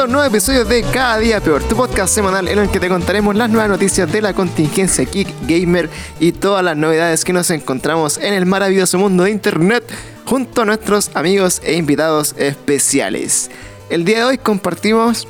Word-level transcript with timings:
A 0.00 0.04
un 0.04 0.12
nuevo 0.12 0.26
episodio 0.26 0.64
de 0.64 0.82
Cada 0.82 1.18
Día 1.18 1.42
Peor, 1.42 1.62
tu 1.62 1.76
podcast 1.76 2.14
semanal 2.14 2.48
en 2.48 2.58
el 2.58 2.70
que 2.70 2.80
te 2.80 2.88
contaremos 2.88 3.36
las 3.36 3.50
nuevas 3.50 3.68
noticias 3.68 4.10
de 4.10 4.22
la 4.22 4.32
contingencia 4.32 5.04
Geek 5.04 5.28
Gamer 5.46 5.90
y 6.18 6.32
todas 6.32 6.64
las 6.64 6.74
novedades 6.74 7.22
que 7.22 7.34
nos 7.34 7.50
encontramos 7.50 8.16
en 8.16 8.32
el 8.32 8.46
maravilloso 8.46 8.96
mundo 8.96 9.24
de 9.24 9.30
Internet 9.30 9.84
junto 10.24 10.62
a 10.62 10.64
nuestros 10.64 11.10
amigos 11.12 11.60
e 11.62 11.74
invitados 11.74 12.34
especiales. 12.38 13.50
El 13.90 14.06
día 14.06 14.20
de 14.20 14.24
hoy 14.24 14.38
compartimos 14.38 15.28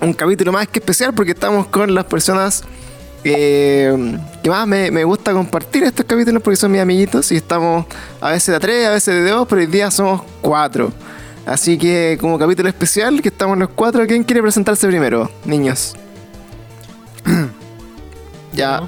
un 0.00 0.14
capítulo 0.14 0.52
más 0.52 0.68
que 0.68 0.78
especial 0.78 1.12
porque 1.12 1.32
estamos 1.32 1.66
con 1.66 1.94
las 1.94 2.06
personas 2.06 2.64
eh, 3.24 4.16
que 4.42 4.48
más 4.48 4.66
me, 4.66 5.04
gusta 5.04 5.34
compartir 5.34 5.84
estos 5.84 6.06
capítulos 6.06 6.42
porque 6.42 6.56
son 6.56 6.72
mis 6.72 6.80
amiguitos 6.80 7.30
y 7.30 7.36
estamos 7.36 7.84
a 8.22 8.30
veces 8.30 8.54
de 8.54 8.58
tres, 8.58 8.86
a 8.86 8.92
veces 8.92 9.22
de 9.22 9.30
dos, 9.30 9.46
pero 9.46 9.60
hoy 9.60 9.66
día 9.66 9.90
somos 9.90 10.22
cuatro. 10.40 10.90
Así 11.46 11.76
que 11.76 12.18
como 12.20 12.38
capítulo 12.38 12.68
especial, 12.68 13.20
que 13.20 13.28
estamos 13.28 13.58
los 13.58 13.70
cuatro, 13.70 14.06
¿quién 14.06 14.22
quiere 14.24 14.42
presentarse 14.42 14.86
primero? 14.86 15.30
Niños. 15.44 15.94
ya. 18.52 18.82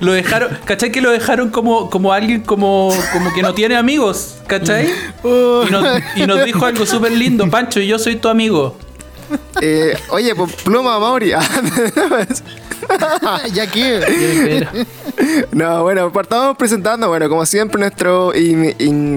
Lo 0.00 0.12
dejaron, 0.12 0.58
¿cachai? 0.64 0.92
Que 0.92 1.00
lo 1.00 1.10
dejaron 1.10 1.50
como, 1.50 1.88
como 1.88 2.12
alguien 2.12 2.42
como, 2.42 2.92
como 3.12 3.32
que 3.32 3.42
no 3.42 3.54
tiene 3.54 3.76
amigos, 3.76 4.36
¿cachai? 4.46 4.90
Y 5.24 5.70
nos, 5.70 6.02
y 6.14 6.26
nos 6.26 6.44
dijo 6.44 6.66
algo 6.66 6.84
súper 6.84 7.12
lindo, 7.12 7.48
Pancho, 7.50 7.80
yo 7.80 7.98
soy 7.98 8.16
tu 8.16 8.28
amigo. 8.28 8.76
Eh, 9.60 9.96
oye, 10.10 10.34
pues 10.34 10.52
pluma 10.56 10.98
Mauri. 10.98 11.32
ya 13.52 13.66
que. 13.66 14.66
no, 15.52 15.82
bueno, 15.82 16.12
partamos 16.12 16.56
presentando, 16.56 17.08
bueno, 17.08 17.28
como 17.28 17.46
siempre, 17.46 17.80
nuestro, 17.80 18.32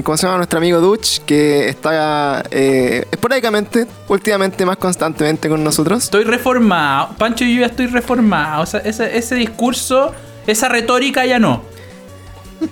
¿cómo 0.03 0.17
se 0.17 0.25
llama? 0.25 0.37
Nuestro 0.37 0.57
amigo 0.57 0.79
Dutch, 0.79 1.19
que 1.19 1.69
está 1.69 2.43
eh, 2.51 3.05
esporádicamente, 3.11 3.87
últimamente 4.07 4.65
más 4.65 4.77
constantemente 4.77 5.49
con 5.49 5.63
nosotros. 5.63 6.03
Estoy 6.03 6.23
reformado, 6.23 7.15
Pancho 7.17 7.43
y 7.43 7.55
yo 7.55 7.61
ya 7.61 7.67
estoy 7.67 7.87
reformado. 7.87 8.63
O 8.63 8.65
sea, 8.65 8.79
ese, 8.81 9.17
ese 9.17 9.35
discurso, 9.35 10.13
esa 10.47 10.69
retórica 10.69 11.25
ya 11.25 11.39
no. 11.39 11.63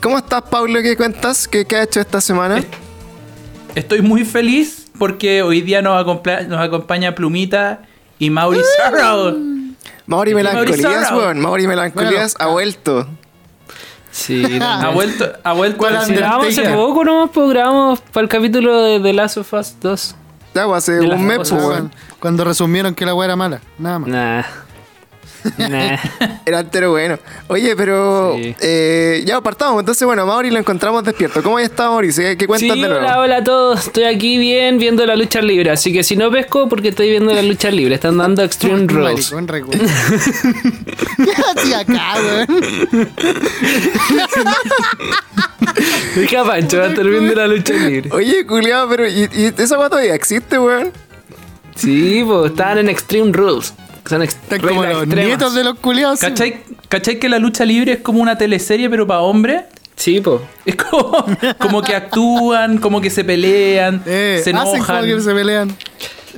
¿Cómo 0.02 0.18
estás, 0.18 0.42
Pablo? 0.44 0.82
¿Qué 0.82 0.98
cuentas? 0.98 1.48
¿Qué, 1.48 1.66
qué 1.66 1.78
has 1.78 1.88
hecho 1.88 2.02
esta 2.02 2.20
semana? 2.22 2.64
Estoy 3.76 4.02
muy 4.02 4.26
feliz 4.26 4.88
porque 4.98 5.42
hoy 5.42 5.62
día 5.62 5.82
nos, 5.82 6.06
nos 6.06 6.60
acompaña 6.60 7.16
Plumita 7.16 7.84
y 8.20 8.30
Mauri. 8.30 8.60
Mauri 10.08 10.34
Melancolías, 10.34 11.12
weón. 11.12 11.40
Mauri 11.40 11.68
Melancolías 11.68 12.36
ha 12.40 12.48
vuelto. 12.48 13.08
Sí, 14.12 14.58
Ha 14.62 14.90
vuelto, 14.90 15.32
ha 15.44 15.54
vuelto. 15.54 15.78
¿Cuál 15.78 15.94
el- 15.96 16.00
ande- 16.02 16.16
grabamos 16.18 16.48
hace 16.48 16.70
poco 16.74 17.04
nomás, 17.04 17.30
pues 17.34 17.50
grabamos 17.50 18.00
para 18.00 18.24
el 18.24 18.30
capítulo 18.30 18.82
de 18.82 19.00
The 19.00 19.14
Last 19.14 19.38
of 19.38 19.54
Us 19.54 19.76
2. 19.80 20.16
Ya, 20.56 20.66
pues, 20.66 20.78
hace 20.78 20.94
De 20.94 21.08
un 21.08 21.24
mes, 21.26 21.38
pues, 21.38 21.50
Cuando, 21.52 21.68
weón. 21.68 21.92
cuando 22.20 22.44
resumieron 22.44 22.96
que 22.96 23.06
la 23.06 23.14
weá 23.14 23.26
era 23.26 23.36
mala. 23.36 23.62
Nada 23.78 24.00
más. 24.00 24.10
Nah. 24.10 24.44
nah. 25.58 25.98
Era 26.46 26.60
entero 26.62 26.92
bueno. 26.92 27.18
Oye, 27.48 27.76
pero 27.76 28.36
Sí. 28.36 28.56
eh, 28.60 29.24
ya 29.26 29.42
partamos. 29.42 29.80
Entonces, 29.80 30.06
bueno, 30.06 30.26
Mauri 30.26 30.52
lo 30.52 30.60
encontramos 30.60 31.04
despierto. 31.04 31.42
¿Cómo 31.44 31.60
ya 31.60 31.66
está 31.66 31.90
Mauri? 31.90 32.08
¿Qué, 32.14 32.36
Sí, 32.40 32.46
cuentas 32.46 32.70
de 32.70 32.76
nuevo? 32.76 32.96
hola, 32.98 33.20
hola 33.20 33.38
a 33.38 33.44
todos. 33.44 33.88
Estoy 33.88 34.04
aquí 34.06 34.38
bien 34.38 34.78
viendo 34.78 35.06
la 35.06 35.16
lucha 35.16 35.42
libre. 35.42 35.72
Así 35.72 35.92
que 35.94 36.04
si 36.04 36.16
no 36.16 36.30
pesco, 36.32 36.68
porque 36.70 36.90
estoy 36.90 37.10
viendo 37.10 37.34
la 37.34 37.42
lucha 37.42 37.72
libre. 37.72 37.96
Están 37.96 38.18
dando 38.18 38.44
Extreme 38.44 38.84
Rules. 38.88 39.32
¿Qué 39.32 41.32
hacía 41.56 41.80
acá, 41.80 42.14
weón? 42.22 42.48
Deja 46.16 46.42
a 46.42 46.46
Pancho, 46.46 46.78
va 46.80 46.86
a 46.86 46.88
estar 46.90 47.06
viendo 47.08 47.34
la 47.36 47.48
lucha 47.48 47.74
libre. 47.74 48.10
Oye, 48.12 48.46
culiado, 48.46 48.90
pero 48.90 49.08
¿y, 49.08 49.30
y 49.34 49.54
esa 49.58 49.78
weá 49.78 49.90
todavía 49.90 50.16
existe, 50.16 50.58
weón? 50.60 50.92
Sí, 51.76 52.24
pues 52.26 52.52
están 52.52 52.78
en 52.80 52.90
Extreme 52.90 53.32
Rules. 53.34 53.74
Son 54.10 54.22
Están 54.22 54.60
como 54.62 54.84
los 54.84 55.04
extremas. 55.04 55.26
nietos 55.26 55.54
de 55.56 55.64
los 55.64 55.80
culiados. 55.80 56.20
¿Cachai, 56.20 56.62
¿Cachai 56.88 57.20
que 57.20 57.28
la 57.30 57.40
lucha 57.40 57.66
libre 57.66 57.94
es 57.94 58.00
como 58.00 58.22
una 58.22 58.38
teleserie 58.38 58.90
pero 58.90 59.06
para 59.08 59.22
hombres? 59.22 59.64
Sí, 59.96 60.22
pues. 60.22 60.42
Es 60.66 60.76
como, 60.76 61.26
como 61.60 61.82
que 61.82 61.96
actúan, 61.96 62.78
como 62.78 63.02
que 63.02 63.10
se 63.10 63.24
pelean, 63.24 64.02
Eh, 64.06 64.40
se 64.44 64.52
hacen 64.52 64.56
como 64.58 64.76
enojan. 64.76 65.06
que 65.06 65.22
se 65.22 65.34
pelean. 65.34 65.76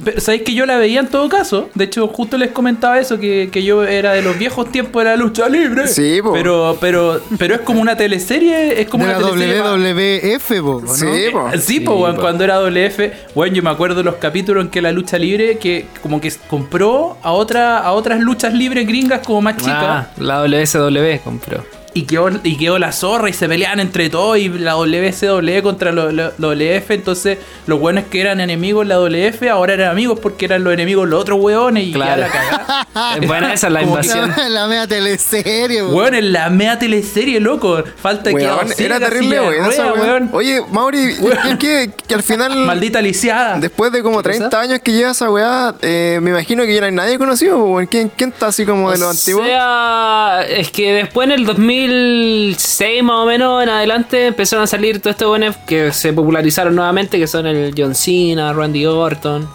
Pero 0.04 0.20
sabéis 0.22 0.44
que 0.44 0.54
yo 0.54 0.66
la 0.66 0.78
veía 0.78 1.00
en 1.00 1.08
todo 1.08 1.28
caso. 1.30 1.70
De 1.76 1.86
hecho, 1.86 2.08
justo 2.08 2.38
les 2.38 2.52
comentaba 2.52 3.00
eso, 3.00 3.20
que, 3.20 3.50
que 3.52 3.64
yo 3.64 3.84
era 3.84 4.14
de 4.14 4.22
los 4.22 4.38
viejos 4.38 4.72
tiempos 4.72 5.04
de 5.04 5.10
la 5.10 5.16
lucha 5.16 5.50
libre. 5.50 5.88
Sí, 5.88 6.20
po. 6.22 6.34
Pero, 6.34 6.78
pero, 6.80 7.22
pero 7.38 7.56
es 7.56 7.62
como 7.62 7.82
una 7.82 7.96
teleserie, 7.96 8.82
es 8.82 8.88
como 8.88 9.06
De 9.06 9.16
una 9.16 9.20
la 9.20 9.30
teleserie. 9.32 10.38
WWF, 10.38 10.62
po, 10.62 10.82
¿no? 10.86 10.94
Sí, 10.94 11.06
po. 11.32 11.50
Sí, 11.60 11.80
pues, 11.80 11.98
weón, 11.98 12.16
cuando 12.18 12.44
era 12.44 12.60
WF, 12.60 13.00
bueno, 13.36 13.56
yo 13.56 13.64
me 13.64 13.70
acuerdo 13.70 13.98
de 13.98 14.04
los 14.04 14.16
capítulos 14.16 14.64
en 14.66 14.70
que 14.70 14.82
la 14.82 14.92
lucha 14.92 15.18
libre, 15.18 15.58
que 15.58 15.86
como 16.02 16.22
que 16.22 16.32
compró 16.50 17.18
a 17.22 17.32
otra, 17.32 17.80
a 17.80 17.92
otras 17.92 18.20
luchas 18.20 18.54
libres 18.54 18.88
gringas 18.88 19.26
como 19.26 19.42
más 19.42 19.58
chicas. 19.58 19.76
Ah, 19.78 20.08
la 20.18 20.42
WSW 20.44 21.24
compró. 21.24 21.79
Y 21.94 22.04
quedó, 22.04 22.30
y 22.44 22.56
quedó 22.58 22.78
la 22.78 22.92
zorra 22.92 23.30
y 23.30 23.34
se 23.34 23.48
peleaban 23.48 23.80
entre 23.80 24.10
todos 24.12 24.38
y 24.38 24.48
la 24.48 24.74
WCW 24.76 25.62
contra 25.64 25.92
la 25.92 26.12
la 26.12 26.32
WF. 26.38 26.92
Entonces, 26.92 27.40
los 27.66 27.80
buenos 27.80 28.04
que 28.12 28.22
eran 28.22 28.40
enemigos 28.40 28.84
en 28.84 28.90
la 28.90 29.00
WF 29.00 29.42
ahora 29.50 29.74
eran 29.74 29.90
amigos 29.92 30.20
porque 30.22 30.46
eran 30.46 30.64
los 30.64 30.72
enemigos 30.74 31.08
los 31.10 31.20
otros 31.22 31.40
hueones 31.42 31.88
y 31.88 31.92
Claro. 31.94 32.22
ya 32.22 32.28
la 32.28 32.32
cagada. 32.32 32.88
Es 33.22 33.28
buena 33.28 33.54
esa 33.54 33.70
la 33.70 33.80
Como 33.82 33.98
que- 34.00 34.08
invasión. 34.08 34.34
La, 34.38 34.50
la 34.50 34.68
media 34.68 34.88
teleserie, 34.88 35.82
weón. 35.84 35.96
Weón, 35.96 36.16
en 36.16 36.34
la 36.34 36.50
mea 36.50 36.78
teleserie, 36.78 37.40
loco. 37.40 37.84
Falta 38.02 38.32
que 38.34 38.44
era 38.78 39.00
terrible, 39.00 39.40
weón. 39.42 39.72
esa. 39.72 39.94
Oye, 40.34 40.62
Mauri, 40.72 41.16
¿y 41.52 41.58
qué? 41.58 41.92
Que 42.08 42.14
al 42.16 42.24
final, 42.24 42.56
Maldita 42.56 43.02
lisiada. 43.02 43.58
después 43.60 43.92
de 43.92 44.04
como 44.04 44.22
30 44.22 44.60
años 44.60 44.80
que 44.84 44.92
lleva 44.92 45.12
esa 45.12 45.30
weá, 45.32 45.74
eh, 45.82 46.20
me 46.22 46.30
imagino 46.32 46.64
que 46.64 46.74
ya 46.74 46.82
no 46.82 46.86
hay 46.88 46.92
nadie 46.94 47.18
conocido, 47.18 47.58
weón. 47.64 47.88
¿Quién, 47.88 48.12
¿Quién 48.16 48.30
está 48.30 48.48
así 48.48 48.66
como 48.66 48.92
de 48.92 48.98
los 48.98 49.08
O 49.08 49.12
antiguos? 49.12 49.46
sea, 49.48 50.42
es 50.48 50.70
que 50.72 50.94
después 50.94 51.26
en 51.28 51.32
el 51.34 51.46
2006 51.88 53.04
más 53.04 53.16
o 53.18 53.26
menos 53.26 53.64
en 53.64 53.70
adelante 53.70 54.28
empezaron 54.28 54.64
a 54.64 54.68
salir 54.68 55.00
todos 55.02 55.14
estos 55.16 55.28
buenos 55.30 55.56
que 55.68 55.92
se 55.92 56.14
popularizaron 56.14 56.76
nuevamente, 56.76 57.18
que 57.20 57.28
son 57.28 57.46
el 57.48 57.74
John 57.78 57.96
Cena, 57.96 58.54
Randy 58.54 58.86
Orton, 58.86 59.50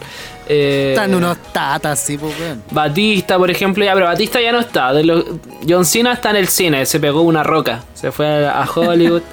eh, 0.47 0.91
Están 0.95 1.13
unos 1.15 1.37
tatas, 1.51 1.99
sí, 1.99 2.17
weón. 2.17 2.63
Batista, 2.71 3.37
por 3.37 3.49
ejemplo, 3.49 3.83
ya, 3.83 3.93
pero 3.93 4.05
Batista 4.05 4.39
ya 4.39 4.51
no 4.51 4.59
está. 4.59 4.93
De 4.93 5.03
los- 5.03 5.25
John 5.67 5.85
Cena 5.85 6.13
está 6.13 6.29
en 6.29 6.35
el 6.35 6.47
cine, 6.47 6.85
se 6.85 6.99
pegó 6.99 7.21
una 7.21 7.43
roca, 7.43 7.83
se 7.95 8.11
fue 8.11 8.45
a, 8.47 8.61
a 8.63 8.69
Hollywood. 8.69 9.21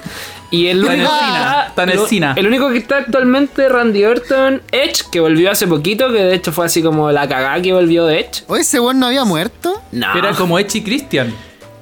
Y 0.53 0.67
el 0.67 0.81
Está 0.83 0.93
en 0.93 0.99
el 0.99 1.07
único, 1.07 1.17
que 1.17 1.25
cine, 1.25 1.37
está- 1.39 1.65
está 1.69 1.83
en 1.83 1.89
el 1.89 1.95
lo- 1.95 2.05
cine. 2.05 2.33
el 2.35 2.45
único 2.47 2.69
que 2.69 2.77
está 2.77 2.97
actualmente 2.97 3.69
Randy 3.69 4.03
Orton, 4.05 4.61
Edge, 4.71 5.01
que 5.11 5.19
volvió 5.19 5.49
hace 5.49 5.65
poquito, 5.65 6.09
que 6.11 6.19
de 6.19 6.35
hecho 6.35 6.51
fue 6.51 6.67
así 6.67 6.83
como 6.83 7.11
la 7.11 7.27
cagada 7.27 7.59
que 7.59 7.73
volvió 7.73 8.05
de 8.05 8.19
Edge. 8.19 8.43
Oye, 8.45 8.61
ese 8.61 8.79
weón 8.79 8.99
no 8.99 9.07
había 9.07 9.23
muerto. 9.25 9.81
No. 9.91 10.15
Era 10.15 10.33
como 10.33 10.59
Echi 10.59 10.83
Christian. 10.83 11.33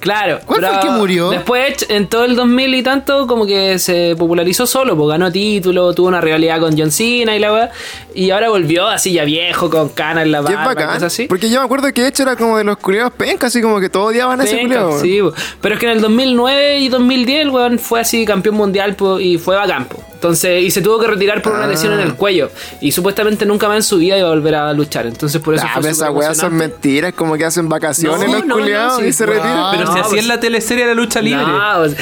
Claro. 0.02 0.40
¿Cuál 0.48 0.62
fue 0.62 0.74
el 0.74 0.80
que 0.80 0.90
murió? 0.90 1.30
Después, 1.30 1.86
en 1.88 2.08
todo 2.08 2.26
el 2.26 2.36
2000 2.36 2.74
y 2.74 2.82
tanto, 2.82 3.28
como 3.28 3.46
que 3.46 3.78
se 3.78 4.16
popularizó 4.18 4.66
solo, 4.66 4.98
pues 4.98 5.10
ganó 5.10 5.32
título, 5.32 5.94
tuvo 5.94 6.08
una 6.08 6.20
rivalidad 6.20 6.60
con 6.60 6.76
John 6.76 6.92
Cena 6.92 7.36
y 7.36 7.40
la 7.40 7.54
weá. 7.54 7.72
Y 8.16 8.32
ahora 8.32 8.50
volvió 8.50 8.88
así 8.88 9.14
ya 9.14 9.24
viejo, 9.26 9.70
con 9.70 9.90
canas 9.90 10.24
en 10.24 10.32
la 10.32 10.42
barba, 10.42 10.66
bacán. 10.66 10.88
cosas 10.88 11.04
así. 11.04 11.28
Porque 11.28 11.52
yo 11.52 11.60
me 11.60 11.66
acuerdo 11.66 11.94
que 11.94 12.08
hecho 12.08 12.24
era 12.24 12.36
como 12.36 12.58
de 12.58 12.64
los 12.64 12.78
culiados 12.78 13.14
pencas, 13.14 13.50
así 13.50 13.62
como 13.62 13.80
que 13.80 13.90
todos 13.90 14.08
odiaban 14.08 14.42
a 14.42 14.44
ese 14.44 14.60
culiado. 14.62 15.00
sí, 15.00 15.22
po. 15.22 15.34
pero 15.62 15.76
es 15.76 15.80
que 15.80 15.86
en 15.86 15.92
el 15.94 16.02
2009 16.02 16.80
y 16.80 16.90
2010 16.90 17.42
el 17.44 17.50
weón 17.52 17.78
fue 17.78 18.00
así 18.00 18.26
campeón 18.26 18.56
mundial 18.56 18.96
po, 18.96 19.20
y 19.20 19.38
fue 19.38 19.62
a 19.62 19.68
campo. 19.68 20.04
Entonces, 20.22 20.62
y 20.62 20.70
se 20.70 20.82
tuvo 20.82 21.00
que 21.00 21.08
retirar 21.08 21.42
por 21.42 21.52
una 21.54 21.64
Ah. 21.64 21.68
lesión 21.68 21.94
en 21.94 22.00
el 22.02 22.14
cuello. 22.14 22.52
Y 22.80 22.92
supuestamente 22.92 23.44
nunca 23.48 23.68
más 23.68 23.78
en 23.78 23.84
su 23.84 23.98
vida 23.98 24.20
iba 24.20 24.28
a 24.28 24.32
volver 24.32 24.54
a 24.54 24.72
luchar. 24.72 25.08
Entonces, 25.08 25.42
por 25.42 25.56
eso 25.56 25.66
Ah, 25.68 25.72
fue 25.74 25.82
pero 25.82 25.94
esas 25.96 26.10
weas 26.12 26.38
son 26.38 26.54
mentiras, 26.56 27.14
como 27.14 27.36
que 27.38 27.46
hacen 27.46 27.68
vacaciones 27.68 28.28
No, 28.30 28.36
los 28.36 28.46
no, 28.46 28.54
culiados 28.56 28.94
no, 28.94 29.00
sí, 29.00 29.06
y 29.08 29.14
se 29.14 29.26
no. 29.26 29.34
retiran. 29.34 29.72
Pero 29.72 29.86
no, 29.86 29.94
si 29.94 30.00
hacía 30.00 30.10
pues- 30.12 30.22
en 30.22 30.28
la 30.28 30.40
teleserie 30.40 30.84
de 30.86 30.94
la 30.94 31.02
lucha 31.02 31.22
libre. 31.24 31.42
No, 31.42 31.60
pues, 31.80 31.96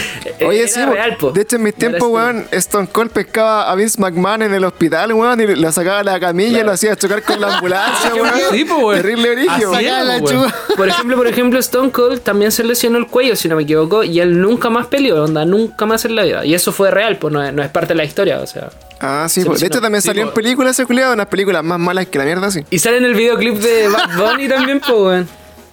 Oye, 0.45 0.59
era 0.59 0.67
sí, 0.67 0.81
real, 0.85 1.15
po. 1.17 1.31
de 1.31 1.41
hecho 1.43 1.55
en 1.55 1.63
mis 1.63 1.75
tiempos, 1.75 2.01
así. 2.03 2.11
weón, 2.11 2.45
Stone 2.51 2.87
Cold 2.91 3.11
pescaba 3.11 3.71
a 3.71 3.75
Vince 3.75 4.01
McMahon 4.01 4.41
en 4.41 4.53
el 4.53 4.65
hospital, 4.65 5.13
weón, 5.13 5.39
y 5.39 5.55
lo 5.55 5.71
sacaba 5.71 5.99
a 5.99 6.03
la 6.03 6.19
camilla 6.19 6.59
y 6.59 6.63
lo 6.65 6.71
hacía 6.73 6.97
chocar 6.97 7.23
con 7.23 7.39
la 7.39 7.55
ambulancia, 7.55 8.11
weón. 8.13 8.33
Sí, 8.51 8.65
po, 8.65 8.75
weón. 8.79 9.01
Terrible 9.01 9.29
origen, 9.29 9.49
Así. 9.49 10.35
Por 10.75 10.89
ejemplo, 10.89 11.15
por 11.15 11.27
ejemplo, 11.27 11.59
Stone 11.59 11.91
Cold 11.91 12.19
también 12.19 12.51
se 12.51 12.65
lesionó 12.65 12.97
el 12.97 13.07
cuello, 13.07 13.37
si 13.37 13.47
no 13.47 13.55
me 13.55 13.63
equivoco, 13.63 14.03
y 14.03 14.19
él 14.19 14.41
nunca 14.41 14.69
más 14.69 14.87
peleó, 14.87 15.23
onda, 15.23 15.45
nunca 15.45 15.85
más 15.85 16.03
en 16.03 16.15
la 16.15 16.23
vida. 16.25 16.45
Y 16.45 16.53
eso 16.53 16.73
fue 16.73 16.91
real, 16.91 17.17
pues 17.17 17.33
no 17.33 17.41
es, 17.41 17.53
no 17.53 17.63
es 17.63 17.69
parte 17.69 17.89
de 17.93 17.95
la 17.95 18.03
historia, 18.09 18.39
o 18.39 18.47
sea. 18.47 18.69
Ah, 18.99 19.27
sí, 19.29 19.43
po. 19.45 19.55
de 19.55 19.65
hecho 19.65 19.79
también 19.79 20.01
salió 20.01 20.23
en 20.23 20.33
películas 20.33 20.77
ese 20.77 20.85
culiado, 20.85 21.13
unas 21.13 21.27
películas 21.27 21.63
más 21.63 21.79
malas 21.79 22.07
que 22.07 22.17
la 22.19 22.25
mierda, 22.25 22.51
sí. 22.51 22.65
Y 22.69 22.79
sale 22.79 22.97
en 22.97 23.05
el 23.05 23.13
videoclip 23.15 23.55
de 23.55 23.87
Bad 23.89 24.17
Bunny 24.17 24.47
también, 24.49 24.79
pues, 24.81 24.91
weón. 24.99 25.27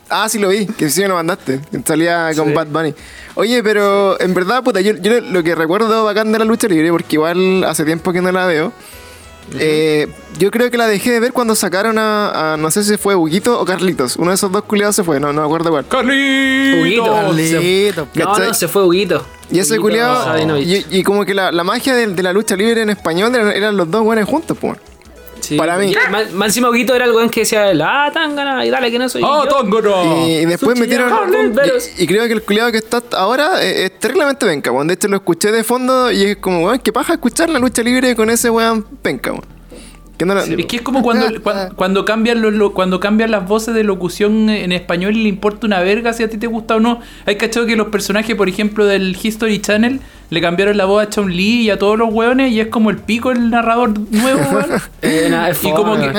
Ah, 0.08 0.28
sí 0.28 0.38
lo 0.38 0.48
vi, 0.50 0.66
que 0.66 0.88
sí 0.88 1.02
me 1.02 1.08
lo 1.08 1.14
mandaste. 1.14 1.60
Salía 1.84 2.30
con 2.36 2.46
Sí. 2.48 2.52
Bad 2.54 2.68
Bunny. 2.68 2.94
Oye, 3.34 3.62
pero 3.64 4.20
en 4.20 4.32
verdad, 4.34 4.62
puta, 4.62 4.80
yo, 4.80 4.92
yo 4.94 5.20
lo 5.20 5.42
que 5.42 5.54
recuerdo 5.56 6.04
bacán 6.04 6.30
de 6.30 6.38
la 6.38 6.44
lucha 6.44 6.68
libre, 6.68 6.90
porque 6.90 7.16
igual 7.16 7.64
hace 7.64 7.84
tiempo 7.84 8.12
que 8.12 8.22
no 8.22 8.30
la 8.30 8.46
veo, 8.46 8.72
Eh, 9.58 10.08
yo 10.38 10.50
creo 10.50 10.70
que 10.70 10.76
la 10.76 10.87
dejé 10.88 11.12
de 11.12 11.20
ver 11.20 11.32
cuando 11.32 11.54
sacaron 11.54 11.98
a, 11.98 12.54
a- 12.54 12.56
no 12.56 12.70
sé 12.70 12.82
si 12.84 12.96
fue 12.96 13.14
Huguito 13.14 13.58
o 13.60 13.64
Carlitos. 13.64 14.16
Uno 14.16 14.31
de 14.31 14.34
esos 14.34 14.50
dos 14.50 14.64
culiados 14.64 14.96
se 14.96 15.04
fue, 15.04 15.20
no, 15.20 15.32
no 15.32 15.40
me 15.40 15.46
acuerdo 15.46 15.70
cuál. 15.70 15.87
¡Carlitos! 15.87 17.14
Carlito. 17.14 18.08
No, 18.48 18.54
se 18.54 18.69
fue 18.69 18.84
Huguito. 18.84 19.25
Y 19.50 19.58
ese 19.60 19.75
Huguito 19.75 19.82
culiado. 19.82 20.58
Y, 20.58 20.84
y 20.90 21.02
como 21.04 21.25
que 21.25 21.34
la, 21.34 21.52
la 21.52 21.64
magia 21.64 21.94
de, 21.94 22.08
de 22.08 22.22
la 22.22 22.32
lucha 22.32 22.56
libre 22.56 22.82
en 22.82 22.90
español 22.90 23.34
eran, 23.34 23.52
eran 23.52 23.76
los 23.76 23.90
dos 23.90 24.02
buenos 24.02 24.28
juntos, 24.28 24.56
pues. 24.60 24.76
Sí. 25.40 25.56
para 25.56 25.76
mí. 25.78 25.92
Y 25.92 26.10
Más, 26.10 26.32
más 26.32 26.48
encima 26.48 26.70
Huguito 26.70 26.94
era 26.94 27.04
el 27.04 27.12
weón 27.12 27.30
que 27.30 27.40
decía, 27.40 27.70
ah, 27.84 28.10
tangana, 28.12 28.64
y 28.66 28.70
dale 28.70 28.90
que 28.90 28.98
no 28.98 29.08
soy 29.08 29.22
¡Ah, 29.24 29.42
yo. 29.44 29.48
Tóngoro! 29.48 30.26
Y, 30.26 30.32
y 30.38 30.44
después 30.46 30.78
metieron. 30.78 31.10
ya. 31.54 31.62
Y, 31.98 32.02
y 32.02 32.06
creo 32.06 32.26
que 32.26 32.32
el 32.32 32.42
culiado 32.42 32.72
que 32.72 32.78
está 32.78 33.02
ahora 33.12 33.62
eh, 33.62 33.84
es, 33.86 33.98
terriblemente 33.98 34.44
penca, 34.46 34.70
weón. 34.72 34.88
De 34.88 34.94
hecho, 34.94 35.08
lo 35.08 35.16
escuché 35.16 35.52
de 35.52 35.62
fondo 35.64 36.10
y 36.10 36.22
es 36.24 36.36
como, 36.38 36.64
weón, 36.66 36.78
que 36.80 36.92
paja 36.92 37.14
escuchar 37.14 37.48
la 37.50 37.58
lucha 37.58 37.82
libre 37.82 38.16
con 38.16 38.30
ese 38.30 38.50
weón 38.50 38.82
penca, 39.02 39.32
weón. 39.32 39.44
Que 40.18 40.24
no 40.24 40.34
la- 40.34 40.44
Es 40.44 40.64
que 40.64 40.76
es 40.76 40.82
como 40.82 41.02
cuando, 41.02 41.26
cua- 41.28 41.74
cuando, 41.74 42.06
cambian 42.06 42.40
los, 42.40 42.50
lo- 42.54 42.72
cuando 42.72 43.00
cambian 43.00 43.30
las 43.30 43.46
voces 43.46 43.74
de 43.74 43.84
locución 43.84 44.48
en 44.48 44.72
español 44.72 45.14
y 45.14 45.22
le 45.24 45.28
importa 45.28 45.66
una 45.66 45.80
verga 45.80 46.14
si 46.14 46.22
a 46.22 46.30
ti 46.30 46.38
te 46.38 46.46
gusta 46.46 46.76
o 46.76 46.80
no. 46.80 47.00
Hay 47.26 47.36
cachado 47.36 47.66
que 47.66 47.76
los 47.76 47.88
personajes, 47.88 48.34
por 48.34 48.48
ejemplo, 48.48 48.86
del 48.86 49.14
History 49.22 49.60
Channel 49.60 50.00
le 50.31 50.40
cambiaron 50.40 50.76
la 50.76 50.84
voz 50.84 51.02
a 51.06 51.11
Chun 51.11 51.31
Li 51.32 51.62
y 51.62 51.70
a 51.70 51.78
todos 51.78 51.96
los 51.99 52.12
hueones 52.12 52.52
y 52.52 52.61
es 52.61 52.69
como 52.69 52.90
el 52.90 52.96
pico 52.99 53.31
el 53.31 53.50
narrador 53.50 53.99
nuevo, 54.11 54.40
weón. 54.50 54.67
Eh, 55.02 55.31
y 55.62 55.70
como 55.73 55.96
que. 55.96 56.11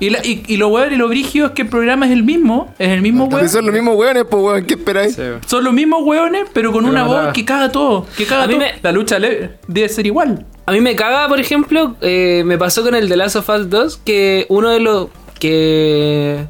Y, 0.00 0.10
la- 0.10 0.24
y, 0.26 0.42
y 0.46 0.56
lo 0.56 0.68
weón 0.68 0.92
y 0.92 0.96
lo 0.96 1.06
brígido 1.08 1.46
es 1.46 1.52
que 1.52 1.62
el 1.62 1.68
programa 1.68 2.06
es 2.06 2.12
el 2.12 2.22
mismo, 2.24 2.74
es 2.78 2.88
el 2.90 3.02
mismo 3.02 3.26
weón. 3.26 3.48
son 3.48 3.64
los 3.66 3.74
mismos 3.74 3.96
weones, 3.96 4.24
pues 4.28 4.42
weón, 4.42 4.64
¿qué 4.64 4.74
esperáis? 4.74 5.14
Sí. 5.14 5.22
Son 5.46 5.62
los 5.62 5.72
mismos 5.72 6.00
hueones, 6.02 6.44
pero 6.52 6.72
con 6.72 6.82
Pero 6.84 6.92
una 6.92 7.04
voz 7.04 7.32
que 7.32 7.44
caga 7.44 7.70
todo. 7.70 8.06
Que 8.16 8.26
caga 8.26 8.44
A 8.44 8.46
todo. 8.48 8.58
me- 8.58 8.74
La 8.82 8.90
lucha 8.92 9.18
le- 9.18 9.52
debe 9.68 9.88
ser 9.88 10.06
igual. 10.06 10.44
A 10.66 10.72
mí 10.72 10.80
me 10.80 10.94
caga, 10.96 11.26
por 11.28 11.38
ejemplo, 11.40 11.96
eh, 12.00 12.42
me 12.44 12.58
pasó 12.58 12.82
con 12.82 12.94
el 12.94 13.08
The 13.08 13.16
Last 13.16 13.36
of 13.36 13.48
Us 13.48 13.70
2 13.70 13.96
que 14.04 14.46
uno 14.48 14.70
de 14.70 14.80
los 14.80 15.08
que 15.38 16.44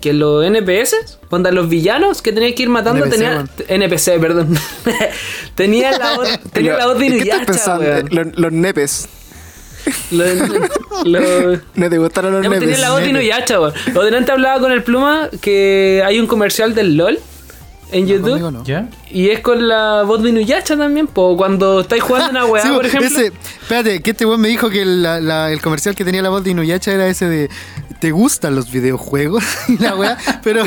que 0.00 0.12
los 0.12 0.44
NPS, 0.44 1.18
cuando 1.28 1.50
los 1.52 1.68
villanos 1.68 2.22
que 2.22 2.32
tenías 2.32 2.54
que 2.54 2.62
ir 2.64 2.68
matando 2.68 3.04
NPC, 3.04 3.14
tenía 3.18 3.34
weón. 3.36 3.50
NPC, 3.68 4.18
perdón. 4.20 4.58
tenía 5.54 5.96
la 5.98 6.16
voz, 6.16 6.28
tenía 6.52 6.76
la 6.76 6.86
voz 6.86 6.98
de 6.98 7.06
¿En 7.06 7.12
¿Qué 7.22 7.28
estás 7.30 7.66
Inuyasha, 7.66 7.78
weón. 7.78 8.08
Los, 8.10 8.38
los 8.38 8.52
nepes. 8.52 9.08
Lo- 10.10 10.24
lo- 11.04 11.60
¿No 11.74 11.90
te 11.90 11.98
gustaron 11.98 12.32
los 12.34 12.46
pues, 12.46 12.60
nepes? 12.60 12.74
tenía 12.76 12.78
la 12.88 12.92
voz 12.92 13.02
de 13.02 13.08
Inuyasha, 13.10 13.60
weón. 13.60 13.72
Lo 13.94 14.02
delante 14.04 14.32
hablaba 14.32 14.60
con 14.60 14.72
el 14.72 14.82
Pluma 14.82 15.28
que 15.40 16.02
hay 16.04 16.18
un 16.20 16.26
comercial 16.26 16.74
del 16.74 16.96
LOL 16.96 17.18
en 17.92 18.06
YouTube. 18.06 18.62
Y 19.10 19.30
es 19.30 19.40
con 19.40 19.66
la 19.66 20.02
voz 20.04 20.22
de 20.22 20.28
Inuyasha 20.30 20.76
también, 20.76 21.06
po. 21.08 21.36
Cuando 21.36 21.80
estáis 21.80 22.02
jugando 22.02 22.30
una 22.30 22.46
weá, 22.46 22.62
Sí, 22.62 22.68
por 22.70 22.86
ejemplo. 22.86 23.08
Ese, 23.08 23.32
espérate, 23.62 24.00
que 24.00 24.10
este 24.12 24.24
weón 24.26 24.40
me 24.40 24.48
dijo 24.48 24.70
que 24.70 24.82
el, 24.82 25.02
la- 25.02 25.20
la- 25.20 25.50
el 25.52 25.60
comercial 25.60 25.94
que 25.94 26.04
tenía 26.04 26.22
la 26.22 26.28
voz 26.30 26.44
de 26.44 26.50
Inuyacha 26.50 26.92
era 26.92 27.06
ese 27.08 27.26
de 27.26 27.50
¿Te 28.00 28.12
gustan 28.12 28.54
los 28.54 28.70
videojuegos? 28.70 29.44
y 29.68 29.76
la 29.78 29.94
weá, 29.94 30.16
pero 30.42 30.64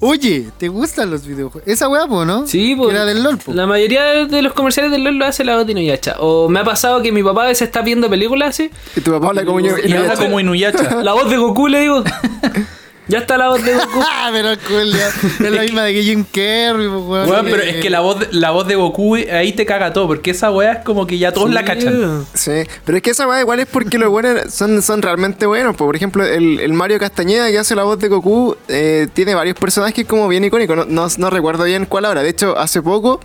oye, 0.00 0.48
¿te 0.58 0.68
gustan 0.68 1.10
los 1.10 1.24
videojuegos? 1.26 1.68
Esa 1.68 1.88
weá, 1.88 2.06
¿no? 2.06 2.46
Sí, 2.46 2.74
pues. 2.76 2.90
era 2.92 3.04
del 3.04 3.22
LOL, 3.22 3.38
po. 3.38 3.52
La 3.52 3.66
mayoría 3.66 4.26
de- 4.26 4.42
los 4.42 4.52
comerciales 4.52 4.90
del 4.90 5.04
LOL 5.04 5.16
lo 5.16 5.26
hace 5.26 5.44
la 5.44 5.56
voz 5.56 5.64
de 5.66 5.72
Inuyasha. 5.72 6.16
O 6.18 6.48
me 6.48 6.60
ha 6.60 6.64
pasado 6.64 7.02
que 7.02 7.12
mi 7.12 7.22
papá 7.22 7.44
a 7.44 7.46
veces 7.46 7.68
está 7.68 7.82
viendo 7.82 8.10
películas 8.10 8.50
así. 8.50 8.70
Y 8.96 9.00
tu 9.00 9.12
papá 9.12 9.28
habla 9.28 9.44
como 9.44 9.60
yo. 9.60 9.76
Y 9.78 9.92
habla 9.92 10.16
como 10.16 10.40
Inuyasha. 10.40 11.02
La 11.02 11.12
voz 11.12 11.30
de 11.30 11.36
Goku, 11.36 11.68
le 11.68 11.80
digo. 11.80 12.02
ya 13.08 13.18
está 13.18 13.36
la 13.36 13.48
voz 13.48 13.64
de 13.64 13.74
Goku. 13.74 14.00
Ah, 14.12 14.30
pero 14.32 14.54
ya. 14.84 15.08
es 15.46 15.52
la 15.52 15.62
misma 15.62 15.84
de 15.84 15.94
que 15.94 16.02
Jim 16.02 16.24
Carrey, 16.24 16.86
weón. 16.86 17.28
Weón, 17.28 17.46
pero 17.46 17.62
es 17.62 17.76
que 17.76 17.90
la 17.90 18.00
voz, 18.00 18.20
de, 18.20 18.28
la 18.32 18.50
voz 18.50 18.66
de 18.66 18.74
Goku 18.74 19.16
eh, 19.16 19.32
ahí 19.32 19.52
te 19.52 19.64
caga 19.66 19.92
todo, 19.92 20.06
porque 20.06 20.30
esa 20.32 20.50
weá 20.50 20.72
es 20.72 20.84
como 20.84 21.06
que 21.06 21.18
ya 21.18 21.32
todos 21.32 21.50
la 21.50 21.64
cachan. 21.64 22.26
Sí, 22.34 22.62
pero 22.84 22.96
es 22.96 23.02
que 23.02 23.10
esa 23.10 23.26
weá 23.26 23.40
igual 23.40 23.60
es 23.60 23.66
porque 23.66 23.98
los 23.98 24.10
buenos 24.10 24.52
son, 24.52 24.82
son 24.82 25.02
realmente 25.02 25.46
buenos. 25.46 25.76
po. 25.76 25.86
Por 25.86 25.96
ejemplo, 25.96 26.24
el, 26.24 26.60
el 26.60 26.72
Mario 26.72 26.98
Castañeda 26.98 27.50
que 27.50 27.58
hace 27.58 27.74
la 27.74 27.84
voz 27.84 27.98
de 27.98 28.08
Goku 28.08 28.56
eh, 28.68 29.08
tiene 29.12 29.34
varios 29.34 29.56
personajes 29.56 30.06
como 30.06 30.28
bien 30.28 30.44
icónicos. 30.44 30.76
No, 30.76 30.84
no, 30.84 31.08
no 31.16 31.30
recuerdo 31.30 31.64
bien 31.64 31.86
cuál 31.86 32.04
ahora. 32.04 32.22
De 32.22 32.28
hecho, 32.28 32.58
hace 32.58 32.82
poco 32.82 33.20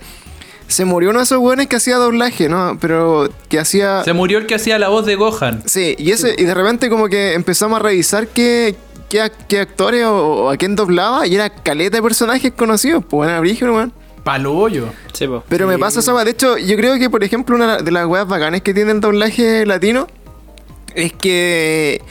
se 0.68 0.84
murió 0.84 1.10
uno 1.10 1.20
de 1.20 1.24
esos 1.24 1.38
weones 1.38 1.68
que 1.68 1.76
hacía 1.76 1.96
doblaje, 1.96 2.48
¿no? 2.48 2.76
Pero 2.80 3.28
que 3.48 3.58
hacía. 3.58 4.02
Se 4.04 4.12
murió 4.12 4.38
el 4.38 4.46
que 4.46 4.56
hacía 4.56 4.78
la 4.78 4.88
voz 4.88 5.06
de 5.06 5.14
Gohan. 5.16 5.62
Sí, 5.66 5.94
y, 5.98 6.10
ese, 6.10 6.34
y 6.36 6.44
de 6.44 6.54
repente 6.54 6.88
como 6.88 7.08
que 7.08 7.34
empezamos 7.34 7.78
a 7.80 7.82
revisar 7.82 8.28
qué, 8.28 8.74
qué, 9.08 9.22
ac- 9.22 9.46
qué 9.48 9.60
actores 9.60 10.04
o, 10.04 10.16
o 10.44 10.50
a 10.50 10.56
quién 10.56 10.76
doblaba 10.76 11.26
y 11.26 11.34
era 11.34 11.50
caleta 11.50 11.96
de 11.98 12.02
personajes 12.02 12.52
conocidos. 12.52 13.04
Pues 13.08 13.26
bueno, 13.28 13.38
origen, 13.40 13.70
weón. 13.70 13.92
Paloyo. 14.24 14.88
Sí, 15.12 15.26
po. 15.28 15.44
Pero 15.48 15.66
me 15.68 15.78
pasa 15.78 16.00
esa 16.00 16.12
weá. 16.14 16.24
De 16.24 16.32
hecho, 16.32 16.58
yo 16.58 16.76
creo 16.76 16.98
que, 16.98 17.08
por 17.08 17.22
ejemplo, 17.22 17.54
una 17.54 17.76
de 17.78 17.90
las 17.92 18.06
weas 18.06 18.26
bacanes 18.26 18.62
que 18.62 18.74
tiene 18.74 18.90
el 18.92 19.00
doblaje 19.00 19.64
latino 19.66 20.08
es 20.94 21.12
que 21.12 22.02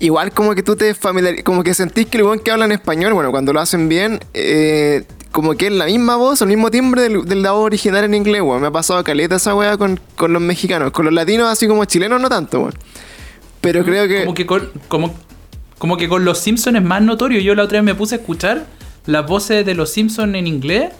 igual 0.00 0.32
como 0.32 0.54
que 0.54 0.62
tú 0.62 0.74
te 0.76 0.94
familiar 0.94 1.44
como 1.44 1.62
que 1.62 1.74
sentís 1.74 2.06
que 2.06 2.16
el 2.18 2.24
weón 2.24 2.38
que 2.40 2.50
habla 2.50 2.64
en 2.64 2.72
español, 2.72 3.12
bueno, 3.12 3.30
cuando 3.30 3.52
lo 3.52 3.60
hacen 3.60 3.88
bien, 3.88 4.18
eh, 4.34 5.04
como 5.30 5.54
que 5.54 5.66
es 5.66 5.72
la 5.72 5.84
misma 5.84 6.16
voz, 6.16 6.40
el 6.42 6.48
mismo 6.48 6.70
timbre 6.72 7.02
del, 7.02 7.24
del 7.24 7.42
la 7.42 7.52
voz 7.52 7.66
original 7.66 8.02
en 8.02 8.14
inglés, 8.14 8.42
weón. 8.42 8.60
Me 8.62 8.66
ha 8.66 8.72
pasado 8.72 9.04
caleta 9.04 9.36
esa 9.36 9.54
wea 9.54 9.76
con, 9.76 10.00
con 10.16 10.32
los 10.32 10.42
mexicanos. 10.42 10.90
Con 10.90 11.04
los 11.04 11.14
latinos, 11.14 11.46
así 11.48 11.68
como 11.68 11.84
chilenos, 11.84 12.20
no 12.20 12.28
tanto, 12.28 12.58
weón. 12.60 12.74
Pero 13.60 13.84
creo 13.84 14.08
que... 14.08 14.24
Como 14.24 14.34
que 14.34 14.46
con, 14.46 14.70
como, 14.88 15.14
como 15.80 15.96
que 15.96 16.08
con 16.10 16.26
los 16.26 16.38
Simpsons 16.38 16.76
es 16.76 16.84
más 16.84 17.00
notorio. 17.00 17.40
Yo 17.40 17.54
la 17.54 17.62
otra 17.62 17.78
vez 17.78 17.84
me 17.84 17.94
puse 17.94 18.16
a 18.16 18.18
escuchar 18.18 18.66
las 19.06 19.26
voces 19.26 19.64
de 19.64 19.74
los 19.74 19.88
Simpsons 19.90 20.34
en 20.34 20.46
inglés 20.46 20.90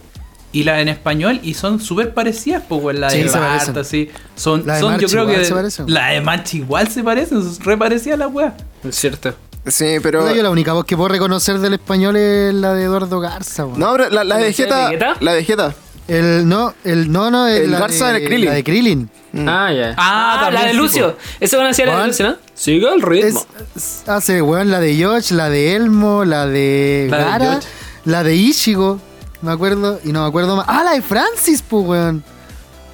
y 0.52 0.64
las 0.64 0.80
en 0.80 0.88
español 0.88 1.38
y 1.42 1.52
son 1.52 1.80
súper 1.80 2.14
parecidas, 2.14 2.62
pues, 2.66 2.82
weón. 2.82 2.98
La 2.98 3.10
Sí, 3.10 3.22
de 3.22 3.28
Bart, 3.28 3.76
así. 3.76 4.08
Son, 4.36 4.62
La 4.66 4.76
de 4.76 4.80
son 4.80 4.92
yo 4.92 4.96
March 4.98 5.10
creo 5.10 5.22
igual 5.24 5.36
que. 5.38 5.44
se 5.44 5.54
parecen. 5.54 5.92
La 5.92 6.06
de 6.08 6.20
March 6.22 6.54
igual 6.54 6.88
se 6.88 7.02
parecen, 7.04 7.42
son 7.42 7.62
re 7.62 7.76
parecidas 7.76 8.18
las 8.18 8.32
weas. 8.32 8.54
Es 8.82 8.96
cierto. 8.96 9.34
Sí, 9.66 9.96
pero... 10.02 10.34
Yo 10.34 10.42
la 10.42 10.48
única 10.48 10.72
voz 10.72 10.86
que 10.86 10.96
puedo 10.96 11.10
reconocer 11.10 11.58
del 11.58 11.74
español 11.74 12.16
es 12.16 12.54
la 12.54 12.72
de 12.72 12.84
Eduardo 12.84 13.20
Garza, 13.20 13.66
weón. 13.66 13.78
No, 13.78 13.92
pero 13.92 14.08
la, 14.08 14.24
la 14.24 14.36
¿La 14.36 14.40
vegeta... 14.40 14.84
de 14.88 14.96
Vegeta? 14.96 15.16
La 15.20 15.32
vegeta. 15.34 15.74
El, 16.10 16.48
no, 16.48 16.74
el, 16.82 17.12
no, 17.12 17.30
no, 17.30 17.46
El 17.46 17.70
la 17.70 17.78
Garza 17.78 18.08
de, 18.08 18.18
era 18.18 18.26
Krillin. 18.26 18.48
La 18.48 18.54
de 18.54 18.64
Krillin. 18.64 19.10
Ah, 19.46 19.72
ya. 19.72 19.94
Ah, 19.96 20.50
la 20.52 20.64
de 20.64 20.74
Lucio. 20.74 21.16
Esa 21.38 21.56
van 21.56 21.66
a 21.66 21.72
ser 21.72 21.86
la 21.86 22.00
de. 22.00 22.06
Lucio, 22.08 22.30
¿no? 22.30 22.36
Sigue 22.52 22.92
el 22.92 23.00
ritmo. 23.00 23.46
Es, 23.76 24.02
hace, 24.08 24.42
weón, 24.42 24.72
la 24.72 24.80
de 24.80 24.96
Yosh, 24.96 25.30
la 25.30 25.48
de 25.48 25.76
Elmo, 25.76 26.24
la 26.24 26.48
de 26.48 27.06
La 27.08 27.18
de 27.18 27.24
Gara, 27.24 27.54
Yosh. 27.54 27.64
la 28.06 28.24
de 28.24 28.34
Ichigo, 28.34 28.98
me 29.40 29.52
acuerdo, 29.52 30.00
y 30.02 30.10
no 30.10 30.22
me 30.22 30.28
acuerdo 30.28 30.56
más. 30.56 30.66
Ah, 30.68 30.82
la 30.82 30.94
de 30.94 31.02
Francis, 31.02 31.62
pues, 31.62 31.86
weón. 31.86 32.24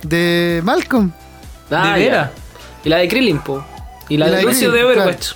De 0.03 0.61
Malcolm. 0.63 1.11
Ah, 1.71 1.97
¿De? 1.97 2.29
Y 2.85 2.89
la 2.91 2.99
de 2.99 3.09
Krillin, 3.09 3.39
po. 3.39 3.65
Y 4.11 4.19
la 4.19 4.27
Y 4.27 4.29
de 4.29 4.37
la 4.37 4.39
de 4.41 4.45
Lucio 4.45 4.71
de 4.73 4.85
Overwatch. 4.85 5.29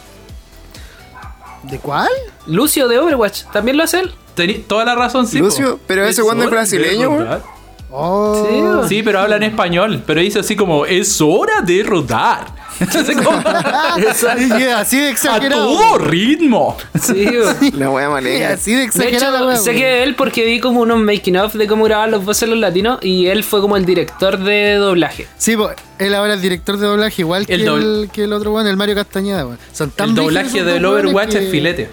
¿De 1.62 1.78
cuál? 1.78 2.10
Lucio 2.46 2.88
de 2.88 2.98
Overwatch. 2.98 3.44
¿También 3.54 3.78
lo 3.78 3.84
hace 3.84 4.00
él? 4.00 4.12
Tení 4.34 4.54
toda 4.58 4.84
la 4.84 4.94
razón, 4.94 5.26
sí. 5.26 5.38
Lucio, 5.38 5.78
po. 5.78 5.82
pero 5.86 6.04
ese 6.04 6.22
weón 6.22 6.40
es 6.40 6.44
de 6.44 6.50
brasileño, 6.50 7.08
weón. 7.08 7.59
Oh. 7.92 8.84
Sí, 8.88 9.02
pero 9.02 9.20
habla 9.20 9.36
en 9.36 9.42
español. 9.44 10.02
Pero 10.06 10.20
dice 10.20 10.38
así 10.40 10.56
como: 10.56 10.86
Es 10.86 11.20
hora 11.20 11.60
de 11.62 11.82
rodar. 11.82 12.46
Así 12.80 14.56
de 14.58 14.72
a 14.72 15.10
exagerado. 15.10 15.66
todo 15.66 15.98
ritmo. 15.98 16.76
Sí, 17.00 17.26
weón. 17.30 17.56
La 17.78 17.90
wea 17.90 18.08
malega. 18.08 18.50
así 18.54 18.72
de 18.72 18.78
De 18.78 18.84
exagerado, 18.84 19.50
hecho, 19.52 19.62
sé 19.62 19.74
que 19.74 19.84
de 19.84 20.02
él 20.04 20.14
porque 20.14 20.44
vi 20.46 20.60
como 20.60 20.80
unos 20.80 20.98
making 20.98 21.36
of 21.36 21.52
de 21.54 21.66
cómo 21.66 21.84
grabar 21.84 22.08
los 22.08 22.24
voces 22.24 22.48
los 22.48 22.58
latinos 22.58 22.98
y 23.02 23.26
él 23.26 23.44
fue 23.44 23.60
como 23.60 23.76
el 23.76 23.84
director 23.84 24.38
de 24.38 24.74
doblaje. 24.74 25.26
Sí, 25.36 25.56
pues, 25.56 25.76
él 25.98 26.14
ahora 26.14 26.34
es 26.34 26.42
director 26.42 26.78
de 26.78 26.86
doblaje, 26.86 27.22
igual 27.22 27.46
que 27.46 27.54
El 27.54 27.60
el, 27.62 27.68
doble- 27.68 28.10
que 28.10 28.24
el 28.24 28.32
otro 28.32 28.52
weón, 28.52 28.66
el 28.66 28.76
Mario 28.76 28.94
Castañeda. 28.94 29.46
Son 29.72 29.90
tan 29.90 30.10
El 30.10 30.14
doblaje 30.14 30.64
del 30.64 30.84
Overwatch 30.84 31.30
que 31.32 31.44
es 31.44 31.50
filete. 31.50 31.88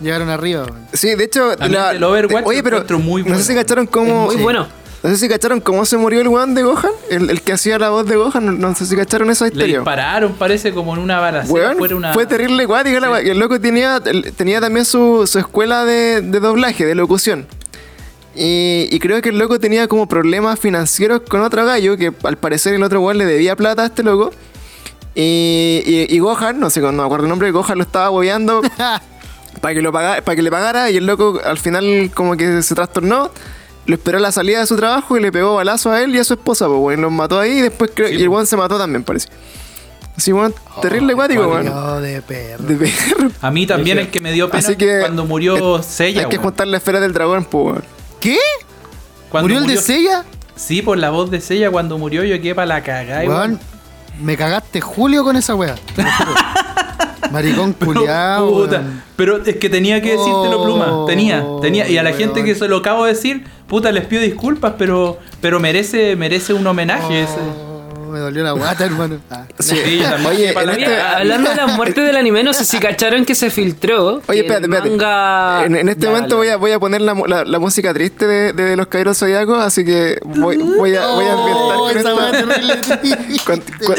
Llegaron 0.00 0.28
arriba, 0.30 0.64
weón. 0.64 0.86
Sí, 0.92 1.14
de 1.14 1.24
hecho, 1.24 1.54
del 1.54 2.02
Overwatch 2.02 2.44
oye, 2.46 2.62
pero 2.62 2.82
muy 2.98 3.22
no 3.22 3.28
bueno. 3.28 3.38
sé 3.40 3.52
si 3.52 3.54
cacharon 3.54 3.86
cómo. 3.86 4.24
Muy 4.26 4.36
Sí. 4.36 4.42
bueno. 4.42 4.66
No 5.04 5.10
sé 5.10 5.18
si 5.18 5.28
cacharon 5.28 5.60
cómo 5.60 5.84
se 5.84 5.98
murió 5.98 6.22
el 6.22 6.28
weón 6.28 6.54
de 6.54 6.62
Gohan, 6.62 6.90
el, 7.10 7.28
el 7.28 7.42
que 7.42 7.52
hacía 7.52 7.78
la 7.78 7.90
voz 7.90 8.06
de 8.06 8.16
Gohan. 8.16 8.46
No, 8.46 8.52
no 8.52 8.74
sé 8.74 8.86
si 8.86 8.96
cacharon 8.96 9.30
esa 9.30 9.44
Le 9.44 9.50
historia. 9.52 9.76
dispararon, 9.80 10.32
parece 10.32 10.72
como 10.72 10.94
en 10.94 11.00
una 11.02 11.20
balacera. 11.20 11.52
Weón, 11.52 11.76
fuera 11.76 11.94
una... 11.96 12.14
fue 12.14 12.24
terrible 12.26 12.66
la. 12.66 13.22
Y 13.22 13.28
el 13.28 13.38
loco 13.38 13.60
tenía, 13.60 14.00
tenía 14.00 14.62
también 14.62 14.86
su, 14.86 15.26
su 15.26 15.38
escuela 15.38 15.84
de, 15.84 16.22
de 16.22 16.40
doblaje, 16.40 16.86
de 16.86 16.94
locución. 16.94 17.46
Y, 18.34 18.88
y 18.90 18.98
creo 18.98 19.20
que 19.20 19.28
el 19.28 19.38
loco 19.38 19.60
tenía 19.60 19.86
como 19.88 20.08
problemas 20.08 20.58
financieros 20.58 21.20
con 21.28 21.42
otro 21.42 21.64
gallo, 21.66 21.96
que 21.98 22.10
al 22.24 22.38
parecer 22.38 22.72
el 22.74 22.82
otro 22.82 23.00
weón 23.02 23.18
le 23.18 23.26
debía 23.26 23.54
plata 23.56 23.82
a 23.82 23.86
este 23.86 24.02
loco. 24.02 24.32
Y, 25.14 25.82
y, 25.86 26.06
y 26.08 26.18
Gohan, 26.18 26.58
no 26.58 26.70
sé, 26.70 26.80
no 26.80 26.90
me 26.92 27.02
acuerdo 27.04 27.26
el 27.26 27.28
nombre, 27.30 27.50
Gohan 27.50 27.76
lo 27.78 27.84
estaba 27.84 28.10
hueveando 28.10 28.62
para 29.60 29.74
que, 29.74 29.82
lo 29.82 29.92
paga- 29.92 30.22
para 30.22 30.34
que 30.34 30.42
le 30.42 30.50
pagara 30.50 30.90
y 30.90 30.96
el 30.96 31.06
loco 31.06 31.40
al 31.44 31.58
final 31.58 32.10
como 32.14 32.36
que 32.36 32.62
se 32.62 32.74
trastornó. 32.74 33.30
Lo 33.86 33.94
esperó 33.96 34.18
a 34.18 34.20
la 34.20 34.32
salida 34.32 34.60
de 34.60 34.66
su 34.66 34.76
trabajo 34.76 35.16
y 35.16 35.20
le 35.20 35.30
pegó 35.30 35.56
balazo 35.56 35.90
a 35.92 36.00
él 36.02 36.14
y 36.14 36.18
a 36.18 36.24
su 36.24 36.34
esposa, 36.34 36.66
pues, 36.66 36.78
weón. 36.80 37.02
Los 37.02 37.12
mató 37.12 37.38
ahí 37.38 37.58
y 37.58 37.62
después 37.62 37.90
creo- 37.94 38.08
y 38.10 38.22
el 38.22 38.28
weón 38.28 38.46
se 38.46 38.56
mató 38.56 38.78
también, 38.78 39.04
parece. 39.04 39.28
Así, 40.16 40.32
weón, 40.32 40.54
terrible 40.80 41.12
guático, 41.12 41.46
weón. 41.46 41.64
De 42.02 42.22
perro. 42.22 42.64
De 42.64 42.76
perro. 42.76 43.30
A 43.42 43.50
mí 43.50 43.66
también 43.66 43.98
el 43.98 44.10
que 44.10 44.20
me 44.20 44.32
dio 44.32 44.48
pena 44.48 44.60
Así 44.60 44.76
que- 44.76 45.00
cuando 45.00 45.26
murió 45.26 45.82
Seiya. 45.82 46.22
Hay 46.22 46.28
que 46.28 46.36
weón. 46.36 46.44
juntar 46.44 46.66
la 46.68 46.76
esfera 46.78 47.00
del 47.00 47.12
dragón, 47.12 47.44
pues, 47.44 47.64
weón. 47.66 47.84
¿Qué? 48.20 48.38
Cuando 49.28 49.48
¿Murió 49.48 49.58
el 49.60 49.66
de 49.66 49.82
Seiya? 49.82 50.24
Sí, 50.56 50.80
por 50.82 50.96
la 50.96 51.10
voz 51.10 51.30
de 51.30 51.40
Seiya 51.40 51.70
cuando 51.70 51.98
murió 51.98 52.22
yo 52.24 52.40
quedé 52.40 52.54
para 52.54 52.66
la 52.66 52.82
cagada. 52.82 53.24
Weón. 53.24 53.60
Me 54.22 54.36
cagaste 54.36 54.80
Julio 54.80 55.24
con 55.24 55.36
esa 55.36 55.56
weá. 55.56 55.74
Maricón 57.30 57.74
weón. 57.84 59.02
pero 59.16 59.42
es 59.44 59.56
que 59.56 59.68
tenía 59.68 60.00
que 60.02 60.10
decírtelo, 60.12 60.60
Oh, 60.60 60.64
Pluma. 60.64 61.06
Tenía, 61.06 61.44
tenía. 61.60 61.88
Y 61.88 61.96
a 61.98 62.02
la 62.02 62.10
weón. 62.10 62.20
gente 62.20 62.44
que 62.44 62.54
se 62.54 62.68
lo 62.68 62.78
acabo 62.78 63.04
de 63.04 63.12
decir, 63.14 63.44
puta, 63.66 63.92
les 63.92 64.04
pido 64.06 64.22
disculpas, 64.22 64.74
pero, 64.78 65.18
pero 65.40 65.60
merece, 65.60 66.16
merece 66.16 66.52
un 66.54 66.66
homenaje 66.66 67.22
ese. 67.22 67.38
Oh, 67.38 68.10
me 68.10 68.18
dolió 68.20 68.42
la 68.44 68.52
guata, 68.52 68.84
hermano. 68.86 69.18
Ah. 69.30 69.44
Sí. 69.58 69.76
Sí, 69.76 70.00
también. 70.02 70.26
Oye, 70.26 70.50
en 70.52 70.68
este, 70.70 71.00
Hablando 71.00 71.50
de 71.50 71.56
la 71.56 71.66
muerte 71.76 72.00
del 72.02 72.16
anime, 72.16 72.42
no 72.44 72.52
sé 72.52 72.64
si 72.64 72.78
cacharon 72.78 73.24
que 73.24 73.34
se 73.34 73.50
filtró. 73.50 74.20
Oye, 74.28 74.40
espérate, 74.40 74.64
espérate. 74.66 74.90
manga- 74.90 75.64
En, 75.64 75.74
en 75.76 75.88
este 75.88 76.04
Ya, 76.06 76.10
momento 76.12 76.36
voy 76.36 76.48
a, 76.48 76.56
voy 76.56 76.70
a 76.72 76.78
poner 76.78 77.00
la, 77.00 77.14
la- 77.26 77.44
la 77.44 77.58
música 77.58 77.92
triste 77.94 78.26
de, 78.26 78.52
de 78.52 78.76
los 78.76 78.86
caballeros 78.88 79.18
zodiacos, 79.18 79.58
así 79.58 79.84
que 79.84 80.18
voy, 80.24 80.56
voy 80.58 80.94
a, 80.94 81.06
voy 81.08 81.24
a 81.24 81.32
ambientar 81.32 81.76
Oh, 81.76 81.90
con 81.92 82.18
weá 82.18 82.30
terrible. 82.32 82.74
Cuan- 83.44 83.62
cuan- 83.84 83.98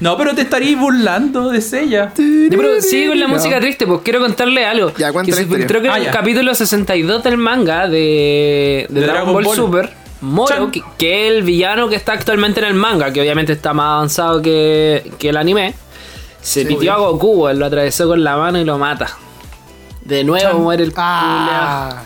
No, 0.00 0.16
pero 0.16 0.34
te 0.34 0.42
estarías 0.42 0.78
burlando 0.78 1.50
de 1.50 1.58
ella. 1.58 2.12
Ya, 2.16 2.56
pero 2.56 2.80
sigue 2.80 3.08
con 3.08 3.20
la 3.20 3.28
música 3.28 3.60
triste, 3.60 3.86
pues 3.86 4.00
quiero 4.02 4.20
contarle 4.20 4.66
algo. 4.66 4.92
Ya, 4.96 5.12
que 5.12 5.30
la 5.30 5.36
se 5.36 5.46
filtró 5.46 5.80
que 5.80 5.88
Ah, 5.88 5.92
en 5.96 5.98
el 5.98 6.04
ya. 6.06 6.10
capítulo 6.12 6.54
62 6.54 7.22
del 7.22 7.36
manga 7.38 7.86
de, 7.88 8.86
de 8.88 9.00
De 9.00 9.00
Dragon, 9.06 9.14
Dragon 9.14 9.32
Ball, 9.34 9.44
Ball. 9.44 9.56
Super, 9.56 9.92
Moro, 10.20 10.70
que, 10.70 10.82
que 10.98 11.26
es 11.28 11.32
el 11.34 11.42
villano 11.42 11.88
que 11.88 11.96
está 11.96 12.12
actualmente 12.14 12.60
en 12.60 12.66
el 12.66 12.74
manga, 12.74 13.12
que 13.12 13.20
obviamente 13.20 13.52
está 13.52 13.72
más 13.74 13.94
avanzado 13.96 14.40
que, 14.42 15.12
que 15.18 15.28
el 15.28 15.36
anime, 15.36 15.74
se 16.40 16.64
pitió 16.66 16.92
a 16.92 16.96
Goku, 16.96 17.42
weón, 17.44 17.58
lo 17.58 17.66
atravesó 17.66 18.08
con 18.08 18.24
la 18.24 18.36
mano 18.36 18.58
y 18.58 18.64
lo 18.64 18.78
mata. 18.78 19.06
De 20.02 20.24
nuevo 20.24 20.50
Chan. 20.50 20.62
muere 20.62 20.82
el 20.84 20.92
Ah. 20.96 22.02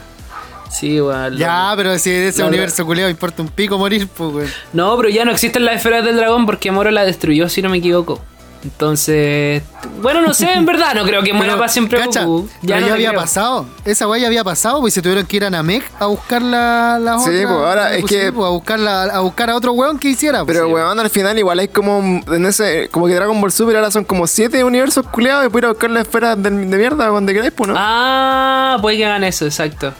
Sí, 0.78 1.00
weón. 1.00 1.32
lo- 1.34 1.38
Ya, 1.38 1.72
pero 1.76 1.98
si 1.98 2.10
ese 2.10 2.42
La- 2.42 2.48
universo 2.48 2.84
culiao 2.86 3.08
importa 3.08 3.42
un 3.42 3.48
pico 3.48 3.78
morir, 3.78 4.06
pues, 4.08 4.32
weón. 4.34 4.50
No, 4.72 4.96
pero 4.96 5.08
ya 5.08 5.24
no 5.24 5.32
existen 5.32 5.64
las 5.64 5.76
esferas 5.76 6.04
del 6.04 6.16
dragón 6.16 6.46
porque 6.46 6.70
Moro 6.70 6.90
la 6.90 7.04
destruyó, 7.04 7.48
si 7.48 7.62
no 7.62 7.68
me 7.68 7.78
equivoco. 7.78 8.20
Entonces, 8.64 9.62
bueno, 10.02 10.20
no 10.20 10.34
sé, 10.34 10.52
en 10.52 10.66
verdad, 10.66 10.92
no 10.94 11.04
creo 11.04 11.22
que 11.22 11.32
muera 11.32 11.56
para 11.56 11.68
siempre 11.68 11.98
cacha, 12.00 12.24
Goku. 12.24 12.48
pero 12.60 12.80
ya, 12.80 12.80
no 12.86 12.92
había 12.94 13.10
creo. 13.10 13.20
pasado. 13.20 13.66
Esa 13.84 14.08
weá 14.08 14.20
ya 14.20 14.26
había 14.26 14.42
pasado, 14.42 14.80
pues 14.80 14.94
se 14.94 15.00
tuvieron 15.00 15.24
que 15.26 15.36
ir 15.36 15.44
a 15.44 15.50
Namek 15.50 15.84
a 16.00 16.06
buscar 16.06 16.42
la, 16.42 16.98
la 17.00 17.18
Sí, 17.20 17.30
pues, 17.30 17.46
ahora 17.46 17.94
es 17.94 18.04
que- 18.04 18.26
sí, 18.26 18.30
pues, 18.32 18.46
a 18.46 18.50
buscar 18.50 18.80
la- 18.80 19.04
a 19.04 19.20
buscar 19.20 19.50
a 19.50 19.56
otro 19.56 19.72
weón 19.72 19.96
que 19.98 20.08
hiciera. 20.08 20.44
pues. 20.44 20.56
Pero 20.56 20.66
Sí. 20.66 20.72
weón, 20.72 20.98
al 20.98 21.08
final 21.10 21.38
igual 21.38 21.58
hay 21.60 21.68
como 21.68 21.98
en 22.32 22.46
ese, 22.46 22.88
como 22.90 23.06
que 23.06 23.14
Dragon 23.14 23.40
Ball 23.40 23.52
Super 23.52 23.76
ahora 23.76 23.90
son 23.92 24.04
como 24.04 24.26
siete 24.26 24.62
universos 24.64 25.06
culiados 25.06 25.46
y 25.46 25.48
puedes 25.50 25.62
ir 25.62 25.66
a 25.66 25.72
buscar 25.72 25.90
la 25.90 26.00
esfera 26.00 26.34
de, 26.34 26.50
de 26.50 26.76
mierda 26.78 27.06
donde 27.06 27.32
queráis, 27.32 27.52
pues, 27.52 27.68
¿no? 27.68 27.74
Ah, 27.78 28.78
puede 28.82 28.96
que 28.96 29.06
hagan 29.06 29.22
eso, 29.24 29.44
exacto. 29.44 29.92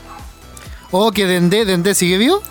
O 0.91 1.13
que 1.13 1.27
Dende, 1.27 1.65
Dende 1.67 1.95
sigue 1.95 2.17
vivo. 2.17 2.43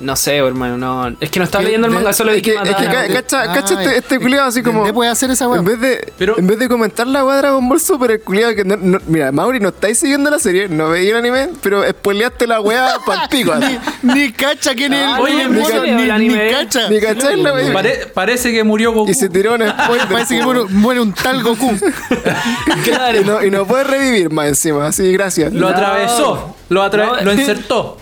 No 0.00 0.16
sé, 0.16 0.36
hermano, 0.38 0.76
no. 0.78 1.16
Es 1.20 1.30
que 1.30 1.38
no 1.38 1.44
estaba 1.44 1.60
¿Qué? 1.62 1.66
leyendo 1.66 1.86
el 1.86 1.92
manga, 1.92 2.12
solo 2.12 2.30
es 2.30 2.36
vi 2.36 2.42
que, 2.42 2.54
es 2.54 2.60
que 2.60 3.12
cacha, 3.12 3.42
Ah, 3.42 3.52
cacha 3.54 3.80
este, 3.82 3.98
este 3.98 4.18
culiado 4.18 4.48
así 4.48 4.62
como. 4.62 4.78
Dende 4.80 4.94
puede 4.94 5.10
hacer 5.10 5.30
esa 5.30 5.46
weá. 5.48 5.58
En 5.60 5.64
vez 5.66 5.80
de, 5.80 6.12
Pero- 6.16 6.38
en 6.38 6.46
vez 6.46 6.58
de 6.58 6.68
comentar 6.68 7.06
la 7.06 7.24
weá 7.24 7.36
de 7.36 7.42
Dragon 7.42 7.68
Ball 7.68 7.80
Super, 7.80 8.10
el 8.12 8.20
culiado 8.20 8.54
que 8.54 8.64
no, 8.64 8.76
no- 8.76 8.98
mira, 9.06 9.30
Mauri, 9.30 9.60
no 9.60 9.68
estáis 9.68 9.98
siguiendo 9.98 10.30
la 10.30 10.38
serie, 10.38 10.68
no 10.68 10.88
veis 10.88 11.10
el 11.10 11.16
anime, 11.16 11.50
pero 11.62 11.86
spoileaste 11.88 12.46
la 12.46 12.60
weá 12.60 12.94
pa'l 13.06 13.28
pico. 13.30 13.52
así. 13.52 13.78
Ni 14.02 14.32
cacha 14.32 14.74
quién 14.74 14.92
es 14.94 15.04
Ah, 15.06 15.16
el 15.18 15.22
oye, 15.22 15.34
weón, 15.36 15.52
ni 15.52 15.58
ni, 15.60 15.66
ca- 15.68 15.82
ni, 15.96 16.02
el 16.02 16.10
anime. 16.10 16.44
ni 16.46 16.50
cacha. 16.50 16.88
Ni 16.88 17.00
cachai 17.00 17.36
la 17.42 17.52
weá. 17.52 17.72
Pare- 17.72 18.06
parece 18.14 18.52
que 18.52 18.64
murió 18.64 18.92
Goku. 18.92 19.10
Y 19.10 19.14
se 19.14 19.28
tiró 19.28 19.54
un 19.54 19.60
spoiler. 19.84 20.08
Parece 20.08 20.38
que 20.38 20.42
muere, 20.44 20.64
muere 20.70 21.00
un 21.00 21.12
tal 21.12 21.42
Goku. 21.42 21.72
y, 23.20 23.24
no, 23.24 23.44
y 23.44 23.50
no 23.50 23.66
puede 23.66 23.84
revivir 23.84 24.30
más 24.30 24.48
encima, 24.48 24.86
así, 24.86 25.12
gracias. 25.12 25.52
Lo 25.52 25.60
No. 25.60 25.68
atravesó, 25.68 26.56
lo, 26.68 26.82
atra- 26.82 27.18
No. 27.18 27.22
lo 27.22 27.32
insertó. 27.32 27.98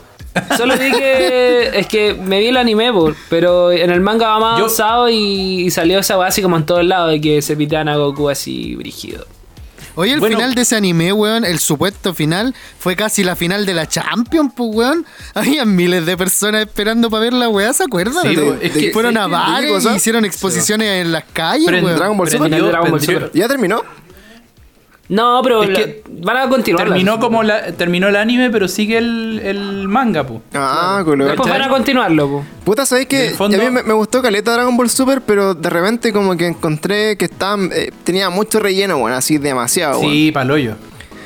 Solo 0.57 0.77
vi 0.77 0.91
que. 0.93 1.71
Es 1.79 1.87
que 1.87 2.15
me 2.15 2.41
vi 2.41 2.47
el 2.49 2.57
anime, 2.57 2.93
por, 2.93 3.15
pero 3.29 3.71
en 3.73 3.91
el 3.91 4.01
manga 4.01 4.29
va 4.29 4.39
más 4.41 4.59
Yo- 4.59 4.65
avanzado 4.65 5.09
y, 5.09 5.63
y 5.67 5.71
salió 5.71 5.99
esa 5.99 6.19
weá 6.19 6.29
así 6.29 6.43
como 6.43 6.57
en 6.57 6.67
todos 6.67 6.85
lados 6.85 7.11
de 7.11 7.21
que 7.21 7.43
se 7.43 7.57
pitean 7.57 7.89
a 7.89 7.97
Goku 7.97 8.29
así 8.29 8.75
brígido. 8.77 9.27
Oye, 9.95 10.13
el 10.13 10.21
Bueno. 10.21 10.37
final 10.37 10.55
de 10.55 10.63
ese 10.63 10.77
anime, 10.77 11.13
weón, 11.13 11.45
el 11.45 11.59
supuesto 11.59 12.15
final, 12.15 12.55
fue 12.79 12.95
casi 12.95 13.25
la 13.25 13.35
final 13.35 13.67
de 13.67 13.75
la 13.75 13.89
Champions, 13.89 14.53
pues, 14.57 14.71
weón. 14.73 15.05
Había 15.35 15.65
miles 15.65 16.07
de 16.07 16.17
personas 16.17 16.61
esperando 16.67 17.11
para 17.11 17.25
ver 17.25 17.33
la 17.33 17.49
weá, 17.49 17.73
¿se 17.73 17.83
acuerdan? 17.83 18.23
Sí, 18.23 18.37
De- 18.37 18.59
es 18.63 18.75
de 18.75 18.81
que- 18.81 18.93
fueron 18.93 19.17
es 19.17 19.23
a 19.23 19.27
que- 19.27 19.33
bares 19.33 19.85
y 19.85 19.89
hicieron 19.97 20.25
exposiciones 20.25 21.05
en 21.05 21.11
las 21.11 21.25
calles, 21.33 21.65
Pero 21.67 21.79
en 21.79 21.85
weón. 21.85 21.97
Dragon 21.99 22.17
Ball 22.17 22.29
Dragon 22.31 22.91
Ball 22.93 23.01
Super. 23.01 23.31
¿Ya 23.35 23.49
terminó? 23.49 23.83
No, 25.09 25.41
pero 25.43 25.63
Es 25.63 25.71
la- 25.71 25.75
que 25.79 26.03
van 26.21 26.37
a 26.37 26.49
continuar. 26.49 26.87
Terminó 26.87 27.19
como 27.19 27.43
la, 27.43 27.73
terminó 27.73 28.09
el 28.09 28.17
anime, 28.17 28.51
pero 28.51 28.69
sigue 28.69 28.99
el, 28.99 29.41
el 29.43 29.89
manga, 29.89 30.27
pu. 30.27 30.43
Ah, 30.53 31.01
culo. 31.05 31.25
Después 31.27 31.49
van 31.49 31.63
a 31.63 31.69
continuarlo, 31.71 32.29
po. 32.29 32.45
Puta, 32.65 32.85
¿sabéis 32.85 33.07
que 33.09 33.31
fondo- 33.31 33.57
a 33.57 33.61
mí 33.65 33.71
me, 33.71 33.83
me 33.83 33.95
gustó 33.95 34.21
Caleta 34.21 34.53
Dragon 34.53 34.77
Ball 34.77 34.91
Super, 34.91 35.23
pero 35.23 35.55
de 35.55 35.71
repente 35.71 36.13
como 36.13 36.37
que 36.37 36.47
encontré 36.49 37.17
que 37.17 37.25
estaban, 37.25 37.71
eh, 37.73 37.91
tenía 38.05 38.29
mucho 38.29 38.61
relleno, 38.61 38.99
bueno, 38.99 39.17
así 39.17 39.39
demasiado. 39.39 40.01
Sí, 40.01 40.31
paloyo. 40.31 40.75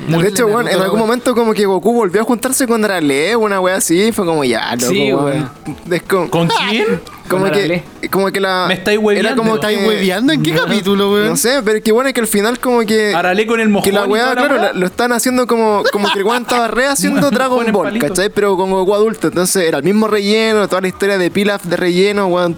De 0.09 0.28
hecho, 0.28 0.47
weón, 0.47 0.68
en 0.68 0.80
algún 0.80 0.99
momento 0.99 1.35
como 1.35 1.52
que 1.54 1.64
Goku 1.64 1.92
volvió 1.92 2.21
a 2.23 2.25
juntarse 2.25 2.66
con 2.66 2.85
Arale, 2.85 3.37
una 3.37 3.61
wea 3.61 3.76
así, 3.76 4.11
fue 4.12 4.25
como 4.26 4.42
ya, 4.44 4.75
loco, 4.76 4.88
Sí, 4.92 5.12
weón. 5.12 5.50
Es 5.90 6.02
como, 6.02 6.30
¿Con 6.30 6.49
quién? 6.49 7.00
como 7.28 7.44
con 7.44 7.52
que, 7.52 7.85
como 8.11 8.26
que 8.30 8.40
la... 8.40 8.64
Me 8.68 8.75
estáis 8.75 8.99
Era 8.99 9.06
hueveando. 9.06 9.37
como 9.42 9.54
Me 9.54 9.61
que... 9.61 9.66
¿Estáis 9.66 9.88
hueveando? 9.88 10.32
¿En 10.32 10.42
qué 10.42 10.52
capítulo, 10.54 11.12
weón? 11.12 11.28
No 11.28 11.37
sé, 11.37 11.61
pero 11.64 11.80
que 11.82 11.92
bueno 11.92 12.09
es 12.09 12.14
que 12.14 12.21
al 12.21 12.26
final 12.26 12.59
como 12.59 12.80
que... 12.80 13.14
Arale 13.14 13.47
con 13.47 13.61
el 13.61 13.68
mojón. 13.68 13.85
Que 13.88 13.92
la 13.92 14.04
weá, 14.06 14.32
claro, 14.35 14.56
la- 14.56 14.73
lo 14.73 14.87
están 14.87 15.12
haciendo 15.12 15.47
como, 15.47 15.82
como 15.92 16.11
que 16.12 16.18
el 16.18 16.25
weón 16.25 16.42
estaba 16.42 16.68
re 16.68 16.87
haciendo 16.87 17.30
Dragon 17.30 17.71
Ball. 17.73 17.99
¿cachai? 17.99 18.28
Pero 18.30 18.56
con 18.56 18.71
Goku 18.71 18.94
adulto. 18.94 19.28
Entonces 19.28 19.66
era 19.68 19.78
el 19.78 19.85
mismo 19.85 20.09
relleno, 20.09 20.66
toda 20.68 20.80
la 20.82 20.88
historia 20.88 21.16
de 21.18 21.30
Pilaf 21.30 21.64
de 21.64 21.76
relleno, 21.76 22.26
weón. 22.26 22.56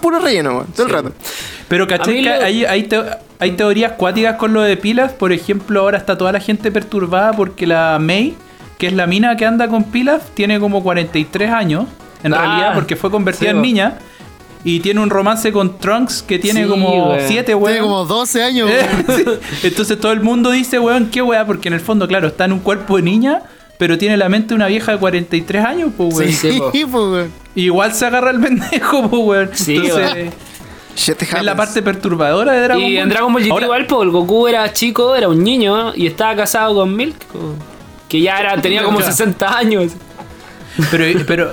Puro 0.00 0.18
relleno, 0.20 0.64
todo 0.74 0.86
el 0.86 0.92
rato. 0.92 1.12
Pero 1.68 1.86
mí 1.86 2.22
que 2.22 2.38
lo- 2.38 2.44
hay, 2.44 2.64
hay, 2.64 2.82
teo- 2.84 3.16
hay 3.38 3.52
teorías 3.52 3.92
cuáticas 3.92 4.36
con 4.36 4.52
lo 4.52 4.62
de 4.62 4.76
pilas. 4.76 5.12
Por 5.12 5.32
ejemplo, 5.32 5.80
ahora 5.80 5.98
está 5.98 6.16
toda 6.16 6.32
la 6.32 6.40
gente 6.40 6.70
perturbada 6.70 7.32
porque 7.32 7.66
la 7.66 7.98
Mei, 8.00 8.34
que 8.78 8.86
es 8.86 8.92
la 8.92 9.06
mina 9.06 9.36
que 9.36 9.46
anda 9.46 9.68
con 9.68 9.84
pilas, 9.84 10.22
tiene 10.34 10.60
como 10.60 10.82
43 10.82 11.50
años. 11.50 11.86
En 12.22 12.32
Ah, 12.34 12.38
realidad, 12.40 12.74
porque 12.74 12.96
fue 12.96 13.10
convertida 13.10 13.50
sí, 13.50 13.56
en 13.56 13.62
niña. 13.62 13.98
Y 14.64 14.80
tiene 14.80 15.00
un 15.00 15.10
romance 15.10 15.52
con 15.52 15.78
Trunks 15.78 16.22
que 16.22 16.38
tiene 16.40 16.64
Sí, 16.64 16.68
como 16.68 17.10
weón. 17.10 17.20
7 17.28 17.44
Tiene 17.44 17.54
weón. 17.60 17.78
como 17.82 18.04
12 18.04 18.42
años, 18.42 18.68
weón. 19.08 19.38
Entonces 19.62 20.00
todo 20.00 20.10
el 20.12 20.20
mundo 20.20 20.50
dice, 20.50 20.78
weón, 20.80 21.06
qué 21.10 21.22
weá, 21.22 21.46
porque 21.46 21.68
en 21.68 21.74
el 21.74 21.80
fondo, 21.80 22.08
claro, 22.08 22.26
está 22.28 22.46
en 22.46 22.52
un 22.52 22.58
cuerpo 22.60 22.96
de 22.96 23.02
niña, 23.02 23.42
pero 23.78 23.98
tiene 23.98 24.16
la 24.16 24.28
mente 24.28 24.48
de 24.48 24.54
una 24.54 24.66
vieja 24.68 24.92
de 24.92 24.98
43 24.98 25.64
años, 25.64 25.90
pues, 25.96 26.14
weón. 26.14 26.32
Sí, 26.32 26.52
Sí, 26.52 26.58
po. 26.58 26.70
pues, 26.72 26.84
weón. 26.92 27.32
Igual 27.54 27.92
se 27.94 28.06
agarra 28.06 28.30
el 28.30 28.40
pendejo, 28.40 29.08
pues, 29.10 29.22
weón. 29.22 29.50
Sí, 29.54 29.76
Entonces, 29.76 30.14
weón. 30.14 30.32
Es 30.96 31.42
la 31.42 31.54
parte 31.54 31.82
perturbadora 31.82 32.52
de 32.52 32.60
Dragon 32.62 32.82
Y 32.82 32.94
Ball. 32.94 33.02
en 33.02 33.08
Dragon 33.10 33.32
Ball 33.32 33.42
GT 33.42 33.50
Ahora- 33.52 33.64
igual, 33.66 33.86
po, 33.86 34.02
el 34.02 34.10
Goku 34.10 34.48
era 34.48 34.72
chico, 34.72 35.14
era 35.14 35.28
un 35.28 35.44
niño 35.44 35.92
y 35.94 36.06
estaba 36.06 36.34
casado 36.34 36.74
con 36.74 36.96
Milk, 36.96 37.16
que 38.08 38.20
ya 38.22 38.38
era, 38.38 38.56
tenía 38.62 38.82
como 38.82 38.96
Claro. 38.98 39.12
60 39.12 39.58
años. 39.58 39.92
Pero, 40.90 41.04
pero, 41.26 41.50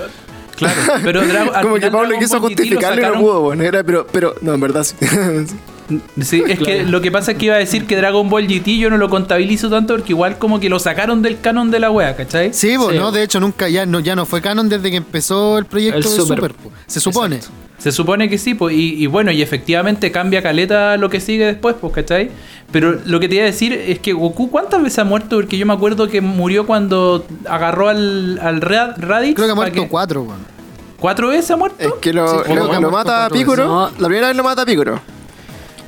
claro, 0.56 0.74
pero 1.02 1.22
Dra- 1.24 1.50
al 1.54 1.62
Como 1.62 1.74
que 1.74 1.90
Pablo 1.90 2.08
Dragon 2.08 2.20
quiso 2.20 2.40
justificarlo 2.40 3.02
y 3.02 3.04
no 3.04 3.20
pudo, 3.20 3.40
weón. 3.48 3.60
Era, 3.60 3.82
pero, 3.84 4.06
pero, 4.10 4.34
no, 4.40 4.54
en 4.54 4.60
verdad 4.60 4.82
sí. 4.84 4.96
Sí, 6.20 6.42
es 6.48 6.58
que 6.58 6.84
lo 6.84 7.00
que 7.00 7.10
pasa 7.12 7.32
es 7.32 7.38
que 7.38 7.46
iba 7.46 7.54
a 7.56 7.58
decir 7.58 7.86
que 7.86 7.96
Dragon 7.96 8.28
Ball 8.30 8.46
GT 8.46 8.78
yo 8.78 8.88
no 8.90 8.96
lo 8.96 9.10
contabilizo 9.10 9.68
tanto 9.68 9.94
porque 9.94 10.12
igual 10.12 10.38
como 10.38 10.58
que 10.60 10.68
lo 10.68 10.78
sacaron 10.78 11.20
del 11.22 11.40
canon 11.40 11.70
de 11.70 11.78
la 11.80 11.90
wea, 11.90 12.16
¿cachai? 12.16 12.52
Sí, 12.54 12.74
pues, 12.76 12.92
Sí. 12.92 12.98
no, 12.98 13.12
de 13.12 13.22
hecho 13.22 13.38
nunca, 13.40 13.68
ya 13.68 13.84
no, 13.84 14.00
ya 14.00 14.16
no 14.16 14.24
fue 14.26 14.40
canon 14.40 14.68
desde 14.68 14.90
que 14.90 14.96
empezó 14.96 15.58
el 15.58 15.66
proyecto 15.66 15.98
El 15.98 16.04
de 16.04 16.10
Super. 16.10 16.36
Super, 16.38 16.54
po. 16.54 16.70
se 16.86 17.00
supone. 17.00 17.40
Se 17.78 17.92
supone 17.92 18.30
que 18.30 18.38
sí, 18.38 18.54
pues, 18.54 18.74
y, 18.74 18.94
y 19.02 19.06
bueno, 19.06 19.30
y 19.30 19.42
efectivamente 19.42 20.10
cambia 20.10 20.42
caleta 20.42 20.96
lo 20.96 21.10
que 21.10 21.20
sigue 21.20 21.44
después, 21.44 21.76
pues, 21.78 21.92
¿cachai? 21.92 22.30
Pero 22.72 22.98
lo 23.04 23.20
que 23.20 23.28
te 23.28 23.34
iba 23.34 23.44
a 23.44 23.46
decir 23.46 23.72
es 23.74 23.98
que 23.98 24.12
Goku, 24.14 24.50
¿cuántas 24.50 24.82
veces 24.82 25.00
ha 25.00 25.04
muerto? 25.04 25.36
Porque 25.36 25.58
yo 25.58 25.66
me 25.66 25.74
acuerdo 25.74 26.08
que 26.08 26.20
murió 26.22 26.66
cuando 26.66 27.26
agarró 27.46 27.88
al, 27.90 28.38
al 28.42 28.60
Ra- 28.62 28.94
Raditz. 28.96 29.34
Creo 29.34 29.46
que 29.48 29.52
ha 29.52 29.54
muerto 29.54 29.86
cuatro, 29.90 30.22
weón. 30.22 30.54
¿Cuatro 30.98 31.28
veces 31.28 31.50
ha 31.50 31.56
muerto? 31.58 31.76
Es 31.78 31.92
que 32.00 32.14
lo, 32.14 32.42
Sí, 32.44 32.54
lo- 32.54 32.90
mata 32.90 33.26
a. 33.26 33.28
Piccolo. 33.28 33.66
No. 33.66 33.90
La 33.98 34.06
primera 34.08 34.28
vez 34.28 34.36
lo 34.36 34.42
mata 34.44 34.62
a 34.62 34.66
Piccolo. 34.66 35.00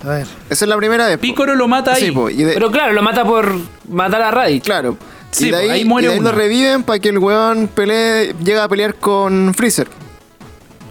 A 0.07 0.11
ver. 0.11 0.27
Esa 0.49 0.65
es 0.65 0.69
la 0.69 0.77
primera 0.77 1.07
vez. 1.07 1.17
po. 1.17 1.23
Piccolo 1.23 1.55
lo 1.55 1.67
mata 1.69 1.93
ahí. 1.95 2.07
Sí, 2.07 2.11
po, 2.13 2.31
y 2.31 2.37
de- 2.45 2.55
Pero 2.55 2.71
claro, 2.71 2.93
lo 2.93 3.03
mata 3.03 3.25
por 3.25 3.53
matar 3.91 4.23
a 4.23 4.31
Raditz. 4.31 4.65
Claro. 4.65 4.97
Sí, 5.33 5.49
y 5.49 5.51
de 5.51 5.57
po, 5.57 5.63
ahí, 5.63 5.71
ahí 5.71 5.85
muere 5.85 6.07
y 6.07 6.09
de 6.09 6.15
ahí 6.15 6.21
uno. 6.21 6.31
lo 6.31 6.37
reviven 6.39 6.83
para 6.85 6.99
que 7.01 7.09
el 7.11 7.19
weón 7.19 7.69
pelee, 7.69 8.35
llega 8.43 8.65
a 8.65 8.69
pelear 8.69 8.95
con 8.95 9.53
Freezer. 9.55 9.89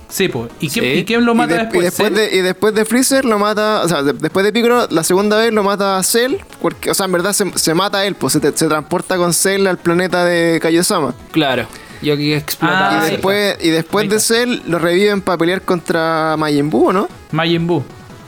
Sí, 0.09 0.27
pues. 0.27 0.49
¿Y, 0.59 0.69
quién- 0.69 0.85
Sí. 0.85 0.91
¿Y 0.99 1.05
quién 1.05 1.25
lo 1.25 1.33
Y, 1.33 1.35
mata 1.35 1.53
de- 1.55 1.59
después? 1.61 1.81
y 1.81 1.83
después 1.85 2.09
¿Cell? 2.09 2.17
de, 2.17 2.35
y 2.37 2.41
después 2.41 2.73
de 2.75 2.85
Freezer 2.85 3.25
lo 3.25 3.39
mata, 3.39 3.81
o 3.83 3.87
sea, 3.89 4.03
de- 4.03 4.13
después 4.13 4.45
de 4.45 4.53
Piccolo, 4.53 4.87
la 4.89 5.03
segunda 5.03 5.37
vez 5.37 5.51
lo 5.51 5.63
mata 5.63 5.97
a 5.97 6.03
Cell, 6.03 6.35
porque, 6.61 6.91
o 6.91 6.93
sea, 6.93 7.05
en 7.07 7.11
verdad 7.13 7.33
se, 7.33 7.51
se 7.57 7.73
mata 7.73 7.99
a 7.99 8.05
él, 8.05 8.15
pues 8.15 8.33
se, 8.33 8.39
te- 8.39 8.55
se 8.55 8.67
transporta 8.67 9.17
con 9.17 9.33
Cell 9.33 9.65
al 9.67 9.77
planeta 9.77 10.23
de 10.25 10.59
Kaiosama. 10.61 11.13
Claro. 11.31 11.65
Y 12.01 12.11
aquí 12.11 12.33
explota. 12.33 13.01
Ah, 13.01 13.07
y 13.07 13.11
después, 13.11 13.57
y 13.61 13.69
después 13.69 14.09
de. 14.09 14.19
Cell 14.19 14.59
lo 14.67 14.77
reviven 14.79 15.21
para 15.21 15.37
pelear 15.37 15.61
contra 15.63 16.35
Majin 16.37 16.69
Buu, 16.69 16.91
¿no? 16.93 17.07
Majin 17.31 17.65
Buu. 17.65 17.83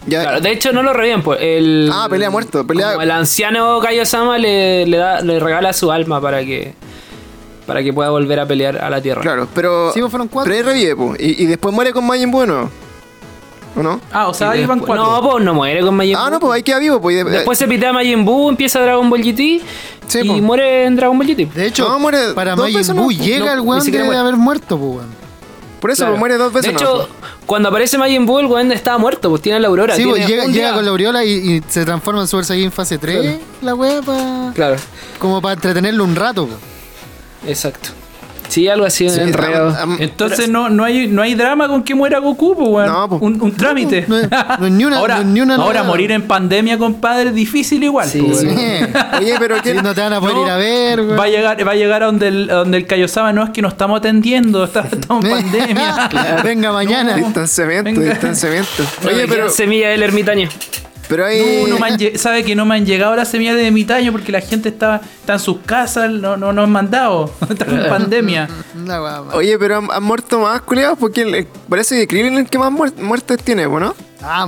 Ya, 0.07 0.21
Claro, 0.21 0.41
de 0.41 0.51
hecho 0.51 0.71
no 0.71 0.81
lo 0.83 0.93
reviven, 0.93 1.21
pues 1.21 1.39
el 1.41 1.89
Ah, 1.93 2.07
pelea 2.09 2.29
muerto, 2.29 2.65
pelea- 2.65 2.91
como 2.93 3.01
el 3.03 3.11
anciano 3.11 3.79
Kaiosama 3.81 4.37
le, 4.37 4.85
le 4.87 4.97
da 4.97 5.21
le 5.21 5.39
regala 5.39 5.73
su 5.73 5.91
alma 5.91 6.19
para 6.21 6.43
que 6.45 6.73
para 7.65 7.83
que 7.83 7.91
pueda 7.91 8.09
volver 8.09 8.39
a 8.39 8.45
pelear 8.45 8.77
a 8.81 8.89
la 8.89 9.01
Tierra. 9.01 9.21
claro, 9.21 9.47
pero. 9.53 9.91
Sí, 9.93 9.99
pues 9.99 10.09
fueron 10.09 10.29
cuatro. 10.29 10.51
Pero 10.53 10.69
revive, 10.69 10.95
pues. 10.95 11.19
Y, 11.19 11.43
y 11.43 11.45
después 11.47 11.75
muere 11.75 11.91
con 11.91 12.05
Majin 12.07 12.31
Buu, 12.31 12.45
¿no? 12.45 12.69
¿o 13.75 13.83
no? 13.83 13.99
Ah, 14.11 14.29
o 14.29 14.33
sea, 14.33 14.51
ahí 14.51 14.65
van 14.65 14.79
cuatro. 14.79 14.95
No, 15.05 15.29
pues 15.31 15.43
no 15.43 15.53
muere 15.53 15.81
con 15.81 15.93
Majin 15.93 16.15
Ah, 16.15 16.21
Buu. 16.23 16.29
no, 16.31 16.39
pues 16.39 16.53
ahí 16.53 16.63
queda 16.63 16.79
vivo. 16.79 17.01
Pues, 17.01 17.25
Después 17.25 17.57
se 17.57 17.67
pitea 17.67 17.91
Majin 17.91 18.23
Buu, 18.23 18.49
empieza 18.49 18.79
Dragon 18.79 19.09
Ball 19.09 19.21
GT 19.21 19.61
Sí, 20.07 20.19
y 20.23 20.27
po. 20.29 20.33
muere 20.37 20.85
en 20.85 20.95
Dragon 20.95 21.17
Ball 21.17 21.27
GT. 21.27 21.45
De 21.53 21.65
hecho, 21.67 21.89
No, 21.89 21.99
muere 21.99 22.31
para 22.33 22.55
Majin 22.55 22.95
Buu 22.95 23.11
¿no? 23.11 23.11
llega 23.11 23.47
No, 23.47 23.51
el 23.51 23.59
weón 23.59 23.83
muere. 23.91 24.17
haber 24.17 24.35
muerto, 24.37 24.77
pues 24.77 24.91
weón. 24.95 25.26
Por 25.79 25.91
eso 25.91 26.03
Claro. 26.03 26.17
muere 26.17 26.37
dos 26.37 26.51
veces. 26.53 26.73
De 26.73 26.73
¿no? 26.73 26.79
hecho, 26.79 27.09
cuando 27.45 27.69
aparece 27.69 27.97
Majin 27.97 28.25
Buu, 28.25 28.39
el 28.39 28.45
weón 28.47 28.71
estaba 28.71 28.97
muerto, 28.97 29.29
pues 29.29 29.41
tiene 29.41 29.59
la 29.59 29.67
aurora. 29.67 29.95
Sí, 29.95 30.03
pues 30.05 30.25
tiene 30.25 30.47
llega, 30.51 30.73
con 30.73 30.83
la 30.85 30.91
aureola 30.91 31.23
y, 31.23 31.31
y 31.31 31.63
se 31.67 31.85
transforma 31.85 32.21
en 32.21 32.27
Super 32.27 32.45
Saiyan 32.45 32.71
fase 32.71 32.97
3, 32.97 33.39
la 33.61 33.75
wea, 33.75 34.01
pa- 34.01 34.51
Claro, 34.55 34.75
como 35.19 35.41
para 35.41 35.53
entretenerlo 35.53 36.03
un 36.03 36.15
rato. 36.15 36.47
exacto. 37.45 37.89
Sí, 38.47 38.67
algo 38.67 38.85
así, 38.85 39.09
Sí, 39.09 39.19
enredo. 39.19 39.69
am- 39.69 39.91
am- 39.93 39.97
Entonces 39.99 40.49
no, 40.49 40.69
no, 40.69 40.83
hay, 40.83 41.07
no 41.07 41.21
hay 41.21 41.35
drama 41.35 41.67
con 41.67 41.83
que 41.83 41.93
muera 41.93 42.19
Goku, 42.19 42.55
pues, 42.55 42.69
weón. 42.69 42.87
No, 42.87 43.09
pues. 43.09 43.21
un, 43.21 43.41
un 43.41 43.51
trámite. 43.51 44.05
No 44.07 44.17
es- 44.19 44.29
no 44.59 44.65
es 44.65 44.71
ni 44.71 44.85
una- 44.85 44.97
ahora, 44.97 45.15
no 45.15 45.21
es 45.21 45.27
ni 45.27 45.41
una 45.41 45.55
ahora 45.55 45.83
morir 45.83 46.11
en 46.11 46.21
pandemia, 46.23 46.77
compadre, 46.77 47.29
es 47.29 47.35
difícil 47.35 47.83
igual. 47.83 48.07
Sí, 48.07 48.21
pues, 48.21 48.39
sí. 48.39 48.47
Oye, 48.47 49.35
pero 49.39 49.55
Sí, 49.57 49.61
¿quién, 49.63 49.83
no 49.83 49.93
te 49.93 50.01
van 50.01 50.13
a 50.13 50.19
poder 50.19 50.35
No, 50.35 50.43
ir 50.45 50.49
a 50.51 50.55
ver, 50.57 51.01
weón. 51.01 51.19
Va 51.19 51.23
a 51.25 51.27
llegar, 51.29 51.67
va 51.67 51.71
a 51.71 51.75
llegar 51.75 52.03
a 52.03 52.05
donde 52.07 52.27
el, 52.29 52.47
donde 52.47 52.77
el 52.77 52.85
Kaiosama 52.87 53.33
no 53.33 53.43
es 53.43 53.49
que 53.51 53.61
no 53.61 53.67
estamos 53.67 53.99
atendiendo, 53.99 54.63
está- 54.63 54.87
estamos 54.91 55.23
en 55.25 55.31
pandemia. 55.51 56.09
Venga 56.43 56.71
mañana. 56.71 57.15
Distanciamiento, 57.15 57.89
Venga. 57.99 58.11
distanciamiento. 58.13 58.83
Oye, 59.05 59.13
Oye, 59.15 59.27
pero, 59.27 59.49
semilla 59.49 59.89
del 59.89 60.03
ermitaño. 60.03 60.49
Pero 61.07 61.25
hay. 61.25 61.63
No, 61.63 61.67
no 61.75 61.79
me 61.79 61.87
han 61.87 61.97
lle- 61.97 62.17
sabe 62.17 62.43
que 62.43 62.55
no 62.55 62.65
me 62.65 62.75
han 62.75 62.85
llegado 62.85 63.15
las 63.15 63.29
semillas 63.29 63.55
de 63.55 63.69
mitaño 63.71 64.11
porque 64.11 64.31
la 64.31 64.41
gente 64.41 64.69
está, 64.69 65.01
está 65.19 65.33
en 65.33 65.39
sus 65.39 65.59
casas, 65.65 66.09
no, 66.11 66.37
no, 66.37 66.53
no 66.53 66.63
han 66.63 66.71
mandado. 66.71 67.33
Están 67.49 67.79
en 67.79 67.89
pandemia. 67.89 68.47
Oye, 69.33 69.57
pero 69.59 69.77
han, 69.77 69.91
han 69.91 70.03
muerto 70.03 70.39
más 70.39 70.61
culiados 70.61 70.97
porque 70.99 71.21
el- 71.21 71.47
parece 71.69 71.97
que 71.99 72.07
Krillin 72.07 72.33
es 72.33 72.39
el 72.41 72.49
que 72.49 72.59
más 72.59 72.71
muer- 72.71 72.95
muertes 72.97 73.37
tiene, 73.43 73.67
¿no? 73.67 73.95
Ah, 74.21 74.47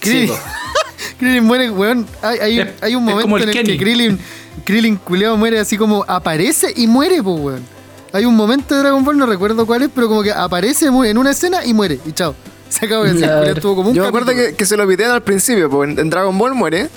Krillin. 0.00 0.30
Krillin 1.18 1.44
muere, 1.44 1.70
weón. 1.70 2.06
Hay, 2.22 2.38
hay, 2.38 2.58
Es- 2.60 2.68
hay 2.82 2.94
un 2.94 3.04
momento 3.04 3.22
como 3.22 3.36
el 3.36 3.42
en 3.44 3.48
el 3.50 3.54
Kenny. 3.54 3.68
que 3.78 3.78
Krillin, 3.84 4.18
Krillin 4.64 4.96
culeado 4.96 5.36
muere 5.36 5.58
así 5.58 5.76
como 5.76 6.04
aparece 6.06 6.72
y 6.76 6.86
muere, 6.86 7.22
pues, 7.22 7.40
weón. 7.40 7.80
Hay 8.12 8.24
un 8.24 8.34
momento 8.34 8.74
de 8.74 8.80
Dragon 8.80 9.04
Ball, 9.04 9.16
no 9.16 9.24
recuerdo 9.26 9.64
cuál 9.66 9.82
es, 9.82 9.90
pero 9.94 10.08
como 10.08 10.22
que 10.24 10.32
aparece 10.32 10.86
en 10.86 11.16
una 11.18 11.30
escena 11.30 11.64
y 11.64 11.72
muere. 11.72 12.00
Y 12.04 12.12
chao. 12.12 12.34
Se 12.80 12.86
acabó 12.86 13.04
de 13.04 13.14
Claro. 13.16 13.38
culiao 13.38 13.54
estuvo 13.56 13.76
como 13.76 13.88
un 13.90 13.94
Yo 13.94 14.02
me 14.02 14.08
acuerdo 14.08 14.32
que, 14.32 14.54
que 14.54 14.64
se 14.66 14.76
lo 14.76 14.86
pitean 14.88 15.10
al 15.10 15.22
principio, 15.22 15.68
porque 15.68 15.92
en, 15.92 15.98
en 15.98 16.10
Dragon 16.10 16.36
Ball 16.38 16.54
muere. 16.54 16.88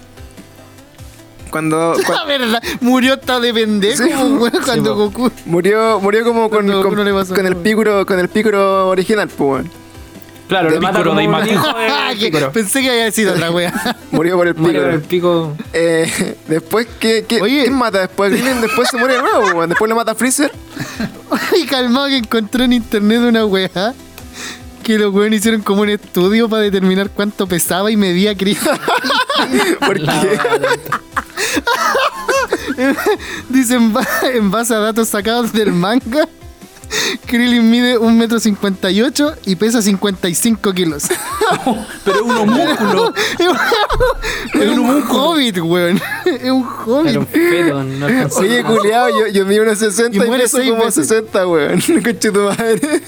Cuando, 1.49 1.93
La 1.97 2.03
cuando 2.03 2.25
verdad, 2.27 2.63
murió 2.81 3.13
hasta 3.13 3.39
de 3.39 3.53
pendejo, 3.53 4.03
Sí, 4.03 4.09
weón, 4.13 4.51
cuando 4.65 4.95
po. 4.95 5.09
Goku. 5.09 5.31
murió, 5.45 5.99
murió 5.99 6.23
como 6.23 6.49
con, 6.49 6.65
Cuando 6.65 6.73
con, 6.73 6.83
Goku 6.83 6.95
no 6.95 7.03
le 7.03 7.13
pasó 7.13 7.35
con 7.35 7.45
el 7.45 7.55
pícoro, 7.57 8.05
con 8.05 8.19
el 8.19 8.29
pícoro 8.29 8.89
original, 8.89 9.27
pues, 9.27 9.39
weón. 9.65 9.83
Claro, 10.47 10.69
De 10.69 10.75
lo 10.75 10.81
mata 10.81 11.03
como 11.03 11.19
de 11.19 11.27
un 11.27 11.35
Ah, 11.35 12.11
pensé 12.53 12.81
que 12.81 12.89
había 12.89 13.11
sido 13.11 13.33
otra 13.33 13.49
wea. 13.49 13.95
Murió 14.11 14.35
por 14.35 14.47
el 14.47 14.53
con 14.55 14.65
pícoro. 14.65 14.89
el 14.89 15.01
pico. 15.01 15.57
Eh, 15.71 16.35
después, 16.47 16.85
¿qué, 16.99 17.25
qué, 17.27 17.41
Oye. 17.41 17.61
¿quién 17.63 17.73
mata 17.75 17.99
después? 18.01 18.31
Krillin 18.33 18.61
después 18.61 18.89
se 18.89 18.97
muere 18.97 19.15
de 19.15 19.21
nuevo, 19.21 19.45
weón. 19.57 19.69
Después 19.69 19.89
le 19.89 19.95
mata 19.95 20.11
a 20.11 20.15
Freezer. 20.15 20.51
Y 21.57 21.65
calmado 21.65 22.07
que 22.07 22.17
encontré 22.17 22.65
en 22.65 22.73
internet 22.73 23.19
una 23.21 23.45
weá 23.45 23.93
que 24.83 24.97
los 24.99 25.13
weones 25.13 25.39
hicieron 25.39 25.61
como 25.61 25.81
un 25.81 25.89
estudio 25.89 26.47
para 26.49 26.61
determinar 26.63 27.09
cuánto 27.09 27.47
pesaba 27.47 27.89
y 27.91 27.97
medía 27.97 28.35
Krillin. 28.35 28.61
Porque 29.85 30.03
Dice 33.49 33.75
en, 33.75 33.93
ba- 33.93 34.07
en 34.33 34.51
base 34.51 34.73
a 34.73 34.79
datos 34.79 35.09
sacados 35.09 35.53
del 35.53 35.71
manga, 35.71 36.27
Krillin 37.25 37.69
mide 37.69 37.97
1,58 37.99 39.27
m 39.27 39.37
y 39.45 39.55
pesa 39.55 39.81
55 39.81 40.73
kilos. 40.73 41.03
Pero 42.05 42.17
es 42.17 42.21
un 42.23 42.31
homúnculo. 42.37 43.13
es 44.53 44.77
un 44.77 45.03
hobbit, 45.09 45.57
weón. 45.59 46.01
Es 46.25 46.51
un 46.51 46.63
hobbit. 46.65 47.17
Un 47.17 47.27
feto, 47.27 47.83
no. 47.83 48.07
Oye, 48.37 48.63
culiao, 48.63 49.09
yo, 49.09 49.27
yo 49.27 49.45
mido 49.45 49.63
unos 49.63 49.79
60 49.79 50.15
Y 50.17 50.21
y, 50.21 50.25
muere 50.25 50.43
peso 50.43 50.59
como 50.59 50.85
veces. 50.85 51.07
60, 51.07 51.47
weón. 51.47 51.81
Conche 51.81 52.31
tu 52.31 52.39
madre. 52.41 53.01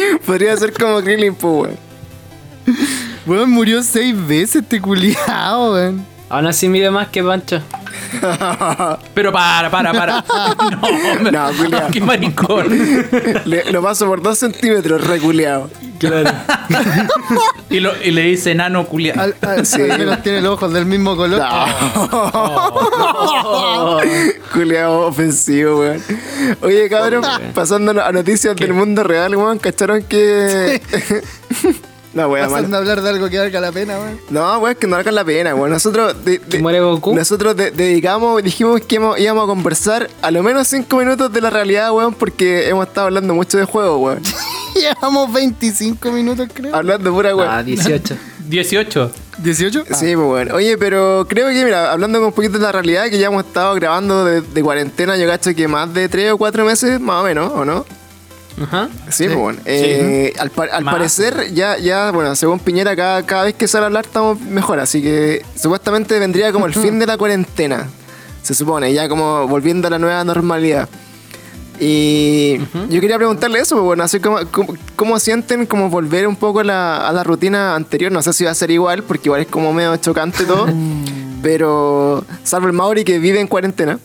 Podría 0.26 0.56
ser 0.56 0.72
como 0.72 1.00
Krillin, 1.00 1.34
pues, 1.34 1.52
weón. 1.54 1.86
Weón 3.26 3.50
murió 3.50 3.82
seis 3.82 4.14
veces 4.26 4.62
este 4.62 4.80
culiao, 4.80 5.72
weón. 5.72 6.15
Aún 6.28 6.46
así 6.46 6.68
mide 6.68 6.90
más 6.90 7.08
que 7.08 7.22
Pancho. 7.22 7.60
Pero 9.14 9.32
para, 9.32 9.70
para, 9.70 9.92
para. 9.92 10.24
No, 11.22 11.30
No, 11.30 11.56
culiao. 11.56 11.88
qué 11.92 12.00
maricón. 12.00 12.66
Le- 13.44 13.70
lo 13.70 13.80
paso 13.82 14.06
por 14.06 14.20
2 14.22 14.36
centímetros, 14.38 15.06
reculeado. 15.06 15.70
Claro. 16.00 16.30
Y, 17.70 17.80
lo, 17.80 17.92
y 18.02 18.10
le 18.10 18.22
dice 18.22 18.54
nano 18.54 18.84
culiado. 18.86 19.20
Al, 19.22 19.34
al- 19.40 19.66
Sí. 19.66 19.80
al 19.82 19.98
menos 19.98 20.22
tiene 20.22 20.40
los 20.40 20.54
ojos 20.54 20.72
del 20.72 20.84
mismo 20.86 21.16
color. 21.16 21.40
Culeado 24.52 25.00
ofensivo, 25.06 25.80
weón. 25.80 26.02
Oye, 26.62 26.88
cabrón, 26.88 27.22
pasando 27.54 27.92
a 28.02 28.12
noticias 28.12 28.56
del 28.56 28.72
mundo 28.72 29.02
real, 29.04 29.36
weón, 29.36 29.58
¿cacharon 29.58 30.02
que. 30.02 30.80
No, 32.16 32.28
weón, 32.28 32.50
Pasando 32.50 32.76
a 32.76 32.80
hablar 32.80 33.02
de 33.02 33.08
algo 33.10 33.28
que 33.30 33.38
valga 33.38 33.60
la 33.60 33.70
pena, 33.72 33.98
weón. 33.98 34.20
No, 34.30 34.58
weón, 34.58 34.74
que 34.74 34.86
no 34.86 34.96
valga 34.96 35.12
la 35.12 35.24
pena, 35.24 35.54
weón. 35.54 35.70
Nosotros. 35.70 36.24
de- 36.24 36.38
de- 36.38 36.40
¿Que 36.40 36.58
muere 36.58 36.80
Goku? 36.80 37.14
Nosotros 37.14 37.54
de- 37.56 37.70
dedicamos, 37.70 38.42
dijimos 38.42 38.80
que 38.80 38.94
íbamos, 38.96 39.18
íbamos 39.20 39.44
a 39.44 39.46
conversar 39.46 40.08
a 40.22 40.30
lo 40.30 40.42
menos 40.42 40.66
5 40.68 40.96
minutos 40.96 41.32
de 41.32 41.40
la 41.40 41.50
realidad, 41.50 41.92
weón, 41.92 42.14
porque 42.14 42.68
hemos 42.68 42.86
estado 42.88 43.06
hablando 43.06 43.34
mucho 43.34 43.58
de 43.58 43.64
juego, 43.64 43.98
weón. 43.98 44.22
Llevamos 44.74 45.32
25 45.32 46.10
minutos, 46.12 46.48
creo. 46.52 46.74
hablando 46.74 47.12
pura, 47.12 47.34
weón. 47.36 47.48
Ah, 47.50 47.62
18. 47.62 48.16
18. 48.48 49.10
¿18? 49.42 49.84
Sí, 49.94 50.14
pues 50.14 50.16
bueno. 50.16 50.54
Oye, 50.54 50.78
pero 50.78 51.26
creo 51.28 51.48
que, 51.48 51.64
mira, 51.64 51.92
hablando 51.92 52.24
un 52.26 52.32
poquito 52.32 52.54
de 52.58 52.64
la 52.64 52.72
realidad, 52.72 53.10
que 53.10 53.18
ya 53.18 53.26
hemos 53.26 53.44
estado 53.44 53.74
grabando 53.74 54.24
de, 54.24 54.40
de 54.40 54.62
cuarentena, 54.62 55.16
yo 55.16 55.26
cacho 55.28 55.54
que 55.54 55.68
más 55.68 55.92
de 55.92 56.08
3 56.08 56.32
o 56.32 56.38
4 56.38 56.64
meses, 56.64 56.98
más 57.00 57.20
o 57.22 57.24
menos, 57.24 57.52
¿o 57.52 57.64
no? 57.64 57.84
Ajá. 58.62 58.88
Sí, 59.10 59.24
pues 59.26 59.36
bueno. 59.36 59.58
Eh, 59.66 60.32
al 60.38 60.50
pa- 60.50 60.64
al 60.72 60.84
Más. 60.84 60.94
parecer, 60.94 61.52
ya, 61.52 61.76
ya, 61.78 62.10
bueno, 62.10 62.34
según 62.36 62.58
Piñera, 62.58 62.96
cada, 62.96 63.22
cada 63.24 63.44
vez 63.44 63.54
que 63.54 63.68
sale 63.68 63.84
a 63.84 63.86
hablar 63.86 64.06
estamos 64.06 64.40
mejor, 64.40 64.80
así 64.80 65.02
que 65.02 65.44
supuestamente 65.54 66.18
vendría 66.18 66.52
como 66.52 66.66
el 66.66 66.72
fin 66.74 66.98
de 66.98 67.06
la 67.06 67.18
cuarentena, 67.18 67.86
se 68.42 68.54
supone, 68.54 68.92
ya 68.94 69.08
como 69.08 69.46
volviendo 69.46 69.88
a 69.88 69.90
la 69.90 69.98
nueva 69.98 70.24
normalidad. 70.24 70.88
Y 71.78 72.56
yo 72.88 73.00
quería 73.02 73.18
preguntarle 73.18 73.58
eso, 73.58 73.74
pues 73.74 73.84
bueno, 73.84 74.02
así 74.04 74.18
como, 74.18 74.38
cómo, 74.50 74.74
cómo 74.96 75.18
sienten 75.18 75.66
como 75.66 75.90
volver 75.90 76.26
un 76.26 76.36
poco 76.36 76.60
a 76.60 76.64
la, 76.64 77.06
a 77.06 77.12
la 77.12 77.22
rutina 77.22 77.74
anterior, 77.74 78.10
no 78.10 78.22
sé 78.22 78.32
si 78.32 78.44
va 78.44 78.52
a 78.52 78.54
ser 78.54 78.70
igual, 78.70 79.02
porque 79.02 79.28
igual 79.28 79.42
es 79.42 79.48
como 79.48 79.74
medio 79.74 79.94
chocante 79.98 80.44
todo, 80.44 80.66
pero 81.42 82.24
salvo 82.44 82.66
el 82.68 82.72
Mauri 82.72 83.04
que 83.04 83.18
vive 83.18 83.40
en 83.40 83.46
cuarentena. 83.46 83.98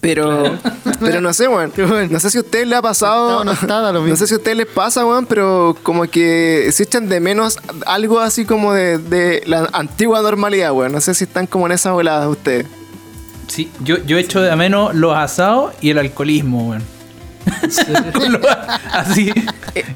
Pero, 0.00 0.56
pero 1.00 1.20
no 1.20 1.32
sé, 1.32 1.48
weón. 1.48 1.72
No 2.10 2.20
sé 2.20 2.30
si 2.30 2.38
a 2.38 2.40
ustedes 2.42 2.66
les 2.68 2.78
ha 2.78 2.82
pasado. 2.82 3.44
No 3.44 3.52
estaba, 3.52 3.92
lo 3.92 3.98
no 4.00 4.04
mismo. 4.04 4.16
sé 4.16 4.26
si 4.26 4.34
a 4.34 4.36
ustedes 4.36 4.56
les 4.56 4.66
pasa, 4.66 5.04
weón, 5.04 5.26
pero 5.26 5.76
como 5.82 6.04
que 6.04 6.70
se 6.72 6.84
echan 6.84 7.08
de 7.08 7.20
menos 7.20 7.58
algo 7.86 8.20
así 8.20 8.44
como 8.44 8.72
de, 8.72 8.98
de 8.98 9.42
la 9.46 9.68
antigua 9.72 10.22
normalidad, 10.22 10.72
weón. 10.72 10.92
No 10.92 11.00
sé 11.00 11.14
si 11.14 11.24
están 11.24 11.46
como 11.46 11.66
en 11.66 11.72
esa 11.72 11.92
volada 11.92 12.28
ustedes. 12.28 12.66
Sí, 13.48 13.70
yo, 13.82 13.96
yo 14.04 14.18
echo 14.18 14.40
de 14.42 14.54
menos 14.56 14.94
los 14.94 15.16
asados 15.16 15.72
y 15.80 15.90
el 15.90 15.98
alcoholismo, 15.98 16.68
weón. 16.68 16.97
Lo- 18.28 18.40
así, 18.92 19.32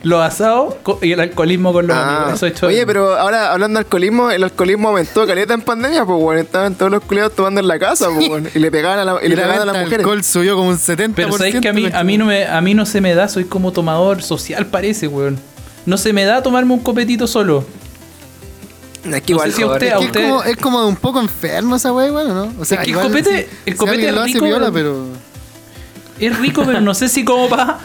los 0.03 0.23
asados 0.23 0.75
co- 0.83 0.99
y 1.03 1.13
el 1.13 1.21
alcoholismo 1.21 1.73
con 1.73 1.87
los 1.87 1.97
Ah, 1.97 2.17
amigos. 2.19 2.35
Eso 2.35 2.47
echo 2.47 2.67
de 2.69 2.75
oye, 2.75 2.87
pero 2.87 3.17
ahora 3.17 3.53
hablando 3.53 3.79
de 3.79 3.85
alcoholismo, 3.85 4.31
el 4.31 4.45
alcoholismo 4.45 4.89
aumentó 4.89 5.27
caleta 5.27 5.55
en 5.55 5.63
pandemia, 5.63 6.05
pues, 6.05 6.19
weón. 6.21 6.39
Estaban 6.39 6.75
todos 6.75 6.91
los 6.93 7.03
culiados 7.05 7.35
tomando 7.35 7.61
en 7.61 7.69
la 7.69 7.79
casa, 7.79 8.09
pues, 8.15 8.29
weón. 8.29 8.49
Y 8.55 8.59
le 8.59 8.71
pegaban 8.71 8.99
a, 8.99 9.05
la, 9.05 9.17
y 9.25 9.29
le 9.29 9.37
la 9.37 9.43
pegaban 9.43 9.63
a 9.63 9.65
las 9.67 9.75
de 9.75 9.81
mujeres. 9.85 10.05
alcohol 10.07 10.25
subió 10.25 10.57
como 10.57 10.69
un 10.71 10.79
70%. 10.79 11.13
Pero 11.15 11.33
sabéis 11.33 11.61
que 11.61 11.69
a 11.69 11.73
mí, 11.73 11.89
a 11.93 12.05
mí 12.05 12.19
no 12.19 12.27
me, 12.27 12.47
a 12.47 12.61
mí 12.61 12.75
no 12.75 12.87
se 12.87 13.01
me 13.01 13.15
da, 13.15 13.29
soy 13.29 13.45
como 13.45 13.73
tomador 13.73 14.23
social 14.23 14.67
parece, 14.67 15.09
weón. 15.09 15.39
No 15.87 15.97
se 15.97 16.13
me 16.13 16.25
da 16.25 16.43
tomarme 16.43 16.75
un 16.75 16.81
copetito 16.81 17.27
solo. 17.27 17.65
Es 19.05 19.21
que 19.23 19.33
No 19.33 19.39
igual, 19.39 19.51
sé 19.51 19.57
si 19.57 19.63
a 19.63 19.67
usted, 19.67 19.87
Es, 19.89 19.95
es, 19.95 20.01
usted. 20.07 20.23
como, 20.23 20.43
es 20.45 20.57
como 20.59 20.81
de 20.83 20.87
un 20.87 20.97
poco 20.97 21.21
enfermo 21.21 21.75
esa 21.75 21.93
wey, 21.93 22.11
bueno, 22.13 22.35
¿no? 22.35 22.53
O 22.61 22.65
sea, 22.65 22.79
Es 22.79 22.85
que 22.85 22.91
el 22.93 22.97
igual 22.99 23.09
copete- 23.13 23.47
si- 23.49 23.71
el 23.71 23.77
copete 23.77 24.07
es 24.09 24.15
lo 24.15 24.21
hace 24.21 24.33
rico, 24.35 24.45
viola, 24.45 24.71
pero... 24.73 25.07
Es 26.27 26.39
rico, 26.39 26.63
pero 26.65 26.81
no 26.81 26.95
sé 26.95 27.09
si 27.09 27.25
como 27.25 27.49
para. 27.49 27.79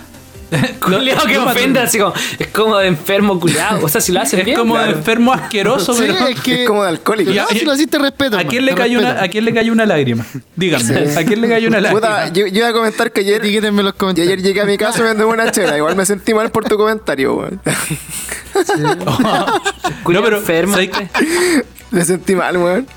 Culeado 0.80 1.26
que 1.28 1.38
ofende 1.38 1.80
así 1.82 1.98
como. 2.00 2.14
Es 2.40 2.48
como 2.48 2.78
de 2.78 2.88
enfermo 2.88 3.38
culiado. 3.40 3.84
O 3.84 3.90
sea, 3.90 4.00
si 4.00 4.14
lo 4.14 4.22
hacen 4.22 4.40
Es 4.40 4.46
bien. 4.46 4.58
como 4.58 4.76
claro. 4.76 4.92
de 4.94 4.98
enfermo 4.98 5.34
asqueroso, 5.34 5.94
Sí, 5.94 6.04
pero. 6.08 6.28
es 6.28 6.40
que... 6.40 6.62
Es 6.64 6.68
como 6.68 6.84
de 6.84 6.90
alcohólico. 6.90 7.32
No, 7.34 7.48
si 7.48 7.66
lo 7.66 7.74
hiciste 7.74 8.00
respeto. 8.00 8.38
¿A 8.38 8.46
quién, 8.46 8.66
le 8.66 8.74
cayó 8.74 9.00
una, 9.00 9.10
respeto. 9.10 9.26
¿A 9.26 9.28
quién 9.30 9.46
le 9.46 9.54
cayó 9.54 9.74
una 9.74 9.86
lágrima? 9.86 10.26
Díganme, 10.56 11.18
¿a 11.18 11.26
quién 11.26 11.42
le 11.42 11.50
cayó 11.50 11.68
una 11.68 11.82
lágrima? 11.82 12.00
Puta, 12.00 12.28
yo, 12.32 12.48
yo 12.48 12.60
iba 12.60 12.70
a 12.70 12.74
comentar 12.74 13.12
que 13.12 13.22
ayer, 13.22 13.42
los 13.42 13.50
y 13.52 13.60
comentarios. 13.98 14.20
ayer 14.20 14.42
llegué 14.42 14.62
a 14.62 14.66
mi 14.66 14.78
casa 14.78 15.00
y 15.00 15.04
me 15.04 15.10
andé 15.10 15.26
una 15.26 15.52
chela. 15.52 15.76
Igual 15.76 15.96
me 15.98 16.06
sentí 16.06 16.34
mal 16.34 16.50
por 16.50 16.64
tu 16.64 16.78
comentario, 16.78 17.36
weón. 17.36 17.60
no, 19.06 19.46
Culiao 20.04 20.24
pero. 20.24 20.38
enfermo. 20.38 20.78
Me 21.92 22.04
sentí 22.06 22.36
mal, 22.36 22.58
weón. 22.58 22.88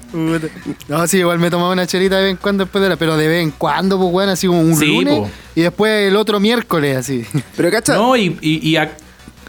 No, 0.88 1.06
sí, 1.06 1.18
igual 1.18 1.38
me 1.38 1.50
tomaba 1.50 1.72
una 1.72 1.86
chelita 1.86 2.16
de 2.16 2.22
vez 2.24 2.30
en 2.32 2.36
cuando 2.36 2.64
después 2.64 2.82
de 2.82 2.88
la... 2.88 2.96
Pero 2.96 3.16
de 3.16 3.28
vez 3.28 3.42
en 3.42 3.50
cuando, 3.52 3.98
pues, 3.98 4.12
weón, 4.12 4.28
así 4.30 4.46
como 4.46 4.60
un 4.60 4.76
Sí, 4.76 4.86
lunes. 4.86 5.14
po. 5.18 5.30
Y 5.54 5.62
después 5.62 6.08
el 6.08 6.16
otro 6.16 6.40
miércoles, 6.40 6.96
así. 6.96 7.24
Pero 7.56 7.70
cacha, 7.70 7.94
No, 7.94 8.16
y, 8.16 8.36
y, 8.40 8.68
y 8.68 8.76
a- 8.76 8.96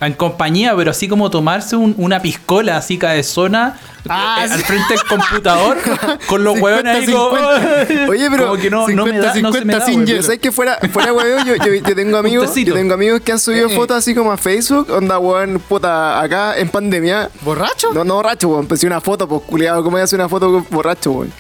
en 0.08 0.14
compañía, 0.14 0.76
pero 0.76 0.92
así 0.92 1.08
como 1.08 1.30
tomarse 1.30 1.76
un- 1.76 1.94
una 1.98 2.22
piscola 2.22 2.78
así 2.78 2.98
cabezona 2.98 3.80
Ah, 4.10 4.40
eh, 4.44 4.48
sí. 4.48 4.54
al 4.56 4.62
frente 4.64 4.94
del 4.96 5.04
computador 5.04 5.78
con 6.28 6.44
los 6.44 6.56
50, 6.56 6.64
huevones 6.64 6.96
ahí 7.08 7.14
como, 7.14 7.30
50. 7.38 8.10
Oye, 8.10 8.32
pero 8.32 8.48
como 8.48 8.62
que 8.62 8.70
no, 8.72 8.88
no 8.88 9.06
me 9.06 9.20
da, 9.20 9.28
no 9.28 9.34
se 9.54 9.64
me 9.64 9.74
50 9.74 9.78
da, 9.80 9.86
sin 9.86 10.24
sabes 10.24 10.40
que 10.40 10.52
fuera, 10.52 10.80
fuera 10.92 11.14
weón, 11.14 11.46
yo, 11.46 11.56
yo, 11.56 11.74
yo 11.76 11.96
tengo 11.96 12.18
amigos, 12.18 12.56
yo 12.56 12.74
tengo 12.74 12.94
amigos 12.96 13.22
que 13.22 13.32
han 13.32 13.40
subido 13.40 13.68
Eh. 13.70 13.76
fotos 13.76 13.98
así 13.98 14.16
como 14.16 14.32
a 14.32 14.38
Facebook, 14.38 14.90
onda 14.90 15.20
weón, 15.20 15.60
puta, 15.70 16.20
acá 16.20 16.58
en 16.58 16.70
pandemia. 16.70 17.30
¿Borracho? 17.42 17.94
No, 17.94 18.04
no 18.04 18.16
borracho, 18.16 18.48
weón, 18.50 18.66
pues 18.66 18.80
sí 18.80 18.88
una 18.88 19.02
foto, 19.02 19.28
pues 19.28 19.42
culiado, 19.44 19.84
¿cómo 19.84 19.92
voy 19.92 20.02
a 20.02 20.06
hacer 20.06 20.18
una 20.20 20.28
foto 20.30 20.52
con 20.52 20.66
borracho, 20.72 21.12
weón? 21.12 21.32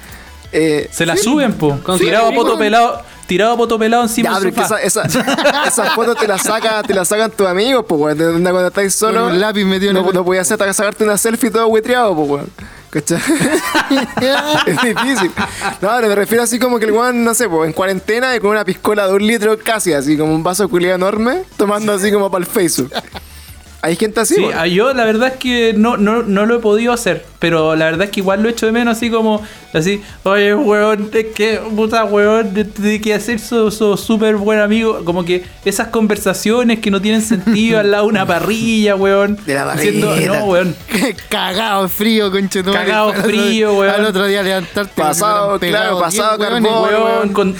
Eh, 0.51 0.87
Se 0.91 1.05
la 1.05 1.15
sí. 1.15 1.23
suben, 1.23 1.53
po. 1.53 1.79
Con 1.81 1.97
tirado 1.97 2.27
a 2.27 2.29
que- 2.29 2.35
poto 2.35 2.57
pelado, 2.59 3.01
tirado 3.31 3.55
poto 3.55 3.79
pelado 3.79 4.03
encima 4.03 4.31
Ya, 4.31 4.39
del 4.39 4.49
es 4.49 4.55
que 4.55 4.61
esa, 4.61 4.81
esa, 4.81 5.03
esas 5.65 5.93
fotos 5.93 6.17
te 6.17 6.27
las 6.27 6.41
saca, 6.41 6.83
te 6.83 6.93
las 6.93 7.07
sacan 7.07 7.31
tus 7.31 7.47
amigos, 7.47 7.85
pues 7.87 8.01
weón, 8.01 8.17
de 8.17 8.25
cuando 8.51 8.67
estáis 8.67 8.93
solo. 8.93 9.21
Con 9.23 9.31
un 9.31 9.39
lápiz 9.39 9.63
metido 9.63 9.91
en 9.91 9.95
no, 10.01 10.09
el- 10.09 10.13
no 10.13 10.25
podías 10.25 10.45
hacer 10.51 10.61
hasta 10.61 10.73
sacarte 10.73 11.05
una 11.05 11.17
selfie 11.17 11.49
todo 11.49 11.65
huetreado, 11.67 12.13
pues 12.13 12.29
weón. 12.29 12.49
¿Cachai? 12.89 13.19
es 14.65 14.81
difícil. 14.81 15.31
No, 15.79 15.89
pero 15.95 16.07
me 16.09 16.15
refiero 16.15 16.43
así 16.43 16.59
como 16.59 16.77
que 16.77 16.83
el 16.83 16.91
weón, 16.91 17.23
no 17.23 17.33
sé, 17.33 17.47
pues 17.47 17.67
en 17.67 17.73
cuarentena 17.73 18.35
y 18.35 18.41
con 18.41 18.49
una 18.49 18.65
piscola 18.65 19.07
de 19.07 19.13
un 19.13 19.25
litro 19.25 19.57
casi, 19.57 19.93
así 19.93 20.17
como 20.17 20.35
un 20.35 20.43
vaso 20.43 20.67
culiado 20.67 20.95
enorme, 20.97 21.43
tomando 21.55 21.93
así 21.93 22.11
como 22.11 22.29
para 22.29 22.43
el 22.43 22.49
Facebook. 22.51 22.91
Hay 23.83 23.95
gente 23.95 24.19
así, 24.19 24.35
Sí, 24.35 24.45
ah, 24.55 24.67
yo 24.67 24.93
la 24.93 25.05
verdad 25.05 25.29
es 25.29 25.35
que 25.37 25.73
no, 25.75 25.97
no, 25.97 26.21
no 26.21 26.45
lo 26.45 26.57
he 26.57 26.59
podido 26.59 26.93
hacer, 26.93 27.25
pero 27.39 27.75
la 27.75 27.85
verdad 27.85 28.03
es 28.03 28.11
que 28.11 28.19
igual 28.19 28.43
lo 28.43 28.49
echo 28.49 28.67
de 28.67 28.71
menos 28.71 28.95
así 28.95 29.09
como, 29.09 29.41
así, 29.73 30.03
oye, 30.21 30.53
weón, 30.53 31.09
es 31.11 31.25
que, 31.33 31.59
puta, 31.75 32.03
weón, 32.05 32.53
de, 32.53 33.01
que 33.01 33.13
hacer 33.15 33.39
su 33.39 33.71
súper 33.71 34.35
buen 34.35 34.59
amigo, 34.59 35.03
como 35.03 35.25
que 35.25 35.43
esas 35.65 35.87
conversaciones 35.87 36.79
que 36.79 36.91
no 36.91 37.01
tienen 37.01 37.23
sentido 37.23 37.79
al 37.79 37.89
lado 37.89 38.03
de 38.03 38.09
una 38.09 38.25
parrilla, 38.27 38.95
weón. 38.95 39.39
De 39.47 39.55
la 39.55 39.73
diciendo, 39.73 40.09
parrilla. 40.09 40.39
no, 40.39 40.45
weón. 40.45 40.75
Cagado 41.29 41.89
frío, 41.89 42.29
conchetumare. 42.29 42.85
Cagado 42.85 43.13
frío, 43.13 43.73
weón. 43.73 43.95
Al 43.95 44.05
otro 44.05 44.27
día 44.27 44.43
levantarte. 44.43 45.01
Pasado, 45.01 45.59
claro, 45.59 45.99
pasado 45.99 46.37
10 46.37 46.49
carbón. 46.49 46.63
hueones. 46.65 46.91
Weón, 46.91 47.03
weón, 47.03 47.33
con 47.33 47.55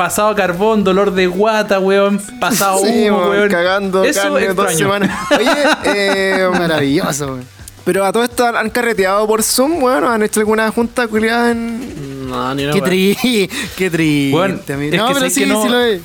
pasado 0.00 0.34
carbón, 0.34 0.82
dolor 0.82 1.12
de 1.12 1.26
guata, 1.26 1.78
weón, 1.78 2.18
pasado 2.40 2.78
Sí, 2.78 3.10
humo, 3.10 3.18
weón, 3.18 3.30
weón. 3.32 3.48
cagando 3.50 4.02
Eso 4.02 4.22
carne 4.22 4.46
extraño. 4.46 4.62
dos 4.68 4.74
semanas. 4.78 5.18
Oye, 5.38 5.52
eh, 5.84 6.48
Maravilloso, 6.50 7.26
weón. 7.26 7.44
pero 7.84 8.06
a 8.06 8.10
todo 8.10 8.24
esto 8.24 8.46
han 8.46 8.70
carreteado 8.70 9.26
por 9.26 9.42
Zoom, 9.42 9.78
bueno, 9.80 10.08
han 10.08 10.22
hecho 10.22 10.40
alguna 10.40 10.70
junta 10.70 11.06
culiada 11.06 11.50
en. 11.50 12.28
No, 12.30 12.54
ni 12.54 12.64
una 12.64 12.72
Qué 12.72 12.80
triste, 12.80 13.50
qué 13.76 13.90
triste. 13.90 14.30
Bueno, 14.32 14.54
no, 14.56 14.64
que 15.08 15.14
pero 15.14 15.28
sí, 15.30 15.40
que 15.40 15.46
no- 15.46 15.62
sí 15.64 15.68
lo 15.68 15.80
es. 15.80 16.00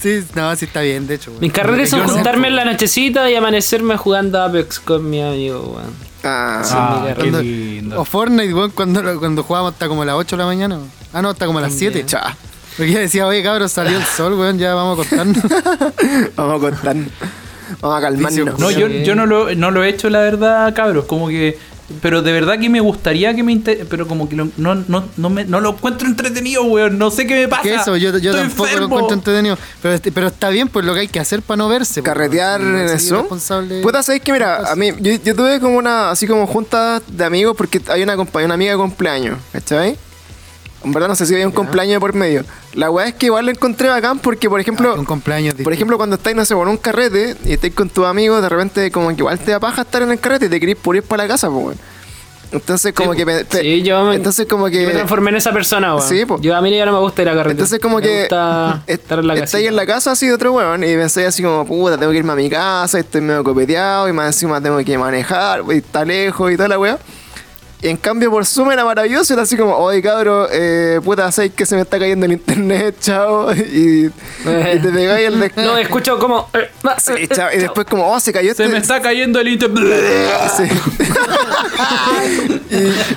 Sí, 0.00 0.24
no, 0.34 0.54
sí 0.56 0.64
está 0.66 0.80
bien, 0.82 1.06
de 1.08 1.14
hecho. 1.14 1.32
Mis 1.40 1.52
carreras 1.52 1.88
son 1.90 2.00
no. 2.02 2.08
juntarme 2.08 2.46
en 2.48 2.56
la 2.56 2.64
nochecita 2.64 3.28
y 3.30 3.34
amanecerme 3.34 3.96
jugando 3.96 4.40
Apex 4.42 4.78
con 4.80 5.08
mi 5.10 5.20
amigo, 5.20 5.74
weón. 5.76 5.92
Ah, 6.24 6.62
Ah, 6.64 7.04
mi 7.08 7.14
qué 7.22 7.42
lindo. 7.42 8.00
O 8.00 8.04
Fortnite, 8.04 8.54
weón, 8.54 8.70
cuando, 8.70 9.18
cuando 9.18 9.42
jugábamos 9.42 9.72
hasta 9.72 9.88
como 9.88 10.04
las 10.04 10.14
8 10.14 10.36
de 10.36 10.40
la 10.42 10.46
mañana. 10.46 10.78
Ah, 11.12 11.22
no, 11.22 11.30
hasta 11.30 11.46
como 11.46 11.60
las 11.60 11.72
7. 11.72 12.04
cha. 12.06 12.36
Porque 12.76 12.98
decía, 12.98 13.26
oye, 13.26 13.42
cabrón, 13.42 13.68
salió 13.68 13.96
el 13.98 14.04
sol, 14.04 14.34
weón, 14.34 14.58
ya 14.58 14.74
vamos 14.74 14.98
a 14.98 15.08
contarnos. 15.08 15.38
Vamos 16.36 16.56
a 16.56 16.58
contar. 16.70 16.96
Vamos 17.80 17.98
a 17.98 18.00
calmarnos. 18.00 18.58
No, 18.58 18.70
yo, 18.70 18.88
yo 18.88 19.14
no, 19.14 19.26
lo, 19.26 19.54
no 19.54 19.70
lo 19.70 19.82
he 19.84 19.88
hecho, 19.88 20.08
la 20.10 20.20
verdad, 20.20 20.74
cabros. 20.74 21.04
Como 21.06 21.28
que. 21.28 21.58
Pero 22.00 22.22
de 22.22 22.32
verdad 22.32 22.58
que 22.58 22.70
me 22.70 22.80
gustaría 22.80 23.34
que 23.34 23.42
me. 23.42 23.52
inter- 23.52 23.86
Pero 23.90 24.06
como 24.08 24.26
que 24.28 24.34
lo- 24.36 24.48
no, 24.56 24.74
no, 24.88 25.04
no, 25.18 25.28
me, 25.30 25.44
no 25.44 25.60
lo 25.60 25.70
encuentro 25.70 26.08
entretenido, 26.08 26.62
weón. 26.64 26.96
No 26.96 27.10
sé 27.10 27.26
qué 27.26 27.34
me 27.34 27.48
pasa. 27.48 27.62
que 27.62 27.74
eso, 27.74 27.96
yo, 27.98 28.10
yo 28.16 28.30
Estoy 28.30 28.32
tampoco 28.32 28.64
enfermo. 28.66 28.78
lo 28.80 28.84
encuentro 28.86 29.14
entretenido. 29.14 29.58
Pero, 29.82 29.94
este- 29.94 30.12
pero 30.12 30.26
está 30.28 30.48
bien, 30.48 30.68
pues 30.68 30.86
lo 30.86 30.94
que 30.94 31.00
hay 31.00 31.08
que 31.08 31.20
hacer 31.20 31.42
para 31.42 31.58
no 31.58 31.68
verse. 31.68 32.00
pues, 32.02 32.04
carretear 32.04 32.60
en 32.62 32.76
eso. 32.76 33.22
responsable- 33.22 33.82
Puta, 33.82 34.02
sabéis 34.02 34.22
que 34.22 34.32
mira, 34.32 34.70
a 34.70 34.74
mí, 34.76 34.90
yo, 35.00 35.12
yo 35.22 35.34
tuve 35.36 35.60
como 35.60 35.76
una, 35.76 36.10
así 36.10 36.26
como 36.26 36.46
junta 36.46 37.02
de 37.06 37.24
amigos 37.24 37.54
porque 37.56 37.80
hay 37.88 38.02
una, 38.02 38.16
compa- 38.16 38.42
una 38.44 38.54
amiga 38.54 38.72
de 38.72 38.78
cumpleaños, 38.78 39.38
¿cachai? 39.52 39.96
En 40.84 40.92
verdad 40.92 41.08
no 41.08 41.14
sé 41.14 41.26
si 41.26 41.34
había 41.34 41.46
un 41.46 41.52
cumpleaños 41.52 41.94
de 41.94 42.00
por 42.00 42.12
medio. 42.14 42.44
La 42.74 42.90
weá 42.90 43.06
es 43.06 43.14
que 43.14 43.26
igual 43.26 43.44
lo 43.46 43.50
encontré 43.52 43.88
bacán 43.88 44.18
porque, 44.18 44.48
por 44.50 44.60
ejemplo, 44.60 44.92
Ah, 44.96 44.98
un 44.98 45.04
cumpleaños 45.04 45.54
por 45.62 45.72
ejemplo, 45.72 45.96
cuando 45.96 46.16
estáis, 46.16 46.34
no 46.36 46.44
sé, 46.44 46.54
en 46.54 46.68
un 46.68 46.76
carrete 46.76 47.36
y 47.44 47.52
estáis 47.52 47.74
con 47.74 47.88
tus 47.88 48.04
amigos, 48.06 48.42
de 48.42 48.48
repente 48.48 48.90
como 48.90 49.08
que 49.08 49.14
igual 49.16 49.38
te 49.38 49.50
da 49.52 49.60
paja 49.60 49.82
estar 49.82 50.02
en 50.02 50.10
el 50.10 50.18
carrete 50.18 50.46
y 50.46 50.48
te 50.48 50.58
querés 50.60 50.76
por 50.76 50.96
ir 50.96 51.02
para 51.02 51.22
la 51.24 51.28
casa, 51.28 51.48
pues. 51.50 51.76
Entonces 52.50 52.92
como 52.92 53.12
que... 53.14 53.24
me- 53.24 53.44
Sí, 53.44 53.82
yo 53.82 54.04
me, 54.04 54.14
entonces 54.14 54.46
como 54.46 54.66
que... 54.66 54.86
me 54.86 54.92
transformé 54.92 55.30
en 55.30 55.36
esa 55.36 55.52
persona, 55.52 55.94
weón. 55.94 56.06
Sí, 56.06 56.26
po. 56.26 56.38
Yo 56.40 56.54
a 56.54 56.60
mí 56.60 56.70
ya 56.76 56.84
no 56.84 56.92
me 56.92 56.98
gusta 56.98 57.22
ir 57.22 57.28
a 57.28 57.32
carretera. 57.32 57.52
Entonces 57.52 57.78
como 57.80 57.96
me 57.96 58.02
que 58.02 58.18
gusta 58.20 58.82
estar 58.86 59.18
en 59.20 59.26
la 59.26 59.34
casa. 59.34 59.44
estáis 59.44 59.68
en 59.68 59.76
la 59.76 59.86
casa 59.86 60.10
así 60.12 60.26
de 60.26 60.34
otro 60.34 60.52
weón 60.52 60.84
y 60.84 60.88
pensáis 60.94 61.28
así 61.28 61.42
como, 61.42 61.64
puta, 61.64 61.96
tengo 61.96 62.12
que 62.12 62.18
irme 62.18 62.32
a 62.32 62.36
mi 62.36 62.50
casa, 62.50 62.98
estoy 62.98 63.22
medio 63.22 63.42
copeteado 63.42 64.06
y 64.08 64.12
más 64.12 64.26
encima 64.26 64.60
tengo 64.60 64.76
que 64.84 64.98
manejar, 64.98 65.62
y 65.72 65.78
está 65.78 66.04
lejos 66.04 66.52
y 66.52 66.56
toda 66.56 66.68
la 66.68 66.78
weá. 66.78 66.98
Y 67.82 67.88
en 67.88 67.96
cambio 67.96 68.30
por 68.30 68.46
Zoom 68.46 68.70
era 68.70 68.84
maravilloso, 68.84 69.34
era 69.34 69.42
así 69.42 69.56
como, 69.56 69.74
oye 69.76 70.00
cabro, 70.00 70.46
eh, 70.52 71.00
puta, 71.04 71.32
sabes 71.32 71.50
que 71.52 71.66
se 71.66 71.74
me 71.74 71.82
está 71.82 71.98
cayendo 71.98 72.26
el 72.26 72.32
internet, 72.32 72.94
chao, 73.00 73.52
y, 73.52 74.06
y 74.06 74.10
te 74.44 74.88
pegáis 74.92 75.26
el 75.26 75.40
de... 75.40 75.52
No, 75.56 75.76
escucho 75.76 76.16
como... 76.16 76.48
eh, 76.54 76.70
Sí, 76.98 77.12
eh, 77.16 77.28
chao, 77.28 77.48
y 77.52 77.58
después 77.58 77.84
como, 77.88 78.08
oh, 78.08 78.20
se 78.20 78.32
cayó 78.32 78.54
Se 78.54 78.62
este... 78.62 78.72
me 78.72 78.78
está 78.78 79.02
cayendo 79.02 79.40
el 79.40 79.48
internet. 79.48 80.00
Sí. 80.56 80.62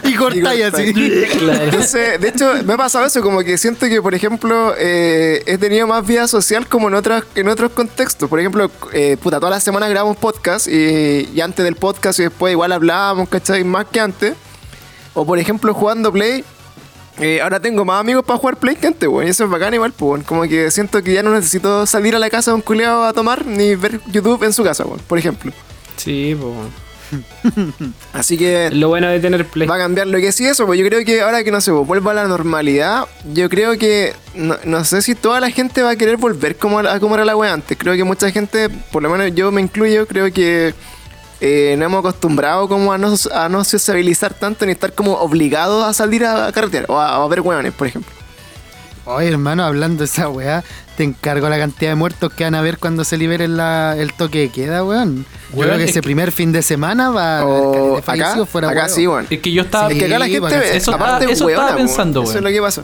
Y 0.03 0.13
cortáis 0.15 0.65
así. 0.65 0.93
Claro. 1.39 1.63
Entonces, 1.63 2.19
de 2.19 2.27
hecho, 2.27 2.53
me 2.65 2.73
ha 2.73 2.77
pasado 2.77 3.05
eso, 3.05 3.21
como 3.21 3.39
que 3.41 3.57
siento 3.57 3.87
que, 3.87 4.01
por 4.01 4.13
ejemplo, 4.13 4.73
eh, 4.77 5.43
he 5.45 5.57
tenido 5.57 5.87
más 5.87 6.05
vida 6.05 6.27
social 6.27 6.67
como 6.67 6.87
en 6.89 6.95
otras, 6.95 7.23
en 7.35 7.47
otros 7.47 7.71
contextos. 7.71 8.29
Por 8.29 8.39
ejemplo, 8.39 8.69
eh, 8.93 9.17
puta, 9.21 9.37
todas 9.39 9.55
las 9.55 9.63
semanas 9.63 9.89
grabamos 9.89 10.17
podcast 10.17 10.67
y, 10.67 11.29
y 11.33 11.41
antes 11.41 11.63
del 11.63 11.75
podcast 11.75 12.19
y 12.19 12.23
después 12.23 12.51
igual 12.51 12.71
hablábamos, 12.71 13.29
¿cachai? 13.29 13.63
Más 13.63 13.85
que 13.85 13.99
antes. 13.99 14.33
O 15.15 15.25
por 15.25 15.39
ejemplo, 15.39 15.73
jugando 15.73 16.11
Play. 16.11 16.43
eh, 17.19 17.41
ahora 17.41 17.59
tengo 17.59 17.83
más 17.85 17.99
amigos 18.01 18.23
para 18.25 18.37
jugar 18.37 18.57
Play 18.57 18.75
que 18.75 18.87
antes, 18.87 19.09
weón. 19.09 19.25
Y 19.27 19.31
eso 19.31 19.45
es 19.45 19.49
bacán 19.49 19.73
igual, 19.73 19.91
pues, 19.93 20.09
weón. 20.11 20.21
Como 20.23 20.43
que 20.43 20.69
siento 20.69 21.01
que 21.01 21.13
ya 21.13 21.23
no 21.23 21.31
necesito 21.33 21.85
salir 21.87 22.15
a 22.15 22.19
la 22.19 22.29
casa 22.29 22.51
de 22.51 22.55
un 22.55 22.61
culeado 22.61 23.05
a 23.05 23.13
tomar 23.13 23.45
ni 23.45 23.75
ver 23.75 23.99
YouTube 24.11 24.43
en 24.43 24.53
su 24.53 24.63
casa, 24.63 24.83
weón, 24.85 24.99
por 25.07 25.17
ejemplo. 25.17 25.51
Sí, 25.97 26.37
po. 26.39 26.53
Así 28.13 28.37
que 28.37 28.69
Lo 28.71 28.89
bueno 28.89 29.07
de 29.07 29.19
tener 29.19 29.45
Play. 29.45 29.67
va 29.67 29.75
a 29.75 29.77
cambiar 29.77 30.07
lo 30.07 30.17
que 30.19 30.31
sí 30.31 30.45
eso, 30.47 30.65
pues 30.65 30.79
yo 30.79 30.85
creo 30.87 31.05
que 31.05 31.21
ahora 31.21 31.43
que 31.43 31.51
no 31.51 31.61
sé, 31.61 31.71
pues, 31.71 31.87
vuelva 31.87 32.11
a 32.11 32.15
la 32.15 32.27
normalidad, 32.27 33.05
yo 33.33 33.47
creo 33.49 33.77
que 33.77 34.13
no, 34.33 34.57
no 34.65 34.83
sé 34.83 35.01
si 35.01 35.15
toda 35.15 35.39
la 35.39 35.51
gente 35.51 35.81
va 35.83 35.91
a 35.91 35.95
querer 35.95 36.17
volver 36.17 36.57
como 36.57 36.79
a, 36.79 36.93
a 36.95 36.99
como 36.99 37.15
era 37.15 37.23
la 37.23 37.35
wea 37.37 37.53
antes. 37.53 37.77
Creo 37.77 37.93
que 37.95 38.03
mucha 38.03 38.31
gente, 38.31 38.69
por 38.91 39.03
lo 39.03 39.09
menos 39.09 39.33
yo 39.35 39.51
me 39.51 39.61
incluyo, 39.61 40.07
creo 40.07 40.33
que 40.33 40.73
eh, 41.41 41.75
no 41.77 41.85
hemos 41.85 41.99
acostumbrado 41.99 42.67
como 42.67 42.93
a 42.93 42.97
no, 42.97 43.13
a 43.33 43.49
no 43.49 43.63
sociabilizar 43.63 44.33
tanto 44.33 44.65
ni 44.65 44.71
estar 44.71 44.93
como 44.93 45.13
obligados 45.13 45.83
a 45.85 45.93
salir 45.93 46.25
a, 46.25 46.51
carretera 46.51 46.85
o 46.89 46.97
a, 46.99 47.15
a 47.23 47.27
ver 47.27 47.41
weones, 47.41 47.73
por 47.73 47.87
ejemplo. 47.87 48.11
Oye, 49.07 49.27
hermano, 49.29 49.63
hablando 49.63 49.99
de 49.99 50.05
esa 50.05 50.29
weá, 50.29 50.63
te 50.97 51.03
encargo 51.03 51.47
la 51.47 51.59
cantidad 51.59 51.91
de 51.91 51.95
muertos 51.95 52.33
que 52.33 52.43
van 52.43 52.55
a 52.55 52.61
ver 52.61 52.79
cuando 52.79 53.03
se 53.03 53.17
libere 53.17 53.47
la- 53.47 53.95
el 53.97 54.13
toque 54.13 54.39
de 54.39 54.49
queda, 54.49 54.83
weón. 54.83 55.27
Yo 55.51 55.57
Weón, 55.57 55.67
creo 55.67 55.77
que 55.77 55.83
es 55.83 55.89
ese 55.91 55.99
que- 55.99 56.03
primer 56.05 56.31
fin 56.31 56.51
de 56.51 56.63
semana 56.63 57.11
va 57.11 57.37
a 57.37 57.41
haber 57.41 57.53
O 57.53 57.71
caleta 58.03 58.13
de 58.13 58.23
acá, 58.23 58.45
fuera 58.47 58.69
acá 58.71 58.89
sí, 58.89 59.05
weón. 59.05 59.27
Es 59.29 59.39
que 59.41 59.51
yo 59.51 59.61
estaba, 59.61 59.91
Es 59.91 59.99
que 59.99 60.05
acá 60.05 60.17
la 60.17 60.25
Sí, 60.25 60.31
gente, 60.31 60.39
bueno, 60.47 60.57
eso 60.63 60.91
aparte, 60.95 61.15
estaba- 61.25 61.31
eso 61.33 61.45
weona, 61.45 61.61
estaba 61.61 61.75
weón. 61.75 61.87
pensando, 61.87 62.23
Eso 62.23 62.37
es 62.37 62.43
lo 62.43 62.49
que 62.49 62.61
pasa. 62.61 62.81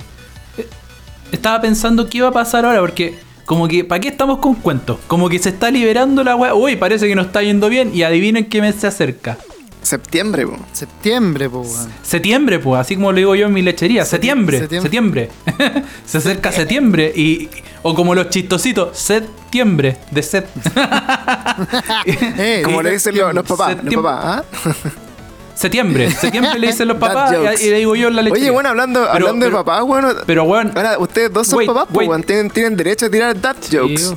estaba 1.31 1.61
pensando 1.61 2.07
qué 2.07 2.17
iba 2.19 2.27
a 2.27 2.31
pasar 2.31 2.65
ahora, 2.65 2.81
porque 2.81 3.17
como 3.51 3.67
que, 3.67 3.83
¿para 3.83 3.99
qué 3.99 4.07
estamos 4.07 4.37
con 4.37 4.55
cuentos? 4.55 4.97
Como 5.07 5.27
que 5.27 5.37
se 5.37 5.49
está 5.49 5.69
liberando 5.69 6.23
la 6.23 6.37
weá. 6.37 6.53
Uy, 6.53 6.77
parece 6.77 7.09
que 7.09 7.15
nos 7.15 7.25
está 7.25 7.43
yendo 7.43 7.67
bien. 7.67 7.91
Y 7.93 8.03
adivinen 8.03 8.45
qué 8.45 8.61
mes 8.61 8.75
se 8.75 8.87
acerca. 8.87 9.37
Septiembre, 9.81 10.47
po. 10.47 10.55
Septiembre, 10.71 11.49
po. 11.49 11.65
Septiembre, 12.01 12.59
pues, 12.59 12.79
así 12.79 12.95
como 12.95 13.11
lo 13.11 13.17
digo 13.17 13.35
yo 13.35 13.47
en 13.47 13.53
mi 13.53 13.61
lechería. 13.61 14.05
Septiembre, 14.05 14.59
septiembre. 14.59 15.29
septiembre. 15.43 15.83
se 16.05 16.19
acerca 16.19 16.53
septiembre 16.53 17.11
y. 17.13 17.49
O 17.81 17.93
como 17.93 18.15
los 18.15 18.29
chistositos, 18.29 18.97
septiembre, 18.97 19.97
de 20.11 20.23
set. 20.23 20.47
Como 22.63 22.81
le 22.81 22.91
dicen 22.91 23.17
los, 23.17 23.33
los 23.33 23.45
papás, 23.45 23.71
los 23.71 23.81
Septiembre. 23.81 24.11
papás, 24.13 24.45
¿ah? 24.65 24.73
septiembre, 25.53 26.09
septiembre 26.11 26.57
le 26.59 26.67
dicen 26.67 26.87
los 26.87 26.97
papás 26.99 27.33
y, 27.61 27.65
y 27.67 27.69
le 27.69 27.77
digo 27.79 27.95
yo 27.95 28.07
en 28.07 28.15
la 28.15 28.21
lechería. 28.21 28.43
Oye, 28.45 28.51
bueno, 28.51 28.69
hablando, 28.69 28.99
Pero- 29.01 29.11
hablando 29.13 29.45
pero- 29.45 29.57
de 29.57 29.63
papás, 29.63 29.83
bueno, 29.85 30.09
Pero, 30.25 30.43
weón, 30.43 30.71
ahora 30.75 30.97
ustedes 30.99 31.31
dos 31.33 31.47
son 31.47 31.57
Wait, 31.59 31.67
papás, 31.67 31.87
pues, 31.93 32.07
wait. 32.07 32.25
tienen, 32.25 32.49
tienen 32.49 32.75
derecho 32.77 33.05
a 33.05 33.09
tirar 33.09 33.39
dad 33.39 33.55
jokes. 33.71 34.13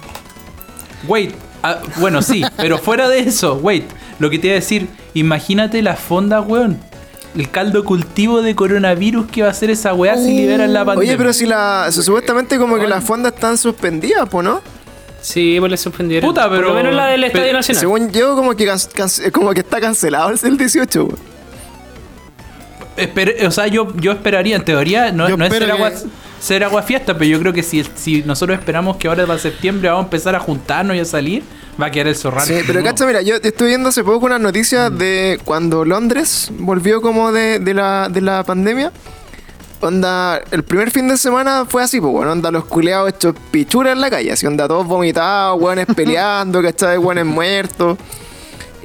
Wait, 1.07 1.35
ah, 1.63 1.79
bueno, 1.97 2.23
sí, 2.23 2.43
pero 2.57 2.79
fuera 2.79 3.09
de 3.09 3.21
eso, 3.21 3.55
wait, 3.57 3.85
lo 4.19 4.31
que 4.31 4.39
te 4.39 4.47
iba 4.49 4.55
a 4.57 4.61
decir, 4.61 4.89
imagínate 5.15 5.83
las 5.83 5.99
fondas, 6.01 6.45
weón. 6.47 6.79
El 7.37 7.51
caldo 7.51 7.83
cultivo 7.85 8.43
de 8.43 8.55
coronavirus 8.55 9.27
que 9.27 9.43
va 9.43 9.49
a 9.49 9.51
hacer 9.51 9.69
esa 9.69 9.93
weá 9.93 10.17
si 10.17 10.31
liberan 10.37 10.73
la 10.73 10.85
pandemia. 10.85 11.11
Oye, 11.15 11.19
pero 11.19 11.33
si 11.33 11.47
la. 11.47 11.89
Supuestamente 11.91 12.59
como 12.59 12.79
que 12.79 12.87
las 12.87 13.03
fondas 13.03 13.33
están 13.35 13.59
suspendidas, 13.59 14.29
po, 14.29 14.41
¿no? 14.41 14.63
Sí, 15.25 15.57
pues 15.59 15.71
le 15.71 15.77
suspendieron. 15.79 16.29
Puta, 16.29 16.51
pero- 16.51 16.63
Por 16.67 16.69
lo 16.69 16.75
menos 16.75 16.95
la 16.95 17.07
del 17.07 17.25
Estadio 17.25 17.47
pero- 17.47 17.59
Nacional. 17.59 17.81
Según 17.81 18.13
yo, 18.13 18.37
como 18.37 18.55
que, 18.55 18.67
can- 18.67 18.79
can- 18.95 19.31
como 19.33 19.53
que 19.55 19.61
está 19.61 19.81
cancelado 19.81 20.29
el 20.31 20.39
el 20.45 20.59
18, 20.59 21.05
weón. 21.05 21.19
Esper- 22.97 23.47
o 23.47 23.51
sea, 23.51 23.67
yo, 23.67 23.93
yo 23.97 24.13
esperaría, 24.13 24.55
en 24.55 24.65
teoría, 24.65 25.11
no, 25.13 25.29
no 25.29 25.45
es 25.47 25.53
ser 25.53 25.65
que- 25.65 25.73
aguas- 25.73 26.05
ser 26.41 26.63
agua 26.63 26.83
fiesta, 26.83 27.15
pero 27.15 27.25
yo 27.25 27.41
creo 27.41 27.53
que 27.55 27.63
si, 27.63 27.83
si 27.97 28.23
nosotros 28.23 28.59
esperamos 28.59 28.99
que 28.99 29.09
ahora 29.09 29.27
para 29.27 29.39
septiembre 29.39 29.89
vamos 29.89 30.03
a 30.03 30.07
empezar 30.07 30.35
a 30.37 30.41
juntarnos 30.41 30.95
y 30.95 31.01
a 31.01 31.05
salir, 31.07 31.43
va 31.81 31.87
a 31.87 31.91
quedar 31.91 32.09
el 32.09 32.17
zorral. 32.17 32.47
Sí, 32.47 32.55
pero 32.67 32.83
cacha, 32.85 33.07
mira, 33.07 33.23
yo 33.23 33.37
estoy 33.43 33.69
viendo 33.69 33.89
hace 33.89 34.05
poco 34.05 34.27
unas 34.27 34.41
noticias 34.41 34.97
de 34.97 35.41
cuando 35.45 35.85
Londres 35.87 36.51
volvió 36.59 37.01
como 37.01 37.33
de, 37.33 37.59
de 37.61 37.73
la, 37.75 38.09
de 38.11 38.21
la 38.21 38.45
pandemia. 38.45 38.93
Onda, 39.85 40.41
el 40.51 40.63
primer 40.65 40.91
fin 40.91 41.09
de 41.09 41.17
semana 41.17 41.65
fue 41.69 41.83
así, 41.83 42.01
pues, 42.01 42.13
bueno, 42.13 42.33
onda, 42.33 42.51
los 42.51 42.65
culeados 42.65 43.11
hechos 43.11 43.35
pichuras 43.51 43.93
en 43.93 44.01
la 44.01 44.11
calle, 44.11 44.33
así, 44.33 44.47
onda, 44.47 44.67
todos 44.67 44.87
vomitados, 44.87 45.61
hueones 45.61 45.87
peleando, 45.97 46.63
¿cachai? 46.63 46.99
Hueones 46.99 47.27
muertos. 47.27 47.99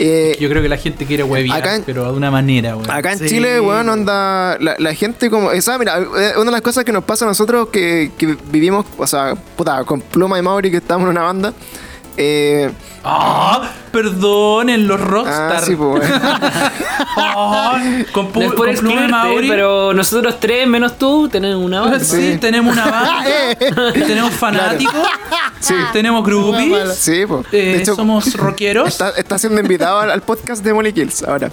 Eh, 0.01 0.37
Yo 0.39 0.47
creo 0.49 0.61
que 0.61 0.69
la 0.69 0.77
gente 0.77 1.05
quiere 1.05 1.23
hueviar, 1.23 1.81
pero 1.85 2.09
de 2.09 2.17
una 2.17 2.31
manera, 2.31 2.75
weón. 2.77 2.89
Acá 2.89 3.11
en 3.13 3.19
Sí. 3.19 3.27
Chile, 3.27 3.59
weón, 3.59 3.89
onda, 3.89 4.57
la, 4.59 4.75
la 4.79 4.93
gente 4.93 5.29
como... 5.29 5.51
Esa, 5.51 5.77
mira, 5.77 5.97
eh, 5.99 6.31
una 6.37 6.45
de 6.45 6.51
las 6.51 6.61
cosas 6.61 6.85
que 6.85 6.93
nos 6.93 7.03
pasa 7.03 7.25
a 7.25 7.27
nosotros 7.27 7.67
que, 7.69 8.11
que 8.17 8.37
vivimos, 8.49 8.85
o 8.97 9.05
sea, 9.07 9.35
puta, 9.35 9.83
con 9.83 9.99
Pluma 9.99 10.39
y 10.39 10.41
Mauri 10.41 10.71
que 10.71 10.77
estamos 10.77 11.03
en 11.03 11.09
una 11.09 11.23
banda, 11.23 11.53
eh, 12.15 12.71
¡Ah! 13.03 13.69
Perdonen 13.91 14.87
los 14.87 14.99
rockstar. 14.99 15.55
ah, 15.55 15.61
sí, 15.65 15.75
pues. 15.75 16.03
Ah, 17.21 17.79
con 18.11 18.31
No 18.33 18.41
es 18.41 18.47
por 18.47 18.55
con 18.55 18.69
excluirte, 18.69 19.07
Mauri. 19.07 19.47
pero 19.47 19.93
nosotros 19.93 20.39
tres, 20.39 20.67
menos 20.67 20.97
tú, 20.97 21.27
tenemos 21.29 21.63
una 21.63 21.81
banda. 21.81 21.99
Sí, 21.99 22.37
tenemos 22.39 22.73
una 22.73 22.85
banda, 22.85 23.55
tenemos 23.93 24.33
fanáticos, 24.33 24.95
tenemos 25.93 26.23
groupies, 26.25 26.95
Sí, 26.95 27.25
pues. 27.27 27.45
eh, 27.51 27.77
hecho, 27.81 27.95
somos 27.95 28.33
rockeros. 28.35 28.87
está, 28.87 29.09
está 29.11 29.37
siendo 29.37 29.59
invitado 29.61 29.99
al, 29.99 30.11
al 30.11 30.21
podcast 30.21 30.63
de 30.63 30.73
Molly 30.73 30.93
Kills 30.93 31.23
ahora. 31.23 31.51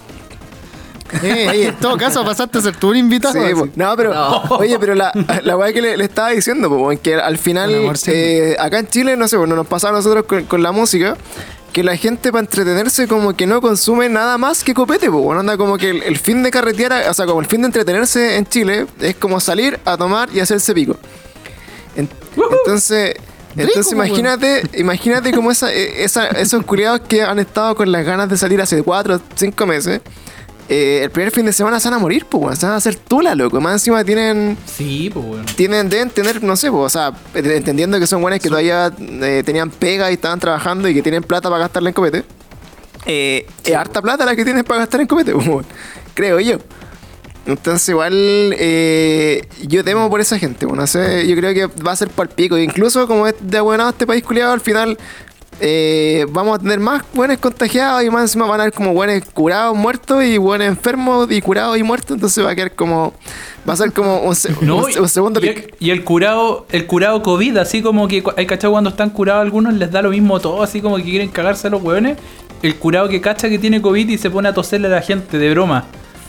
Eh, 1.23 1.69
en 1.69 1.75
todo 1.77 1.97
caso, 1.97 2.25
pasaste 2.25 2.59
a 2.59 2.61
ser 2.63 2.77
tú 2.77 2.91
un 2.91 2.97
invitado. 2.97 3.35
Sí, 3.35 3.55
po. 3.55 3.69
no, 3.77 3.97
pero, 3.97 4.13
No. 4.15 4.43
oye, 4.59 4.79
pero 4.79 4.95
la, 4.95 5.13
la 5.43 5.57
weá 5.57 5.73
que 5.73 5.81
le, 5.83 5.97
le 5.97 6.05
estaba 6.05 6.31
diciendo, 6.31 6.69
po, 6.69 6.91
que 7.03 7.15
al 7.15 7.39
final, 7.39 7.71
eh, 8.07 8.57
acá 8.59 8.79
en 8.79 8.89
Chile, 8.89 9.17
no 9.17 9.29
sé, 9.29 9.37
bueno, 9.37 9.55
nos 9.57 9.67
pasaba 9.67 9.95
a 9.95 10.01
nosotros 10.01 10.25
con, 10.27 10.45
con 10.45 10.63
la 10.63 10.73
música, 10.73 11.17
que 11.73 11.83
la 11.85 11.97
gente 11.97 12.33
para 12.33 12.41
entretenerse 12.41 13.07
como 13.07 13.37
que 13.37 13.47
no 13.47 13.61
consume 13.61 14.09
nada 14.09 14.39
más 14.39 14.65
que 14.65 14.73
copete, 14.75 15.11
pues, 15.11 15.23
bueno, 15.23 15.41
anda 15.41 15.57
como 15.57 15.77
que 15.79 15.91
el, 15.91 16.03
el 16.03 16.19
fin 16.19 16.43
de 16.43 16.51
carretear, 16.51 17.09
o 17.09 17.15
sea, 17.15 17.27
como 17.27 17.41
el 17.41 17.47
fin 17.47 17.61
de 17.63 17.67
entretenerse 17.67 18.37
en 18.37 18.47
Chile 18.47 18.87
es 19.01 19.15
como 19.17 19.39
salir 19.41 19.79
a 19.85 19.97
tomar 19.97 20.29
y 20.33 20.41
hacerse 20.41 20.73
pico. 20.75 20.97
En- 21.97 22.09
entonces... 22.61 23.15
Entonces 23.59 23.91
imagínate, 23.93 24.63
imagínate 24.75 25.33
como 25.33 25.51
esa, 25.51 25.73
eh, 25.73 26.05
esa- 26.05 26.27
esos 26.29 26.63
culiados 26.67 27.01
que 27.01 27.23
han 27.23 27.39
estado 27.39 27.75
con 27.75 27.91
las 27.91 28.05
ganas 28.05 28.29
de 28.29 28.37
salir 28.37 28.61
hace 28.61 28.83
4 28.83 29.15
o 29.17 29.21
5 29.35 29.65
meses, 29.67 30.03
eh, 30.69 31.01
el 31.05 31.11
primer 31.11 31.31
fin 31.33 31.47
de 31.47 31.53
semana 31.53 31.79
se 31.81 31.89
van 31.89 31.99
a 31.99 31.99
morir, 32.01 32.27
pues, 32.29 32.43
weón, 32.43 32.57
se 32.57 32.67
van 32.67 32.75
a 32.75 32.79
hacer 32.79 32.97
tula, 32.97 33.35
loco. 33.35 33.61
Más 33.61 33.75
encima 33.75 34.05
tienen, 34.05 34.57
Sí, 34.67 35.11
pues 35.13 35.25
bueno. 35.25 35.45
tienen, 35.57 35.89
deben 35.89 36.11
tener, 36.11 36.43
no 36.43 36.57
sé, 36.57 36.71
pues, 36.71 36.83
o 36.85 36.89
sea, 36.89 37.13
entendiendo 37.35 37.99
que 38.01 38.07
son 38.07 38.21
buenos 38.23 38.41
que 38.41 38.49
todavía 38.49 38.93
eh, 38.99 39.43
tenían 39.45 39.71
pega 39.71 40.11
y 40.11 40.15
estaban 40.15 40.41
trabajando 40.41 40.89
y 40.89 40.95
que 40.95 41.03
tienen 41.03 41.23
plata 41.23 41.49
para 41.49 41.61
gastarla 41.63 41.91
en 41.91 41.95
copete. 41.95 42.25
Eh, 43.07 43.47
es 43.65 43.75
harta 43.75 44.03
plata 44.03 44.25
la 44.25 44.35
que 44.35 44.45
tienes 44.45 44.65
para 44.65 44.81
gastar 44.81 45.01
en 45.01 45.07
copete, 45.07 45.33
weón, 45.35 45.65
creo 46.15 46.41
yo. 46.41 46.59
Entonces 47.47 47.89
igual 47.91 48.13
eh, 48.59 49.47
yo 49.69 49.85
temo 49.85 50.11
por 50.11 50.21
esa 50.21 50.37
gente, 50.37 50.67
bueno, 50.67 50.83
no 50.83 50.87
sé, 50.89 51.29
yo 51.29 51.37
creo 51.37 51.55
que 51.55 51.67
va 51.81 51.93
a 51.93 51.97
ser 51.97 52.09
para 52.09 52.29
el 52.29 52.35
pico. 52.35 52.59
Incluso 52.59 53.07
como 53.07 53.25
es 53.29 53.37
de 53.41 53.61
buenado 53.61 53.91
este 53.91 54.05
país 54.05 54.25
culiado, 54.25 54.53
al 54.53 54.61
final 54.61 54.99
eh, 55.61 56.27
vamos 56.31 56.57
a 56.57 56.59
tener 56.59 56.79
más 56.81 57.03
buenos 57.15 57.39
contagiados 57.39 58.03
y 58.05 58.11
más 58.11 58.23
encima 58.23 58.47
van 58.47 58.61
a 58.61 58.63
haber 58.65 58.75
como 58.75 58.93
buenos 58.93 59.23
curados, 59.33 59.77
muertos 59.77 60.23
y 60.25 60.37
buenos 60.39 60.67
enfermos 60.69 61.31
y 61.31 61.41
curados 61.41 61.79
y 61.79 61.83
muertos. 61.83 62.13
Entonces 62.17 62.45
va 62.45 62.51
a 62.51 62.55
quedar 62.55 62.73
como, 62.75 63.15
va 63.69 63.73
a 63.73 63.77
ser 63.77 63.93
como 63.93 64.19
un, 64.21 64.35
se- 64.37 64.53
No, 64.61 64.79
un- 64.79 64.99
un 64.99 65.09
segundo 65.09 65.41
y, 65.43 65.49
el, 65.49 65.75
y 65.79 65.91
el 65.91 66.05
curado, 66.05 66.67
el 66.71 66.87
curado 66.87 67.23
COVID, 67.23 67.57
así 67.59 67.83
como 67.83 68.07
que 68.09 68.23
hay 68.37 68.47
cachado 68.47 68.73
cuando 68.73 68.91
están 68.91 69.11
curados 69.11 69.43
algunos 69.43 69.75
les 69.75 69.91
da 69.91 70.03
lo 70.03 70.11
mismo 70.11 70.41
todo, 70.41 70.63
así 70.63 70.81
como 70.81 70.97
que 70.97 71.05
quieren 71.05 71.29
cagarse 71.29 71.67
a 71.69 71.71
los 71.71 71.83
hueones. 71.83 72.19
El 72.63 72.77
curado 72.77 73.09
que 73.09 73.21
cacha 73.21 73.49
que 73.51 73.59
tiene 73.59 73.83
COVID 73.83 74.09
y 74.09 74.19
se 74.19 74.31
pone 74.31 74.49
a 74.49 74.55
toserle 74.55 74.87
a 74.89 74.91
la 74.91 75.03
gente 75.03 75.39
de 75.39 75.51
broma. 75.51 75.85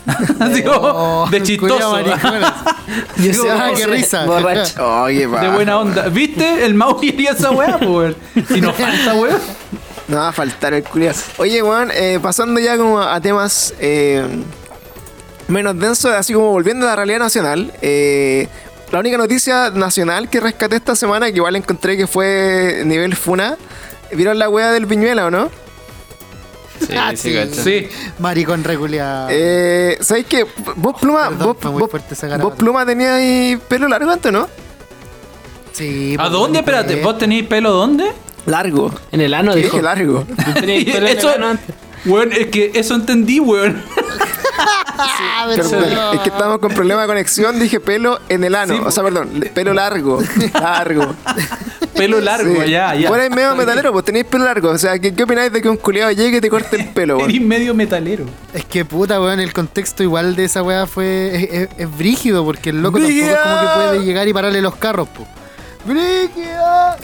así 0.40 0.62
como 0.62 0.78
Oh, 0.78 1.28
de 1.30 1.42
chistoso. 1.42 1.98
Yo 3.16 3.32
Digo, 3.32 3.44
Ah, 3.50 3.70
qué 3.76 3.86
risa. 3.88 4.24
Borracho. 4.24 4.74
Oh, 4.80 5.06
qué 5.06 5.26
de 5.26 5.48
buena 5.48 5.78
onda. 5.78 6.08
¿Viste? 6.08 6.64
El 6.64 6.74
Maui 6.74 7.10
haría 7.10 7.32
esa 7.32 7.50
weá, 7.50 7.78
pues. 7.78 8.14
Si 8.48 8.60
nos 8.60 8.74
falta, 8.76 9.14
weón. 9.14 9.38
No 10.08 10.16
va 10.16 10.28
a 10.28 10.32
faltar 10.32 10.72
el 10.74 10.82
culiado. 10.84 11.18
Oye, 11.36 11.62
weón, 11.62 11.90
eh, 11.92 12.18
pasando 12.22 12.58
ya 12.60 12.76
como 12.78 13.00
a 13.00 13.20
temas 13.20 13.74
eh, 13.78 14.26
menos 15.48 15.78
densos, 15.78 16.12
así 16.12 16.32
como 16.32 16.50
volviendo 16.50 16.86
a 16.86 16.90
la 16.90 16.96
realidad 16.96 17.18
nacional. 17.18 17.72
eh, 17.82 18.48
la 18.90 19.00
única 19.00 19.18
noticia 19.18 19.68
nacional 19.68 20.30
que 20.30 20.40
rescaté 20.40 20.76
esta 20.76 20.96
semana, 20.96 21.26
que 21.30 21.36
igual 21.36 21.56
encontré 21.56 21.98
que 21.98 22.06
fue 22.06 22.82
nivel 22.86 23.14
Funa, 23.16 23.58
¿vieron 24.12 24.38
la 24.38 24.48
wea 24.48 24.72
del 24.72 24.86
Viñuela 24.86 25.26
o 25.26 25.30
no? 25.30 25.50
Sí, 26.86 26.94
Ah, 26.96 27.12
sí. 27.16 27.88
Maricón 28.18 28.64
reculeado. 28.64 29.28
Eh, 29.30 29.98
¿Sabéis 30.00 30.26
que 30.26 30.46
vos 30.76 30.94
pluma, 31.00 31.28
Perdón, 31.28 31.46
vos, 31.48 31.56
fue 31.60 31.70
muy 31.70 31.80
vos- 31.82 31.90
fuerte 31.90 32.14
esa 32.14 32.26
vos 32.26 32.30
garabato. 32.32 32.56
pluma 32.56 32.86
tenías 32.86 33.10
ahí 33.12 33.58
pelo 33.68 33.88
largo 33.88 34.10
antes, 34.10 34.32
¿no? 34.32 34.48
sí, 35.72 36.14
¿A 36.18 36.22
pues, 36.22 36.32
dónde? 36.32 36.58
Espérate, 36.60 37.00
¿vos 37.02 37.18
tenéis 37.18 37.44
pelo 37.46 37.72
dónde? 37.72 38.12
Largo. 38.46 38.92
En 39.12 39.20
el 39.20 39.34
ano 39.34 39.54
dijo. 39.54 39.70
Dije 39.72 39.82
largo. 39.82 40.24
Pelo 40.54 40.66
en 40.72 41.06
el 41.06 41.06
Eso, 41.06 41.28
ano 41.30 41.48
antes. 41.48 41.74
weón, 42.06 42.32
es 42.32 42.46
que 42.46 42.70
eso 42.74 42.94
entendí, 42.94 43.40
weón. 43.40 43.82
Ah, 44.98 45.46
es 46.14 46.20
que 46.20 46.28
estamos 46.28 46.58
con 46.58 46.72
problema 46.72 47.02
de 47.02 47.06
conexión, 47.06 47.58
dije 47.58 47.80
pelo 47.80 48.18
en 48.28 48.44
el 48.44 48.54
ano. 48.54 48.74
Sí, 48.74 48.80
o 48.84 48.90
sea, 48.90 49.02
perdón, 49.04 49.30
pelo 49.54 49.72
largo. 49.74 50.20
Largo. 50.54 51.14
Pelo 51.94 52.20
largo, 52.20 52.62
Sí. 52.64 52.70
ya, 52.70 52.94
ya. 52.94 53.08
Vos 53.08 53.18
eres 53.18 53.30
medio 53.30 53.56
metalero, 53.56 53.92
pues 53.92 54.04
tenéis 54.04 54.24
pelo 54.26 54.44
largo. 54.44 54.70
O 54.70 54.78
sea, 54.78 54.98
¿qué, 54.98 55.12
qué 55.14 55.24
opináis 55.24 55.52
de 55.52 55.60
que 55.60 55.68
un 55.68 55.76
culiado 55.76 56.12
llegue 56.12 56.38
y 56.38 56.40
te 56.40 56.48
corte 56.48 56.76
el 56.76 56.88
pelo, 56.90 57.16
weón? 57.18 57.30
Eres 57.30 57.42
medio 57.42 57.74
metalero. 57.74 58.24
Es 58.54 58.64
que 58.64 58.84
puta, 58.84 59.20
weón, 59.20 59.40
el 59.40 59.52
contexto 59.52 60.02
igual 60.04 60.36
de 60.36 60.44
esa 60.44 60.62
weá 60.62 60.86
fue. 60.86 61.34
Es, 61.34 61.50
es- 61.52 61.68
es 61.76 61.98
brígido 61.98 62.44
porque 62.44 62.70
el 62.70 62.82
loco 62.82 62.98
tampoco 62.98 63.18
es 63.20 63.36
como 63.36 63.60
que 63.60 63.66
puede 63.74 64.04
llegar 64.04 64.28
y 64.28 64.32
pararle 64.32 64.62
los 64.62 64.76
carros, 64.76 65.08
po. 65.08 65.26
¡Brígido! 65.84 66.96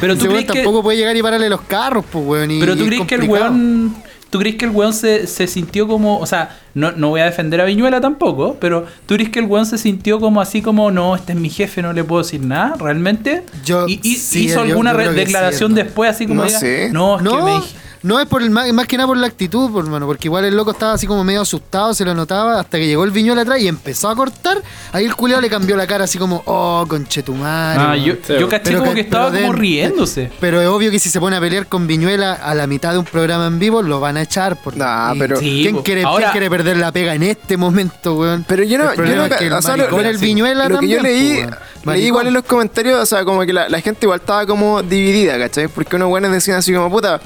Pero 0.00 0.16
tú 0.16 0.26
crees 0.26 0.46
que, 0.46 0.52
tampoco 0.54 0.82
puede 0.82 0.98
llegar 0.98 1.16
y 1.16 1.22
pararle 1.22 1.48
los 1.48 1.60
carros, 1.62 2.04
pues, 2.10 2.24
weón. 2.26 2.50
y- 2.50 2.60
pero 2.60 2.76
tú 2.76 2.86
crees 2.86 3.06
que 3.06 3.14
el 3.16 3.22
weón. 3.28 3.94
¿Tú 4.32 4.38
crees 4.38 4.56
que 4.56 4.64
el 4.64 4.70
weón 4.70 4.94
se, 4.94 5.26
se 5.26 5.46
sintió 5.46 5.86
como. 5.86 6.18
O 6.18 6.24
sea, 6.26 6.58
no, 6.74 6.90
no 6.92 7.10
voy 7.10 7.20
a 7.20 7.26
defender 7.26 7.60
a 7.60 7.66
Viñuela 7.66 8.00
tampoco, 8.00 8.56
pero 8.58 8.86
¿tú 9.06 9.14
crees 9.14 9.28
que 9.28 9.40
el 9.40 9.44
weón 9.44 9.66
se 9.66 9.76
sintió 9.76 10.18
como 10.20 10.40
así 10.40 10.62
como, 10.62 10.90
no, 10.90 11.14
este 11.14 11.34
es 11.34 11.38
mi 11.38 11.50
jefe, 11.50 11.82
no 11.82 11.92
le 11.92 12.02
puedo 12.02 12.22
decir 12.22 12.40
nada? 12.40 12.74
¿Realmente? 12.78 13.44
Yo- 13.64 13.86
y, 13.86 14.00
y- 14.02 14.16
sí, 14.16 14.44
hizo 14.46 14.56
yo- 14.56 14.62
alguna 14.62 14.92
yo 15.04 15.12
declaración 15.12 15.74
después 15.74 16.10
así 16.10 16.26
como 16.26 16.40
No 16.40 16.46
diga, 16.48 16.58
sé. 16.60 16.88
no, 16.90 17.16
es 17.18 17.22
que 17.22 17.42
me 17.42 17.54
dije- 17.56 17.76
no 18.02 18.18
es 18.20 18.26
por 18.26 18.42
el 18.42 18.50
más, 18.50 18.72
más 18.72 18.86
que 18.86 18.96
nada 18.96 19.06
por 19.06 19.16
la 19.16 19.26
actitud, 19.26 19.70
por 19.70 19.84
hermano, 19.84 20.06
porque 20.06 20.28
igual 20.28 20.44
el 20.44 20.56
loco 20.56 20.72
estaba 20.72 20.92
así 20.94 21.06
como 21.06 21.22
medio 21.24 21.40
asustado, 21.42 21.94
se 21.94 22.04
lo 22.04 22.14
notaba, 22.14 22.60
hasta 22.60 22.78
que 22.78 22.86
llegó 22.86 23.04
el 23.04 23.10
viñuela 23.10 23.42
atrás 23.42 23.60
y 23.60 23.68
empezó 23.68 24.08
a 24.08 24.16
cortar. 24.16 24.60
Ahí 24.92 25.04
el 25.04 25.14
culiao 25.14 25.40
le 25.40 25.48
cambió 25.48 25.76
la 25.76 25.86
cara 25.86 26.04
así 26.04 26.18
como, 26.18 26.42
oh, 26.46 26.84
conchetumare. 26.88 27.80
Ah, 27.80 27.90
weón". 27.92 28.04
yo, 28.26 28.38
yo 28.38 28.48
caché 28.48 28.64
Pero 28.64 28.78
como 28.80 28.90
que- 28.90 28.94
que 28.96 29.00
estaba 29.02 29.26
como 29.26 29.38
den- 29.38 29.52
riéndose. 29.52 30.30
Pero 30.40 30.60
es 30.60 30.68
obvio 30.68 30.90
que 30.90 30.98
si 30.98 31.08
se 31.10 31.20
pone 31.20 31.36
a 31.36 31.40
pelear 31.40 31.66
con 31.66 31.86
Viñuela 31.86 32.32
a 32.34 32.54
la 32.54 32.66
mitad 32.66 32.92
de 32.92 32.98
un 32.98 33.04
programa 33.04 33.46
en 33.46 33.58
vivo, 33.58 33.82
lo 33.82 34.00
van 34.00 34.16
a 34.16 34.22
echar. 34.22 34.56
Por... 34.62 34.76
Nah, 34.76 35.14
pero- 35.18 35.36
Sí, 35.36 35.60
¿quién, 35.62 35.82
quiere, 35.82 36.02
Ahora- 36.04 36.26
quién 36.26 36.32
quiere 36.32 36.50
perder 36.50 36.76
la 36.78 36.92
pega 36.92 37.14
en 37.14 37.22
este 37.22 37.56
momento, 37.56 38.14
weón? 38.14 38.44
Pero 38.48 38.62
yo 38.64 38.78
no, 38.78 38.90
El 38.90 38.96
yo 38.96 39.16
no, 39.16 39.24
es 39.26 39.36
que 39.36 39.46
el 39.46 39.52
o 39.52 39.62
sea, 39.62 39.76
lo- 39.76 40.00
el 40.00 40.18
Viñuela 40.18 40.68
lo 40.68 40.78
que 40.80 40.88
yo 40.88 40.96
también, 40.98 41.50
leí, 41.84 42.04
igual 42.06 42.26
en 42.26 42.34
los 42.34 42.44
comentarios, 42.44 43.00
o 43.00 43.06
sea, 43.06 43.24
como 43.24 43.42
que 43.42 43.52
la, 43.52 43.68
la 43.68 43.80
gente 43.80 44.06
igual 44.06 44.20
estaba 44.20 44.46
como 44.46 44.82
dividida, 44.82 45.38
¿cachai? 45.38 45.68
Porque 45.68 45.96
unos 45.96 46.08
buenos 46.08 46.32
decían 46.32 46.58
así 46.58 46.72
como, 46.72 46.90
puta, 46.90 47.20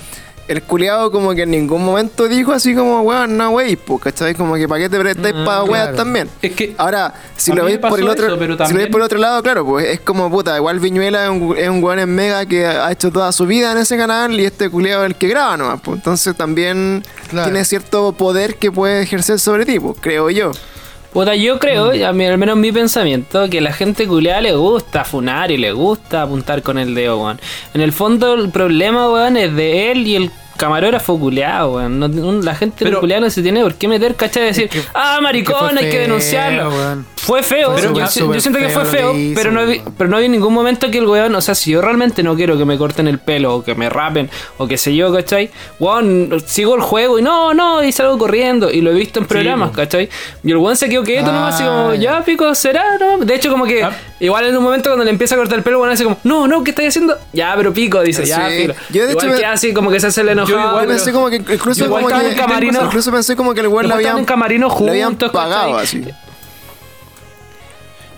el 0.49 0.63
culiado 0.63 1.11
como 1.11 1.35
que 1.35 1.43
en 1.43 1.51
ningún 1.51 1.85
momento 1.85 2.29
dijo 2.29 2.53
así 2.53 2.75
como, 2.75 3.01
weón, 3.03 3.37
no 3.37 3.51
wey, 3.51 3.77
pues, 3.77 4.01
¿cachai? 4.03 4.35
Como 4.35 4.55
que 4.55 4.69
para 4.69 4.83
qué 4.83 4.89
te 4.89 4.99
prestáis 4.99 5.35
Mm, 5.35 5.45
para 5.45 5.63
weas 5.65 5.83
claro. 5.89 5.97
también. 5.97 6.29
Es 6.41 6.53
que 6.53 6.75
Ahora, 6.79 7.13
si 7.37 7.53
lo 7.53 7.65
veis 7.65 7.79
por 7.79 7.99
el 7.99 8.09
otro, 8.09 8.27
eso, 8.27 8.39
pero 8.39 8.57
si 8.67 8.73
lo 8.73 8.79
veis 8.79 8.91
por 8.91 9.03
otro 9.03 9.19
lado, 9.19 9.43
claro, 9.43 9.65
pues 9.67 9.87
es 9.89 10.01
como 10.01 10.31
puta, 10.31 10.57
igual 10.57 10.79
Viñuela 10.81 11.25
es 11.25 11.31
un, 11.31 11.57
es 11.57 11.69
un 11.69 11.83
weón 11.83 11.99
en 11.99 12.15
mega 12.15 12.47
que 12.47 12.65
ha 12.67 12.91
hecho 12.93 13.11
toda 13.11 13.33
su 13.33 13.47
vida 13.47 13.73
en 13.73 13.79
ese 13.79 13.97
canal 13.97 14.39
y 14.39 14.45
este 14.45 14.71
culiado 14.71 15.03
es 15.05 15.11
el 15.11 15.17
que 15.17 15.29
graba 15.29 15.57
nomás, 15.57 15.81
pues 15.83 15.97
entonces 15.99 16.37
también 16.37 17.05
Claro. 17.29 17.51
tiene 17.51 17.65
cierto 17.65 18.13
poder 18.13 18.55
que 18.57 18.71
puede 18.71 19.03
ejercer 19.03 19.41
sobre 19.41 19.67
ti, 19.67 19.81
pues, 19.81 19.97
creo 20.01 20.31
yo. 20.31 20.53
Puta, 21.17 21.35
yo 21.35 21.59
creo, 21.59 21.93
a 22.07 22.13
mí, 22.13 22.27
al 22.27 22.37
menos 22.37 22.59
mi 22.59 22.73
pensamiento, 22.73 23.49
que 23.49 23.63
la 23.63 23.73
gente 23.73 24.07
culeada 24.07 24.43
le 24.43 24.55
gusta 24.55 25.03
funar 25.03 25.51
y 25.51 25.57
le 25.57 25.73
gusta 25.73 26.21
apuntar 26.21 26.61
con 26.61 26.77
el 26.77 26.95
dedo, 26.95 27.17
weón. 27.23 27.41
En 27.73 27.81
el 27.81 27.93
fondo, 27.95 28.35
el 28.35 28.51
problema, 28.51 29.09
weón, 29.11 29.39
es 29.39 29.55
de 29.57 29.93
él 29.93 30.07
y 30.07 30.17
el 30.17 30.31
camarógrafo 30.59 31.19
culeado, 31.19 31.77
weón. 31.77 31.99
No- 31.99 32.43
la 32.43 32.55
gente 32.55 32.85
culeada 33.01 33.23
no 33.23 33.31
se 33.31 33.43
tiene 33.43 33.63
por 33.63 33.75
qué 33.77 33.89
meter, 33.89 34.15
¿cachai? 34.15 34.43
Decir, 34.45 34.69
que- 34.69 34.83
ah, 34.93 35.19
maricón, 35.23 35.79
hay 35.79 35.89
que 35.91 36.01
denunciarlo. 36.01 36.69
weón. 36.69 37.07
Fue 37.27 37.43
feo, 37.43 37.73
Pero 37.75 37.93
yo, 37.93 38.07
siento 38.07 38.59
que 38.61 38.69
fue 38.69 38.85
feo 38.85 39.13
que 39.13 39.19
hizo, 39.19 39.35
pero, 39.35 39.51
no 39.51 39.67
vi, 39.67 39.83
pero 39.99 40.09
no 40.09 40.21
en 40.21 40.31
ningún 40.31 40.55
momento 40.55 40.89
que 40.93 40.99
el 40.99 41.07
weón, 41.09 41.35
o 41.35 41.41
sea, 41.41 41.57
si 41.57 41.73
yo 41.73 41.83
realmente 41.83 42.23
no 42.23 42.37
quiero 42.37 42.57
que 42.57 42.65
me 42.65 42.79
corten 42.79 43.09
el 43.09 43.19
pelo 43.19 43.57
o 43.57 43.65
que 43.65 43.75
me 43.75 43.91
rapen 43.91 44.31
o 44.59 44.69
que 44.69 44.79
sé 44.79 44.95
yo, 44.95 45.13
¿cachai? 45.13 45.51
Weón, 45.81 46.41
sigo 46.47 46.77
el 46.77 46.83
juego 46.83 47.19
y 47.19 47.23
no, 47.23 47.53
no, 47.53 47.83
y 47.83 47.91
salgo 47.91 48.17
corriendo 48.17 48.71
y 48.71 48.81
lo 48.81 48.93
he 48.93 48.95
visto 48.95 49.19
en 49.19 49.27
programas, 49.27 49.71
po. 49.71 49.77
¿cachai? 49.77 50.09
Y 50.45 50.51
el 50.53 50.57
weón 50.59 50.77
se 50.77 50.89
quedó 50.89 51.03
quieto 51.03 51.33
nomás, 51.33 51.55
así 51.57 51.65
como, 51.65 51.89
Ah, 51.89 51.95
ya 51.97 52.23
pico, 52.25 52.55
será, 52.55 52.85
¿no? 53.01 53.19
De 53.19 53.35
hecho, 53.35 53.51
como 53.51 53.65
que 53.65 53.83
Ah. 53.83 53.91
igual 54.21 54.47
en 54.47 54.57
un 54.57 54.63
momento 54.63 54.89
cuando 54.91 55.05
le 55.05 55.11
empieza 55.11 55.35
a 55.35 55.39
cortar 55.39 55.59
el 55.59 55.65
pelo, 55.65 55.79
el 55.79 55.81
weón 55.83 55.93
hace 55.95 56.05
como, 56.05 56.19
no, 56.23 56.47
no, 56.47 56.63
¿qué 56.63 56.71
estáis 56.71 56.91
haciendo? 56.91 57.19
Ya, 57.33 57.55
pero 57.57 57.73
pico, 57.73 58.03
dice, 58.03 58.25
ya, 58.25 58.49
Sí. 58.51 58.57
filo. 58.63 58.75
Yo, 58.91 59.05
de 59.05 59.11
igual 59.13 59.27
hecho, 59.31 59.37
me- 59.39 59.45
así 59.47 59.75
como 59.75 59.91
que 59.91 59.99
se 59.99 60.07
hace 60.07 60.21
el 60.21 60.29
enojado. 60.29 60.59
igual 60.59 60.73
Yo 60.75 60.79
pero- 60.81 60.91
pensé 60.91 61.13
como 61.13 61.29
que 61.29 61.37
incluso 61.37 61.85
Igual 61.85 62.03
como 62.05 62.09
estaban 62.11 62.27
que 62.35 62.41
en 62.41 62.47
camarino. 62.47 62.85
incluso 62.85 63.11
pensé 63.11 63.35
como 63.35 63.53
que 63.53 63.61
el 63.63 63.67
weón 63.67 63.83
le 63.83 63.89
Igual 63.89 64.01
estaban 64.01 64.13
habían 64.13 64.19
en 64.21 64.25
camarino 64.27 64.77
le 64.81 64.91
habían 64.91 65.17
pagado 65.17 65.73
¿cachai? 65.77 65.83
así. 65.83 66.05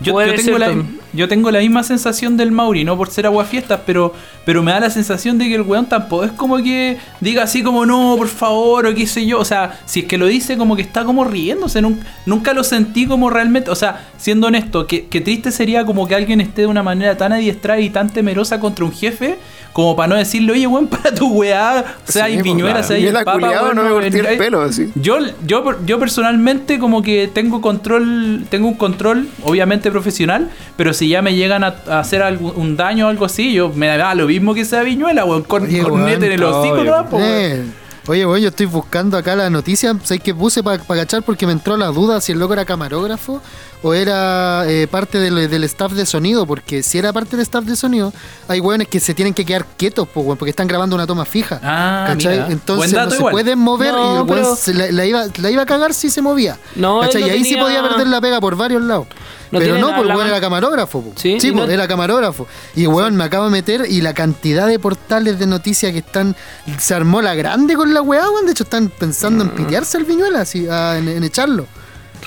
Yo, 0.01 0.17
tengo 0.17 0.57
la. 0.57 0.83
Yo 1.13 1.27
tengo 1.27 1.51
la 1.51 1.59
misma 1.59 1.83
sensación 1.83 2.37
del 2.37 2.51
Mauri, 2.51 2.83
no 2.83 2.97
por 2.97 3.09
ser 3.09 3.25
aguafiestas, 3.25 3.81
pero, 3.85 4.13
pero 4.45 4.63
me 4.63 4.71
da 4.71 4.79
la 4.79 4.89
sensación 4.89 5.37
de 5.37 5.47
que 5.47 5.55
el 5.55 5.61
weón 5.61 5.87
tampoco 5.87 6.23
es 6.23 6.31
como 6.31 6.57
que 6.57 6.97
diga 7.19 7.43
así 7.43 7.63
como 7.63 7.85
no, 7.85 8.15
por 8.17 8.27
favor, 8.27 8.85
o 8.85 8.93
qué 8.93 9.07
sé 9.07 9.25
yo. 9.25 9.39
O 9.39 9.45
sea, 9.45 9.79
si 9.85 10.01
es 10.01 10.05
que 10.05 10.17
lo 10.17 10.27
dice 10.27 10.57
como 10.57 10.75
que 10.75 10.81
está 10.81 11.03
como 11.05 11.23
riéndose, 11.25 11.81
nunca, 11.81 12.05
nunca 12.25 12.53
lo 12.53 12.63
sentí 12.63 13.05
como 13.05 13.29
realmente. 13.29 13.71
O 13.71 13.75
sea, 13.75 14.07
siendo 14.17 14.47
honesto, 14.47 14.87
que, 14.87 15.07
que 15.07 15.21
triste 15.21 15.51
sería 15.51 15.85
como 15.85 16.07
que 16.07 16.15
alguien 16.15 16.41
esté 16.41 16.61
de 16.61 16.67
una 16.67 16.83
manera 16.83 17.17
tan 17.17 17.33
adiestrada 17.33 17.79
y 17.79 17.89
tan 17.89 18.09
temerosa 18.09 18.59
contra 18.59 18.85
un 18.85 18.91
jefe, 18.91 19.37
como 19.73 19.95
para 19.95 20.09
no 20.09 20.15
decirle, 20.15 20.51
oye, 20.53 20.67
weón, 20.67 20.87
para 20.87 21.13
tu 21.13 21.27
weá. 21.27 21.85
O 22.07 22.11
sea, 22.11 22.27
Sí, 22.27 22.33
y 22.33 22.37
pues, 22.43 22.55
claro. 22.55 22.79
y 22.79 22.93
el 22.93 22.99
Viñuela 22.99 23.23
papa, 23.23 23.31
culiao, 23.33 23.63
weón, 23.65 23.75
no 23.75 23.99
me 23.99 24.07
el 24.07 24.37
pelo, 24.37 24.61
así. 24.61 24.91
yo, 24.95 25.17
yo, 25.45 25.63
yo 25.85 25.99
personalmente 25.99 26.79
como 26.79 27.01
que 27.01 27.27
tengo 27.27 27.61
control, 27.61 28.45
tengo 28.49 28.67
un 28.67 28.73
control 28.75 29.27
obviamente 29.43 29.91
profesional, 29.91 30.49
pero 30.75 30.93
si 30.99 31.07
ya 31.07 31.21
me 31.21 31.33
llegan 31.33 31.63
a, 31.63 31.75
a 31.87 31.99
hacer 31.99 32.21
algún, 32.21 32.51
un 32.57 32.75
daño 32.75 33.07
o 33.07 33.09
algo 33.09 33.23
así, 33.23 33.53
yo 33.53 33.69
me 33.69 33.87
da 33.87 34.13
lo 34.15 34.27
mismo 34.27 34.53
que 34.53 34.65
sea 34.65 34.83
Viñuela, 34.83 35.23
weón, 35.23 35.43
con 35.43 35.63
Oye, 35.63 35.81
cornete 35.81 36.25
en 36.25 36.31
el 36.33 36.43
hocico. 36.43 36.83
¿no? 36.83 37.03
Weón. 37.03 37.73
Oye, 38.07 38.25
weón, 38.25 38.41
yo 38.41 38.49
estoy 38.49 38.65
buscando 38.65 39.17
acá 39.17 39.33
la 39.35 39.49
noticia. 39.49 39.95
¿Sabes 40.03 40.21
qué 40.21 40.35
puse 40.35 40.61
para 40.61 40.77
cachar? 40.79 41.23
Porque 41.23 41.45
me 41.45 41.53
entró 41.53 41.77
la 41.77 41.87
duda 41.87 42.19
si 42.19 42.33
el 42.33 42.39
loco 42.39 42.51
era 42.51 42.65
camarógrafo 42.65 43.41
o 43.81 43.93
era 43.93 44.63
eh, 44.67 44.87
parte 44.89 45.19
del, 45.19 45.49
del 45.49 45.63
staff 45.63 45.93
de 45.93 46.05
sonido. 46.05 46.45
Porque 46.45 46.83
si 46.83 46.97
era 46.97 47.13
parte 47.13 47.35
del 47.37 47.41
staff 47.43 47.63
de 47.65 47.75
sonido, 47.75 48.11
hay 48.47 48.59
weones 48.59 48.87
que 48.87 48.99
se 48.99 49.13
tienen 49.13 49.33
que 49.33 49.45
quedar 49.45 49.65
quietos, 49.77 50.07
po, 50.07 50.21
weón, 50.21 50.37
porque 50.37 50.49
están 50.49 50.67
grabando 50.67 50.95
una 50.95 51.07
toma 51.07 51.25
fija. 51.25 51.59
Ah, 51.63 52.05
¿Cachai? 52.07 52.33
mira. 52.35 52.47
Entonces 52.51 52.91
dato 52.91 53.09
no 53.11 53.15
se 53.15 53.31
pueden 53.31 53.59
mover 53.59 53.93
No, 53.93 54.13
y 54.13 54.17
el 54.17 54.23
weón 54.29 54.55
se 54.57 54.73
la, 54.73 54.91
la 54.91 55.05
iba, 55.05 55.25
la 55.37 55.49
iba 55.51 55.61
a 55.61 55.65
cagar 55.65 55.93
si 55.93 56.09
se 56.09 56.21
movía. 56.21 56.57
No, 56.75 56.99
¿Cachai? 57.01 57.21
no 57.21 57.27
y 57.27 57.29
ahí 57.31 57.43
sí 57.43 57.55
podía 57.55 57.81
perder 57.81 58.07
la 58.07 58.19
pega 58.21 58.39
por 58.41 58.55
varios 58.55 58.81
lados. 58.81 59.07
No 59.51 59.57
Pero 59.57 59.79
no, 59.79 59.89
la- 59.89 59.97
porque 59.97 60.13
weón 60.13 60.27
era 60.27 60.39
camarógrafo. 60.39 61.01
po. 61.01 61.13
Sí, 61.15 61.39
Sí, 61.39 61.51
po, 61.51 61.59
no- 61.59 61.71
era 61.71 61.87
camarógrafo. 61.87 62.45
Y 62.75 62.85
weón, 62.85 63.15
me 63.15 63.23
acabo 63.23 63.45
de 63.45 63.51
meter 63.51 63.85
y 63.89 64.01
la 64.01 64.13
cantidad 64.13 64.67
de 64.67 64.77
portales 64.77 65.39
de 65.39 65.47
noticias 65.47 65.91
que 65.91 65.99
están. 65.99 66.35
Se 66.77 66.93
armó 66.93 67.21
la 67.21 67.33
grande 67.33 67.75
con 67.75 67.91
la 67.93 68.01
weá, 68.03 68.29
weón. 68.29 68.45
De 68.45 68.51
hecho, 68.51 68.63
están 68.63 68.89
pensando 68.89 69.43
en 69.43 69.49
pitearse 69.51 69.97
al 69.97 70.03
viñuela, 70.03 70.41
así, 70.41 70.67
a- 70.69 70.97
en, 70.97 71.07
en 71.07 71.23
echarlo. 71.23 71.65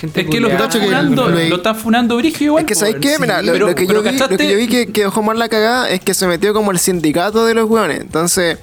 Gente 0.03 0.21
Es 0.23 0.27
que 0.29 0.41
lo 0.41 0.49
que 0.49 0.57
funando, 0.81 1.29
lo- 1.29 1.38
lo 1.49 1.57
están 1.57 1.77
funando 1.77 2.17
brígido 2.17 2.45
igual. 2.51 2.62
Es 2.65 2.67
que 2.69 2.75
¿sabes 2.75 2.97
qué? 3.01 3.19
Mira, 3.21 3.38
Sí, 3.41 3.47
lo, 3.47 3.53
pero- 3.53 3.67
lo 3.69 3.75
que 3.77 3.87
pero 3.87 4.03
yo 4.03 4.11
vi, 4.11 4.19
lo 4.19 4.29
que 4.37 4.51
yo 4.51 4.57
vi 4.57 4.67
que, 4.67 4.87
que 4.93 5.05
dejó 5.05 5.23
mal 5.23 5.38
la 5.38 5.49
cagada 5.49 5.88
es 5.91 6.01
que 6.01 6.12
se 6.12 6.27
metió 6.27 6.53
como 6.53 6.73
el 6.73 6.79
sindicato 6.81 7.47
de 7.47 7.55
los 7.55 7.71
weones. 7.71 8.01
Entonces, 8.01 8.59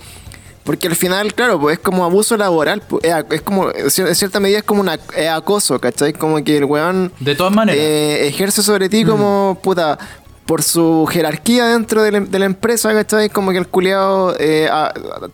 porque 0.65 0.87
al 0.87 0.97
final, 0.97 1.33
claro, 1.33 1.57
pues 1.57 1.77
es 1.77 1.79
como 1.79 2.03
abuso 2.03 2.35
laboral. 2.35 2.81
pues, 2.87 3.03
es, 3.31 3.41
como, 3.41 3.69
en 3.71 3.85
cier- 3.85 4.09
en 4.09 4.15
cierta 4.15 4.41
medida 4.41 4.57
es 4.57 4.63
como 4.65 4.81
una, 4.81 4.95
es 5.15 5.29
acoso, 5.29 5.79
¿cachai? 5.79 6.11
Como 6.11 6.43
que 6.43 6.57
el 6.57 6.65
weón 6.65 7.13
De 7.21 7.35
todas 7.35 7.53
maneras. 7.53 7.79
eh, 7.81 8.27
ejerce 8.27 8.61
sobre 8.61 8.89
ti 8.89 9.05
como, 9.05 9.57
puta, 9.63 9.97
por 10.45 10.61
su 10.61 11.07
jerarquía 11.09 11.67
dentro 11.67 12.03
de 12.03 12.11
la, 12.11 12.19
de 12.19 12.37
la 12.39 12.45
empresa, 12.47 12.91
¿cachai? 12.91 13.29
Como 13.29 13.51
que 13.51 13.59
el 13.59 13.67
culiado 13.67 14.35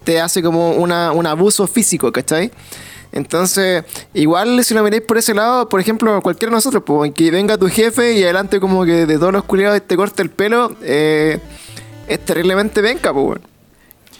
te 0.04 0.22
hace 0.22 0.44
como 0.44 0.74
una, 0.74 1.12
un 1.13 1.26
abuso 1.26 1.65
físico, 1.65 2.12
¿cachai? 2.12 2.52
Entonces, 3.15 3.86
igual 4.13 4.63
si 4.63 4.73
lo 4.73 4.84
miráis 4.84 5.01
por 5.01 5.17
ese 5.17 5.34
lado, 5.34 5.69
por 5.69 5.80
ejemplo, 5.80 6.21
cualquiera 6.21 6.51
de 6.51 6.58
nosotros, 6.58 6.84
pues, 6.86 7.13
que 7.13 7.32
venga 7.32 7.58
tu 7.58 7.69
jefe 7.69 8.13
y 8.13 8.23
adelante 8.23 8.60
como 8.60 8.84
que 8.84 9.06
de 9.06 9.17
todos 9.17 9.32
los 9.32 9.45
culiados 9.45 9.82
te 9.82 9.95
corte 9.95 10.21
el 10.21 10.30
pelo, 10.30 10.75
eh, 10.84 11.39
es 12.08 12.19
terriblemente 12.25 12.82
venga, 12.82 13.13
pues, 13.13 13.25
weón. 13.25 13.41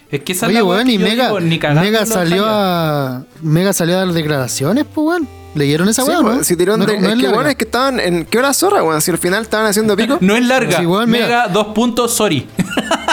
es 0.10 0.22
que 0.22 0.32
esa 0.32 0.46
es 0.46 0.54
Oye, 0.54 0.64
weón, 0.64 0.90
y 0.90 0.98
Mega, 0.98 1.28
digo, 1.28 1.40
Mega 1.42 2.06
salió 2.06 2.46
a. 2.48 3.26
Mega 3.42 3.74
salió 3.74 3.96
a 3.96 4.06
dar 4.06 4.14
declaraciones, 4.14 4.86
pues 4.86 5.08
weón. 5.08 5.45
¿Leyeron 5.56 5.90
esa 5.90 6.04
Sí, 6.04 6.10
weá, 6.10 6.22
pues, 6.22 6.38
no? 6.38 6.44
si 6.44 6.56
No- 6.56 6.60
de- 6.60 6.66
no 7.00 7.08
es 7.08 7.14
es 7.16 7.22
que 7.22 7.28
bueno, 7.30 7.50
es 7.50 7.56
que 7.56 7.64
estaban 7.64 8.00
en. 8.00 8.26
¿Qué 8.26 8.38
hora 8.38 8.54
zorra, 8.54 8.84
weón? 8.84 9.02
Si 9.02 9.12
al 9.12 9.18
final 9.18 9.44
estaban 9.44 9.66
haciendo 9.66 9.96
pico. 9.98 10.18
No 10.22 10.36
es 10.36 10.46
larga. 10.46 10.78
Sí, 10.80 10.86
mira. 10.86 11.06
Mega, 11.06 11.48
dos 11.48 11.68
puntos, 11.68 12.14
sorry. 12.14 12.48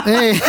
Eh. 0.04 0.34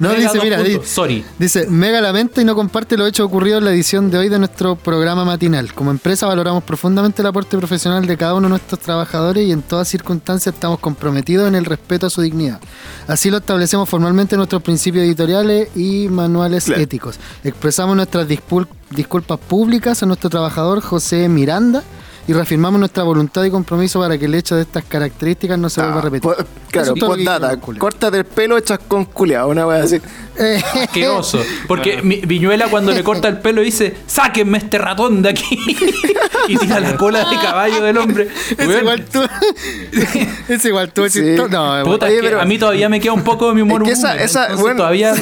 no, 0.00 0.10
Mega, 0.10 0.20
dice, 0.32 0.44
mira, 0.44 0.56
puntos, 0.58 0.82
di- 0.82 0.86
sorry. 0.88 1.24
dice, 1.38 1.66
Mega 1.66 2.00
lamenta 2.02 2.40
y 2.40 2.44
no 2.44 2.54
comparte 2.54 2.96
los 2.98 3.08
hechos 3.08 3.24
ocurridos 3.26 3.58
en 3.60 3.64
la 3.64 3.70
edición 3.72 4.10
de 4.10 4.18
hoy 4.18 4.28
de 4.28 4.38
nuestro 4.38 4.76
programa 4.76 5.24
matinal. 5.24 5.72
Como 5.72 5.90
empresa 5.90 6.26
valoramos 6.26 6.62
profundamente 6.64 7.22
el 7.22 7.26
aporte 7.28 7.56
profesional 7.56 8.06
de 8.06 8.16
cada 8.18 8.34
uno 8.34 8.48
de 8.48 8.50
nuestros 8.50 8.80
trabajadores 8.80 9.46
y 9.46 9.52
en 9.52 9.62
todas 9.62 9.88
circunstancias 9.88 10.54
estamos 10.54 10.78
comprometidos 10.80 11.48
en 11.48 11.54
el 11.54 11.64
respeto 11.64 12.06
a 12.06 12.10
su 12.10 12.20
dignidad. 12.20 12.60
Así 13.06 13.30
lo 13.30 13.38
establecemos 13.38 13.88
formalmente 13.88 14.34
en 14.34 14.38
nuestros 14.38 14.62
principios 14.62 15.04
editoriales 15.04 15.70
y 15.74 16.08
manuales 16.08 16.64
Claro. 16.66 16.82
éticos. 16.82 17.18
Expresamos 17.44 17.96
nuestras 17.96 18.28
dispul- 18.28 18.68
disculpas 18.90 19.38
públicas 19.38 20.02
a 20.02 20.06
nuestro 20.06 20.30
trabajador 20.30 20.80
José 20.80 21.28
Miranda 21.28 21.82
y 22.26 22.32
reafirmamos 22.34 22.78
nuestra 22.78 23.04
voluntad 23.04 23.42
y 23.44 23.50
compromiso 23.50 24.00
para 24.00 24.18
que 24.18 24.26
el 24.26 24.34
hecho 24.34 24.54
de 24.54 24.62
estas 24.62 24.84
características 24.84 25.58
no 25.58 25.70
se 25.70 25.80
vuelva 25.80 25.98
a 25.98 26.02
repetir. 26.02 26.22
Po- 26.30 26.36
claro, 26.70 26.82
Eso 26.84 26.94
es 26.94 27.00
todo 27.00 27.10
lo 27.10 27.16
que 27.16 27.24
postdata. 27.24 27.46
queremos, 27.48 27.64
culiao. 27.64 27.80
Córtate 27.80 28.18
el 28.18 28.24
pelo, 28.26 28.58
echas 28.58 28.78
con 28.86 29.04
culiao, 29.06 29.48
una 29.48 29.66
wea 29.66 29.82
así. 29.82 30.00
Asqueroso. 30.82 31.40
Porque 31.66 32.02
mi- 32.02 32.20
Viñuela 32.20 32.68
cuando 32.68 32.92
le 32.92 33.02
corta 33.02 33.28
el 33.28 33.38
pelo 33.38 33.60
dice, 33.62 33.94
sáquenme 34.06 34.58
este 34.58 34.78
ratón 34.78 35.22
de 35.22 35.30
aquí. 35.30 35.58
y 36.48 36.56
tira 36.56 36.80
la 36.80 36.96
cola 36.96 37.28
de 37.28 37.36
caballo 37.36 37.82
del 37.82 37.98
hombre. 37.98 38.28
Es 38.56 38.66
Weón, 38.66 38.80
igual 38.80 39.04
tú. 39.04 39.20
es 40.48 40.64
igual 40.64 40.92
tú. 40.92 41.08
Sí. 41.08 41.20
No, 41.50 41.82
puta, 41.84 42.06
Oye, 42.06 42.16
es 42.16 42.20
que 42.22 42.28
pero- 42.28 42.40
a 42.40 42.44
mí 42.44 42.58
todavía 42.58 42.88
me 42.88 43.00
queda 43.00 43.12
un 43.12 43.24
poco 43.24 43.48
de 43.48 43.54
mi 43.54 43.62
humor 43.62 43.82
Es 43.82 43.88
que 43.88 43.92
esa- 43.94 44.08
boomer, 44.08 44.24
esa- 44.24 44.40
entonces 44.42 44.62
bueno, 44.62 44.76
todavía... 44.78 45.14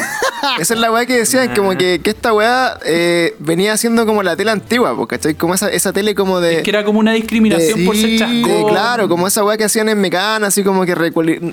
Esa 0.60 0.74
es 0.74 0.80
la 0.80 0.92
weá 0.92 1.06
que 1.06 1.14
decían, 1.16 1.54
como 1.56 1.76
que, 1.76 2.00
que 2.02 2.10
esta 2.10 2.32
weá 2.32 2.78
eh, 2.84 3.34
venía 3.38 3.76
siendo 3.76 4.06
como 4.06 4.22
la 4.22 4.36
tele 4.36 4.50
antigua, 4.50 4.94
¿cachai? 5.08 5.34
Como 5.34 5.54
esa, 5.54 5.68
esa 5.70 5.92
tele 5.92 6.14
como 6.14 6.40
de. 6.40 6.58
Es 6.58 6.62
que 6.62 6.70
era 6.70 6.84
como 6.84 7.00
una 7.00 7.12
discriminación 7.14 7.80
de- 7.80 7.86
por 7.86 7.96
ser 7.96 8.18
chascón. 8.18 8.42
de- 8.42 8.64
claro, 8.68 9.08
como 9.08 9.26
esa 9.26 9.42
weá 9.42 9.56
que 9.56 9.64
hacían 9.64 9.88
en 9.88 9.98
Mecana, 10.00 10.46
así 10.48 10.62
como 10.62 10.84
que 10.84 10.92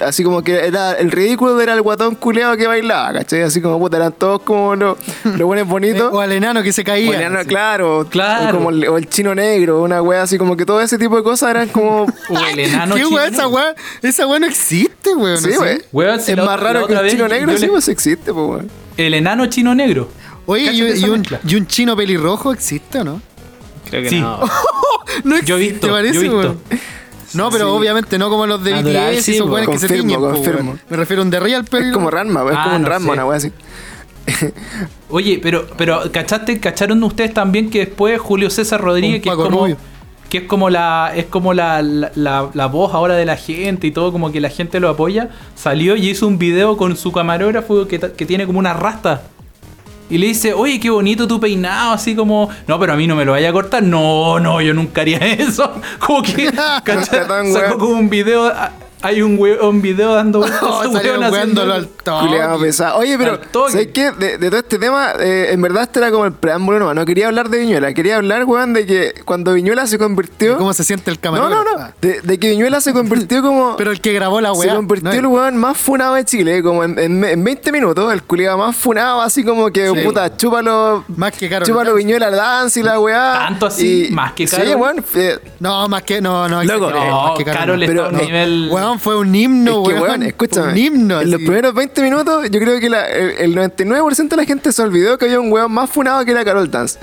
así 0.06 0.23
como 0.23 0.43
que 0.43 0.67
era 0.67 0.93
el 0.93 1.12
ridículo 1.12 1.60
era 1.62 1.73
el 1.73 1.82
guatón 1.82 2.15
culeado 2.15 2.56
que 2.58 2.67
bailaba, 2.67 3.13
¿cachai? 3.13 3.41
Así 3.54 3.62
como 3.62 3.78
puta, 3.80 3.98
eran 3.98 4.12
todos 4.13 4.42
como 4.42 4.76
los, 4.76 4.98
los 5.24 5.42
buenos 5.44 5.68
bonitos. 5.68 6.12
O 6.13 6.20
al 6.20 6.32
enano 6.32 6.63
que 6.63 6.74
se 6.74 6.84
caía. 6.84 7.10
O 7.10 7.13
el 7.13 7.22
enano, 7.22 7.42
Sí. 7.42 7.48
claro, 7.48 8.08
Claro. 8.10 8.50
O, 8.50 8.58
como 8.58 8.70
el, 8.72 8.88
o 8.88 8.98
el 8.98 9.08
chino 9.08 9.36
negro, 9.36 9.82
una 9.84 10.02
wea 10.02 10.24
así 10.24 10.38
como 10.38 10.58
que 10.58 10.66
todo 10.66 10.82
ese 10.82 10.98
tipo 10.98 11.16
de 11.18 11.24
cosas 11.24 11.52
eran 11.52 11.70
como. 11.70 12.04
O 12.30 12.39
el 12.52 12.60
enano 12.60 12.96
¿Qué 12.96 13.04
chino 13.04 13.16
weá? 13.16 13.26
Esa 13.28 13.44
negro. 13.44 13.50
weá, 13.52 13.76
esa 14.02 14.28
weá 14.28 14.39
no 14.39 14.46
existe, 14.48 15.16
weón. 15.16 15.38
sí, 15.38 15.52
¿sí? 15.52 15.58
wey. 15.60 15.82
Weón, 15.92 16.20
si 16.20 16.32
es 16.32 16.38
la 16.38 16.46
más 16.46 16.60
raro 16.60 16.88
que 16.88 16.94
el 16.94 17.10
chino 17.10 17.28
negro, 17.28 17.52
le- 17.52 17.58
sí, 17.60 17.68
pues 17.68 17.88
existe, 17.88 18.34
pues 18.34 18.48
weón. 18.50 18.72
El 18.98 19.13
enano 19.13 19.46
chino 19.46 19.76
negro. 19.76 20.10
Oye, 20.46 20.72
y, 20.74 20.82
un- 20.82 20.98
y 20.98 21.04
un, 21.06 21.20
mezcla. 21.22 21.39
y 21.48 21.56
un 21.56 21.68
chino 21.68 21.96
pelirrojo 21.96 22.52
existe 22.52 23.00
o 23.00 23.04
no? 23.04 23.22
Creo 23.89 24.02
que 24.04 24.10
Sí. 24.10 24.20
no. 24.20 24.39
No 25.26 25.39
Yo 25.42 25.58
he 25.58 25.60
visto, 25.60 25.86
¿te 25.88 25.94
parece, 25.94 26.13
yo 26.16 26.20
he 26.22 26.24
visto. 26.24 26.38
weón? 26.39 26.60
No, 27.34 27.50
pero 27.50 27.74
obviamente 27.76 28.17
no 28.17 28.30
como 28.30 28.46
los 28.48 28.63
de 28.63 28.74
BTS 28.74 29.24
sí, 29.24 29.32
y 29.32 29.36
esos 29.36 29.48
po. 29.48 29.54
weones 29.56 29.69
que 29.69 29.88
se 29.88 29.93
tiñen, 29.93 30.19
po, 30.19 30.32
confirmo. 30.32 30.72
weón. 30.72 30.82
Me 30.89 30.98
refiero 30.98 31.22
a 31.22 31.26
un 31.26 31.32
de 31.32 31.39
real 31.39 31.63
Es 31.63 31.69
pelirrojo. 31.69 31.96
como 32.00 32.12
Ranma, 32.12 32.41
es 32.43 32.56
Ah, 32.58 32.63
como 32.65 32.76
un 32.78 32.82
no 32.84 32.89
Ranma, 32.89 33.06
sé. 33.08 33.12
una 33.13 33.26
wea 33.26 33.38
así. 33.38 33.52
Oye, 35.10 35.39
pero, 35.41 35.67
pero 35.78 36.02
¿cachaste, 36.12 36.60
cacharon 36.60 37.04
ustedes 37.04 37.34
también 37.34 37.69
que 37.69 37.80
después 37.80 38.19
Julio 38.19 38.50
César 38.50 38.82
Rodríguez, 38.82 39.22
que 39.22 39.30
es 39.30 39.36
como, 39.36 39.62
Rubio. 39.62 39.78
que 40.30 40.38
es 40.39 40.43
como 40.46 40.69
la, 40.69 41.12
es 41.15 41.26
como 41.26 41.54
la, 41.54 41.82
la, 41.82 42.12
la- 42.15 42.50
la 42.54 42.65
voz 42.67 42.93
ahora 42.93 43.15
de 43.15 43.26
la 43.26 43.36
gente 43.36 43.88
y 43.88 43.91
todo, 43.91 44.12
como 44.12 44.32
que 44.32 44.39
la 44.39 44.50
gente 44.50 44.80
lo 44.80 44.89
apoya, 44.89 45.30
salió 45.56 45.96
y 45.96 46.10
hizo 46.10 46.26
un 46.28 46.38
video 46.39 46.78
con 46.78 46.96
su 46.96 47.12
camarógrafo 47.12 47.88
que, 47.88 48.00
que 48.00 48.26
tiene 48.26 48.46
como 48.46 48.60
una 48.60 48.74
rasta. 48.74 49.24
Y 50.10 50.18
le 50.18 50.28
dice, 50.28 50.54
oye, 50.54 50.80
qué 50.80 50.89
bonito 50.89 51.28
tu 51.28 51.39
peinado, 51.39 51.94
así 51.94 52.16
como, 52.16 52.50
no, 52.68 52.80
pero 52.80 52.94
a 52.94 52.96
mí 52.96 53.08
no 53.08 53.16
me 53.16 53.26
lo 53.26 53.32
vaya 53.32 53.50
a 53.50 53.54
cortar. 53.54 53.82
No, 53.84 54.39
no, 54.39 54.62
yo 54.62 54.74
nunca 54.74 55.02
haría 55.02 55.18
eso. 55.20 55.72
Como 56.00 56.22
que, 56.22 56.52
¿cachai? 56.84 57.52
Sacó 57.52 57.78
como 57.80 57.94
un 57.94 58.10
video 58.10 58.46
a- 58.48 58.72
hay 59.04 59.22
un, 59.22 59.38
we- 59.38 59.60
un 59.60 59.82
video 59.82 60.13
dando 60.16 60.39
vueltas 60.39 60.64
a 60.64 60.70
Oh. 62.06 62.20
Culeado 62.22 62.60
pesado. 62.60 62.97
Oye, 62.97 63.18
pero. 63.18 63.39
¿sabes 63.70 63.88
qué? 63.93 64.12
De, 64.12 64.38
de 64.38 64.49
todo 64.49 64.60
este 64.60 64.78
tema, 64.80 65.14
eh, 65.20 65.47
en 65.51 65.62
verdad 65.62 65.84
este 65.84 65.99
era 65.99 66.12
como 66.12 66.26
el 66.26 66.34
preámbulo 66.34 66.80
nomás. 66.80 66.95
No 66.95 67.06
quería 67.06 67.28
hablar 67.28 67.49
de 67.49 67.60
Viñuela. 67.60 67.93
Quería 67.93 68.18
hablar, 68.18 68.43
weón, 68.45 68.74
de 68.74 68.86
que 68.86 69.14
cuando 69.26 69.54
Viñuela 69.54 69.88
se 69.88 69.97
convirtió... 69.97 70.58
¿Cómo 70.58 70.74
se 70.74 70.84
siente 70.84 71.12
el 71.12 71.18
No, 71.18 71.22
camarógrafo? 71.22 71.64
no, 71.64 71.78
no. 71.78 71.93
De, 72.01 72.22
de 72.22 72.39
que 72.39 72.49
Viñuela 72.49 72.82
se 72.82 72.91
convirtió 72.93 73.41
como... 73.43 73.76
Pero 73.78 73.91
el 73.91 74.01
que 74.01 74.12
grabó 74.14 74.41
la 74.41 74.54
se 74.54 74.60
weá. 74.60 74.76
convirtió 74.76 75.12
no, 75.12 75.18
el 75.20 75.26
weón 75.28 75.58
más 75.58 75.78
funado 75.78 76.16
de 76.16 76.26
Chile, 76.26 76.62
como 76.64 76.84
en, 76.84 76.97
en, 76.99 77.24
en 77.24 77.43
20 77.43 77.72
minutos, 77.72 78.12
el 78.12 78.24
culiado 78.24 78.58
más 78.58 78.76
funado, 78.76 79.22
así 79.22 79.43
como 79.43 79.70
que, 79.72 79.89
Sí. 79.93 80.01
puta, 80.04 80.36
chúpalo, 80.36 81.04
Más 81.16 81.32
que 81.34 81.47
Karol 81.49 81.68
chúpalo. 81.68 81.93
Viñuela 81.95 82.30
Dance 82.32 82.80
y 82.80 82.84
la 82.84 82.99
weá. 82.99 83.34
¿Tanto 83.47 83.66
así? 83.68 84.08
¿Más 84.12 84.34
que 84.34 84.47
Sí, 84.47 84.56
Karol? 84.56 84.76
weón, 84.76 85.06
eh, 85.16 85.39
No, 85.60 85.88
más 85.88 86.04
que. 86.04 86.20
No, 86.22 86.47
no. 86.49 86.64
Loco, 86.64 86.89
No, 86.91 87.24
más 87.30 87.38
que 87.38 87.45
Karol 87.45 87.60
Carol 87.60 87.84
está 87.84 88.01
a 88.04 88.08
un 88.10 88.12
Pero, 88.16 88.26
nivel. 88.26 88.70
Weón, 88.72 88.93
fue 89.00 89.18
un 89.18 89.34
himno, 89.34 89.82
es 89.84 89.88
que, 89.89 89.94
weón. 89.96 90.02
weón, 90.10 90.24
escúchame. 90.24 90.72
Un 90.72 90.78
himno. 90.78 91.22
en 91.22 91.32
los 91.32 91.39
primeros 91.41 91.74
20 91.74 92.02
minutos, 92.02 92.50
yo 92.50 92.60
creo 92.60 92.80
que 92.80 92.89
la- 92.89 93.08
el, 93.10 93.32
el 93.38 93.56
99% 93.56 94.30
de 94.30 94.36
la 94.38 94.46
gente 94.46 94.72
se 94.72 94.82
olvidó 94.82 95.18
que 95.18 95.26
había 95.26 95.39
un 95.39 95.52
weón 95.52 95.72
más 95.72 95.89
funado 95.89 96.24
que 96.26 96.32
era 96.32 96.44
Carol 96.46 96.70
Dance. 96.70 97.00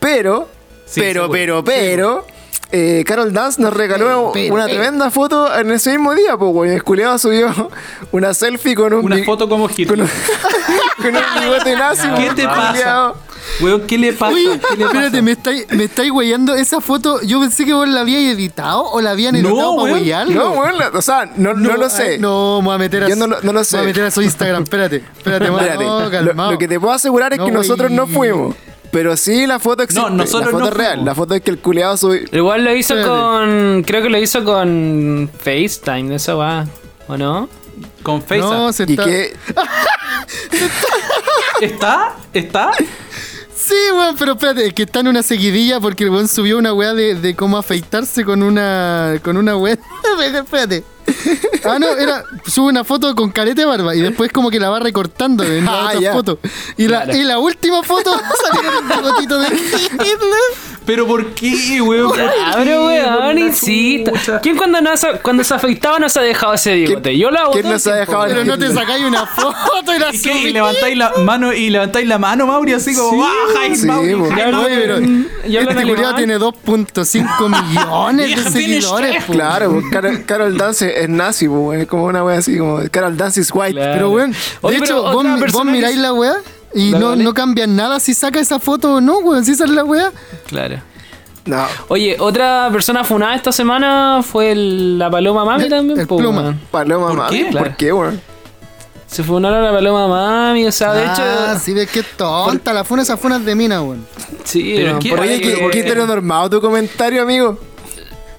Pero, 0.00 0.48
Sí, 0.86 1.00
pero, 1.00 1.30
pero, 1.30 1.64
pero. 1.64 2.26
eh, 2.70 3.02
Carol 3.06 3.32
Dance 3.32 3.60
nos 3.60 3.72
regaló 3.72 4.04
Pero, 4.04 4.30
pero, 4.34 4.54
una 4.54 4.66
pero. 4.66 4.76
tremenda 4.78 5.10
foto 5.10 5.58
en 5.58 5.70
ese 5.72 5.90
mismo 5.92 6.14
día, 6.14 6.36
pues, 6.36 6.50
weón. 6.54 6.72
El 6.74 6.82
culiado 6.84 7.18
subió 7.18 7.70
una 8.12 8.34
selfie 8.34 8.74
con 8.74 8.92
un. 8.92 9.04
Una 9.04 9.22
foto 9.24 9.48
como 9.48 9.66
con 9.68 9.74
Hitler. 9.76 10.00
un, 10.02 10.08
con 11.02 11.16
un 11.16 11.22
bigote 11.40 11.74
nazi, 11.74 12.06
¿Qué 12.18 12.30
te 12.34 12.44
pasa? 12.46 13.12
Weón, 13.60 13.82
¿qué 13.86 13.98
le 13.98 14.12
pasa? 14.12 14.32
Uy, 14.34 14.42
¿Qué 14.42 14.76
le 14.76 14.84
espérate, 14.84 15.10
pasa? 15.10 15.22
me 15.22 15.32
estáis, 15.32 15.66
me 15.70 15.84
estáis 15.84 16.10
weyando 16.10 16.54
esa 16.54 16.80
foto. 16.80 17.20
Yo 17.22 17.40
pensé 17.40 17.64
que 17.64 17.72
vos 17.72 17.88
la 17.88 18.00
habíais 18.00 18.34
editado 18.34 18.82
o 18.84 19.00
la 19.00 19.10
habían 19.10 19.34
No, 19.40 19.48
editado 19.50 19.76
para 19.76 19.82
weón. 19.84 19.92
weyarlo. 20.00 20.34
No, 20.34 20.50
weón, 20.52 20.74
o 20.94 21.02
sea, 21.02 21.30
no, 21.36 21.54
no, 21.54 21.76
lo 21.76 21.88
sé. 21.90 22.02
ay, 22.14 22.18
no, 22.18 22.60
me 22.60 22.66
voy 22.66 22.74
a 22.74 22.78
meter 22.78 23.04
a 23.04 23.08
Yo 23.08 23.16
no 23.16 23.26
lo- 23.26 23.40
no 23.42 23.52
lo 23.52 23.62
sé. 23.64 23.76
Me 23.76 23.82
voy 23.82 23.86
a 23.86 23.92
meter 23.92 24.04
a 24.04 24.10
su 24.10 24.22
Instagram. 24.22 24.62
Espérate, 24.64 24.96
espérate. 24.96 25.44
Espérate, 25.46 25.84
No, 25.84 26.00
lo, 26.02 26.10
calmado. 26.10 26.52
lo 26.52 26.58
que 26.58 26.68
te 26.68 26.80
puedo 26.80 26.92
asegurar 26.92 27.32
es 27.32 27.38
No, 27.38 27.46
que 27.46 27.52
nosotros 27.52 27.90
no 27.90 28.06
fuimos. 28.06 28.54
Pero 28.90 29.16
sí, 29.16 29.46
la 29.46 29.58
foto 29.58 29.82
existe. 29.82 30.00
No, 30.08 30.10
nosotros 30.10 30.52
la 30.52 30.58
foto 30.58 30.64
no 30.64 30.68
es 30.70 30.74
real. 30.76 30.90
fuimos. 30.92 31.06
La 31.06 31.14
foto 31.14 31.34
es 31.34 31.42
que 31.42 31.50
el 31.50 31.58
culiado 31.58 31.96
subió. 31.96 32.20
Igual 32.30 32.64
lo 32.64 32.74
hizo 32.74 32.94
Espérate. 32.94 33.20
con. 33.20 33.82
Creo 33.84 34.02
que 34.02 34.08
lo 34.10 34.18
hizo 34.18 34.44
con 34.44 35.30
FaceTime, 35.38 36.14
eso 36.14 36.38
va. 36.38 36.64
¿O 37.08 37.16
no? 37.16 37.48
Con 38.04 38.22
Facebook. 38.22 38.52
No, 38.52 38.72
se 38.72 38.84
Y 38.86 38.92
está... 38.92 39.04
que. 39.04 39.32
¿Está? 41.60 42.14
¿Está? 42.32 42.70
Sí, 43.66 43.74
weón, 43.94 44.16
pero 44.18 44.32
espérate, 44.32 44.66
es 44.66 44.74
que 44.74 44.82
está 44.82 45.00
en 45.00 45.08
una 45.08 45.22
seguidilla 45.22 45.80
porque 45.80 46.04
el 46.04 46.10
weón 46.10 46.28
subió 46.28 46.58
una 46.58 46.72
weá 46.74 46.92
de, 46.92 47.14
de 47.14 47.34
cómo 47.34 47.56
afeitarse 47.56 48.24
con 48.24 48.42
una. 48.42 49.14
con 49.22 49.36
una 49.36 49.56
weá. 49.56 49.78
espérate. 50.34 50.84
Ah, 51.64 51.78
no, 51.78 51.88
era. 51.88 52.24
Sube 52.46 52.68
una 52.68 52.84
foto 52.84 53.14
con 53.14 53.30
careta 53.30 53.62
de 53.62 53.66
barba 53.66 53.94
y 53.94 54.00
después 54.00 54.30
como 54.32 54.50
que 54.50 54.58
la 54.60 54.68
va 54.70 54.80
recortando 54.80 55.44
en 55.44 55.64
la 55.64 55.72
Ah, 55.72 55.86
otra 55.88 56.00
ya. 56.00 56.12
foto. 56.12 56.38
Y 56.76 56.88
la, 56.88 57.14
y 57.14 57.24
la 57.24 57.38
última 57.38 57.82
foto 57.82 58.10
el 58.18 58.96
bigotito 58.96 59.38
de 59.38 59.46
Hitler. 59.54 60.73
¿Pero 60.86 61.06
por 61.06 61.34
qué, 61.34 61.80
weón? 61.80 62.10
Por 62.10 62.18
weón, 62.18 63.54
chucha. 63.54 64.40
¿Quién 64.40 64.56
cuando, 64.56 64.80
no 64.80 64.96
se, 64.96 65.08
cuando 65.22 65.42
se 65.42 65.54
afeitaba 65.54 65.98
no 65.98 66.08
se 66.08 66.18
ha 66.18 66.22
dejado 66.22 66.54
ese 66.54 66.74
bigote? 66.74 67.16
Yo 67.16 67.30
lo 67.30 67.38
hago. 67.38 67.52
quién 67.52 67.68
no 67.68 67.78
se 67.78 67.90
ha 67.90 67.96
dejado 67.96 68.24
Pero 68.26 68.44
no 68.44 68.58
te 68.58 68.72
sacáis 68.72 69.04
una 69.04 69.26
foto 69.26 69.94
y 69.94 69.98
la 69.98 70.14
¿Y 70.14 70.20
qué? 70.20 70.32
¿Y 70.32 70.40
subís. 70.40 70.52
levantáis 70.52 70.96
la 70.96 71.12
mano 71.24 71.52
y 71.52 71.70
levantáis 71.70 72.06
la 72.06 72.18
mano, 72.18 72.46
Mauri, 72.46 72.74
así 72.74 72.94
como 72.94 73.22
baja 73.22 73.66
y 73.66 73.76
sí, 73.76 73.86
Mauri. 73.86 74.14
pero 74.34 75.00
¿Ya 75.46 75.60
hablan 75.60 75.78
este 75.78 75.88
culiado 75.88 76.14
tiene 76.16 76.38
2.5 76.38 77.48
millones 77.48 78.44
de 78.44 78.50
seguidores. 78.50 79.24
po. 79.24 79.32
Claro, 79.32 79.80
pues, 79.90 80.24
Carol, 80.26 80.56
Dance 80.56 81.02
es 81.02 81.08
nazi, 81.08 81.48
pues, 81.48 81.60
weón. 81.60 81.80
Es 81.80 81.86
como 81.86 82.04
una 82.04 82.24
wea 82.24 82.38
así, 82.38 82.58
como 82.58 82.80
Carol 82.90 83.16
Dance 83.16 83.40
is 83.40 83.50
white. 83.52 83.72
Claro. 83.72 83.92
Pero 83.92 84.10
weón, 84.10 84.32
de 84.32 84.76
hecho, 84.76 85.02
vos, 85.02 85.64
miráis 85.64 85.96
la 85.98 86.12
weá 86.12 86.34
y 86.74 86.90
no, 86.92 87.16
no 87.16 87.34
cambian 87.34 87.74
nada 87.76 88.00
si 88.00 88.14
saca 88.14 88.40
esa 88.40 88.58
foto 88.58 88.94
o 88.94 89.00
no, 89.00 89.18
weón. 89.18 89.44
Si 89.44 89.54
sale 89.54 89.74
la 89.74 89.84
weá. 89.84 90.12
Claro. 90.46 90.80
No. 91.46 91.66
Oye, 91.88 92.16
otra 92.18 92.68
persona 92.72 93.04
funada 93.04 93.34
esta 93.34 93.52
semana 93.52 94.20
fue 94.22 94.52
el- 94.52 94.98
la 94.98 95.10
Paloma 95.10 95.44
Mami 95.44 95.64
El- 95.64 95.70
también. 95.70 96.00
el 96.00 96.06
po, 96.06 96.16
Pluma. 96.16 96.56
Paloma 96.70 97.08
¿Por 97.08 97.16
mami. 97.18 97.36
qué? 97.44 97.50
¿Por 97.52 97.76
qué, 97.76 97.92
weón? 97.92 98.20
Se 99.06 99.22
funaron 99.22 99.58
a 99.58 99.70
la 99.70 99.72
Paloma 99.72 100.08
Mami, 100.08 100.66
o 100.66 100.72
sea, 100.72 100.92
de 100.92 101.04
ah, 101.04 101.12
hecho. 101.52 101.60
sí, 101.62 101.72
ves 101.74 101.90
que 101.90 102.02
tonta. 102.02 102.72
La 102.72 102.82
funa, 102.82 103.02
esas 103.02 103.20
funas 103.20 103.44
de 103.44 103.54
mina, 103.54 103.82
weón. 103.82 104.06
Sí, 104.44 104.72
Pero 104.76 104.88
weón, 104.92 104.98
¿qué- 105.00 105.10
por 105.10 105.20
Oye, 105.20 105.40
qué, 105.40 105.50
¿por 105.58 105.70
qué 105.70 105.82
qué? 105.82 105.86
heteronormado 105.86 106.48
tu 106.50 106.60
comentario, 106.60 107.22
amigo. 107.22 107.58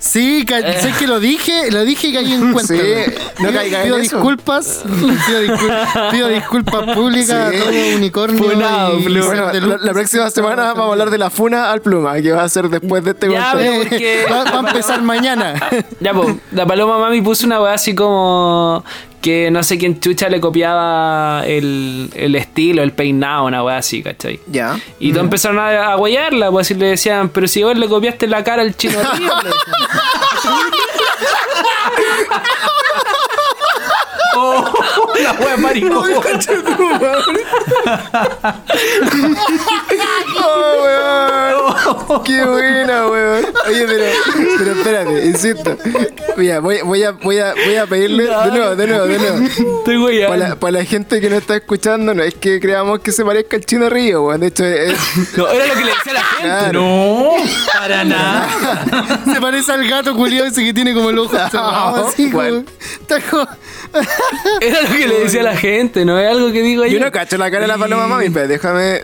Sí, 0.05 0.45
ca- 0.47 0.61
sé 0.79 0.93
que 0.99 1.07
lo 1.07 1.19
dije, 1.19 1.71
lo 1.71 1.83
dije 1.83 2.07
y 2.07 2.13
caí 2.13 2.31
en 2.33 2.53
cuenta. 2.53 2.73
Sí, 2.73 2.79
no 3.39 3.49
Pido- 3.49 3.53
caiga 3.59 3.77
en 3.79 3.83
pido 3.85 3.97
eso. 3.97 4.15
disculpas, 4.17 4.83
pido, 5.27 5.41
discul- 5.41 6.11
pido 6.11 6.27
disculpas 6.27 6.95
públicas 6.95 7.51
Sí. 7.51 7.57
a 7.57 7.59
todo 7.63 7.95
unicornio. 7.97 8.43
Funado, 8.43 8.99
y 8.99 9.03
Pluma. 9.03 9.25
Bueno, 9.25 9.45
la, 9.45 9.77
que 9.79 9.93
próxima 9.93 10.25
se- 10.29 10.35
semana 10.35 10.63
vamos 10.73 10.87
a 10.89 10.91
hablar 10.91 11.09
de 11.09 11.17
la 11.17 11.29
funa 11.29 11.71
al 11.71 11.81
pluma, 11.81 12.21
que 12.21 12.31
va 12.31 12.43
a 12.43 12.49
ser 12.49 12.69
después 12.69 13.03
de 13.03 13.11
este 13.11 13.31
Ya, 13.31 13.51
porque- 13.53 14.25
va, 14.31 14.43
va 14.43 14.59
a 14.59 14.67
empezar 14.69 15.01
mañana. 15.01 15.55
Ya, 15.99 16.13
pues, 16.13 16.35
la 16.51 16.65
Paloma 16.67 16.99
Mami 16.99 17.21
puso 17.21 17.45
una 17.47 17.59
weá 17.61 17.73
así 17.73 17.95
como 17.95 18.83
que 19.25 19.49
no 19.49 19.63
sé 19.63 19.79
quién 19.79 19.99
chucha 19.99 20.29
le 20.29 20.39
copiaba 20.39 21.41
el, 21.47 22.11
el 22.13 22.35
estilo, 22.35 22.83
el 22.83 22.91
peinado, 22.91 23.45
una 23.45 23.63
weá 23.63 23.77
así, 23.77 24.03
¿cachai? 24.03 24.39
Ya. 24.45 24.79
Y 24.99 25.13
todos 25.13 25.23
empezaron 25.23 25.57
a, 25.57 25.93
a 25.93 25.97
pues 25.97 26.69
y 26.69 26.75
le 26.75 26.89
decían, 26.89 27.29
pero 27.29 27.47
si 27.47 27.63
vos 27.63 27.75
le 27.75 27.89
copiaste 27.89 28.27
la 28.27 28.43
cara 28.43 28.61
al 28.61 28.77
chino 28.77 28.99
Río", 28.99 29.33
le 29.41 29.49
decían. 29.49 29.65
Oh, 34.37 34.65
la 35.23 35.31
wea 35.31 35.57
maricón. 35.57 36.11
Oh, 40.47 40.83
weón. 40.83 42.23
Qué 42.23 42.43
buena, 42.43 43.07
weón. 43.07 43.45
Oye, 43.67 43.85
pero, 43.87 44.03
pero 44.57 44.71
espérate, 44.71 45.25
insisto. 45.25 45.77
Mira, 46.37 46.59
voy, 46.59 46.79
voy, 46.83 47.03
a, 47.03 47.11
voy, 47.11 47.39
a, 47.39 47.53
voy 47.53 47.75
a 47.75 47.85
pedirle 47.87 48.23
de 48.23 48.29
nuevo, 48.51 48.75
de 48.75 48.87
nuevo, 48.87 49.05
de 49.07 49.17
nuevo. 49.19 49.37
Estoy 49.79 49.97
weyando. 49.97 50.29
Para 50.35 50.49
la, 50.49 50.55
para 50.59 50.71
la 50.79 50.85
gente 50.85 51.19
que 51.21 51.29
no 51.29 51.37
está 51.37 51.55
escuchando, 51.55 52.13
no 52.13 52.23
es 52.23 52.35
que 52.35 52.59
creamos 52.59 52.99
que 52.99 53.11
se 53.11 53.23
parezca 53.25 53.57
al 53.57 53.65
chino 53.65 53.89
Río, 53.89 54.23
weón. 54.23 54.41
De 54.41 54.47
hecho, 54.47 54.65
es, 54.65 54.95
No, 55.37 55.47
era 55.47 55.65
lo 55.67 55.73
que 55.73 55.85
le 55.85 55.91
decía 55.91 56.11
a 56.11 56.13
la 56.13 56.23
gente. 56.23 56.43
Claro. 56.43 56.81
No, 56.81 57.31
para 57.73 58.03
nada. 58.03 59.19
Se 59.33 59.41
parece 59.41 59.71
al 59.71 59.87
gato 59.87 60.15
culiado 60.15 60.47
ese 60.47 60.63
que 60.63 60.73
tiene 60.73 60.93
como 60.93 61.09
el 61.09 61.19
ojo 61.19 61.35
cerrado, 61.49 62.07
así 62.07 62.29
como- 62.31 62.43
Era 64.61 64.81
lo 64.81 64.89
que 64.89 65.07
le 65.07 65.19
decía 65.19 65.41
a 65.41 65.43
la 65.43 65.55
gente, 65.57 66.05
no 66.05 66.19
es 66.19 66.29
algo 66.29 66.51
que 66.51 66.61
digo 66.61 66.85
yo. 66.85 66.91
yo 66.91 66.99
no 66.99 67.11
cacho 67.11 67.37
la 67.37 67.49
cara 67.49 67.61
de 67.61 67.67
la 67.67 67.77
paloma 67.77 68.07
mami, 68.07 68.29
pero 68.29 68.47
déjame. 68.47 69.03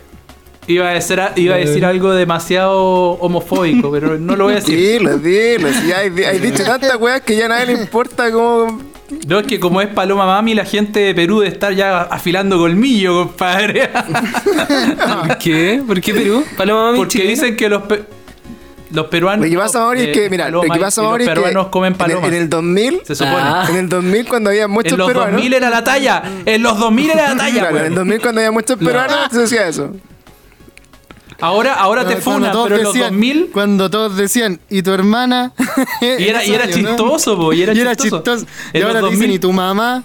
Iba 0.68 0.90
a, 0.90 0.94
decir, 0.94 1.20
iba 1.38 1.56
a 1.56 1.58
decir 1.58 1.84
algo 1.86 2.12
demasiado 2.14 2.80
homofóbico, 3.14 3.92
pero 3.92 4.18
no 4.20 4.36
lo 4.36 4.46
voy 4.46 4.54
a 4.54 4.56
decir. 4.58 4.78
Dilo, 4.78 5.18
dilo. 5.18 5.68
Si 5.74 5.92
hay, 5.92 6.12
hay 6.24 6.40
dicho 6.40 6.64
tantas 6.64 6.96
weas 6.98 7.22
que 7.22 7.36
ya 7.36 7.46
a 7.46 7.50
nadie 7.50 7.66
le 7.68 7.74
importa 7.74 8.32
como. 8.32 8.80
No, 9.28 9.40
es 9.40 9.48
que 9.48 9.60
como 9.60 9.82
es 9.82 9.88
Paloma 9.90 10.26
Mami, 10.26 10.54
la 10.54 10.64
gente 10.64 11.00
de 11.02 11.14
Perú 11.16 11.42
de 11.42 11.48
estar 11.50 11.74
ya 11.74 12.02
afilando 12.04 12.58
colmillo, 12.58 13.26
compadre. 13.28 13.90
¿Por 15.28 15.38
qué? 15.40 15.84
¿Por 15.86 16.00
qué 16.00 16.14
Perú? 16.14 16.46
Paloma 16.56 16.86
Mami 16.88 16.98
Porque 17.00 17.12
chilena. 17.14 17.30
dicen 17.32 17.56
que 17.58 17.68
los, 17.68 17.82
pe- 17.84 18.04
los 18.92 19.08
peruanos. 19.08 19.46
Lo 19.46 19.52
que 19.52 19.58
pasa, 19.58 19.80
Mauri, 19.80 20.02
es 20.02 20.08
eh, 20.08 20.12
que, 20.12 20.30
mira, 20.30 20.50
lo 20.50 20.62
que 20.62 20.68
pasa, 20.80 21.02
Los 21.02 21.14
es 21.20 21.28
que. 21.28 21.34
peruanos 21.34 21.68
comen 21.68 21.88
en 21.88 21.94
el- 21.94 21.98
palomas. 21.98 22.28
En 22.30 22.34
el 22.36 22.50
2000. 22.50 23.02
Se 23.04 23.16
supone. 23.16 23.36
Ah. 23.40 23.66
En 23.70 23.76
el 23.78 23.90
2000, 23.90 24.28
cuando 24.28 24.50
había 24.52 24.68
muchos 24.68 24.94
En 24.94 24.98
los 25.00 25.08
peruanos. 25.08 25.34
2000 25.34 25.54
era 25.54 25.70
la 25.70 25.84
talla. 25.84 26.24
En 26.46 26.64
los 26.64 26.78
2000 26.80 27.10
era 27.10 27.30
la 27.30 27.36
talla, 27.38 27.60
Claro, 27.60 27.70
en 27.70 27.76
el 27.78 27.82
weón. 27.84 27.96
2000, 27.96 28.22
cuando 28.22 28.42
había 28.42 28.52
muchos 28.52 28.78
peruanos, 28.78 29.18
se 29.32 29.40
decía 29.40 29.68
eso. 29.68 29.92
Ahora, 31.42 31.74
ahora 31.74 32.06
te 32.08 32.16
todos 32.18 32.68
pero 32.68 32.76
en 32.78 32.84
los 32.84 32.94
decían- 32.94 33.10
2000. 33.12 33.50
Cuando 33.52 33.90
todos 33.90 34.16
decían, 34.16 34.60
¿y 34.70 34.82
tu 34.84 34.92
hermana? 34.92 35.52
Y 36.02 36.24
era, 36.28 36.46
y 36.46 36.52
era 36.54 36.70
chistoso, 36.70 37.36
po, 37.38 37.52
y 37.54 37.62
era 37.64 37.74
Y 37.74 37.80
era 37.80 37.96
chistoso. 37.96 38.24
chistoso. 38.24 38.46
Y 38.74 38.82
ahora 38.82 39.02
los 39.02 39.10
te 39.10 39.16
dicen, 39.16 39.28
2000 39.30 39.32
¿y 39.36 39.40
tu 39.40 39.52
mamá? 39.52 40.04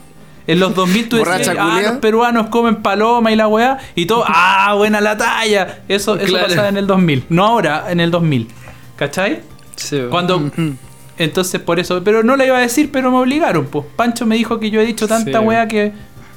En 0.49 0.61
los 0.61 0.75
2000 0.75 1.09
tú 1.09 1.17
decías, 1.17 1.57
ah, 1.59 1.81
los 1.83 1.93
peruanos 1.99 2.47
comen 2.49 2.77
paloma 2.77 3.33
y 3.33 3.37
la 3.37 3.49
weá, 3.49 3.79
y 3.95 4.07
todo, 4.07 4.25
ah, 4.29 4.75
buena 4.77 5.01
la 5.01 5.17
talla. 5.17 5.81
Eso, 5.89 6.15
eso 6.17 6.27
Claro. 6.27 6.49
pasaba 6.49 6.69
en 6.69 6.77
el 6.77 6.87
2000, 6.87 7.25
no 7.29 7.45
ahora, 7.45 7.87
en 7.91 8.01
el 8.01 8.11
2000. 8.11 8.49
¿Cachai? 8.97 9.41
Sí. 9.77 10.01
Cuando... 10.11 10.51
Entonces, 11.19 11.61
por 11.61 11.81
eso, 11.81 12.03
pero 12.05 12.23
no 12.23 12.37
la 12.37 12.45
iba 12.45 12.59
a 12.59 12.61
decir, 12.61 12.91
pero 12.93 13.11
me 13.11 13.17
obligaron, 13.19 13.67
pues. 13.67 13.87
Pancho 13.97 14.27
me 14.27 14.37
dijo 14.37 14.61
que 14.61 14.71
yo 14.71 14.81
he 14.81 14.87
dicho 14.87 15.09
tanta 15.09 15.41
Sí. 15.41 15.45
weá 15.47 15.67
que... 15.67 15.93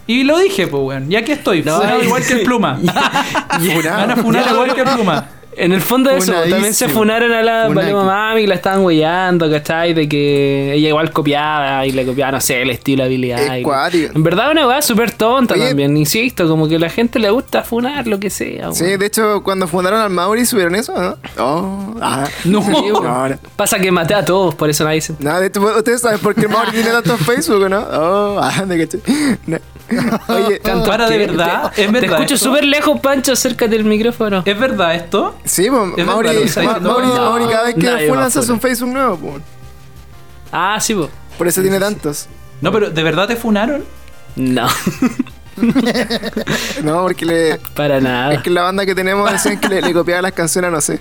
Y 0.10 0.24
lo 0.24 0.40
dije, 0.40 0.66
pues, 0.66 0.82
weón. 0.82 1.12
Y 1.12 1.16
aquí 1.16 1.34
estoy, 1.34 1.62
No, 1.62 1.76
funado 1.76 2.04
igual 2.04 2.26
que 2.26 2.34
el 2.34 2.42
pluma. 2.42 2.80
Van 2.84 4.10
a 4.10 4.16
funar 4.16 4.44
igual 4.52 4.74
que 4.74 4.82
el 4.82 4.88
pluma. 4.88 5.30
En 5.56 5.72
el 5.72 5.82
fondo 5.82 6.10
de 6.10 6.18
eso, 6.18 6.32
también 6.32 6.74
se 6.74 6.90
funaron 6.90 7.32
a 7.32 7.44
la. 7.44 7.72
Paloma 7.72 8.06
Mami, 8.06 8.48
la 8.48 8.56
estaban 8.56 8.84
huellando, 8.84 9.52
¿cachai? 9.52 9.94
De 9.94 10.10
que 10.10 10.74
ella 10.74 10.88
igual 10.88 11.12
copiaba 11.12 11.86
y 11.86 11.92
le 11.92 12.08
copiaba, 12.08 12.32
no 12.32 12.42
sé, 12.42 12.64
el 12.64 12.72
estilo, 12.72 13.04
la 13.04 13.06
habilidad. 13.06 13.58
Y-. 13.58 14.06
En 14.06 14.24
verdad 14.24 14.50
una 14.50 14.68
weá 14.68 14.82
súper 14.82 15.12
tonta 15.12 15.54
Oye. 15.54 15.68
también, 15.68 15.96
insisto, 15.96 16.48
como 16.48 16.68
que 16.68 16.78
a 16.78 16.80
la 16.80 16.90
gente 16.90 17.20
le 17.20 17.30
gusta 17.30 17.64
funar 17.64 18.08
lo 18.08 18.20
que 18.20 18.32
sea. 18.32 18.72
Sí, 18.72 18.98
de 18.98 19.06
hecho, 19.06 19.44
cuando 19.44 19.68
fundaron 19.68 20.02
al 20.02 20.10
Mauri 20.10 20.44
subieron 20.44 20.74
eso, 20.74 21.00
¿no? 21.00 21.18
Oh, 21.38 21.96
ah. 22.02 22.28
No. 22.46 22.64
Sí. 22.64 22.72
No, 22.72 23.30
no. 23.30 23.38
Pasa 23.56 23.78
que 23.78 23.92
maté 23.92 24.16
a 24.16 24.26
todos, 24.26 24.56
por 24.56 24.72
eso 24.72 24.86
nadie 24.86 25.02
se... 25.02 25.14
Nada, 25.20 25.42
de 25.42 25.48
hecho, 25.48 25.62
ustedes 25.62 26.02
saben 26.02 26.20
por 26.20 26.34
qué 26.34 26.42
el 26.42 26.50
Mauri 26.50 26.72
tiene 26.72 26.90
tanto 26.90 27.16
Facebook, 27.18 27.70
¿no? 27.70 27.80
Oh, 27.80 28.40
ah, 28.42 28.66
de 28.66 28.88
caché. 28.88 29.00
No. 29.46 29.60
Oye, 30.28 30.62
Para 30.88 31.10
de 31.10 31.18
verdad, 31.18 31.72
Te, 31.74 31.84
es 31.86 31.92
verdad. 31.92 32.08
te 32.10 32.14
escucho 32.16 32.34
esto? 32.36 32.46
súper 32.50 32.66
lejos, 32.66 33.00
Pancho, 33.00 33.34
acércate 33.34 33.72
del 33.72 33.86
micrófono. 33.86 34.44
¿Es 34.46 34.60
verdad 34.60 34.96
esto? 34.96 35.38
sí, 35.44 35.68
pues, 35.70 35.82
Es 35.98 36.06
Mauri, 36.06 36.28
verdad 36.30 36.34
lo 36.34 36.42
que 36.42 36.48
está 36.48 36.62
Ma- 36.64 36.68
diciendo. 36.74 36.90
Mauri, 36.92 37.08
No, 37.08 37.16
Mauri 37.30 37.46
cada 37.46 37.64
vez 37.66 37.76
que 37.76 37.82
nadie 37.84 38.08
funan 38.08 38.24
va 38.24 38.28
a 38.28 38.30
se 38.32 38.40
hace 38.40 38.52
un. 38.52 38.62
Facebook 38.62 38.90
nuevo, 38.94 39.18
pues. 39.18 39.44
Ah, 40.52 40.78
sí, 40.80 40.94
po. 40.94 41.10
Por 41.38 41.48
eso 41.48 41.62
tiene 41.62 41.80
tantos. 41.80 42.28
No, 42.62 42.72
pero 42.72 42.90
¿de 42.90 43.04
verdad 43.04 43.28
te 43.28 43.36
funaron? 43.36 43.84
No, 44.36 44.68
No, 46.84 47.02
porque 47.04 47.26
le, 47.26 47.60
para 47.76 48.00
nada. 48.00 48.34
es 48.34 48.42
que 48.42 48.50
la 48.50 48.64
banda 48.64 48.86
que 48.86 48.96
tenemos 48.96 49.30
decían 49.32 49.60
que 49.60 49.68
le, 49.68 49.82
le 49.82 49.94
copiaba 49.94 50.22
las 50.22 50.32
canciones, 50.34 50.72
no 50.72 50.82
sé. 50.82 51.00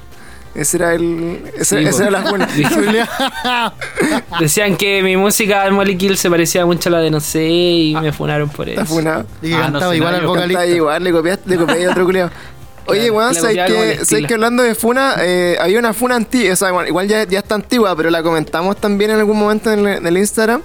Ese 0.55 0.76
era 0.78 0.94
el. 0.94 1.42
Ese, 1.57 1.78
Sí, 1.78 1.84
esa 1.88 2.03
era 2.09 2.11
la 2.22 2.30
buena. 2.30 2.49
Decían 4.40 4.76
que 4.76 5.03
mi 5.03 5.16
música 5.16 5.62
al 5.62 5.72
Molly 5.72 5.96
Kill 5.96 6.16
se 6.16 6.30
parecía 6.30 6.64
mucho 6.66 6.88
a 6.88 6.92
la 6.92 6.99
de 7.01 7.11
no 7.11 7.20
sé 7.20 7.46
y 7.49 7.96
me 8.01 8.12
funaron 8.12 8.49
por 8.49 8.68
Está 8.68 8.82
eso. 8.82 8.94
funado. 8.94 9.26
Y 9.42 9.51
que 9.51 9.55
Ah, 9.55 9.61
cantaba 9.70 9.94
igual 9.96 10.14
al 10.14 10.26
vocalista. 10.26 10.61
Cantaba 10.61 10.76
igual, 10.76 11.05
le 11.05 11.12
copiaste, 11.12 11.51
le 11.51 11.57
copiaste 11.57 11.86
a 11.86 11.90
otro 11.90 12.05
culiao. 12.05 12.30
Oye, 12.86 13.11
weón, 13.11 13.34
¿sabes 13.34 13.57
que, 13.66 14.05
¿sabes 14.07 14.26
que 14.26 14.34
hablando 14.34 14.62
de 14.62 14.74
Funa, 14.74 15.16
eh, 15.20 15.59
había 15.61 15.78
una 15.78 15.92
Funa 15.92 16.16
antigua, 16.16 16.55
o 16.55 16.57
sea, 16.57 16.72
bueno, 16.72 16.88
igual 16.88 17.07
ya, 17.07 17.24
ya 17.24 17.40
está 17.40 17.55
antigua, 17.55 17.94
pero 17.94 18.09
la 18.09 18.22
comentamos 18.22 18.78
también 18.78 19.11
en 19.11 19.18
algún 19.18 19.38
momento 19.38 19.70
en 19.70 19.80
el, 19.80 19.86
en 19.99 20.07
el 20.07 20.16
Instagram, 20.16 20.62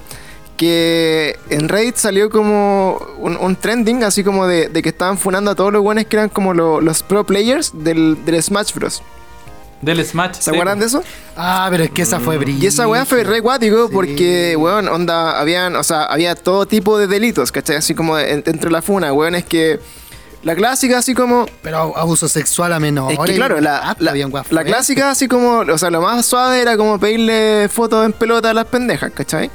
que 0.56 1.38
en 1.50 1.68
Reddit 1.68 1.98
salió 1.98 2.30
como 2.30 2.98
un, 3.18 3.36
un 3.36 3.56
trending, 3.58 4.06
así 4.06 4.24
como 4.24 4.48
de, 4.48 4.70
de 4.70 4.82
que 4.82 4.88
estaban 4.90 5.18
funando 5.18 5.52
a 5.52 5.56
todos 5.56 5.74
los 5.74 5.82
buenos 5.84 6.06
que 6.06 6.16
eran 6.16 6.30
como 6.30 6.54
lo- 6.54 6.80
los 6.80 7.04
pro 7.04 7.26
players 7.26 7.72
del, 7.74 8.18
del 8.24 8.42
Smash 8.42 8.74
Bros. 8.74 9.04
Del 9.84 10.06
Smash. 10.06 10.36
¿Se 10.40 10.52
acuerdan 10.52 10.80
de 10.80 10.86
eso? 10.86 11.04
Ah, 11.36 11.68
pero 11.70 11.84
es 11.84 11.92
que 11.92 12.02
esa 12.04 12.20
fue 12.20 12.38
brillante. 12.38 12.66
Y 12.66 12.68
esa 12.70 12.88
weá 12.88 13.06
fue 13.06 13.24
re 13.24 13.40
guático 13.40 13.90
porque, 13.92 14.56
weón, 14.58 14.88
onda, 14.88 15.40
habían, 15.40 15.76
o 15.76 15.84
sea, 15.84 16.04
había 16.06 16.36
todo 16.36 16.66
tipo 16.66 16.98
de 16.98 17.08
delitos, 17.08 17.52
¿cachai? 17.52 17.76
Así 17.78 17.94
como 17.94 18.18
en- 18.18 18.44
dentro 18.44 18.70
de 18.70 18.74
la 18.74 18.82
funa, 18.82 19.12
weón, 19.14 19.36
es 19.36 19.44
que 19.46 19.80
la 20.44 20.56
clásica, 20.56 20.98
así 21.00 21.14
como, 21.14 21.46
Pero 21.62 21.98
abuso 21.98 22.28
sexual 22.28 22.74
a 22.74 22.80
menores. 22.80 23.18
es 23.20 23.26
que 23.26 23.36
claro, 23.36 23.62
la, 23.62 23.96
la, 24.00 24.14
la 24.14 24.30
fuertes. 24.44 24.66
clásica 24.66 25.10
así 25.12 25.28
como, 25.28 25.60
o 25.60 25.78
sea, 25.78 25.90
lo 25.90 26.02
más 26.02 26.26
suave 26.26 26.62
era 26.62 26.76
como 26.78 27.00
pedirle 27.00 27.68
fotos 27.70 28.06
en 28.06 28.14
pelota 28.14 28.50
a 28.50 28.54
las 28.54 28.66
pendejas, 28.66 29.12
¿cachai? 29.14 29.50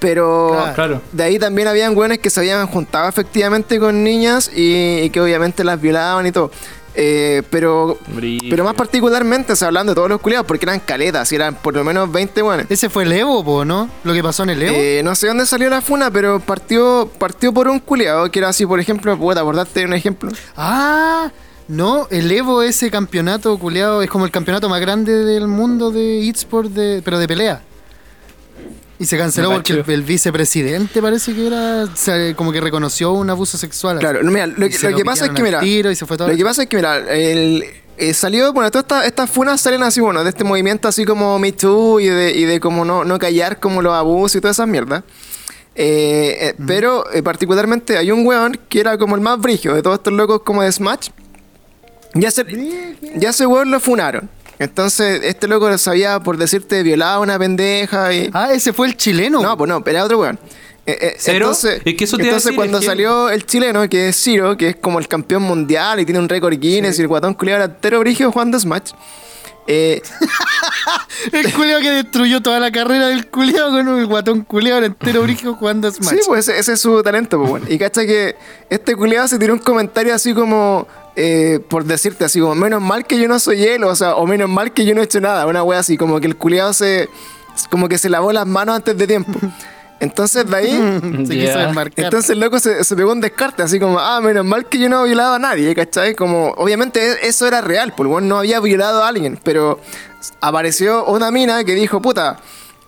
Pero 0.00 0.50
Claro. 0.52 0.74
Claro. 0.74 1.02
de 1.12 1.22
ahí 1.24 1.38
también 1.40 1.66
habían 1.66 1.94
güeyes 1.94 2.18
que 2.20 2.30
se 2.30 2.38
habían 2.40 2.66
juntado 2.68 3.08
efectivamente 3.08 3.80
con 3.80 4.04
niñas 4.04 4.48
y, 4.54 4.98
y 5.02 5.10
que 5.10 5.20
obviamente 5.20 5.64
las 5.64 5.80
violaban 5.80 6.24
y 6.26 6.30
todo. 6.32 6.52
Eh, 7.00 7.44
pero, 7.48 7.96
pero 8.50 8.64
más 8.64 8.74
particularmente, 8.74 9.52
o 9.52 9.56
sea, 9.56 9.68
hablando 9.68 9.92
de 9.92 9.94
todos 9.94 10.08
los 10.08 10.20
culiados, 10.20 10.48
porque 10.48 10.66
eran 10.66 10.80
caletas, 10.80 11.30
y 11.30 11.36
eran 11.36 11.54
por 11.54 11.72
lo 11.72 11.84
menos 11.84 12.10
20 12.10 12.42
güeyes. 12.42 12.66
Ese 12.68 12.90
fue 12.90 13.04
el 13.04 13.12
Evo, 13.12 13.44
po, 13.44 13.64
¿no? 13.64 13.88
Lo 14.02 14.12
que 14.12 14.20
pasó 14.20 14.42
en 14.42 14.50
el 14.50 14.62
Evo. 14.64 14.76
Eh, 14.76 15.02
no 15.04 15.14
sé 15.14 15.28
dónde 15.28 15.46
salió 15.46 15.70
la 15.70 15.80
funa, 15.80 16.10
pero 16.10 16.40
partió, 16.40 17.08
partió 17.18 17.54
por 17.54 17.68
un 17.68 17.78
culiado 17.78 18.28
que 18.32 18.40
era 18.40 18.48
así, 18.48 18.66
por 18.66 18.80
ejemplo, 18.80 19.16
puedo 19.16 19.38
acordarte 19.38 19.78
de 19.78 19.86
un 19.86 19.92
ejemplo. 19.92 20.32
Ah, 20.56 21.30
no, 21.68 22.08
el 22.10 22.32
Evo, 22.32 22.62
ese 22.62 22.90
campeonato 22.90 23.56
culeado, 23.58 24.02
es 24.02 24.10
como 24.10 24.24
el 24.24 24.32
campeonato 24.32 24.68
más 24.68 24.80
grande 24.80 25.24
del 25.24 25.46
mundo 25.46 25.92
de 25.92 26.28
eSport, 26.28 26.68
de, 26.72 27.00
pero 27.04 27.20
de 27.20 27.28
pelea. 27.28 27.62
Y 29.00 29.06
se 29.06 29.16
canceló 29.16 29.52
porque 29.52 29.84
el, 29.86 30.02
vicepresidente 30.02 31.00
parece 31.00 31.32
que 31.32 31.46
era, 31.46 31.84
o 31.84 31.96
sea, 31.96 32.34
como 32.34 32.50
que 32.50 32.60
reconoció 32.60 33.12
un 33.12 33.30
abuso 33.30 33.56
sexual. 33.56 33.98
Claro, 34.00 34.20
mira, 34.24 34.46
lo, 34.48 34.66
Y 34.66 34.70
que- 34.70 34.78
se 34.78 34.90
lo 34.90 34.96
que 34.96 35.04
pasa 35.04 35.26
es 35.26 35.30
que, 35.30 35.42
mira, 35.42 35.60
tiro 35.60 35.90
y 35.90 35.94
se 35.94 36.04
fue 36.04 36.16
todo. 36.16 36.28
Lo 36.28 36.36
que 36.36 36.44
pasa 36.44 36.62
es 36.62 36.68
que, 36.68 36.76
mira, 36.76 36.96
el, 36.96 37.64
eh, 37.96 38.12
salió, 38.12 38.52
bueno, 38.52 38.70
todas 38.72 38.84
estas 38.84 39.06
estas 39.06 39.30
funas 39.30 39.60
salen 39.60 39.84
así, 39.84 40.00
bueno, 40.00 40.24
de 40.24 40.30
este 40.30 40.42
movimiento 40.42 40.88
así 40.88 41.04
como 41.04 41.38
Me 41.38 41.52
Too 41.52 42.00
y 42.00 42.06
de, 42.08 42.32
y 42.32 42.44
de 42.44 42.58
como 42.58 42.84
no, 42.84 43.04
no 43.04 43.18
callar 43.20 43.60
como 43.60 43.82
los 43.82 43.92
abusos 43.92 44.36
y 44.36 44.40
todas 44.40 44.56
esas 44.56 44.66
mierdas. 44.66 45.04
Eh, 45.76 46.36
eh, 46.40 46.54
Pero 46.66 47.08
eh, 47.12 47.22
particularmente 47.22 47.96
hay 47.98 48.10
un 48.10 48.26
weón 48.26 48.58
que 48.68 48.80
era 48.80 48.98
como 48.98 49.14
el 49.14 49.20
más 49.20 49.38
brigio 49.38 49.74
de 49.74 49.82
todos 49.82 49.98
estos 49.98 50.12
locos 50.12 50.42
como 50.44 50.62
de 50.62 50.72
Smash. 50.72 51.10
Ya 52.14 52.28
ese, 52.28 52.44
ya 53.14 53.30
ese 53.30 53.46
weón 53.46 53.70
lo 53.70 53.78
funaron. 53.78 54.28
Entonces, 54.58 55.20
este 55.24 55.46
loco 55.48 55.76
sabía, 55.78 56.20
por 56.20 56.36
decirte, 56.36 56.82
violaba 56.82 57.14
a 57.14 57.20
una 57.20 57.38
pendeja 57.38 58.12
y... 58.12 58.30
Ah, 58.32 58.52
ese 58.52 58.72
fue 58.72 58.88
el 58.88 58.96
chileno. 58.96 59.40
No, 59.40 59.56
pues 59.56 59.68
no, 59.68 59.82
pero 59.84 59.98
era 59.98 60.04
otro 60.04 60.18
weón. 60.20 60.38
Eh, 60.86 60.96
eh, 61.00 61.14
¿Cero? 61.18 61.36
Entonces, 61.46 61.82
Es 61.84 61.94
que 61.96 62.04
eso 62.04 62.16
te 62.16 62.22
entonces 62.24 62.44
decir, 62.46 62.56
cuando 62.56 62.78
es 62.78 62.82
que- 62.82 62.86
salió 62.86 63.28
el 63.30 63.44
chileno, 63.46 63.88
que 63.88 64.08
es 64.08 64.16
Ciro, 64.22 64.56
que 64.56 64.70
es 64.70 64.76
como 64.76 64.98
el 64.98 65.06
campeón 65.06 65.42
mundial 65.42 66.00
y 66.00 66.04
tiene 66.06 66.18
un 66.18 66.28
récord 66.28 66.58
Guinness 66.58 66.98
y 66.98 67.02
el 67.02 67.08
guatón 67.08 67.34
culiado 67.34 67.62
era 67.64 67.72
entero 67.74 68.00
brigio 68.00 68.32
jugando 68.32 68.58
Smash. 68.58 68.92
Eh, 69.70 70.00
El 71.32 71.52
culeado 71.52 71.82
que 71.82 71.90
destruyó 71.90 72.40
toda 72.40 72.58
la 72.58 72.70
carrera 72.70 73.08
del 73.08 73.26
culeado 73.28 73.70
con 73.70 73.86
un 73.86 74.04
guatón 74.06 74.40
culeado 74.42 74.82
entero 74.84 75.20
brígido 75.22 75.54
jugando 75.54 75.90
Smash. 75.90 76.08
sí, 76.14 76.20
pues 76.26 76.48
ese, 76.48 76.58
ese 76.58 76.72
es 76.72 76.80
su 76.80 77.02
talento, 77.02 77.36
pues 77.38 77.50
bueno. 77.50 77.66
Y 77.68 77.76
cacha 77.78 78.06
que 78.06 78.34
este 78.70 78.96
culiado 78.96 79.28
se 79.28 79.38
tiró 79.38 79.52
un 79.52 79.58
comentario 79.58 80.14
así 80.14 80.32
como, 80.32 80.88
eh, 81.20 81.58
por 81.58 81.84
decirte 81.84 82.24
así, 82.24 82.38
como, 82.38 82.54
menos 82.54 82.80
mal 82.80 83.04
que 83.04 83.18
yo 83.18 83.26
no 83.26 83.40
soy 83.40 83.64
él, 83.64 83.82
o 83.82 83.96
sea, 83.96 84.14
o 84.14 84.24
menos 84.24 84.48
mal 84.48 84.72
que 84.72 84.84
yo 84.84 84.94
no 84.94 85.00
he 85.00 85.04
hecho 85.04 85.20
nada, 85.20 85.46
una 85.46 85.64
wea 85.64 85.80
así, 85.80 85.96
como 85.96 86.20
que 86.20 86.28
el 86.28 86.36
culiado 86.36 86.72
se, 86.72 87.08
como 87.70 87.88
que 87.88 87.98
se 87.98 88.08
lavó 88.08 88.32
las 88.32 88.46
manos 88.46 88.76
antes 88.76 88.96
de 88.96 89.06
tiempo. 89.06 89.32
Entonces 90.00 90.48
de 90.48 90.56
ahí... 90.56 90.70
Se 91.26 91.34
quiso 91.36 91.58
desmarcar. 91.58 92.04
Entonces 92.04 92.30
el 92.30 92.38
loco 92.38 92.60
se, 92.60 92.84
se 92.84 92.94
pegó 92.94 93.10
un 93.10 93.20
descarte, 93.20 93.64
así 93.64 93.80
como, 93.80 93.98
ah, 93.98 94.20
menos 94.20 94.44
mal 94.44 94.66
que 94.66 94.78
yo 94.78 94.88
no 94.88 95.04
he 95.04 95.08
violado 95.08 95.34
a 95.34 95.38
nadie, 95.40 95.74
¿cachai? 95.74 96.14
Como, 96.14 96.50
obviamente 96.50 97.00
e- 97.04 97.26
eso 97.26 97.48
era 97.48 97.60
real, 97.62 97.92
weón 97.98 98.28
no 98.28 98.38
había 98.38 98.60
violado 98.60 99.02
a 99.02 99.08
alguien, 99.08 99.40
pero 99.42 99.80
apareció 100.40 101.04
una 101.06 101.32
mina 101.32 101.64
que 101.64 101.74
dijo, 101.74 102.00
puta, 102.00 102.38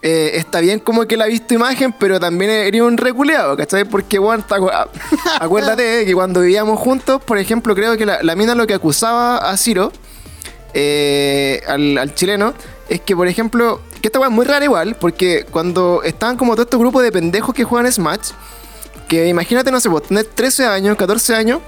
eh, 0.03 0.33
está 0.35 0.61
bien 0.61 0.81
como 0.81 1.07
que 1.07 1.17
la 1.17 1.25
ha 1.25 1.29
visto 1.29 1.53
imagen, 1.53 1.93
pero 1.93 2.19
también 2.19 2.51
eres 2.51 2.81
un 2.81 2.97
reculeado, 2.97 3.57
¿cachai? 3.57 3.85
Porque, 3.85 4.19
bueno, 4.19 4.45
acuérdate 5.41 6.07
que 6.07 6.15
cuando 6.15 6.41
vivíamos 6.41 6.79
juntos, 6.79 7.23
por 7.23 7.39
ejemplo, 7.39 7.75
creo 7.75 7.97
que 7.97 8.07
la, 8.07 8.23
la 8.23 8.35
mina 8.35 8.55
lo 8.55 8.67
que 8.67 8.75
acusaba 8.75 9.37
a 9.37 9.57
Ciro, 9.57 9.93
eh, 10.73 11.63
al, 11.67 11.99
al 11.99 12.15
chileno, 12.15 12.55
es 12.89 13.01
que, 13.03 13.15
por 13.15 13.29
ejemplo, 13.29 13.81
que 14.01 14.09
esta 14.09 14.19
weá 14.19 14.29
es 14.29 14.35
muy 14.35 14.47
rara 14.47 14.65
igual, 14.65 14.97
porque 14.97 15.45
cuando 15.51 16.03
estaban 16.03 16.37
como 16.37 16.55
todo 16.55 16.63
estos 16.63 16.81
grupos 16.81 17.03
de 17.03 17.13
pendejos 17.13 17.55
que 17.55 17.65
juegan 17.65 17.91
Smash, 17.93 18.31
que 19.07 19.29
imagínate, 19.29 19.71
no 19.71 19.81
sé, 19.81 19.89
vos 19.89 20.05
tener 20.05 20.25
13 20.25 20.67
años, 20.67 20.97
14 20.97 21.35
años, 21.35 21.61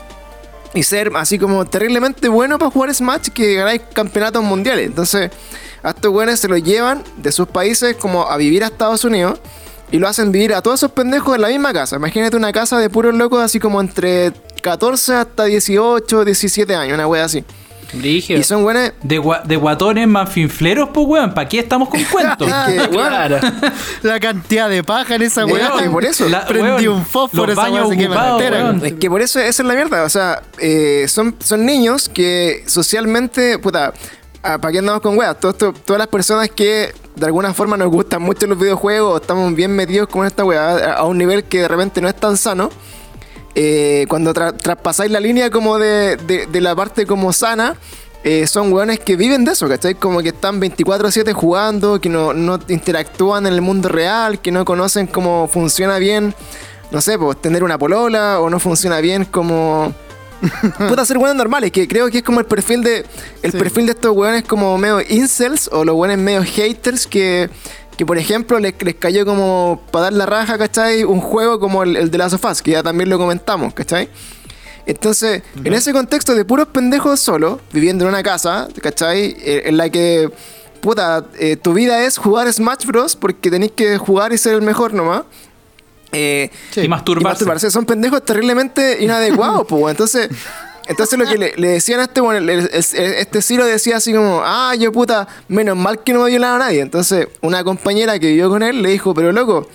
y 0.74 0.82
ser 0.82 1.12
así 1.16 1.38
como 1.38 1.64
terriblemente 1.64 2.28
bueno 2.28 2.58
para 2.58 2.70
jugar 2.70 2.94
Smash, 2.94 3.28
que 3.28 3.54
ganáis 3.54 3.82
campeonatos 3.92 4.42
mundiales. 4.42 4.86
Entonces, 4.86 5.30
a 5.82 5.90
estos 5.90 6.12
weones 6.12 6.40
se 6.40 6.48
los 6.48 6.62
llevan 6.62 7.02
de 7.18 7.32
sus 7.32 7.48
países 7.48 7.96
como 7.96 8.28
a 8.28 8.36
vivir 8.36 8.64
a 8.64 8.68
Estados 8.68 9.04
Unidos. 9.04 9.40
Y 9.90 9.98
lo 9.98 10.08
hacen 10.08 10.32
vivir 10.32 10.54
a 10.54 10.62
todos 10.62 10.80
esos 10.80 10.92
pendejos 10.92 11.34
en 11.34 11.42
la 11.42 11.48
misma 11.48 11.74
casa. 11.74 11.96
Imagínate 11.96 12.34
una 12.34 12.50
casa 12.50 12.78
de 12.78 12.88
puros 12.88 13.14
locos 13.14 13.42
así 13.42 13.60
como 13.60 13.78
entre 13.78 14.32
14 14.62 15.14
hasta 15.16 15.44
18, 15.44 16.24
17 16.24 16.74
años, 16.74 16.94
una 16.94 17.06
wea 17.06 17.24
así. 17.24 17.44
Y 18.38 18.42
son 18.44 18.62
buenas. 18.62 18.92
De, 19.02 19.20
gua- 19.20 19.42
de 19.42 19.56
guatones 19.56 20.06
más 20.08 20.28
finfleros, 20.30 20.88
pues, 20.92 21.06
weón. 21.06 21.34
¿Para 21.34 21.48
qué 21.48 21.58
estamos 21.58 21.88
con 21.88 22.02
cuentos? 22.10 22.48
que, 22.66 22.78
weón, 22.78 22.90
Claro. 23.08 23.38
La 24.02 24.18
cantidad 24.20 24.68
de 24.68 24.82
paja 24.82 25.14
en 25.16 25.22
esa 25.22 25.44
Weón, 25.44 25.78
que 25.78 25.90
por 25.90 26.04
eso. 26.04 26.26
Prendí 26.46 26.86
weón, 26.88 26.88
un 27.00 27.06
fósforo, 27.06 27.52
esa 27.52 27.62
baños 27.62 27.88
weá 27.88 27.96
se 27.96 28.02
quema 28.02 28.36
weón. 28.36 28.86
Es 28.86 28.92
que 28.94 29.08
por 29.10 29.20
eso 29.22 29.38
esa 29.40 29.62
es 29.62 29.66
la 29.68 29.74
mierda. 29.74 30.04
O 30.04 30.08
sea, 30.08 30.42
eh, 30.58 31.06
son, 31.08 31.36
son 31.42 31.64
niños 31.66 32.08
que 32.08 32.64
socialmente, 32.66 33.58
puta, 33.58 33.92
ah, 34.42 34.58
¿para 34.58 34.72
qué 34.72 34.78
andamos 34.78 35.02
con 35.02 35.16
weas? 35.18 35.38
Todo 35.38 35.52
esto- 35.52 35.72
todas 35.72 35.98
las 35.98 36.08
personas 36.08 36.48
que 36.50 36.92
de 37.16 37.26
alguna 37.26 37.52
forma 37.52 37.76
nos 37.76 37.90
gustan 37.90 38.22
mucho 38.22 38.46
los 38.46 38.58
videojuegos, 38.58 39.12
o 39.12 39.16
estamos 39.18 39.54
bien 39.54 39.70
metidos 39.76 40.08
con 40.08 40.26
esta 40.26 40.44
wea 40.44 40.70
a, 40.70 40.92
a 40.94 41.04
un 41.04 41.18
nivel 41.18 41.44
que 41.44 41.60
de 41.60 41.68
repente 41.68 42.00
no 42.00 42.08
es 42.08 42.16
tan 42.16 42.36
sano. 42.38 42.70
Eh, 43.54 44.06
cuando 44.08 44.32
tra- 44.32 44.56
traspasáis 44.56 45.10
la 45.10 45.20
línea 45.20 45.50
como 45.50 45.78
de, 45.78 46.16
de- 46.16 46.46
de 46.46 46.60
la 46.60 46.74
parte 46.74 47.06
como 47.06 47.32
sana, 47.32 47.76
eh, 48.24 48.46
son 48.46 48.72
weones 48.72 49.00
que 49.00 49.16
viven 49.16 49.44
de 49.44 49.52
eso, 49.52 49.68
¿cachai? 49.68 49.94
Como 49.96 50.20
que 50.22 50.28
están 50.28 50.60
24/7 50.60 51.32
jugando, 51.32 52.00
que 52.00 52.08
no, 52.08 52.32
no 52.32 52.58
interactúan 52.68 53.46
en 53.46 53.52
el 53.54 53.60
mundo 53.60 53.88
real, 53.88 54.40
que 54.40 54.52
no 54.52 54.64
conocen 54.64 55.06
cómo 55.08 55.48
funciona 55.48 55.98
bien, 55.98 56.34
no 56.92 57.00
sé, 57.00 57.18
pues 57.18 57.40
tener 57.40 57.64
una 57.64 57.78
polola, 57.78 58.40
o 58.40 58.48
no 58.50 58.60
funciona 58.60 59.00
bien 59.00 59.24
como... 59.24 59.92
Puta 60.88 61.04
ser 61.04 61.18
weones 61.18 61.36
normales, 61.36 61.70
que 61.70 61.86
creo 61.86 62.10
que 62.10 62.18
es 62.18 62.24
como 62.24 62.40
el 62.40 62.46
perfil 62.46 62.82
de 62.82 63.06
el 63.42 63.52
Sí. 63.52 63.58
perfil 63.58 63.86
de 63.86 63.92
estos 63.92 64.10
weones 64.16 64.42
como 64.42 64.76
medio 64.76 65.00
incels 65.00 65.68
o 65.72 65.84
los 65.84 65.94
weones 65.94 66.18
medio 66.18 66.42
haters 66.42 67.06
que, 67.06 67.48
que 67.96 68.06
por 68.06 68.18
ejemplo 68.18 68.58
les, 68.58 68.74
les 68.82 68.94
cayó 68.94 69.24
como 69.26 69.80
para 69.90 70.04
dar 70.04 70.12
la 70.14 70.26
raja, 70.26 70.58
¿cachai? 70.58 71.04
Un 71.04 71.20
juego 71.20 71.60
como 71.60 71.82
el, 71.82 71.96
el 71.96 72.10
de 72.10 72.18
Last 72.18 72.34
of 72.34 72.44
Us, 72.44 72.62
que 72.62 72.72
ya 72.72 72.82
también 72.82 73.08
lo 73.10 73.18
comentamos, 73.18 73.74
¿cachai? 73.74 74.08
Entonces, 74.84 75.42
en 75.62 75.72
ese 75.74 75.92
contexto 75.92 76.34
de 76.34 76.44
puros 76.44 76.66
pendejos 76.68 77.20
solos, 77.20 77.60
viviendo 77.72 78.04
en 78.04 78.08
una 78.10 78.22
casa, 78.22 78.66
¿cachai? 78.82 79.36
Eh, 79.38 79.62
En 79.66 79.76
la 79.76 79.88
que, 79.90 80.28
puta, 80.80 81.24
eh, 81.38 81.56
tu 81.56 81.72
vida 81.72 82.04
es 82.04 82.18
jugar 82.18 82.52
Smash 82.52 82.84
Bros. 82.86 83.14
porque 83.14 83.48
tenéis 83.50 83.72
que 83.72 83.96
jugar 83.98 84.32
y 84.32 84.38
ser 84.38 84.54
el 84.54 84.62
mejor 84.62 84.92
nomás. 84.92 85.22
Eh, 86.10 86.50
Y 86.82 86.88
masturbarse. 87.24 87.70
Son 87.70 87.86
pendejos 87.86 88.24
terriblemente 88.24 89.02
inadecuados, 89.04 89.66
pues. 89.68 89.92
Entonces, 89.92 90.28
entonces 90.92 91.18
lo 91.18 91.26
que 91.26 91.36
le, 91.38 91.52
le 91.56 91.68
decían 91.68 92.00
a 92.00 92.04
este, 92.04 92.20
bueno, 92.20 92.38
el- 92.38 92.48
el- 92.50 92.70
este 92.72 93.42
Ciro 93.42 93.66
decía 93.66 93.96
así 93.96 94.12
como, 94.14 94.42
ah, 94.44 94.74
yo 94.78 94.92
puta, 94.92 95.26
menos 95.48 95.76
mal 95.76 96.02
que 96.02 96.12
no 96.12 96.20
me 96.22 96.30
violaba 96.30 96.56
a 96.56 96.58
nadie. 96.60 96.80
Entonces, 96.80 97.26
una 97.40 97.64
compañera 97.64 98.18
que 98.18 98.28
vivió 98.28 98.48
con 98.48 98.62
él 98.62 98.80
le 98.82 98.90
dijo, 98.90 99.12
pero 99.14 99.32
loco, 99.32 99.68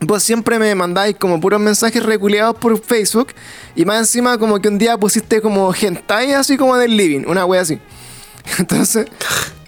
vos 0.00 0.22
siempre 0.22 0.58
me 0.58 0.74
mandáis 0.74 1.16
como 1.16 1.40
puros 1.40 1.60
mensajes 1.60 2.02
reculeados 2.04 2.56
por 2.56 2.76
Facebook 2.82 3.28
y 3.76 3.84
más 3.84 3.98
encima 3.98 4.36
como 4.38 4.60
que 4.60 4.68
un 4.68 4.76
día 4.78 4.98
pusiste 4.98 5.40
como 5.40 5.72
hentai 5.72 6.32
así 6.32 6.56
como 6.56 6.76
del 6.76 6.96
living, 6.96 7.24
una 7.26 7.44
wea 7.46 7.60
así. 7.62 7.78
Entonces, 8.58 9.06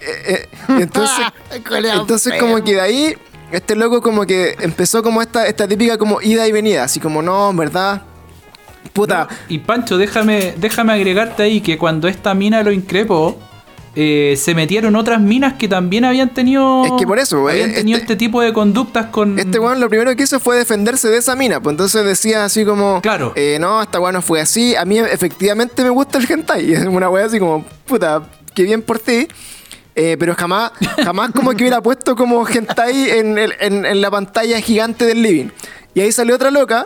eh, 0.01 0.23
eh, 0.27 0.49
entonces, 0.79 1.25
Coleado 1.67 2.01
entonces 2.01 2.33
como 2.39 2.61
que 2.63 2.73
de 2.73 2.81
ahí, 2.81 3.17
este 3.51 3.75
loco 3.75 4.01
como 4.01 4.25
que 4.25 4.55
empezó 4.59 5.01
como 5.01 5.21
esta, 5.21 5.47
esta 5.47 5.65
típica 5.67 5.97
como 5.97 6.21
ida 6.21 6.45
y 6.45 6.51
venida, 6.51 6.83
así 6.83 6.99
como, 6.99 7.21
no, 7.21 7.49
en 7.51 7.55
verdad, 7.57 8.01
puta, 8.93 9.27
Y 9.49 9.59
Pancho, 9.59 9.97
déjame, 9.97 10.53
déjame 10.57 10.93
agregarte 10.93 11.43
ahí 11.43 11.61
que 11.61 11.77
cuando 11.77 12.07
esta 12.07 12.33
mina 12.33 12.63
lo 12.63 12.71
increpó, 12.71 13.37
eh, 13.97 14.35
se 14.37 14.53
metieron 14.53 14.95
otras 14.97 15.21
minas 15.21 15.53
que 15.53 15.67
también 15.69 16.03
habían 16.03 16.33
tenido. 16.33 16.83
Es 16.85 16.91
que 16.99 17.07
por 17.07 17.17
eso, 17.17 17.47
habían 17.47 17.69
eh, 17.71 17.73
tenido 17.75 17.97
este- 17.97 18.13
este, 18.13 18.25
tipo 18.25 18.41
de 18.41 18.51
conductas 18.51 19.05
con. 19.05 19.39
Este 19.39 19.57
weón 19.57 19.79
lo 19.79 19.87
primero 19.87 20.13
que 20.15 20.23
hizo 20.23 20.39
fue 20.41 20.57
defenderse 20.57 21.07
de 21.07 21.17
esa 21.17 21.35
mina. 21.37 21.61
Pues 21.61 21.73
entonces 21.73 22.03
decía 22.05 22.43
así 22.43 22.65
como... 22.65 23.01
Claro. 23.01 23.31
eh, 23.35 23.57
no, 23.59 23.81
esta 23.81 23.99
weón 24.01 24.15
no 24.15 24.21
fue 24.21 24.41
así. 24.41 24.75
A 24.75 24.83
mí 24.83 24.99
efectivamente 24.99 25.81
me 25.83 25.89
gusta 25.91 26.17
el 26.17 26.29
hentai. 26.29 26.69
Y 26.71 26.73
es 26.73 26.85
una 26.85 27.09
weá 27.09 27.25
así 27.25 27.39
como... 27.39 27.63
Puta, 27.85 28.23
qué 28.53 28.63
bien 28.63 28.81
por 28.81 28.99
ti. 28.99 29.27
Eh, 29.97 30.17
pero 30.19 30.35
jamás, 30.35 30.73
jamás 31.05 31.31
como 31.31 31.51
que 31.51 31.63
hubiera 31.63 31.81
puesto 31.81 32.17
como 32.17 32.45
hentai 32.45 33.11
en, 33.11 33.37
el- 33.37 33.53
en- 33.61 33.85
en 33.85 34.01
la 34.01 34.11
pantalla 34.11 34.59
gigante 34.59 35.05
del 35.05 35.21
living. 35.21 35.47
Y 35.93 36.01
ahí 36.01 36.11
salió 36.11 36.35
otra 36.35 36.51
loca. 36.51 36.85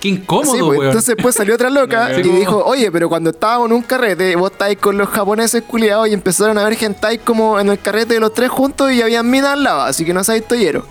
Qué 0.00 0.08
incómodo, 0.08 0.52
Sí, 0.54 0.58
pues, 0.60 0.78
weón. 0.78 0.86
entonces 0.86 1.14
pues 1.20 1.34
salió 1.34 1.54
otra 1.54 1.68
loca 1.70 2.10
y 2.18 2.22
dijo, 2.22 2.64
oye, 2.64 2.90
pero 2.90 3.08
cuando 3.08 3.30
estábamos 3.30 3.68
en 3.68 3.74
un 3.76 3.82
carrete, 3.82 4.34
vos 4.36 4.50
estáis 4.52 4.78
con 4.78 4.96
los 4.96 5.08
japoneses 5.10 5.62
culiados 5.62 6.08
y 6.08 6.14
empezaron 6.14 6.56
a 6.58 6.64
ver 6.64 6.76
hentai 6.82 7.18
como 7.18 7.60
en 7.60 7.68
el 7.68 7.78
carrete 7.78 8.14
de 8.14 8.20
los 8.20 8.32
tres 8.32 8.48
juntos 8.50 8.90
y 8.92 9.02
habían 9.02 9.28
minas 9.28 9.50
al 9.50 9.62
lado, 9.62 9.82
así 9.82 10.04
que 10.04 10.14
no 10.14 10.24
sabéis 10.24 10.48
tollero. 10.48 10.86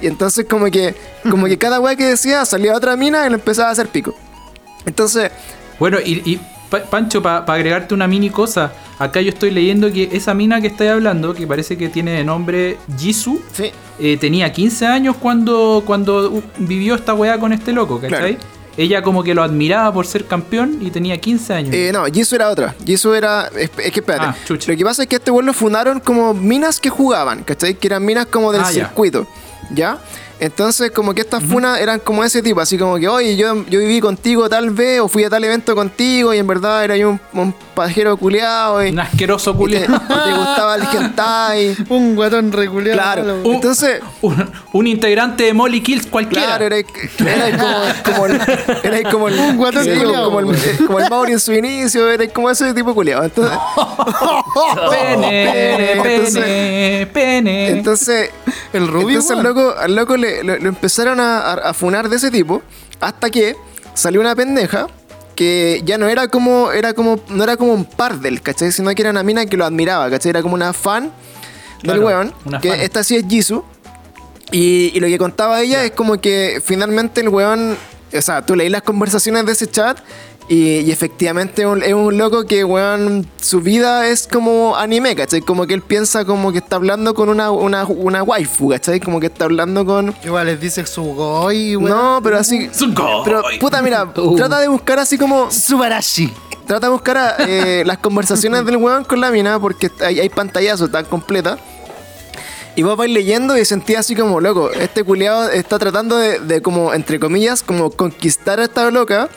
Y 0.00 0.06
entonces 0.06 0.46
como 0.48 0.66
que, 0.70 0.94
como 1.30 1.46
que 1.46 1.58
cada 1.64 1.78
weá 1.78 1.94
que 1.94 2.06
decía 2.06 2.44
salía 2.46 2.74
otra 2.74 2.96
mina 2.96 3.26
y 3.26 3.28
le 3.28 3.34
empezaba 3.34 3.68
a 3.68 3.72
hacer 3.72 3.88
pico. 3.88 4.14
Entonces, 4.86 5.30
Bueno, 5.78 5.98
y, 6.04 6.12
y, 6.28 6.40
Pa- 6.72 6.82
Pancho, 6.90 7.22
para 7.22 7.44
agregarte 7.52 7.92
una 7.94 8.08
mini 8.08 8.30
cosa, 8.30 8.72
acá 8.98 9.20
yo 9.20 9.28
estoy 9.28 9.50
leyendo 9.50 9.92
que 9.92 10.08
esa 10.12 10.32
mina 10.34 10.60
que 10.60 10.68
estáis 10.68 10.90
hablando, 10.90 11.34
que 11.34 11.46
parece 11.46 11.76
que 11.76 11.88
tiene 11.88 12.12
de 12.12 12.24
nombre 12.24 12.78
Jisoo, 12.98 13.40
sí. 13.52 13.70
eh, 14.00 14.16
tenía 14.16 14.50
15 14.52 14.86
años 14.86 15.16
cuando, 15.20 15.82
cuando 15.86 16.42
vivió 16.58 16.94
esta 16.94 17.12
weá 17.14 17.38
con 17.38 17.52
este 17.52 17.72
loco, 17.72 18.00
¿cachai? 18.00 18.36
Claro. 18.36 18.52
Ella 18.78 19.02
como 19.02 19.22
que 19.22 19.34
lo 19.34 19.42
admiraba 19.42 19.92
por 19.92 20.06
ser 20.06 20.24
campeón 20.24 20.78
y 20.80 20.90
tenía 20.90 21.18
15 21.20 21.52
años. 21.52 21.74
Eh, 21.74 21.90
no, 21.92 22.06
Jisoo 22.06 22.36
era 22.36 22.48
otra. 22.48 22.74
Jisoo 22.86 23.14
era. 23.14 23.48
Es, 23.54 23.70
es 23.76 23.92
que 23.92 24.00
espérate. 24.00 24.24
Ah, 24.28 24.36
lo 24.48 24.76
que 24.78 24.82
pasa 24.84 25.02
es 25.02 25.08
que 25.08 25.16
este 25.16 25.30
weón 25.30 25.44
lo 25.44 25.52
fundaron 25.52 26.00
como 26.00 26.32
minas 26.32 26.80
que 26.80 26.88
jugaban, 26.88 27.44
¿cachai? 27.44 27.74
Que 27.74 27.88
eran 27.88 28.02
minas 28.02 28.24
como 28.26 28.50
del 28.50 28.62
Ah, 28.62 28.72
ya. 28.72 28.86
circuito. 28.86 29.26
¿Ya? 29.74 29.98
Entonces, 30.42 30.90
como 30.90 31.14
que 31.14 31.20
estas 31.20 31.44
funas 31.44 31.80
eran 31.80 32.00
como 32.00 32.24
ese 32.24 32.42
tipo, 32.42 32.60
así 32.60 32.76
como 32.76 32.96
que, 32.98 33.06
oye, 33.06 33.36
yo, 33.36 33.64
yo 33.68 33.78
viví 33.78 34.00
contigo 34.00 34.48
tal 34.48 34.70
vez, 34.70 34.98
o 35.00 35.06
fui 35.06 35.22
a 35.22 35.30
tal 35.30 35.44
evento 35.44 35.76
contigo, 35.76 36.34
y 36.34 36.38
en 36.38 36.46
verdad 36.48 36.82
era 36.82 36.96
yo 36.96 37.10
un, 37.10 37.20
un 37.34 37.54
pajero 37.76 38.16
culiado, 38.16 38.84
y, 38.84 38.90
Un 38.90 38.98
asqueroso 38.98 39.56
y 39.68 39.70
te, 39.70 39.80
te 39.82 39.86
gustaba 39.86 40.74
el 40.74 40.82
hentai. 40.82 41.76
Un 41.90 42.16
guatón 42.16 42.50
reculeado. 42.50 42.98
Claro. 42.98 43.40
Uh, 43.44 43.52
Entonces, 43.52 44.00
un, 44.20 44.50
un 44.72 44.86
integrante 44.88 45.44
de 45.44 45.52
Molly 45.54 45.80
Kills 45.80 46.06
cualquiera. 46.08 46.56
Claro, 46.58 46.66
era, 46.66 46.76
era 46.78 47.58
como, 47.58 47.76
como 48.04 48.26
el, 48.26 48.40
era 48.82 49.10
como 49.12 49.28
el, 49.28 49.38
Un 49.38 49.56
guatón 49.56 49.84
sí, 49.84 49.90
culiao. 49.90 50.24
como, 50.24 50.40
el, 50.40 50.54
eh, 50.56 50.78
como 50.84 50.98
el 50.98 51.08
Mauri 51.08 51.32
en 51.34 51.40
su 51.40 51.52
inicio, 51.52 52.10
era 52.10 52.26
como 52.32 52.50
ese 52.50 52.74
tipo 52.74 52.92
culiado. 52.94 53.22
Entonces, 53.22 53.56
Pene, 54.90 55.92
Entonces- 55.92 56.34
pene, 56.34 57.06
pene. 57.12 57.68
entonces, 57.70 58.30
El 58.72 58.88
rubio, 58.88 59.20
entonces 59.20 59.30
al 59.36 59.42
loco, 59.42 59.74
al 59.78 59.94
loco 59.94 60.16
le, 60.16 60.31
lo, 60.42 60.56
lo 60.58 60.68
empezaron 60.68 61.18
a, 61.20 61.72
funar 61.74 62.08
de 62.08 62.16
ese 62.16 62.30
tipo, 62.30 62.62
hasta 63.00 63.30
que 63.30 63.56
salió 63.94 64.20
una 64.20 64.34
pendeja 64.34 64.86
que 65.34 65.82
ya 65.84 65.98
no 65.98 66.08
era 66.08 66.28
como, 66.28 66.72
era 66.72 66.94
como, 66.94 67.20
no 67.28 67.42
era 67.42 67.56
como 67.56 67.72
un 67.72 67.84
par 67.84 68.20
del, 68.20 68.42
¿cachai? 68.42 68.72
Sino 68.72 68.94
que 68.94 69.02
era 69.02 69.10
una 69.10 69.22
mina 69.22 69.46
que 69.46 69.56
lo 69.56 69.64
admiraba, 69.64 70.10
¿cachai? 70.10 70.30
Era 70.30 70.42
como 70.42 70.54
una 70.54 70.72
fan 70.72 71.12
del 71.82 72.00
weón, 72.00 72.34
que 72.60 72.70
fan. 72.70 72.80
esta 72.80 73.04
sí 73.04 73.16
es 73.16 73.24
Jisoo. 73.26 73.64
Y, 74.50 74.92
y 74.94 75.00
lo 75.00 75.06
que 75.06 75.16
contaba 75.16 75.62
ella 75.62 75.82
es 75.84 75.92
como 75.92 76.20
que 76.20 76.62
finalmente 76.62 77.22
el 77.22 77.30
weón, 77.30 77.76
o 78.12 78.22
sea, 78.22 78.44
tú 78.44 78.54
leí 78.54 78.68
las 78.68 78.82
conversaciones 78.82 79.46
de 79.46 79.52
ese 79.52 79.66
chat 79.66 79.98
y, 80.48 80.80
y 80.80 80.90
efectivamente 80.90 81.62
es 81.62 81.68
un, 81.68 81.82
es 81.82 81.94
un 81.94 82.18
loco 82.18 82.44
que, 82.44 82.64
weón, 82.64 83.26
su 83.40 83.60
vida 83.60 84.08
es 84.08 84.26
como 84.26 84.76
anime, 84.76 85.14
¿cachai? 85.14 85.40
Como 85.40 85.66
que 85.66 85.74
él 85.74 85.82
piensa 85.82 86.24
como 86.24 86.52
que 86.52 86.58
está 86.58 86.76
hablando 86.76 87.14
con 87.14 87.28
una, 87.28 87.50
una, 87.50 87.84
una 87.84 88.22
waifu, 88.22 88.70
¿cachai? 88.70 89.00
Como 89.00 89.20
que 89.20 89.26
está 89.26 89.44
hablando 89.44 89.86
con... 89.86 90.14
Igual 90.24 90.46
les 90.46 90.60
dice 90.60 90.84
su 90.86 91.02
goy, 91.02 91.76
weón. 91.76 91.90
No, 91.90 92.20
pero 92.22 92.38
así... 92.38 92.68
Sugoi. 92.72 93.22
Pero, 93.24 93.42
puta, 93.60 93.80
mira, 93.82 94.12
Uh. 94.16 94.36
trata 94.36 94.58
de 94.58 94.68
buscar 94.68 94.98
así 94.98 95.16
como... 95.16 95.50
Subarashi. 95.50 96.32
Trata 96.66 96.86
de 96.86 96.92
buscar 96.92 97.16
a, 97.16 97.36
eh, 97.38 97.82
las 97.86 97.98
conversaciones 97.98 98.64
del 98.66 98.76
weón 98.76 99.04
con 99.04 99.20
la 99.20 99.30
mina 99.30 99.58
porque 99.58 99.90
hay, 100.00 100.20
hay 100.20 100.28
pantallazos 100.28 100.90
tan 100.90 101.04
completas. 101.04 101.58
Y 102.74 102.82
vos 102.82 102.96
vais 102.96 103.10
leyendo 103.10 103.56
y 103.56 103.64
sentís 103.64 103.98
así 103.98 104.16
como, 104.16 104.40
loco, 104.40 104.70
este 104.70 105.04
culiado 105.04 105.50
está 105.50 105.78
tratando 105.78 106.16
de, 106.16 106.38
de 106.40 106.62
como, 106.62 106.94
entre 106.94 107.20
comillas, 107.20 107.62
como 107.62 107.90
conquistar 107.90 108.60
a 108.60 108.64
esta 108.64 108.90
loca 108.90 109.28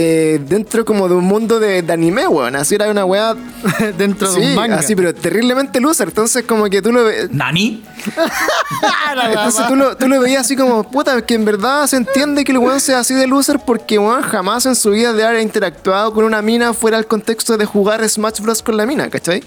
eh, 0.00 0.38
dentro 0.46 0.84
como 0.84 1.08
de 1.08 1.16
un 1.16 1.24
mundo 1.24 1.58
de, 1.58 1.82
de 1.82 1.92
anime, 1.92 2.28
weón. 2.28 2.54
Así 2.54 2.76
era 2.76 2.88
una 2.88 3.04
weá... 3.04 3.34
Dentro 3.98 4.30
de 4.32 4.40
un 4.40 4.54
manga. 4.54 4.76
así, 4.76 4.94
pero 4.94 5.12
terriblemente 5.12 5.80
loser. 5.80 6.06
Entonces 6.06 6.44
como 6.44 6.66
que 6.66 6.80
tú 6.80 6.92
lo 6.92 7.02
ves... 7.02 7.32
¿Nani? 7.32 7.82
Entonces 9.26 9.66
tú 9.66 9.74
lo, 9.74 9.96
tú 9.96 10.06
lo 10.06 10.20
veías 10.20 10.42
así 10.42 10.54
como, 10.54 10.88
puta, 10.88 11.20
que 11.26 11.34
en 11.34 11.44
verdad 11.44 11.88
se 11.88 11.96
entiende 11.96 12.44
que 12.44 12.52
el 12.52 12.58
weón 12.58 12.78
sea 12.78 13.00
así 13.00 13.12
de 13.12 13.26
loser 13.26 13.58
porque 13.58 13.98
weón 13.98 14.22
jamás 14.22 14.66
en 14.66 14.76
su 14.76 14.90
vida 14.92 15.12
de 15.12 15.24
haber 15.24 15.42
interactuado 15.42 16.14
con 16.14 16.24
una 16.24 16.42
mina 16.42 16.74
fuera 16.74 16.96
el 16.96 17.08
contexto 17.08 17.56
de 17.56 17.64
jugar 17.64 18.08
Smash 18.08 18.40
Bros. 18.40 18.62
con 18.62 18.76
la 18.76 18.86
mina, 18.86 19.10
¿cachai? 19.10 19.42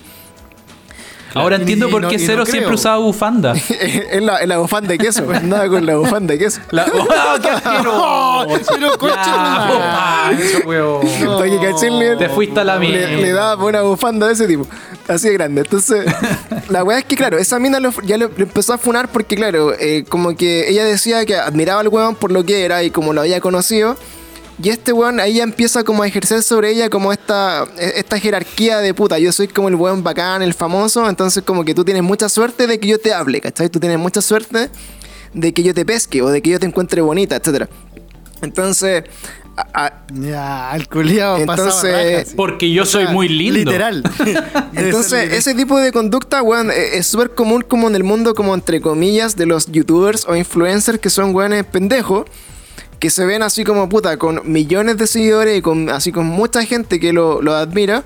Ahora 1.33 1.57
Y- 1.57 1.61
entiendo 1.61 1.87
y 1.87 1.91
por 1.91 2.01
no- 2.01 2.09
qué 2.09 2.17
no 2.17 2.23
Cero 2.25 2.43
creo. 2.43 2.51
siempre 2.53 2.75
usaba 2.75 2.97
bufanda. 2.97 3.53
en, 4.11 4.25
la, 4.25 4.41
en 4.41 4.49
la 4.49 4.57
bufanda 4.57 4.89
de 4.89 4.97
queso, 4.97 5.25
nada 5.43 5.67
con 5.69 5.85
la 5.85 5.95
bufanda 5.95 6.33
de 6.33 6.39
queso. 6.39 6.61
La... 6.71 6.85
¡Oh, 6.93 7.41
qué 7.41 7.49
asqueroso! 7.49 8.47
Pero 8.79 8.97
coche, 8.97 9.31
Te 12.17 12.29
fuiste 12.29 12.59
a 12.59 12.63
la 12.63 12.77
mierda. 12.79 13.07
le, 13.07 13.21
le 13.21 13.31
daba 13.31 13.63
una 13.63 13.81
bufanda 13.81 14.27
de 14.27 14.33
ese 14.33 14.47
tipo, 14.47 14.67
así 15.07 15.27
de 15.27 15.33
grande. 15.33 15.61
Entonces, 15.61 16.05
la 16.69 16.83
weá 16.83 16.99
es 16.99 17.05
que, 17.05 17.15
claro, 17.15 17.37
esa 17.37 17.59
mina 17.59 17.79
lo- 17.79 17.91
ya 18.03 18.17
lo, 18.17 18.27
lo 18.35 18.43
empezó 18.43 18.73
a 18.73 18.77
funar 18.77 19.09
porque, 19.09 19.35
claro, 19.35 19.73
eh, 19.79 20.05
como 20.07 20.35
que 20.35 20.69
ella 20.69 20.83
decía 20.85 21.25
que 21.25 21.35
admiraba 21.35 21.81
al 21.81 21.87
weón 21.87 22.15
por 22.15 22.31
lo 22.31 22.43
que 22.43 22.63
era 22.65 22.83
y 22.83 22.91
como 22.91 23.13
lo 23.13 23.21
había 23.21 23.39
conocido. 23.41 23.97
Y 24.63 24.69
este 24.69 24.93
weón 24.93 25.19
ahí 25.19 25.35
ya 25.35 25.43
empieza 25.43 25.83
como 25.83 26.03
a 26.03 26.07
ejercer 26.07 26.43
sobre 26.43 26.71
ella 26.71 26.89
como 26.89 27.11
esta, 27.11 27.65
e- 27.77 27.93
esta 27.97 28.19
jerarquía 28.19 28.77
de 28.79 28.93
puta. 28.93 29.17
Yo 29.19 29.31
soy 29.31 29.47
como 29.47 29.69
el 29.69 29.75
weón 29.75 30.03
bacán, 30.03 30.41
el 30.41 30.53
famoso. 30.53 31.07
Entonces 31.09 31.43
como 31.43 31.65
que 31.65 31.73
tú 31.73 31.83
tienes 31.83 32.03
mucha 32.03 32.29
suerte 32.29 32.67
de 32.67 32.79
que 32.79 32.87
yo 32.87 32.99
te 32.99 33.13
hable, 33.13 33.41
¿cachai? 33.41 33.69
Tú 33.69 33.79
tienes 33.79 33.97
mucha 33.99 34.21
suerte 34.21 34.69
de 35.33 35.53
que 35.53 35.63
yo 35.63 35.73
te 35.73 35.85
pesque 35.85 36.21
o 36.21 36.29
de 36.29 36.41
que 36.41 36.49
yo 36.51 36.59
te 36.59 36.65
encuentre 36.67 37.01
bonita, 37.01 37.35
etcétera. 37.37 37.69
Entonces, 38.41 39.03
a- 39.55 39.85
a- 39.85 39.93
Ya, 40.13 40.71
el 40.75 40.87
culiao 40.87 41.37
Entonces- 41.37 42.13
rajas. 42.15 42.33
Porque 42.35 42.71
yo 42.71 42.85
soy 42.85 43.07
muy 43.07 43.29
lindo. 43.29 43.59
Literal. 43.71 44.03
Entonces, 44.73 45.33
ese 45.33 45.53
tipo 45.55 45.79
de 45.79 45.91
conducta, 45.91 46.41
weón, 46.43 46.69
eh, 46.71 46.97
es 46.97 47.07
súper 47.07 47.31
común 47.33 47.63
como 47.67 47.87
en 47.87 47.95
el 47.95 48.03
mundo, 48.03 48.33
como 48.35 48.53
entre 48.53 48.81
comillas, 48.81 49.35
de 49.35 49.45
los 49.45 49.67
youtubers 49.71 50.25
o 50.27 50.35
influencers 50.35 50.99
que 50.99 51.09
son 51.09 51.33
weones 51.35 51.63
pendejos, 51.65 52.25
que 53.01 53.09
se 53.09 53.25
ven 53.25 53.41
así 53.43 53.63
como 53.65 53.89
puta, 53.89 54.15
con 54.17 54.39
millones 54.49 54.95
de 54.95 55.07
seguidores 55.07 55.57
y 55.57 55.61
con 55.61 55.89
así 55.89 56.11
con 56.13 56.27
mucha 56.27 56.63
gente 56.63 56.99
que 56.99 57.11
lo, 57.11 57.41
lo 57.41 57.53
admira, 57.55 58.03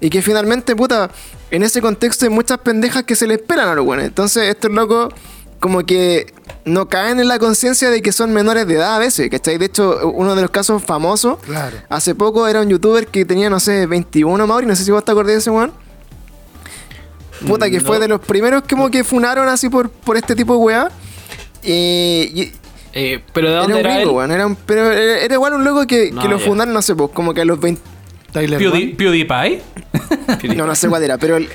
y 0.00 0.08
que 0.08 0.22
finalmente, 0.22 0.74
puta, 0.76 1.10
en 1.50 1.62
ese 1.64 1.82
contexto 1.82 2.24
hay 2.26 2.30
muchas 2.30 2.58
pendejas 2.58 3.02
que 3.02 3.16
se 3.16 3.26
le 3.26 3.34
esperan 3.34 3.68
a 3.68 3.74
los 3.74 3.84
weones. 3.84 4.06
Entonces, 4.06 4.44
estos 4.44 4.70
locos 4.70 5.12
como 5.58 5.84
que 5.84 6.32
no 6.64 6.88
caen 6.88 7.18
en 7.18 7.28
la 7.28 7.38
conciencia 7.38 7.90
de 7.90 8.02
que 8.02 8.12
son 8.12 8.32
menores 8.32 8.66
de 8.68 8.74
edad 8.74 8.94
a 8.94 8.98
veces, 8.98 9.28
¿cachai? 9.30 9.58
De 9.58 9.66
hecho, 9.66 10.10
uno 10.10 10.34
de 10.36 10.42
los 10.42 10.50
casos 10.50 10.82
famosos, 10.82 11.38
Claro. 11.44 11.76
hace 11.88 12.14
poco 12.14 12.46
era 12.46 12.60
un 12.60 12.68
youtuber 12.68 13.06
que 13.08 13.24
tenía, 13.24 13.50
no 13.50 13.58
sé, 13.58 13.86
21, 13.86 14.46
Mauri, 14.46 14.66
no 14.66 14.76
sé 14.76 14.84
si 14.84 14.90
vos 14.92 15.04
te 15.04 15.10
acordás 15.12 15.32
de 15.32 15.38
ese 15.38 15.50
weón. 15.50 15.72
Puta, 17.46 17.68
que 17.70 17.80
fue 17.80 17.98
de 17.98 18.08
los 18.08 18.20
primeros 18.20 18.62
como 18.68 18.90
que 18.90 19.02
funaron 19.04 19.48
así 19.48 19.68
por, 19.68 19.90
por 19.90 20.16
este 20.16 20.34
tipo 20.34 20.52
de 20.54 20.58
weá. 20.58 20.88
Y, 21.62 21.72
y- 22.34 22.52
Eh, 22.98 23.20
pero 23.34 23.48
¿de 23.48 23.52
Era 23.52 23.60
dónde 23.62 23.74
un 23.74 23.80
era, 23.80 23.94
gringo, 23.96 24.24
él? 24.24 24.30
Era, 24.30 24.46
un- 24.46 24.56
pero 24.56 24.90
era, 24.90 25.20
era 25.20 25.34
igual 25.34 25.52
un 25.52 25.64
loco 25.64 25.86
que, 25.86 26.10
No, 26.10 26.22
que 26.22 26.28
lo 26.28 26.38
fundaron, 26.38 26.72
no 26.72 26.80
sé, 26.80 26.94
pues, 26.94 27.10
como 27.12 27.34
que 27.34 27.42
a 27.42 27.44
los 27.44 27.60
20. 27.60 27.82
Tyler 28.32 28.58
Pewdie- 28.58 28.72
One. 28.72 28.94
PewDiePie. 28.96 29.62
No, 30.56 30.66
no 30.66 30.74
sé 30.74 30.88
cuál 30.88 31.02
era, 31.02 31.18
pero 31.18 31.36
el- 31.36 31.48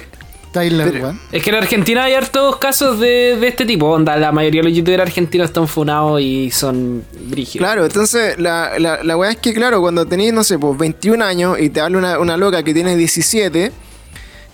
Tyler 0.52 0.92
Pero- 0.92 1.10
One. 1.10 1.20
Es 1.32 1.42
que 1.44 1.50
en 1.50 1.56
Argentina 1.56 2.04
hay 2.04 2.14
hartos 2.14 2.58
casos 2.58 3.00
de, 3.00 3.38
de 3.39 3.48
este 3.48 3.66
tipo. 3.66 3.88
Onda, 3.88 4.18
la 4.18 4.32
mayoría 4.32 4.62
de 4.62 4.68
los 4.70 4.78
youtubers 4.78 5.02
argentinos 5.02 5.46
están 5.48 5.68
funados 5.68 6.20
y 6.22 6.52
son 6.52 7.04
brígidos. 7.28 7.66
Claro, 7.66 7.86
entonces 7.86 8.38
la, 8.38 8.78
la, 8.78 9.02
la 9.04 9.18
weá 9.18 9.32
es 9.32 9.38
que, 9.38 9.54
claro, 9.54 9.80
cuando 9.82 10.06
tenéis, 10.06 10.34
no 10.34 10.44
sé, 10.44 10.60
pues 10.60 10.78
21 10.78 11.24
años 11.24 11.58
y 11.60 11.70
te 11.70 11.80
habla 11.82 11.98
una, 11.98 12.20
una 12.20 12.38
loca 12.38 12.62
que 12.64 12.74
tiene 12.74 12.96
17, 12.98 13.72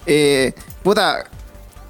eh, 0.06 0.54
puta, 0.84 1.26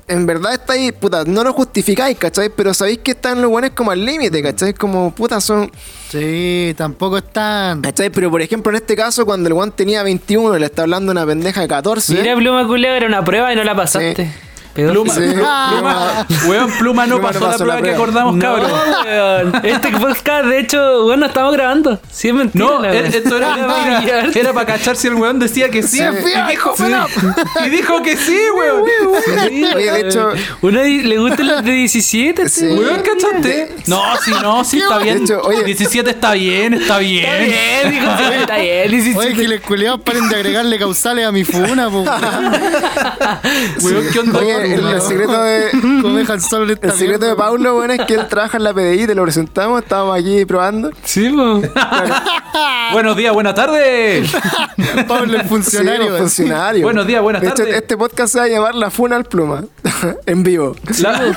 en 0.08 0.26
verdad 0.26 0.54
estáis, 0.54 0.94
puta, 0.94 1.24
no 1.26 1.44
lo 1.44 1.54
justificáis, 1.54 2.18
¿cachai? 2.18 2.50
Pero 2.50 2.74
sabéis 2.74 3.00
que 3.00 3.12
están 3.12 3.42
los 3.42 3.52
buenos 3.52 3.72
como 3.72 3.92
al 3.92 4.04
límite, 4.06 4.42
¿cachai? 4.42 4.74
Como, 4.74 5.14
puta, 5.14 5.42
son. 5.42 5.70
Sí, 6.10 6.74
tampoco 6.78 7.18
están. 7.18 7.82
¿cachai? 7.82 8.10
Pero 8.10 8.32
por 8.32 8.42
ejemplo, 8.42 8.72
en 8.72 8.78
este 8.78 8.96
caso, 8.96 9.26
cuando 9.26 9.48
el 9.48 9.54
weón 9.54 9.72
tenía 9.72 10.04
21 10.04 10.56
y 10.56 10.60
le 10.60 10.66
está 10.68 10.84
hablando 10.84 11.12
una 11.12 11.26
pendeja 11.26 11.62
de 11.62 11.68
14. 11.68 12.14
Mira, 12.14 12.36
Pluma 12.36 12.66
Culeo 12.66 12.94
era 12.94 13.08
una 13.08 13.24
prueba 13.24 13.52
y 13.52 13.56
no 13.56 13.64
la 13.64 13.76
pasaste. 13.76 14.26
Sí. 14.26 14.32
Pluma, 14.86 15.14
Sí. 15.14 15.22
pluma, 15.22 16.26
weón, 16.48 16.72
pluma 16.78 17.06
no 17.08 17.16
Pluma 17.16 17.32
no 17.32 17.40
pasó 17.40 17.66
la 17.66 17.76
prueba 17.78 17.82
que 17.82 17.90
acordamos, 17.96 18.36
No, 18.36 18.42
cabrón. 18.42 18.72
weón. 19.06 19.66
Este 19.66 19.92
podcast, 19.92 20.46
de 20.46 20.60
hecho, 20.60 21.04
bueno, 21.04 21.26
estamos 21.26 21.54
grabando. 21.54 22.00
Sí, 22.12 22.28
es 22.30 22.34
mentira. 22.34 22.64
No, 22.66 22.80
weón. 22.82 22.96
esto 23.06 23.38
era 23.38 23.56
mentira. 23.56 24.28
Era 24.36 24.54
para 24.54 24.66
cachar 24.66 24.96
si 24.96 25.08
el 25.08 25.16
weón 25.16 25.40
decía 25.40 25.70
que 25.70 25.82
sí. 25.84 25.98
Sí. 25.98 26.04
Y, 26.04 26.50
dijo, 26.52 26.76
y 27.66 27.70
dijo 27.70 28.02
que 28.04 28.18
sí, 28.18 28.38
weón. 28.56 28.84
Sí, 29.48 29.62
de 29.62 30.00
hecho- 30.02 30.30
Uno 30.62 30.82
le 30.84 31.18
gustan 31.18 31.48
los 31.48 31.64
de 31.64 31.72
17. 31.72 32.44
este, 32.44 32.60
Sí. 32.60 32.66
Weón, 32.68 33.02
¿cachaste? 33.02 33.76
No, 33.88 34.02
sí, 34.24 34.32
no, 34.42 34.64
sí, 34.64 34.80
está 34.80 35.00
bien. 35.00 35.24
Hecho, 35.24 35.42
oye- 35.42 35.64
17 35.64 36.10
está 36.12 36.34
bien, 36.34 36.74
está 36.76 37.00
bien. 37.00 37.26
Está 37.26 37.38
bien, 37.40 37.92
dijo, 37.92 38.12
sí, 38.18 38.24
está 38.40 38.58
bien. 38.58 38.92
17. 38.92 39.20
Oye, 39.28 39.36
que 39.36 39.48
les 39.48 39.62
culiados 39.62 40.02
paren 40.02 40.30
de 40.30 40.36
agregarle 40.36 40.78
causales 40.78 41.26
a 41.26 41.32
mi 41.32 41.44
funa, 41.44 41.90
po. 41.90 42.04
Weón, 43.82 44.06
¿qué 44.14 44.20
onda? 44.20 44.40
Oye, 44.74 44.76
el, 44.76 44.88
el 44.96 45.02
secreto 45.02 45.44
de. 45.44 45.70
Como 46.02 46.18
dejan 46.18 46.42
solo 46.42 46.66
en 46.66 46.72
esta 46.72 46.88
El 46.88 46.94
secreto 46.94 47.26
de. 47.26 47.36
Paulo, 47.36 47.74
bueno, 47.76 47.94
es 47.94 48.02
que 48.06 48.16
él 48.16 48.28
trabaja 48.28 48.58
en 48.58 48.64
la 48.64 48.74
PDI, 48.74 49.08
te 49.08 49.16
lo 49.16 49.24
presentamos, 49.24 49.82
estábamos 49.82 50.18
aquí 50.20 50.46
probando. 50.46 50.92
Sí. 51.04 51.30
Buenos 52.94 53.18
días, 53.18 53.34
buenas 53.34 53.54
tardes. 53.54 54.32
Pablo, 55.08 55.38
el 55.40 55.48
funcionario. 55.48 56.12
Sí, 56.14 56.18
funcionarios. 56.20 56.84
Buenos 56.84 57.06
días, 57.06 57.22
buenas 57.22 57.44
tardes. 57.44 57.76
este 57.76 57.98
podcast 57.98 58.34
se 58.34 58.40
va 58.40 58.46
a 58.46 58.48
llamar 58.48 58.76
La 58.76 58.90
Funa 58.90 59.18
al 59.18 59.26
Pluma. 59.26 59.66
en 60.26 60.44
vivo. 60.44 60.76
La, 61.02 61.36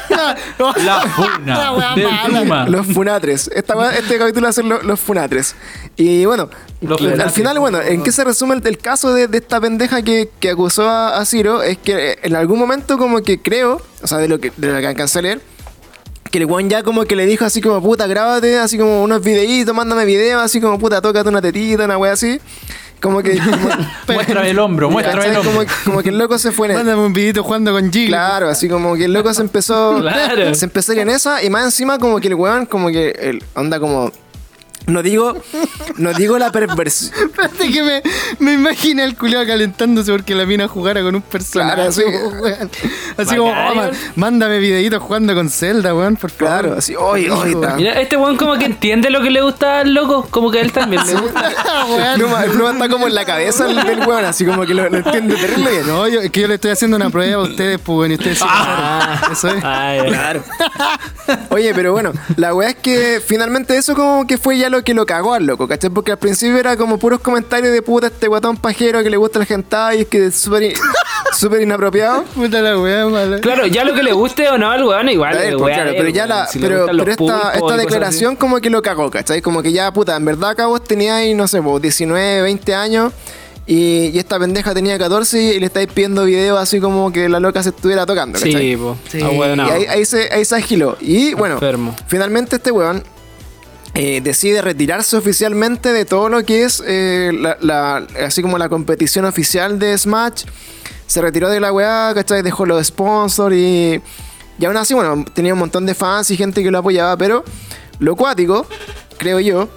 la 0.58 1.00
funa 1.08 1.94
del 1.94 2.08
pluma. 2.26 2.68
Los 2.68 2.86
funatres. 2.86 3.50
Esta, 3.54 3.94
este 3.96 4.18
capítulo 4.18 4.44
va 4.44 4.50
a 4.50 4.52
ser 4.52 4.64
lo- 4.64 4.82
los 4.82 5.00
funatres. 5.00 5.54
Y 5.96 6.24
bueno, 6.24 6.48
Los 6.80 7.00
al 7.00 7.10
funatres. 7.10 7.32
final, 7.34 7.58
bueno, 7.58 7.80
¿en 7.80 8.02
qué 8.02 8.12
se 8.12 8.24
resume 8.24 8.54
el, 8.54 8.66
el 8.66 8.78
caso 8.78 9.12
de, 9.12 9.26
de 9.26 9.38
esta 9.38 9.60
pendeja 9.60 10.02
que, 10.02 10.30
que 10.40 10.50
acusó 10.50 10.88
a, 10.88 11.18
a 11.18 11.24
Ciro? 11.24 11.62
Es 11.62 11.78
que 11.78 12.18
en 12.22 12.36
algún 12.36 12.58
momento 12.58 12.96
como 12.96 13.09
que 13.18 13.40
creo, 13.40 13.80
o 14.02 14.06
sea, 14.06 14.18
de 14.18 14.28
lo 14.28 14.38
que, 14.38 14.52
de 14.56 14.72
lo 14.72 14.80
que 14.80 14.86
alcancé 14.86 15.18
a 15.18 15.22
leer, 15.22 15.40
que 16.30 16.38
el 16.38 16.46
weón 16.46 16.70
ya 16.70 16.82
como 16.82 17.04
que 17.04 17.16
le 17.16 17.26
dijo 17.26 17.44
así 17.44 17.60
como, 17.60 17.82
puta, 17.82 18.06
grábate, 18.06 18.58
así 18.58 18.78
como 18.78 19.02
unos 19.02 19.22
videitos, 19.22 19.74
mándame 19.74 20.04
videos, 20.04 20.42
así 20.42 20.60
como, 20.60 20.78
puta, 20.78 21.00
tócate 21.00 21.28
una 21.28 21.42
tetita, 21.42 21.84
una 21.84 21.98
wea 21.98 22.12
así. 22.12 22.40
Como 23.00 23.22
que... 23.22 23.38
Como, 23.38 23.68
Muéstrame 24.14 24.50
el 24.50 24.58
hombro, 24.58 24.90
muéstrame 24.90 25.28
el 25.28 25.36
hombro. 25.36 25.52
como, 25.52 25.66
como 25.84 26.02
que 26.02 26.10
el 26.10 26.18
loco 26.18 26.38
se 26.38 26.52
fue 26.52 26.68
en 26.68 26.74
Mándame 26.74 27.02
un 27.02 27.12
videito 27.12 27.42
jugando 27.42 27.72
con 27.72 27.90
Gilly. 27.90 28.08
Claro, 28.08 28.48
así 28.48 28.68
como 28.68 28.94
que 28.94 29.06
el 29.06 29.12
loco 29.12 29.32
se 29.34 29.42
empezó. 29.42 29.98
Claro. 30.10 30.54
Se 30.54 30.66
empezó 30.66 30.92
a 30.92 30.94
ir 30.96 31.00
en 31.00 31.10
esa. 31.10 31.42
Y 31.42 31.50
más 31.50 31.64
encima, 31.64 31.98
como 31.98 32.20
que 32.20 32.28
el 32.28 32.34
weón, 32.34 32.66
como 32.66 32.88
que. 32.88 33.10
El, 33.10 33.42
onda 33.54 33.80
como. 33.80 34.12
No 34.90 35.02
digo. 35.02 35.36
No 35.96 36.12
digo 36.14 36.38
la 36.38 36.50
perversión. 36.50 37.12
Espérate 37.30 37.70
que 37.70 37.82
me, 37.82 38.02
me 38.38 38.52
imaginé 38.54 39.02
al 39.02 39.16
culiado 39.16 39.46
calentándose 39.46 40.10
porque 40.12 40.34
la 40.34 40.46
mina 40.46 40.68
jugara 40.68 41.02
con 41.02 41.14
un 41.14 41.22
personaje. 41.22 41.74
Claro, 41.74 41.92
sí. 41.92 42.02
weón. 42.40 42.70
Así 43.16 43.36
como, 43.36 43.50
oh, 43.50 43.74
man, 43.74 43.90
mándame 44.16 44.58
videitos 44.58 45.02
jugando 45.02 45.34
con 45.34 45.48
Zelda, 45.50 45.94
weón, 45.94 46.16
por 46.16 46.30
favor. 46.30 46.60
Claro, 46.60 46.78
así. 46.78 46.94
Hoy, 46.96 47.28
hoy 47.28 47.52
está. 47.52 47.76
Mira, 47.76 48.00
este 48.00 48.16
weón 48.16 48.36
como 48.36 48.58
que 48.58 48.64
entiende 48.64 49.10
lo 49.10 49.22
que 49.22 49.30
le 49.30 49.42
gusta 49.42 49.80
al 49.80 49.94
loco. 49.94 50.26
Como 50.30 50.50
que 50.50 50.58
a 50.58 50.62
él 50.62 50.72
también 50.72 51.06
le 51.06 51.14
gusta. 51.14 51.52
Pluma, 52.16 52.44
el 52.44 52.50
pluma 52.50 52.72
está 52.72 52.88
como 52.88 53.06
en 53.06 53.14
la 53.14 53.24
cabeza 53.24 53.64
del, 53.66 53.82
del 53.84 54.00
weón, 54.00 54.24
así 54.24 54.44
como 54.44 54.64
que 54.66 54.74
lo, 54.74 54.88
lo 54.88 54.96
entiende 54.98 55.36
terrible 55.36 55.70
bien. 55.70 55.86
No, 55.86 56.08
yo, 56.08 56.20
es 56.20 56.30
que 56.30 56.40
yo 56.40 56.48
le 56.48 56.54
estoy 56.54 56.70
haciendo 56.70 56.96
una 56.96 57.10
prueba 57.10 57.42
a 57.42 57.44
ustedes, 57.44 57.78
pues, 57.78 57.96
bueno, 57.96 58.14
y 58.14 58.16
ustedes 58.16 58.38
se 58.38 58.44
pasaron. 58.44 59.32
Eso 59.32 59.48
es. 59.48 59.64
Ah, 59.64 59.94
ya. 59.96 60.04
Claro. 60.04 60.44
Oye, 61.50 61.72
pero 61.74 61.92
bueno, 61.92 62.12
la 62.36 62.54
weá 62.54 62.70
es 62.70 62.76
que 62.76 63.20
finalmente 63.24 63.76
eso 63.76 63.94
como 63.94 64.26
que 64.26 64.38
fue 64.38 64.58
ya 64.58 64.68
lo 64.70 64.79
que 64.82 64.94
lo 64.94 65.06
cagó 65.06 65.34
al 65.34 65.46
loco, 65.46 65.66
¿cachai? 65.68 65.90
Porque 65.90 66.12
al 66.12 66.18
principio 66.18 66.58
era 66.58 66.76
como 66.76 66.98
puros 66.98 67.20
comentarios 67.20 67.72
de 67.72 67.82
puta 67.82 68.08
este 68.08 68.28
guatón 68.28 68.56
pajero 68.56 69.02
que 69.02 69.10
le 69.10 69.16
gusta 69.16 69.38
el 69.40 69.46
hentai 69.48 69.98
y 69.98 70.00
es 70.02 70.08
que 70.08 70.26
es 70.26 70.34
súper 70.36 70.62
in- 70.64 70.72
súper 71.38 71.62
inapropiado. 71.62 72.24
Puta 72.34 72.60
la 72.60 72.78
weá, 72.78 73.06
mala. 73.06 73.40
Claro, 73.40 73.66
ya 73.66 73.84
lo 73.84 73.94
que 73.94 74.02
le 74.02 74.12
guste 74.12 74.48
o 74.48 74.58
no 74.58 74.70
al 74.70 74.82
weón, 74.84 75.08
igual. 75.08 75.36
El 75.36 75.56
pues, 75.56 75.74
claro, 75.74 75.90
él, 75.90 75.96
pero 75.98 76.08
ya 76.08 76.24
weón. 76.24 76.28
la, 76.38 76.46
Si 76.46 76.58
pero, 76.58 76.86
esta, 77.08 77.76
declaración 77.76 78.36
como 78.36 78.60
que 78.60 78.70
lo 78.70 78.82
cagó, 78.82 79.10
¿cachai? 79.10 79.40
Como 79.42 79.62
que 79.62 79.72
ya, 79.72 79.92
puta, 79.92 80.16
en 80.16 80.24
verdad 80.24 80.50
acá 80.50 80.66
vos 80.66 80.82
teníais, 80.82 81.34
no 81.36 81.46
sé, 81.48 81.60
vos 81.60 81.80
19, 81.80 82.42
20 82.42 82.74
años 82.74 83.12
y, 83.66 84.06
y 84.12 84.18
esta 84.18 84.38
pendeja 84.38 84.74
tenía 84.74 84.98
14 84.98 85.40
y 85.54 85.60
le 85.60 85.66
estáis 85.66 85.86
pidiendo 85.86 86.24
videos 86.24 86.58
así 86.58 86.80
como 86.80 87.12
que 87.12 87.28
la 87.28 87.38
loca 87.38 87.62
se 87.62 87.68
estuviera 87.68 88.04
tocando. 88.06 88.38
¿cachai? 88.38 88.52
Sí, 88.72 88.76
po. 88.76 88.96
Sí. 89.08 89.20
Ah, 89.22 89.54
no. 89.56 89.66
Y 89.68 89.70
ahí, 89.70 89.84
ahí 89.86 90.04
se, 90.04 90.28
ahí 90.32 90.44
se 90.44 90.56
agiló. 90.56 90.96
Y 91.00 91.34
bueno, 91.34 91.54
Enfermo. 91.54 91.94
finalmente 92.08 92.56
este 92.56 92.72
weón 92.72 93.04
eh, 94.02 94.22
decide 94.22 94.62
retirarse 94.62 95.14
oficialmente 95.14 95.92
de 95.92 96.06
todo 96.06 96.30
lo 96.30 96.42
que 96.42 96.62
es 96.62 96.82
eh, 96.86 97.32
la, 97.60 97.96
así 98.24 98.40
como 98.40 98.56
la 98.56 98.70
competición 98.70 99.26
oficial 99.26 99.78
de 99.78 99.98
Smash. 99.98 100.44
Se 101.06 101.20
retiró 101.20 101.50
de 101.50 101.60
la 101.60 101.70
weá, 101.70 102.10
¿cachai? 102.14 102.40
Dejó 102.40 102.64
los 102.64 102.86
sponsors 102.86 103.54
y, 103.54 104.00
y 104.58 104.64
aún 104.64 104.78
así, 104.78 104.94
bueno, 104.94 105.22
tenía 105.34 105.52
un 105.52 105.58
montón 105.58 105.84
de 105.84 105.94
fans 105.94 106.30
y 106.30 106.38
gente 106.38 106.62
que 106.62 106.70
lo 106.70 106.78
apoyaba, 106.78 107.14
pero 107.18 107.44
lo 107.98 108.16
cuático, 108.16 108.66
creo 109.18 109.38
yo, 109.38 109.68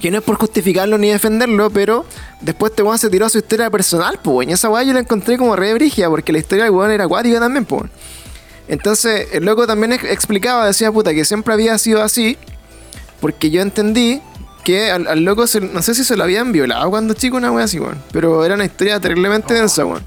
que 0.00 0.10
no 0.10 0.18
es 0.18 0.24
por 0.24 0.34
justificarlo 0.34 0.98
ni 0.98 1.10
defenderlo, 1.10 1.70
pero 1.70 2.04
después 2.40 2.72
este 2.72 2.82
weón 2.82 2.98
se 2.98 3.08
tiró 3.08 3.26
a 3.26 3.28
su 3.28 3.38
historia 3.38 3.70
personal, 3.70 4.18
pues. 4.20 4.48
Y 4.48 4.52
esa 4.52 4.68
weá 4.68 4.82
yo 4.82 4.92
la 4.94 4.98
encontré 5.00 5.38
como 5.38 5.54
re 5.54 5.74
brígida, 5.74 6.08
porque 6.10 6.32
la 6.32 6.38
historia 6.38 6.64
del 6.64 6.72
weón 6.72 6.90
era 6.90 7.04
acuática 7.04 7.38
también, 7.38 7.66
pues. 7.66 7.84
Entonces, 8.66 9.28
el 9.32 9.44
loco 9.44 9.64
también 9.64 9.92
ex- 9.92 10.10
explicaba, 10.10 10.66
decía, 10.66 10.90
puta, 10.90 11.14
que 11.14 11.24
siempre 11.24 11.54
había 11.54 11.78
sido 11.78 12.02
así, 12.02 12.36
porque 13.24 13.48
yo 13.48 13.62
entendí 13.62 14.20
que 14.64 14.90
al, 14.90 15.06
al 15.06 15.24
loco, 15.24 15.46
se- 15.46 15.62
no 15.62 15.80
sé 15.80 15.94
si 15.94 16.04
se 16.04 16.14
lo 16.14 16.24
habían 16.24 16.52
violado 16.52 16.90
cuando 16.90 17.14
chico, 17.14 17.38
una 17.38 17.50
wea 17.50 17.64
así, 17.64 17.78
weón. 17.80 17.96
Pero 18.12 18.44
era 18.44 18.54
una 18.54 18.66
historia 18.66 19.00
terriblemente 19.00 19.54
densa, 19.54 19.86
weón. 19.86 20.02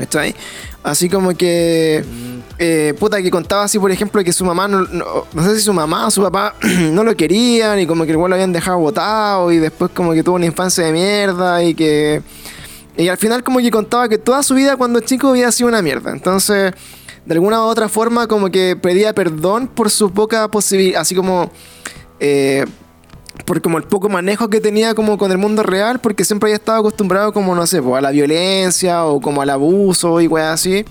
¿Está 0.00 0.22
ahí? 0.22 0.34
Así 0.82 1.08
como 1.08 1.32
que. 1.36 2.04
eh, 2.58 2.92
puta, 2.98 3.22
que 3.22 3.30
contaba 3.30 3.62
así, 3.62 3.78
por 3.78 3.92
ejemplo, 3.92 4.24
que 4.24 4.32
su 4.32 4.44
mamá, 4.44 4.66
no, 4.66 4.80
no, 4.80 5.04
no 5.32 5.44
sé 5.44 5.54
si 5.54 5.60
su 5.62 5.72
mamá 5.72 6.08
o 6.08 6.10
su 6.10 6.20
papá 6.22 6.56
no 6.90 7.04
lo 7.04 7.16
querían 7.16 7.78
y 7.78 7.86
como 7.86 8.04
que 8.04 8.10
igual 8.10 8.30
lo 8.30 8.34
habían 8.34 8.52
dejado 8.52 8.78
botado 8.78 9.52
y 9.52 9.58
después 9.58 9.92
como 9.94 10.12
que 10.12 10.24
tuvo 10.24 10.34
una 10.34 10.46
infancia 10.46 10.84
de 10.84 10.90
mierda 10.90 11.62
y 11.62 11.74
que. 11.76 12.20
Y 12.96 13.06
al 13.06 13.16
final 13.16 13.44
como 13.44 13.60
que 13.60 13.70
contaba 13.70 14.08
que 14.08 14.18
toda 14.18 14.42
su 14.42 14.54
vida 14.56 14.76
cuando 14.76 14.98
chico 14.98 15.28
había 15.28 15.52
sido 15.52 15.68
una 15.68 15.82
mierda. 15.82 16.10
Entonces, 16.10 16.72
de 17.24 17.34
alguna 17.34 17.60
u 17.60 17.68
otra 17.68 17.88
forma 17.88 18.26
como 18.26 18.50
que 18.50 18.74
pedía 18.74 19.14
perdón 19.14 19.68
por 19.68 19.88
su 19.88 20.10
poca 20.10 20.48
posibilidad, 20.48 21.00
así 21.02 21.14
como... 21.14 21.52
eh, 22.24 22.64
por 23.46 23.60
como 23.60 23.78
el 23.78 23.84
poco 23.84 24.08
manejo 24.08 24.48
que 24.48 24.60
tenía 24.60 24.94
como 24.94 25.18
con 25.18 25.32
el 25.32 25.38
mundo 25.38 25.62
real, 25.64 25.98
porque 26.00 26.24
siempre 26.24 26.48
había 26.48 26.56
estado 26.56 26.78
acostumbrado 26.78 27.32
como, 27.32 27.54
no 27.56 27.66
sé, 27.66 27.82
pues, 27.82 27.98
a 27.98 28.00
la 28.00 28.10
violencia 28.12 29.04
o 29.04 29.20
como 29.20 29.42
al 29.42 29.50
abuso 29.50 30.20
y 30.20 30.28
weas 30.28 30.54
así. 30.54 30.84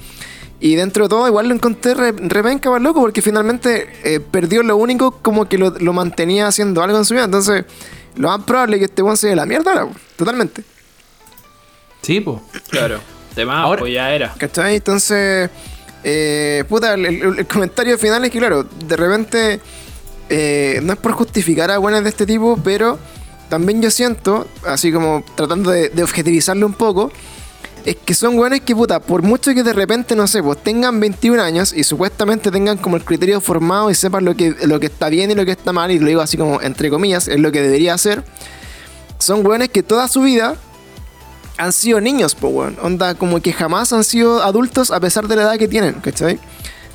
Y 0.59 0.75
dentro 0.75 1.05
de 1.05 1.09
todo 1.09 1.27
igual 1.27 1.47
lo 1.47 1.55
encontré 1.55 1.93
re, 1.93 2.11
repenca 2.11 2.69
más 2.69 2.81
loco 2.81 2.99
porque 2.99 3.21
finalmente 3.21 3.89
eh, 4.03 4.19
perdió 4.19 4.61
lo 4.63 4.75
único 4.77 5.11
como 5.21 5.47
que 5.47 5.57
lo, 5.57 5.71
lo 5.71 5.93
mantenía 5.93 6.47
haciendo 6.47 6.83
algo 6.83 6.97
en 6.97 7.05
su 7.05 7.13
vida. 7.13 7.23
Entonces, 7.23 7.63
lo 8.15 8.27
más 8.27 8.43
probable 8.43 8.75
es 8.75 8.79
que 8.81 8.85
este 8.85 9.01
weón 9.01 9.17
se 9.17 9.29
dé 9.29 9.35
la 9.35 9.45
mierda 9.45 9.71
ahora, 9.71 9.87
totalmente. 10.17 10.63
Sí, 12.01 12.19
po. 12.19 12.41
Claro. 12.69 12.99
De 13.35 13.45
más, 13.45 13.63
Ahora- 13.65 13.79
pues 13.79 13.93
ya 13.93 14.13
era. 14.13 14.33
¿Cachai? 14.37 14.75
Entonces, 14.75 15.49
eh, 16.03 16.63
puta, 16.67 16.95
el, 16.95 17.05
el- 17.05 17.39
el 17.39 17.47
comentario 17.47 17.97
final 17.97 18.25
es 18.25 18.31
que, 18.31 18.39
claro, 18.39 18.63
de 18.63 18.95
repente, 18.97 19.59
eh, 20.33 20.79
no 20.81 20.93
es 20.93 20.99
por 20.99 21.11
justificar 21.11 21.69
a 21.71 21.77
buenas 21.77 22.03
de 22.03 22.09
este 22.09 22.25
tipo, 22.25 22.57
pero 22.63 22.97
también 23.49 23.81
yo 23.81 23.91
siento, 23.91 24.47
así 24.65 24.91
como 24.91 25.25
tratando 25.35 25.71
de, 25.71 25.89
de 25.89 26.65
un 26.65 26.73
poco, 26.73 27.11
es 27.83 27.97
que 27.97 28.13
son 28.13 28.37
buenos 28.37 28.61
que, 28.61 28.73
puta, 28.73 29.01
por 29.01 29.23
mucho 29.23 29.53
que 29.53 29.61
de 29.61 29.73
repente, 29.73 30.15
no 30.15 30.27
sé, 30.27 30.41
pues 30.41 30.63
tengan 30.63 31.01
21 31.01 31.41
años 31.41 31.73
y 31.73 31.83
supuestamente 31.83 32.49
tengan 32.49 32.77
como 32.77 32.95
el 32.95 33.03
criterio 33.03 33.41
formado 33.41 33.91
y 33.91 33.95
sepan 33.95 34.23
lo 34.23 34.33
que, 34.35 34.55
lo 34.63 34.79
que 34.79 34.85
está 34.85 35.09
bien 35.09 35.31
y 35.31 35.35
lo 35.35 35.43
que 35.45 35.51
está 35.51 35.73
mal, 35.73 35.91
y 35.91 35.99
lo 35.99 36.07
digo 36.07 36.21
así 36.21 36.37
como 36.37 36.61
entre 36.61 36.89
comillas, 36.89 37.27
es 37.27 37.39
lo 37.39 37.51
que 37.51 37.61
debería 37.61 37.93
hacer, 37.93 38.23
son 39.19 39.43
buenos 39.43 39.67
que 39.67 39.83
toda 39.83 40.07
su 40.07 40.21
vida 40.21 40.55
han 41.57 41.73
sido 41.73 41.99
niños, 41.99 42.35
po, 42.35 42.47
weón. 42.47 42.77
Onda, 42.81 43.15
como 43.15 43.41
que 43.41 43.51
jamás 43.51 43.91
han 43.91 44.05
sido 44.05 44.41
adultos 44.41 44.91
a 44.91 44.99
pesar 45.01 45.27
de 45.27 45.35
la 45.35 45.41
edad 45.43 45.57
que 45.57 45.67
tienen, 45.67 45.95
¿cachai? 45.95 46.39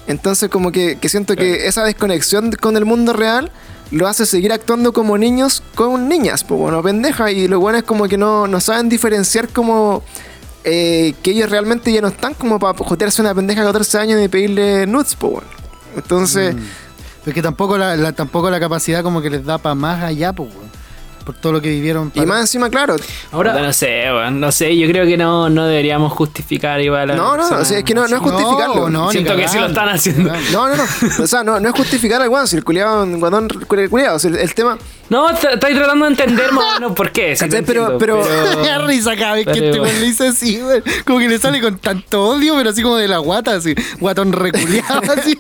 Entonces 0.07 0.49
como 0.49 0.71
que, 0.73 0.99
que 0.99 1.09
siento 1.09 1.35
que 1.37 1.67
esa 1.67 1.85
desconexión 1.85 2.53
con 2.53 2.77
el 2.77 2.85
mundo 2.85 3.13
real 3.13 3.51
lo 3.91 4.07
hace 4.09 4.27
seguir 4.27 4.53
actuando 4.53 4.93
como 4.93 5.17
niños 5.19 5.63
con 5.75 6.09
niñas, 6.09 6.45
pues 6.45 6.61
bueno, 6.61 6.83
pendeja. 6.83 7.31
Y 7.31 7.49
lo 7.49 7.61
bueno 7.61 7.79
es 7.79 7.85
como 7.85 8.07
que 8.09 8.17
no, 8.17 8.47
no 8.47 8.61
saben 8.61 8.89
diferenciar 8.89 9.49
como 9.49 10.03
eh, 10.65 11.15
que 11.23 11.31
ellos 11.33 11.51
realmente 11.51 11.93
ya 11.93 12.01
no 12.01 12.09
están 12.09 12.35
como 12.35 12.59
para 12.59 12.77
jotearse 12.79 13.21
una 13.23 13.35
pendeja 13.35 13.61
de 13.61 13.67
14 13.67 13.99
años 13.99 14.21
y 14.25 14.29
pedirle 14.29 14.87
nudes, 14.87 15.15
pues 15.19 15.33
bueno. 15.35 15.49
Entonces, 15.97 16.55
Pero 17.25 17.35
que 17.35 17.43
tampoco 17.43 17.77
la, 17.79 17.97
la- 17.97 18.13
tampoco 18.13 18.51
la 18.51 18.61
capacidad 18.61 19.03
como 19.03 19.21
que 19.23 19.31
les 19.31 19.45
da 19.45 19.59
para 19.59 19.75
más 19.75 20.03
allá, 20.05 20.33
pues, 20.33 20.49
weón. 20.55 20.71
Por 21.27 21.35
todo 21.35 21.55
lo 21.55 21.61
que 21.61 21.69
vivieron. 21.71 22.13
y 22.15 22.21
más 22.21 22.41
encima, 22.41 22.71
claro. 22.71 22.95
Ahora, 23.33 23.53
no 23.61 23.73
sé, 23.73 24.05
weón, 24.13 24.39
no 24.39 24.53
sé, 24.53 24.77
yo 24.79 24.87
creo 24.87 25.05
que 25.07 25.17
no, 25.17 25.51
no 25.51 25.67
deberíamos 25.67 26.13
justificar 26.13 26.81
igual. 26.81 27.11
a- 27.11 27.17
No, 27.17 27.37
no, 27.37 27.49
o 27.49 27.65
sea, 27.65 27.79
es 27.79 27.85
que 27.85 27.95
no, 27.95 28.07
no 28.07 28.17
es 28.17 28.23
justificarlo. 28.23 28.89
no, 28.89 29.11
Siento 29.11 29.35
que 29.37 29.49
sí 29.49 29.59
lo 29.59 29.67
están 29.67 29.89
haciendo. 29.89 30.33
No, 30.53 30.69
no, 30.69 30.77
no. 30.77 30.85
O 31.23 31.27
sea, 31.27 31.43
no, 31.43 31.59
no 31.59 31.69
es 31.69 31.75
justificar 31.75 32.23
al 32.23 32.29
guan, 32.29 32.47
si 32.47 32.57
el 32.57 32.63
culiado 32.65 33.03
un 33.03 33.19
guatón 33.19 33.49
culiado. 33.67 34.17
El, 34.25 34.37
el 34.37 34.55
tema. 34.55 34.79
No, 35.09 35.29
estoy 35.31 35.75
tratando 35.75 36.05
de 36.05 36.11
entender 36.13 36.51
más 36.53 36.65
o 36.65 36.75
menos 36.81 36.93
por 36.93 37.11
qué. 37.11 37.37
Pero- 37.67 37.99
pero- 37.99 38.25
da 38.65 38.79
risa 38.87 39.17
cada 39.17 39.35
vez 39.35 39.47
que 39.47 39.53
pero 39.53 39.67
este 39.67 39.79
bueno. 39.81 39.99
le 40.01 40.07
dice 40.07 40.29
así, 40.29 40.63
weón. 40.63 40.85
Como 41.05 41.19
que 41.19 41.29
le 41.29 41.39
sale 41.41 41.61
con 41.61 41.79
tanto 41.79 42.23
odio, 42.25 42.55
pero 42.57 42.71
así 42.71 42.83
como 42.83 42.97
de 42.97 43.09
la 43.09 43.19
guata, 43.19 43.55
así. 43.57 43.75
Guatón 43.99 44.33
reculeado, 44.33 45.01
así. 45.17 45.37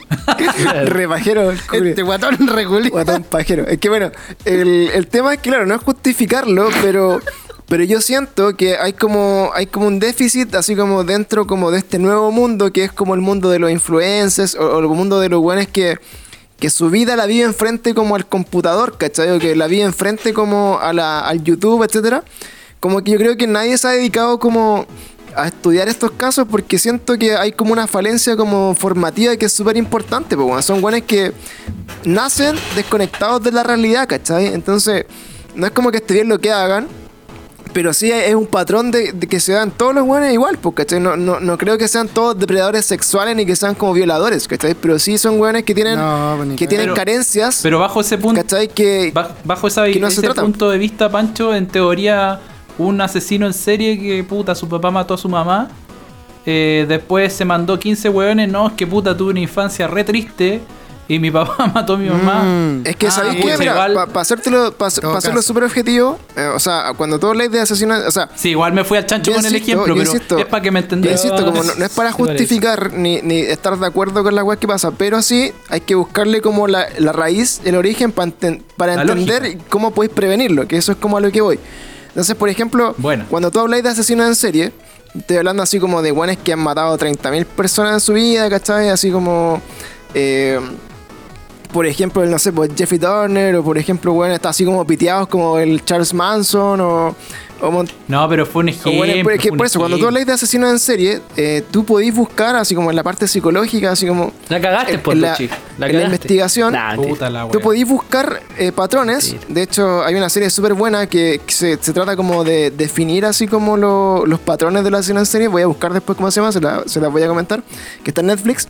Repajero. 0.84 1.52
Este 1.72 2.02
guatón 2.02 2.46
reculeado. 2.48 2.90
Guatón 2.90 3.22
pajero. 3.24 3.66
Es 3.66 3.78
que 3.78 3.88
bueno, 3.88 4.10
el, 4.44 4.90
el 4.94 5.06
tema 5.08 5.34
es 5.34 5.40
que, 5.40 5.50
claro, 5.50 5.66
no 5.66 5.75
es 5.76 5.82
justificarlo, 5.82 6.68
pero. 6.82 7.20
Pero 7.68 7.82
yo 7.82 8.00
siento 8.00 8.56
que 8.56 8.76
hay 8.76 8.92
como, 8.92 9.50
hay 9.52 9.66
como 9.66 9.88
un 9.88 9.98
déficit, 9.98 10.54
así 10.54 10.76
como 10.76 11.02
dentro 11.02 11.48
como 11.48 11.72
de 11.72 11.78
este 11.78 11.98
nuevo 11.98 12.30
mundo, 12.30 12.72
que 12.72 12.84
es 12.84 12.92
como 12.92 13.16
el 13.16 13.20
mundo 13.20 13.50
de 13.50 13.58
los 13.58 13.72
influencers, 13.72 14.54
o, 14.54 14.76
o 14.76 14.78
el 14.78 14.86
mundo 14.86 15.18
de 15.18 15.28
los 15.28 15.40
buenos 15.40 15.66
que, 15.66 15.98
que 16.58 16.70
su 16.70 16.90
vida 16.90 17.16
la 17.16 17.26
vive 17.26 17.44
enfrente 17.44 17.94
como 17.94 18.14
al 18.14 18.26
computador, 18.26 18.96
¿cachai? 18.96 19.30
O 19.32 19.38
que 19.38 19.56
la 19.56 19.66
vive 19.66 19.82
enfrente 19.82 20.32
como 20.32 20.78
a 20.80 20.92
la, 20.92 21.20
al 21.20 21.42
YouTube, 21.42 21.82
etcétera. 21.82 22.22
Como 22.80 23.02
que 23.02 23.10
yo 23.10 23.18
creo 23.18 23.36
que 23.36 23.46
nadie 23.46 23.76
se 23.78 23.88
ha 23.88 23.90
dedicado 23.90 24.38
como 24.38 24.86
a 25.34 25.48
estudiar 25.48 25.88
estos 25.88 26.12
casos 26.12 26.46
porque 26.50 26.78
siento 26.78 27.18
que 27.18 27.36
hay 27.36 27.52
como 27.52 27.72
una 27.72 27.86
falencia 27.86 28.36
como 28.36 28.74
formativa 28.74 29.36
que 29.36 29.46
es 29.46 29.52
súper 29.52 29.76
importante, 29.76 30.34
pues, 30.34 30.46
bueno, 30.46 30.62
son 30.62 30.80
buenos 30.80 31.02
que 31.02 31.32
nacen 32.04 32.56
desconectados 32.74 33.42
de 33.42 33.52
la 33.52 33.62
realidad, 33.62 34.08
¿cachai? 34.08 34.46
Entonces, 34.46 35.04
no 35.56 35.66
es 35.66 35.72
como 35.72 35.90
que 35.90 35.96
esté 35.98 36.14
bien 36.14 36.28
lo 36.28 36.38
que 36.38 36.52
hagan, 36.52 36.86
pero 37.72 37.92
sí 37.92 38.10
es 38.10 38.34
un 38.34 38.46
patrón 38.46 38.90
de, 38.90 39.12
de 39.12 39.26
que 39.26 39.38
se 39.40 39.52
dan 39.52 39.70
todos 39.70 39.94
los 39.94 40.06
buenos 40.06 40.32
igual, 40.32 40.56
pues, 40.56 40.74
¿cachai? 40.76 40.98
No, 41.00 41.16
no, 41.16 41.40
no 41.40 41.58
creo 41.58 41.76
que 41.76 41.88
sean 41.88 42.08
todos 42.08 42.38
depredadores 42.38 42.86
sexuales 42.86 43.36
ni 43.36 43.44
que 43.44 43.54
sean 43.56 43.74
como 43.74 43.92
violadores, 43.92 44.48
¿cachai? 44.48 44.74
Pero 44.74 44.98
sí 44.98 45.18
son 45.18 45.36
buenos 45.38 45.62
que 45.62 45.74
tienen, 45.74 45.98
No, 45.98 46.34
pues, 46.38 46.56
que 46.56 46.66
tienen 46.66 46.86
Pero- 46.86 46.94
carencias, 46.94 47.60
Pero 47.62 47.78
bajo 47.80 48.00
ese 48.00 48.16
punto, 48.16 48.40
¿cachai? 48.40 48.68
Que, 48.68 49.10
Ba- 49.12 49.34
Bajo 49.44 49.66
esa, 49.66 49.84
que 49.86 49.98
no 50.00 50.10
se 50.10 50.24
ese 50.24 50.34
punto 50.34 50.70
de 50.70 50.78
vista, 50.78 51.10
Pancho, 51.10 51.54
en 51.54 51.66
teoría, 51.66 52.40
un 52.78 52.98
asesino 53.00 53.46
en 53.46 53.52
serie 53.54 53.98
que 53.98 54.24
puta, 54.24 54.54
su 54.54 54.68
papá 54.68 54.90
mató 54.90 55.14
a 55.14 55.18
su 55.18 55.28
mamá. 55.28 55.68
eh, 56.48 56.86
después 56.88 57.32
se 57.32 57.44
mandó 57.44 57.76
15 57.78 58.08
hueones. 58.08 58.48
No, 58.48 58.68
es 58.68 58.72
que 58.74 58.86
puta, 58.86 59.16
tuve 59.16 59.32
una 59.32 59.40
infancia 59.40 59.86
re 59.88 60.04
triste. 60.04 60.60
Y 61.08 61.20
mi 61.20 61.30
papá 61.30 61.66
mató 61.74 61.94
a 61.94 61.98
mi 61.98 62.08
mamá. 62.08 62.42
Mm. 62.42 62.82
Es 62.86 62.96
que, 62.96 63.06
Ah, 63.06 63.10
¿sabéis 63.12 63.44
qué? 63.44 63.56
Para 63.64 64.20
hacértelo, 64.20 64.72
para 64.72 64.90
Todo 64.90 65.16
hacerlo 65.16 65.40
súper 65.40 65.62
objetivo, 65.64 66.18
eh, 66.36 66.46
o 66.54 66.58
sea, 66.58 66.92
cuando 66.96 67.18
tú 67.20 67.28
habláis 67.28 67.50
de 67.52 67.60
asesinos, 67.60 68.02
o 68.06 68.10
sea, 68.10 68.28
Sí, 68.34 68.50
igual 68.50 68.72
me 68.72 68.82
fui 68.82 68.98
al 68.98 69.06
chancho 69.06 69.32
con 69.32 69.46
el 69.46 69.54
ejemplo, 69.54 69.84
pero 69.94 70.00
insisto, 70.00 70.36
es 70.38 70.46
para 70.46 70.62
que 70.62 70.70
me 70.72 70.80
entendáis. 70.80 71.24
insisto, 71.24 71.44
como 71.44 71.62
no, 71.62 71.74
no 71.76 71.84
es 71.84 71.92
para 71.92 72.10
justificar 72.10 72.92
ni, 72.92 73.22
ni 73.22 73.38
estar 73.38 73.78
de 73.78 73.86
acuerdo 73.86 74.24
con 74.24 74.34
la 74.34 74.42
weá 74.42 74.58
que 74.58 74.66
pasa, 74.66 74.90
pero 74.90 75.22
sí 75.22 75.52
hay 75.68 75.80
que 75.80 75.94
buscarle 75.94 76.40
como 76.40 76.66
la, 76.66 76.86
la 76.98 77.12
raíz, 77.12 77.60
el 77.64 77.76
origen 77.76 78.10
pa 78.10 78.24
enten- 78.26 78.62
para 78.76 78.96
La 78.96 79.02
entender 79.02 79.42
lógica. 79.42 79.64
cómo 79.68 79.92
podéis 79.92 80.12
prevenirlo, 80.12 80.66
que 80.66 80.76
eso 80.76 80.90
es 80.92 80.98
como 80.98 81.16
a 81.16 81.20
lo 81.20 81.30
que 81.30 81.40
voy. 81.40 81.60
Entonces, 82.08 82.34
por 82.34 82.48
ejemplo, 82.48 82.94
Bueno. 82.98 83.26
cuando 83.30 83.50
tú 83.52 83.60
habláis 83.60 83.84
de 83.84 83.90
asesinos 83.90 84.26
en 84.26 84.34
serie, 84.34 84.72
estoy 85.16 85.36
hablando 85.36 85.62
así 85.62 85.78
como 85.78 86.02
de 86.02 86.10
guanes 86.10 86.38
que 86.38 86.52
han 86.52 86.58
matado 86.58 86.96
30.000 86.98 87.44
personas 87.44 87.92
en 87.94 88.00
su 88.00 88.12
vida, 88.14 88.50
¿cachai? 88.50 88.88
Así 88.88 89.10
como... 89.12 89.60
eh, 90.14 90.58
por 91.72 91.86
ejemplo, 91.86 92.22
el, 92.22 92.30
no 92.30 92.38
sé, 92.38 92.52
pues 92.52 92.70
Jeffrey 92.76 92.98
Turner, 92.98 93.56
o 93.56 93.64
por 93.64 93.78
ejemplo, 93.78 94.12
bueno, 94.12 94.34
está 94.34 94.50
así 94.50 94.64
como 94.64 94.86
piteados 94.86 95.28
como 95.28 95.58
el 95.58 95.84
Charles 95.84 96.12
Manson, 96.14 96.80
o, 96.80 97.14
o 97.60 97.70
mon- 97.70 97.88
No, 98.08 98.28
pero 98.28 98.44
fue 98.46 98.62
un 98.62 98.68
ejemplo. 98.70 98.92
bueno, 98.92 99.12
es 99.30 99.40
que 99.40 99.50
por 99.52 99.66
eso, 99.66 99.78
cuando 99.78 99.96
tú 99.96 100.02
ejemplo. 100.04 100.08
hablas 100.18 100.26
de 100.26 100.32
asesinos 100.32 100.70
en 100.70 100.78
serie, 100.78 101.20
eh, 101.36 101.62
tú 101.70 101.84
podéis 101.84 102.14
buscar, 102.14 102.56
así 102.56 102.74
como 102.74 102.90
en 102.90 102.96
la 102.96 103.02
parte 103.02 103.26
psicológica, 103.28 103.92
así 103.92 104.06
como 104.06 104.32
La 104.48 104.60
cagaste, 104.60 104.94
en, 104.94 105.00
por 105.00 105.14
en 105.14 105.22
la, 105.22 105.36
en 105.36 105.48
la 105.78 105.86
cagaste. 105.86 106.04
investigación, 106.04 106.72
Nah. 106.72 106.96
Puta 106.96 107.30
la 107.30 107.48
tú 107.48 107.60
podéis 107.60 107.86
buscar 107.88 108.40
eh, 108.58 108.72
patrones. 108.72 109.32
Mentira. 109.32 109.54
De 109.54 109.62
hecho, 109.62 110.04
hay 110.04 110.14
una 110.14 110.28
serie 110.28 110.50
súper 110.50 110.74
buena 110.74 111.06
que, 111.06 111.40
que 111.46 111.52
se, 111.52 111.78
se 111.80 111.92
trata 111.92 112.16
como 112.16 112.44
de 112.44 112.70
definir 112.70 113.24
así 113.24 113.46
como 113.46 113.76
lo- 113.76 114.24
los 114.26 114.40
patrones 114.40 114.84
de 114.84 114.90
la 114.90 114.98
asesino 114.98 115.20
en 115.20 115.26
serie. 115.26 115.48
Voy 115.48 115.62
a 115.62 115.66
buscar 115.66 115.92
después 115.92 116.16
cómo 116.16 116.30
se 116.30 116.40
llama, 116.40 116.52
se 116.52 116.60
la, 116.60 116.82
se 116.86 117.00
la 117.00 117.08
voy 117.08 117.22
a 117.22 117.28
comentar, 117.28 117.62
que 118.04 118.10
está 118.10 118.20
en 118.20 118.28
Netflix. 118.28 118.68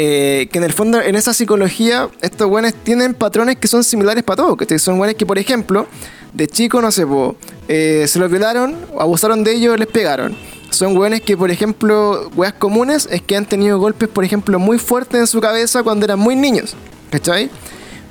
Eh, 0.00 0.48
que 0.52 0.58
en 0.58 0.64
el 0.64 0.72
fondo, 0.72 1.00
en 1.02 1.16
esa 1.16 1.34
psicología, 1.34 2.08
estos 2.22 2.48
buenos 2.48 2.72
tienen 2.72 3.14
patrones 3.14 3.56
que 3.56 3.66
son 3.66 3.82
similares 3.82 4.22
para 4.22 4.36
todos. 4.36 4.56
Que 4.56 4.78
son 4.78 4.96
buenos 4.96 5.16
que, 5.16 5.26
por 5.26 5.38
ejemplo, 5.38 5.88
de 6.32 6.46
chico, 6.46 6.80
no 6.80 6.92
sé, 6.92 7.04
po, 7.04 7.34
eh, 7.66 8.04
se 8.06 8.20
los 8.20 8.30
violaron, 8.30 8.76
abusaron 8.96 9.42
de 9.42 9.54
ellos, 9.54 9.76
les 9.76 9.88
pegaron. 9.88 10.36
Son 10.70 10.96
weones 10.96 11.22
que, 11.22 11.36
por 11.36 11.50
ejemplo, 11.50 12.30
weas 12.36 12.52
comunes 12.52 13.08
es 13.10 13.22
que 13.22 13.36
han 13.36 13.44
tenido 13.44 13.80
golpes, 13.80 14.08
por 14.08 14.24
ejemplo, 14.24 14.60
muy 14.60 14.78
fuertes 14.78 15.18
en 15.18 15.26
su 15.26 15.40
cabeza 15.40 15.82
cuando 15.82 16.04
eran 16.04 16.20
muy 16.20 16.36
niños. 16.36 16.76
¿Cachai? 17.10 17.50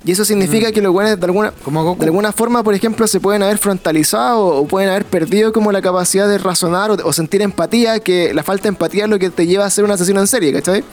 Y 0.03 0.11
eso 0.11 0.25
significa 0.25 0.73
que 0.73 0.81
los 0.81 0.93
weones 0.93 1.17
de 1.17 1.25
alguna, 1.25 1.51
de 1.51 2.05
alguna 2.05 2.33
forma, 2.33 2.63
por 2.63 2.73
ejemplo, 2.73 3.07
se 3.07 3.21
pueden 3.21 3.43
haber 3.43 3.59
frontalizado 3.59 4.45
o 4.45 4.67
pueden 4.67 4.89
haber 4.89 5.05
perdido 5.05 5.53
como 5.53 5.71
la 5.71 5.81
capacidad 5.81 6.27
de 6.27 6.37
razonar 6.37 6.91
o, 6.91 6.97
o 7.01 7.13
sentir 7.13 7.41
empatía, 7.41 7.99
que 7.99 8.33
la 8.33 8.43
falta 8.43 8.63
de 8.63 8.69
empatía 8.69 9.05
es 9.05 9.09
lo 9.09 9.19
que 9.19 9.29
te 9.29 9.47
lleva 9.47 9.65
a 9.65 9.69
ser 9.69 9.85
un 9.85 9.91
asesino 9.91 10.19
en 10.19 10.27
serie, 10.27 10.51
¿cachai? 10.51 10.83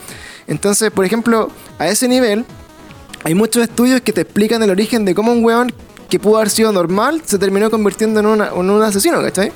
Entonces, 0.47 0.91
por 0.91 1.05
ejemplo, 1.05 1.49
a 1.79 1.87
ese 1.87 2.07
nivel, 2.07 2.45
hay 3.23 3.33
muchos 3.35 3.63
estudios 3.63 4.01
que 4.01 4.13
te 4.13 4.21
explican 4.21 4.61
el 4.63 4.69
origen 4.69 5.05
de 5.05 5.15
cómo 5.15 5.31
un 5.31 5.43
weón 5.43 5.73
que 6.09 6.19
pudo 6.19 6.37
haber 6.37 6.49
sido 6.49 6.71
normal 6.71 7.21
se 7.25 7.39
terminó 7.39 7.71
convirtiendo 7.71 8.19
en, 8.19 8.25
una- 8.27 8.49
en 8.49 8.69
un 8.69 8.81
asesino, 8.83 9.21
¿cachai? 9.21 9.51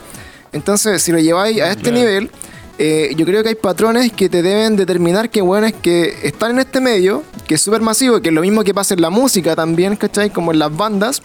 Entonces, 0.51 1.01
si 1.03 1.11
lo 1.11 1.19
lleváis 1.19 1.61
a 1.61 1.69
este 1.71 1.91
nivel, 1.91 2.31
eh, 2.79 3.13
yo 3.15 3.25
creo 3.25 3.43
que 3.43 3.49
hay 3.49 3.55
patrones 3.55 4.11
que 4.11 4.29
te 4.29 4.41
deben 4.41 4.75
determinar 4.75 5.29
que 5.29 5.41
weones 5.43 5.73
que 5.73 6.15
están 6.23 6.51
en 6.51 6.59
este 6.59 6.79
medio, 6.81 7.23
que 7.45 7.55
es 7.55 7.61
súper 7.61 7.81
masivo, 7.81 8.19
que 8.21 8.29
es 8.29 8.33
lo 8.35 8.41
mismo 8.41 8.63
que 8.63 8.73
pasa 8.73 8.95
en 8.95 9.01
la 9.01 9.11
música 9.11 9.55
también, 9.55 9.95
¿cachai? 9.95 10.31
Como 10.31 10.51
en 10.51 10.57
las 10.59 10.75
bandas, 10.75 11.21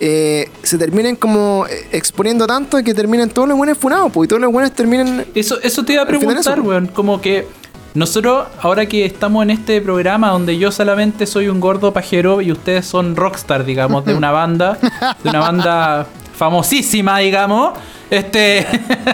eh, 0.00 0.48
se 0.64 0.78
terminen 0.78 1.14
como 1.14 1.66
exponiendo 1.92 2.46
tanto 2.46 2.82
que 2.82 2.94
terminen 2.94 3.28
todos 3.30 3.46
los 3.46 3.56
buenos 3.56 3.78
funados, 3.78 4.10
pues, 4.12 4.26
y 4.26 4.28
todos 4.28 4.42
los 4.42 4.50
buenos 4.50 4.72
terminen... 4.72 5.26
Eso, 5.34 5.60
eso 5.62 5.84
te 5.84 5.92
iba 5.92 6.02
a 6.02 6.06
preguntar, 6.06 6.38
eso. 6.40 6.54
weón. 6.62 6.86
Como 6.88 7.20
que 7.20 7.46
nosotros, 7.94 8.46
ahora 8.60 8.86
que 8.86 9.04
estamos 9.04 9.42
en 9.42 9.50
este 9.50 9.80
programa 9.80 10.30
donde 10.30 10.56
yo 10.58 10.70
solamente 10.70 11.26
soy 11.26 11.48
un 11.48 11.58
gordo 11.58 11.92
pajero 11.92 12.40
y 12.40 12.52
ustedes 12.52 12.86
son 12.86 13.16
rockstar, 13.16 13.64
digamos, 13.64 14.04
de 14.04 14.14
una 14.20 14.30
banda, 14.30 14.78
de 15.22 15.28
una 15.28 15.40
banda 15.40 16.06
famosísima, 16.40 17.18
digamos. 17.18 17.74
Este. 18.08 18.66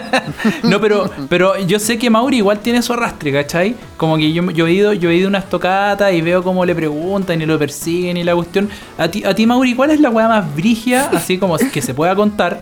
no, 0.63 0.79
pero, 0.79 1.09
pero 1.29 1.59
yo 1.59 1.77
sé 1.77 1.99
que 1.99 2.09
Mauri 2.09 2.37
igual 2.37 2.59
tiene 2.59 2.81
su 2.81 2.93
arrastre, 2.93 3.33
¿cachai? 3.33 3.75
Como 3.97 4.15
que 4.15 4.31
yo, 4.31 4.49
yo 4.51 4.65
he 4.65 4.71
ido, 4.71 4.93
yo 4.93 5.09
he 5.09 5.15
ido 5.15 5.27
unas 5.27 5.49
tocatas 5.49 6.13
y 6.13 6.21
veo 6.21 6.41
cómo 6.41 6.63
le 6.65 6.73
preguntan 6.73 7.41
y 7.41 7.45
lo 7.45 7.59
persiguen 7.59 8.15
y 8.15 8.23
la 8.23 8.33
cuestión. 8.33 8.69
A 8.97 9.09
ti, 9.09 9.25
a 9.25 9.35
ti 9.35 9.45
Mauri, 9.45 9.75
¿cuál 9.75 9.91
es 9.91 9.99
la 9.99 10.09
weá 10.09 10.29
más 10.29 10.55
brigia, 10.55 11.09
así 11.13 11.37
como 11.37 11.57
que 11.57 11.81
se 11.81 11.93
pueda 11.93 12.15
contar? 12.15 12.61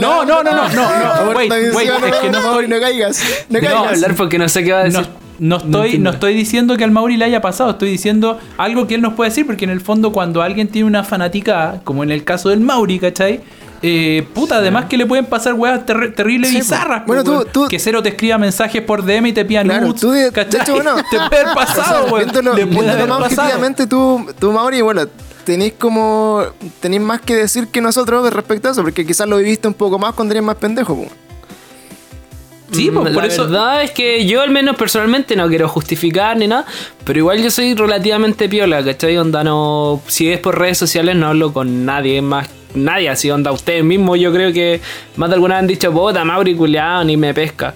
no, 0.00 0.24
no, 0.24 0.42
no, 0.42 0.52
no, 0.52 0.68
no, 0.68 1.30
wait, 1.38 1.52
wait, 1.72 1.88
es 1.88 2.16
que 2.16 2.30
no 2.30 2.38
estoy, 2.38 2.68
no 2.68 2.80
caigas, 2.80 3.22
no 3.48 3.60
No, 3.60 3.66
caigas. 3.66 3.92
hablar 3.92 4.14
porque 4.16 4.38
no 4.38 4.48
sé 4.48 4.64
qué 4.64 4.72
va 4.72 4.80
a 4.80 4.84
decir. 4.84 5.00
no, 5.00 5.25
no 5.38 5.56
estoy, 5.58 5.98
no, 5.98 6.10
estoy 6.10 6.34
diciendo 6.34 6.76
que 6.76 6.84
al 6.84 6.90
Mauri 6.90 7.16
le 7.16 7.24
haya 7.24 7.40
pasado, 7.40 7.70
estoy 7.70 7.90
diciendo 7.90 8.38
algo 8.56 8.86
que 8.86 8.94
él 8.94 9.02
nos 9.02 9.14
puede 9.14 9.30
decir, 9.30 9.46
porque 9.46 9.64
en 9.64 9.70
el 9.70 9.80
fondo 9.80 10.12
cuando 10.12 10.42
alguien 10.42 10.68
tiene 10.68 10.86
una 10.88 11.04
fanática, 11.04 11.80
como 11.84 12.02
en 12.02 12.10
el 12.10 12.24
caso 12.24 12.48
del 12.48 12.60
Mauri, 12.60 12.98
¿cachai? 12.98 13.40
Eh, 13.82 14.26
puta, 14.34 14.56
además 14.56 14.86
que 14.86 14.96
le 14.96 15.04
pueden 15.04 15.26
pasar 15.26 15.52
weas 15.54 15.84
terri- 15.84 16.14
terribles 16.14 16.50
Sí, 16.50 16.56
bizarras. 16.56 17.04
Bueno, 17.06 17.22
tú- 17.44 17.68
Que 17.68 17.78
Cero 17.78 18.02
te 18.02 18.08
escriba 18.08 18.38
mensajes 18.38 18.80
por 18.82 19.04
DM 19.04 19.26
y 19.28 19.32
te 19.34 19.44
pida 19.44 19.62
Claro, 19.62 19.88
nudes, 19.88 20.00
tú 20.00 20.10
de, 20.10 20.30
de 20.30 20.72
bueno, 20.72 20.94
Te 21.10 21.18
puede 21.28 21.42
haber 21.42 21.54
pasado, 21.54 22.04
o 22.04 22.04
sea, 22.06 22.12
weón. 22.14 22.30
viéndolo, 22.30 22.54
Le 22.54 22.66
puede 22.66 22.80
viéndolo 22.80 22.92
haber 22.92 23.08
más 23.08 23.18
pasado. 23.28 23.42
objetivamente, 23.48 23.86
tú, 23.86 24.26
tú, 24.38 24.50
Mauri, 24.52 24.80
bueno, 24.80 25.02
tenéis 25.44 25.74
como, 25.78 26.42
tenéis 26.80 27.02
más 27.02 27.20
que 27.20 27.34
decir 27.36 27.68
que 27.68 27.82
nosotros 27.82 28.32
respecto 28.32 28.68
a 28.68 28.72
eso, 28.72 28.82
porque 28.82 29.04
quizás 29.06 29.28
lo 29.28 29.36
viviste 29.36 29.68
un 29.68 29.74
poco 29.74 29.98
más 29.98 30.14
cuando 30.14 30.32
eres 30.32 30.42
más 30.42 30.56
pendejo, 30.56 30.96
po. 30.96 31.06
Sí, 32.72 32.90
pues, 32.92 33.10
Mm, 33.10 33.14
por 33.14 33.22
la 33.22 33.28
eso. 33.32 33.42
verdad 33.44 33.82
es 33.84 33.92
que 33.92 34.26
yo 34.26 34.42
al 34.42 34.50
menos 34.50 34.76
personalmente 34.76 35.36
no 35.36 35.48
quiero 35.48 35.68
justificar 35.68 36.36
ni 36.36 36.48
nada, 36.48 36.64
pero 37.04 37.18
igual 37.20 37.40
yo 37.42 37.50
soy 37.50 37.74
relativamente 37.74 38.48
piola, 38.48 38.84
¿cachai? 38.84 39.16
Onda 39.18 39.44
no, 39.44 40.02
si 40.08 40.32
es 40.32 40.40
por 40.40 40.58
redes 40.58 40.76
sociales 40.78 41.14
no 41.14 41.28
hablo 41.28 41.52
con 41.52 41.84
nadie 41.84 42.20
más, 42.22 42.48
nadie 42.74 43.08
así, 43.08 43.30
onda 43.30 43.52
ustedes 43.52 43.84
mismos 43.84 44.18
yo 44.18 44.32
creo 44.32 44.52
que 44.52 44.80
más 45.16 45.28
de 45.30 45.34
alguna 45.34 45.54
vez 45.54 45.60
han 45.60 45.66
dicho, 45.68 45.92
puta, 45.92 46.24
Mauri 46.24 46.54
culiao, 46.56 47.04
ni 47.04 47.16
me 47.16 47.32
pesca. 47.32 47.72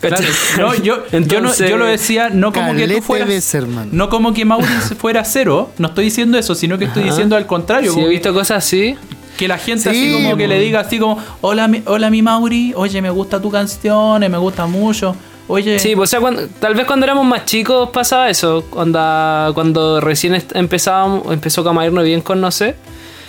Claro, 0.00 0.24
no, 0.58 0.74
yo, 0.74 0.82
yo, 0.82 0.96
no- 0.96 1.02
Entonces- 1.12 1.70
yo 1.70 1.76
lo 1.76 1.84
decía 1.86 2.28
no 2.28 2.52
como 2.52 2.74
que 2.74 2.88
tú 2.88 3.02
fueras. 3.02 3.54
hermano. 3.54 3.88
no 3.92 4.08
como 4.08 4.34
que 4.34 4.44
Mauri 4.44 4.66
fuera 4.98 5.24
cero. 5.24 5.70
No 5.78 5.88
estoy 5.88 6.06
diciendo 6.06 6.36
eso, 6.38 6.54
sino 6.56 6.76
que 6.76 6.86
estoy 6.86 7.02
Ajá. 7.04 7.12
diciendo 7.12 7.36
al 7.36 7.46
contrario. 7.46 7.90
Sí, 7.90 7.94
como 7.94 8.08
he 8.08 8.10
visto 8.10 8.34
cosas 8.34 8.64
así. 8.64 8.96
Que 9.36 9.48
la 9.48 9.58
gente 9.58 9.82
Sí, 9.82 9.88
así 9.88 10.12
como 10.24 10.36
que 10.36 10.46
le 10.46 10.58
diga 10.60 10.80
así 10.80 10.98
como, 10.98 11.18
hola 11.40 11.66
mi, 11.68 11.82
hola 11.86 12.10
mi 12.10 12.22
Mauri, 12.22 12.72
oye 12.76 13.00
me 13.02 13.10
gusta 13.10 13.40
tu 13.40 13.50
canción, 13.50 14.20
me 14.20 14.38
gusta 14.38 14.66
mucho, 14.66 15.16
oye... 15.48 15.78
Sí, 15.78 15.96
pues, 15.96 16.08
o 16.08 16.10
sea, 16.10 16.20
cuando- 16.20 16.46
tal 16.60 16.74
vez 16.74 16.86
cuando 16.86 17.04
éramos 17.04 17.24
más 17.24 17.44
chicos 17.44 17.88
pasaba 17.90 18.28
eso. 18.30 18.64
Cuando, 18.70 19.50
cuando 19.54 20.00
recién 20.00 20.42
empezábamos, 20.54 21.32
empezó 21.32 21.68
a 21.68 21.86
irnos 21.86 22.04
bien 22.04 22.20
con 22.20 22.40
No 22.40 22.50
sé. 22.50 22.76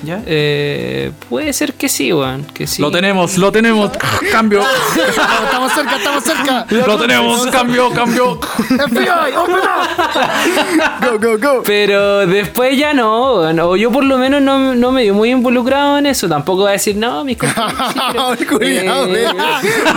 ¿Ya? 0.03 0.21
Eh, 0.25 1.11
puede 1.29 1.53
ser 1.53 1.73
que 1.75 1.87
sí, 1.87 2.11
weón. 2.11 2.43
Que 2.53 2.67
sí. 2.67 2.81
Lo 2.81 2.91
tenemos, 2.91 3.37
lo 3.37 3.53
tenemos, 3.53 3.89
cambio, 4.33 4.61
estamos 5.45 5.71
cerca, 5.71 5.95
estamos 5.95 6.23
cerca. 6.25 6.65
lo 6.69 6.97
tenemos, 6.97 7.47
cambio, 7.47 7.89
cambio. 7.91 8.37
FBI, 8.39 9.33
open 9.37 9.55
up. 9.55 11.09
Go, 11.09 11.19
go, 11.19 11.37
go. 11.37 11.63
Pero 11.63 12.27
después 12.27 12.77
ya 12.77 12.93
no, 12.93 13.35
weón. 13.35 13.59
o 13.61 13.75
yo 13.77 13.91
por 13.91 14.03
lo 14.03 14.17
menos 14.17 14.41
no, 14.41 14.75
no 14.75 14.91
me 14.91 15.03
vi 15.03 15.11
muy 15.13 15.29
involucrado 15.31 15.97
en 15.97 16.05
eso. 16.07 16.27
Tampoco 16.27 16.63
voy 16.63 16.69
a 16.69 16.73
decir, 16.73 16.97
no, 16.97 17.23
mis 17.23 17.37
compañeros. 17.39 18.37
sí, 18.39 18.45
pero- 18.49 19.05
Eh. 19.05 19.27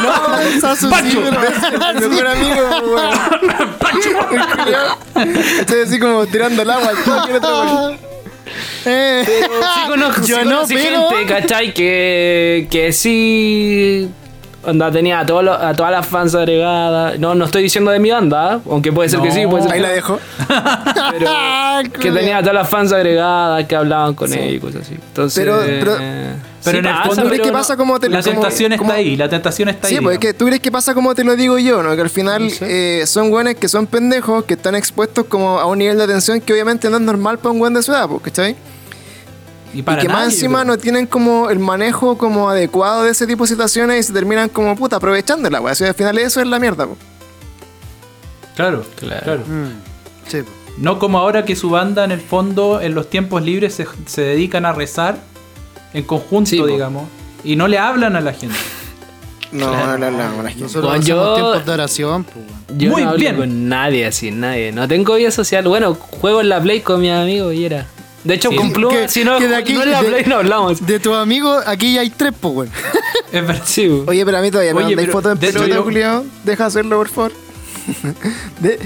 No, 0.03 0.39
esa 0.39 0.75
mi 1.03 2.01
mejor 2.09 2.27
amigo, 2.29 2.69
weón. 2.95 3.15
Estoy 5.61 5.81
así 5.81 5.99
como 5.99 6.27
tirando 6.27 6.63
el 6.63 6.71
agua. 6.71 6.93
Eh. 8.85 9.23
Pero 9.27 9.63
sí 9.63 9.81
conozco, 9.89 10.21
Yo 10.27 10.37
sí 10.37 10.45
no, 10.45 10.51
conocí 10.57 10.75
pero- 10.75 11.09
gente, 11.11 11.27
¿cachai? 11.33 11.75
Que, 11.75 12.67
que 12.71 12.93
sí. 12.93 14.09
Onda, 14.67 14.91
tenía 14.91 15.21
a, 15.21 15.27
todos 15.27 15.45
los- 15.45 15.57
a 15.57 15.73
todas 15.75 15.93
las 15.93 16.05
fans 16.07 16.35
agregadas. 16.35 17.19
No, 17.21 17.35
no 17.37 17.45
estoy 17.45 17.63
diciendo 17.63 17.93
de 17.93 18.01
mi 18.01 18.11
banda, 18.11 18.61
aunque 18.69 18.93
puede 18.93 19.09
ser 19.09 19.21
que 19.21 19.31
sí, 19.31 19.47
puede 19.47 19.63
ser 19.63 19.73
Ahí 19.73 19.79
que 19.79 19.83
la 19.83 19.89
no. 19.89 19.95
dejo. 19.95 20.19
Pero 21.13 21.31
que 22.01 22.11
tenía 22.11 22.39
a 22.39 22.41
todas 22.41 22.55
las 22.55 22.69
fans 22.69 22.93
agregadas, 22.93 23.65
que 23.67 23.77
hablaban 23.77 24.15
con 24.15 24.33
ellos 24.33 24.55
y 24.55 24.59
cosas 24.59 24.83
así. 24.83 24.95
Entonces. 24.95 25.45
Pero- 25.45 25.61
pero- 25.61 25.97
Pero 26.65 26.75
sí 26.75 26.79
en 26.81 26.87
el 26.87 26.93
pasa, 26.95 27.07
fondo, 27.07 27.23
¿Tú 27.23 27.29
crees 27.29 27.43
que 27.43 27.47
no- 27.47 27.53
pasa 27.59 27.77
como 27.77 28.01
te 28.01 28.09
La 28.09 28.21
como- 28.23 28.33
tentación 28.33 28.73
está 28.73 28.79
como- 28.83 28.93
ahí, 28.93 29.17
la 29.17 29.29
tentación 29.29 29.69
está 29.69 29.87
Sí, 29.87 29.95
ahí. 29.95 30.01
pues 30.01 30.15
es 30.17 30.21
digamos. 30.21 30.33
que 30.35 30.39
tú 30.39 30.47
crees 30.47 30.61
que 30.61 30.73
pasa 30.73 30.95
como 30.95 31.15
te 31.15 31.23
lo 31.23 31.37
digo 31.37 31.59
yo, 31.59 31.81
¿no? 31.85 31.95
Que 31.95 32.03
al 32.03 32.11
final 32.11 32.51
eh, 32.63 33.05
son 33.07 33.31
güeyes 33.31 33.55
que 33.55 33.69
son 33.69 33.87
pendejos, 33.87 34.45
que 34.47 34.55
están 34.55 34.75
expuestos 34.75 35.27
como 35.27 35.61
a 35.61 35.67
un 35.67 35.79
nivel 35.79 35.97
de 35.97 36.03
atención 36.03 36.41
que 36.41 36.53
obviamente 36.53 36.91
no 36.91 36.97
es 36.97 37.03
normal 37.05 37.39
para 37.39 37.53
un 37.53 37.61
güey 37.61 37.73
de 37.73 37.83
su 37.85 37.93
edad, 37.93 38.09
pues, 38.09 38.21
¿cachai? 38.23 38.57
Y, 39.79 39.83
que 39.83 40.09
más 40.09 40.25
encima 40.27 40.65
no 40.65 40.79
tienen 40.79 41.07
como 41.07 41.51
el 41.51 41.59
manejo 41.59 42.17
como 42.17 42.49
adecuado 42.49 43.03
de 43.03 43.11
ese 43.11 43.27
tipo 43.27 43.45
de 43.45 43.49
situaciones 43.49 44.01
y 44.01 44.03
se 44.05 44.13
terminan 44.13 44.49
como 44.49 44.75
puta 44.77 44.97
aprovechándola, 44.97 45.59
güey. 45.59 45.73
Así 45.73 45.85
al 45.85 45.95
final 45.95 46.17
eso 46.19 46.41
es 46.41 46.47
la 46.47 46.59
mierda, 46.59 46.87
pues. 46.87 46.99
Claro, 48.55 48.85
Claro. 48.97 49.23
claro. 49.23 49.41
Mm, 49.47 49.73
sí, 50.29 50.43
po. 50.43 50.51
No 50.79 50.99
como 50.99 51.19
ahora 51.19 51.45
que 51.45 51.57
su 51.57 51.71
banda 51.71 52.05
en 52.05 52.13
el 52.13 52.21
fondo 52.21 52.81
en 52.81 52.95
los 52.95 53.09
tiempos 53.11 53.43
libres 53.43 53.75
se, 53.75 53.87
se 54.07 54.23
dedican 54.23 54.65
a 54.67 54.73
rezar 54.73 55.19
en 55.95 56.05
conjunto, 56.05 56.51
Sí, 56.51 56.59
po. 56.59 56.67
digamos, 56.67 57.05
y 57.45 57.57
no 57.57 57.69
le 57.69 57.79
hablan 57.79 58.17
a 58.17 58.21
la 58.21 58.33
gente. 58.33 58.57
No, 59.53 59.71
no, 59.71 59.97
no, 59.99 60.11
no, 60.11 60.43
no, 60.43 60.49
que- 60.49 60.55
Nosotros 60.57 60.91
Bueno, 60.91 61.05
yo- 61.05 61.35
tiempos 61.35 61.67
de 61.67 61.73
oración, 61.73 62.25
pues. 62.25 62.45
Yo 62.79 62.91
Muy 62.91 63.03
no 63.05 63.11
hablo 63.11 63.21
bien. 63.21 63.37
con 63.37 63.69
nadie 63.69 64.07
así, 64.07 64.31
nadie. 64.33 64.73
No 64.73 64.89
tengo 64.89 65.15
vida 65.15 65.31
social. 65.31 65.67
Bueno, 65.69 65.95
juego 65.95 66.41
en 66.41 66.49
la 66.49 66.61
Play 66.61 66.81
con 66.81 67.01
mi 67.01 67.11
amigo 67.11 67.53
y 67.53 67.65
era. 67.65 67.87
De 68.27 68.35
hecho, 68.35 68.51
Sí. 68.51 68.57
con 68.57 68.73
Pluma, 68.73 68.93
Que- 68.95 69.09
si 69.09 69.25
no, 69.25 69.39
que 69.39 69.47
de 69.49 69.57
aquí- 69.57 69.73
no 69.75 69.83
en 69.85 69.91
la 69.93 70.03
de- 70.03 70.09
Play 70.09 70.25
no 70.27 70.37
hablamos. 70.37 70.85
De 70.85 70.99
tus 70.99 71.15
amigos, 71.15 71.63
aquí 71.67 71.95
ya 71.95 72.01
hay 72.01 72.11
tres, 72.11 72.33
pues, 72.41 72.55
weón. 72.55 72.71
Es 73.33 73.47
verdad. 73.47 73.63
Sí, 73.65 73.89
weón. 73.89 74.09
Oye, 74.09 74.25
pero 74.25 74.39
a 74.39 74.41
mí 74.43 74.51
todavía 74.51 74.73
me 74.75 74.79
Oye, 74.81 74.87
mandáis 74.97 75.07
pero 75.09 75.13
fotos 75.19 75.33
en 75.33 75.39
de 75.39 75.47
pelota, 75.53 75.75
yo- 75.75 75.83
Julio. 75.85 76.25
Deja 76.45 76.67
hacerlo, 76.67 76.97
por 76.99 77.09
favor. 77.09 77.33
De- 78.61 78.81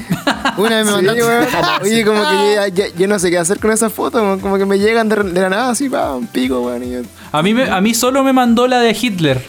Una 0.59 0.77
vez 0.77 0.85
me 0.85 0.91
Sí, 0.91 0.97
mandaste. 0.97 1.23
weón. 1.23 1.47
Oye, 1.83 2.05
como 2.05 2.21
que 2.23 2.37
yo, 2.37 2.55
ya- 2.55 2.69
ya- 2.69 2.95
yo 2.99 3.09
no 3.09 3.19
sé 3.19 3.31
qué 3.31 3.39
hacer 3.39 3.59
con 3.59 3.71
esas 3.73 3.93
fotos, 3.93 4.21
como- 4.21 4.41
como 4.41 4.59
que 4.59 4.67
me 4.67 4.79
llegan 4.79 5.09
de, 5.09 5.17
de 5.17 5.41
la 5.41 5.49
nada 5.49 5.71
así, 5.71 5.89
pa, 5.89 6.15
un 6.15 6.27
pico, 6.27 6.61
weón. 6.61 7.07
A 7.33 7.43
mí, 7.43 7.55
me- 7.55 7.71
a 7.71 7.81
mí 7.81 7.95
solo 7.95 8.23
me 8.23 8.33
mandó 8.35 8.67
la 8.67 8.79
de 8.81 8.91
Hitler. 9.01 9.41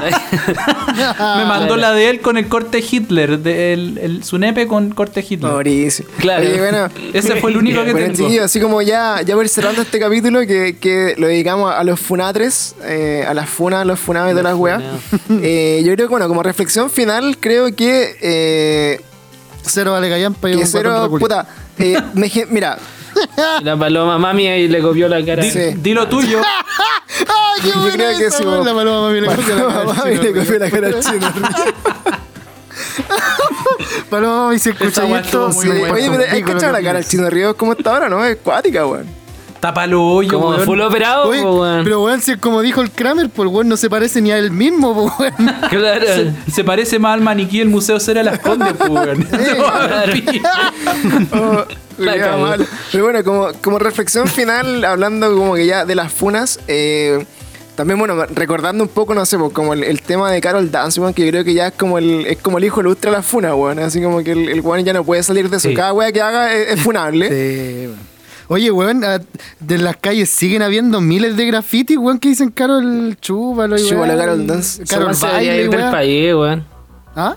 me 1.36 1.44
mandó 1.44 1.76
la 1.76 1.92
de 1.92 2.10
él 2.10 2.20
con 2.20 2.36
el 2.38 2.48
corte 2.48 2.82
Hitler, 2.88 3.38
de 3.38 3.72
el, 3.72 3.98
el- 3.98 4.24
su 4.24 4.38
nepe 4.38 4.66
con 4.66 4.90
corte 4.90 5.20
Hitler. 5.28 5.50
Mauricio. 5.52 6.04
Claro. 6.18 6.42
Oye, 6.42 6.58
bueno. 6.58 6.88
Ese 7.12 7.36
fue 7.36 7.50
el 7.50 7.56
único 7.58 7.84
que 7.84 7.92
Bueno, 7.92 8.12
tengo. 8.14 8.44
así 8.44 8.60
como 8.60 8.82
ya, 8.82 9.22
ya 9.22 9.34
voy 9.34 9.48
cerrando 9.48 9.82
este 9.82 9.98
capítulo 9.98 10.40
que, 10.46 10.76
que 10.80 11.14
lo 11.18 11.26
dedicamos 11.26 11.72
a 11.74 11.82
los 11.84 11.98
funatres, 12.00 12.74
eh, 12.84 13.24
a 13.26 13.34
las 13.34 13.48
funas, 13.48 13.82
a 13.82 13.84
los 13.84 13.98
funados 13.98 14.34
de 14.34 14.42
las 14.42 14.54
weas. 14.54 14.82
Eh, 15.40 15.82
yo 15.84 15.92
creo 15.94 16.06
que, 16.08 16.10
bueno, 16.10 16.26
como 16.28 16.42
reflexión 16.42 16.90
final, 16.90 17.36
creo 17.38 17.74
que, 17.74 18.16
eh, 18.20 19.00
Cero 19.62 19.92
vale 19.92 20.08
callampa 20.08 20.48
y 20.50 20.54
un 20.54 20.66
cero, 20.66 21.08
puta, 21.18 21.46
eh, 21.78 21.98
me 22.14 22.30
mira, 22.50 22.78
La 23.62 23.76
paloma 23.76 24.18
mami 24.18 24.48
ahí 24.48 24.68
le 24.68 24.80
copió 24.80 25.08
la 25.08 25.24
cara. 25.24 25.42
Di, 25.42 25.50
Sí. 25.50 25.74
di 25.76 25.94
lo 25.94 26.08
tuyo. 26.08 26.40
¡Ay, 27.20 27.62
qué 27.62 27.68
yo 27.68 27.90
creo 27.92 28.18
que 28.18 28.30
sí. 28.30 28.44
La 28.44 28.74
paloma 28.74 29.02
mami 29.08 29.20
le 29.20 29.26
copió 29.28 29.54
la 29.56 29.62
cara 29.66 29.80
al 29.80 29.86
Mami 29.86 30.10
chino, 30.10 30.22
le 30.22 30.32
copió 30.40 30.58
la 30.58 30.70
cara 30.70 30.86
al 30.88 31.00
chino. 31.00 31.32
Paloma 34.10 34.44
mami, 34.44 34.58
si 34.58 34.70
escucha 34.70 35.04
esto, 35.18 35.50
Oye, 35.56 36.10
pero 36.10 36.22
echar 36.56 36.72
la 36.72 36.82
cara 36.82 36.98
al 36.98 37.06
chino 37.06 37.28
Ríos 37.28 37.54
como 37.56 37.72
está 37.72 37.94
ahora, 37.94 38.08
¿no? 38.08 38.24
Es 38.24 38.36
cuática, 38.36 38.86
weón. 38.86 39.06
Tápalo 39.60 40.04
hoyo, 40.04 40.30
Como 40.32 40.50
weón. 40.50 40.64
full 40.64 40.80
operado, 40.80 41.28
Oye, 41.30 41.42
po, 41.42 41.60
weón. 41.62 41.82
pero 41.84 42.02
weón, 42.04 42.22
si 42.22 42.30
es 42.32 42.38
como 42.38 42.62
dijo 42.62 42.80
el 42.80 42.90
Kramer, 42.92 43.28
pues 43.28 43.48
weón 43.50 43.68
no 43.68 43.76
se 43.76 43.90
parece 43.90 44.22
ni 44.22 44.30
a 44.30 44.38
él 44.38 44.52
mismo, 44.52 44.94
pues 44.94 45.12
weón. 45.36 45.52
Claro. 45.70 46.06
Se, 46.06 46.32
se 46.52 46.62
parece 46.64 46.98
más 47.00 47.14
al 47.14 47.22
maniquí 47.22 47.58
del 47.58 47.68
Museo 47.68 47.98
Cera 47.98 48.22
Las 48.22 48.38
Condes, 48.38 48.72
pues, 48.78 48.88
weón. 48.90 49.26
Oh, 51.32 51.64
La 51.98 52.16
cagó. 52.16 52.38
malo. 52.46 52.64
Pero 52.92 53.04
bueno, 53.04 53.24
como, 53.24 53.48
como 53.62 53.78
reflexión 53.80 54.28
final, 54.28 54.84
hablando 54.84 55.34
como 55.36 55.54
que 55.54 55.66
ya 55.66 55.84
de 55.84 55.96
las 55.96 56.12
funas, 56.12 56.60
eh, 56.68 57.24
también 57.74 57.98
bueno, 57.98 58.14
recordando 58.26 58.84
un 58.84 58.90
poco, 58.90 59.12
no 59.14 59.26
sé, 59.26 59.36
pues, 59.38 59.52
como 59.52 59.72
el, 59.72 59.82
el 59.82 60.00
tema 60.02 60.30
de 60.30 60.40
Carol 60.40 60.70
Dance, 60.70 61.00
weón, 61.00 61.12
que 61.14 61.24
yo 61.24 61.30
creo 61.32 61.42
que 61.44 61.54
ya 61.54 61.68
es 61.68 61.72
como 61.74 61.98
el, 61.98 62.26
es 62.26 62.38
como 62.38 62.58
el 62.58 62.64
hijo 62.64 62.80
ilustre 62.80 63.10
de 63.10 63.16
las 63.16 63.26
funas, 63.26 63.52
weón. 63.54 63.80
Así 63.80 64.00
como 64.00 64.22
que 64.22 64.30
el, 64.32 64.48
el 64.48 64.60
weón 64.60 64.84
ya 64.84 64.92
no 64.92 65.02
puede 65.02 65.24
salir 65.24 65.50
de 65.50 65.56
eso. 65.56 65.68
Sí. 65.68 65.74
Cada 65.74 65.92
wea 65.92 66.12
que 66.12 66.22
haga 66.22 66.54
es, 66.54 66.74
es 66.74 66.80
funable. 66.80 67.28
Sí, 67.28 67.86
weón. 67.88 68.17
Oye, 68.48 68.70
weón, 68.70 69.04
ah, 69.04 69.20
de 69.60 69.78
las 69.78 69.96
calles 69.96 70.30
siguen 70.30 70.62
habiendo 70.62 71.00
miles 71.00 71.36
de 71.36 71.46
grafitis, 71.46 71.98
weón, 71.98 72.18
que 72.18 72.30
dicen 72.30 72.50
Carol 72.50 73.16
Chúbalo 73.20 73.76
y 73.76 73.80
Chúbalo, 73.86 74.14
weón. 74.14 74.18
Carol 74.18 74.46
Dance. 74.46 74.84
Carol 74.84 75.14
se 75.14 75.26
debería 75.26 75.56
ir 75.56 75.70
del 75.70 75.78
weón. 75.80 75.90
país, 75.92 76.34
weón. 76.34 76.64
¿Ah? 77.14 77.36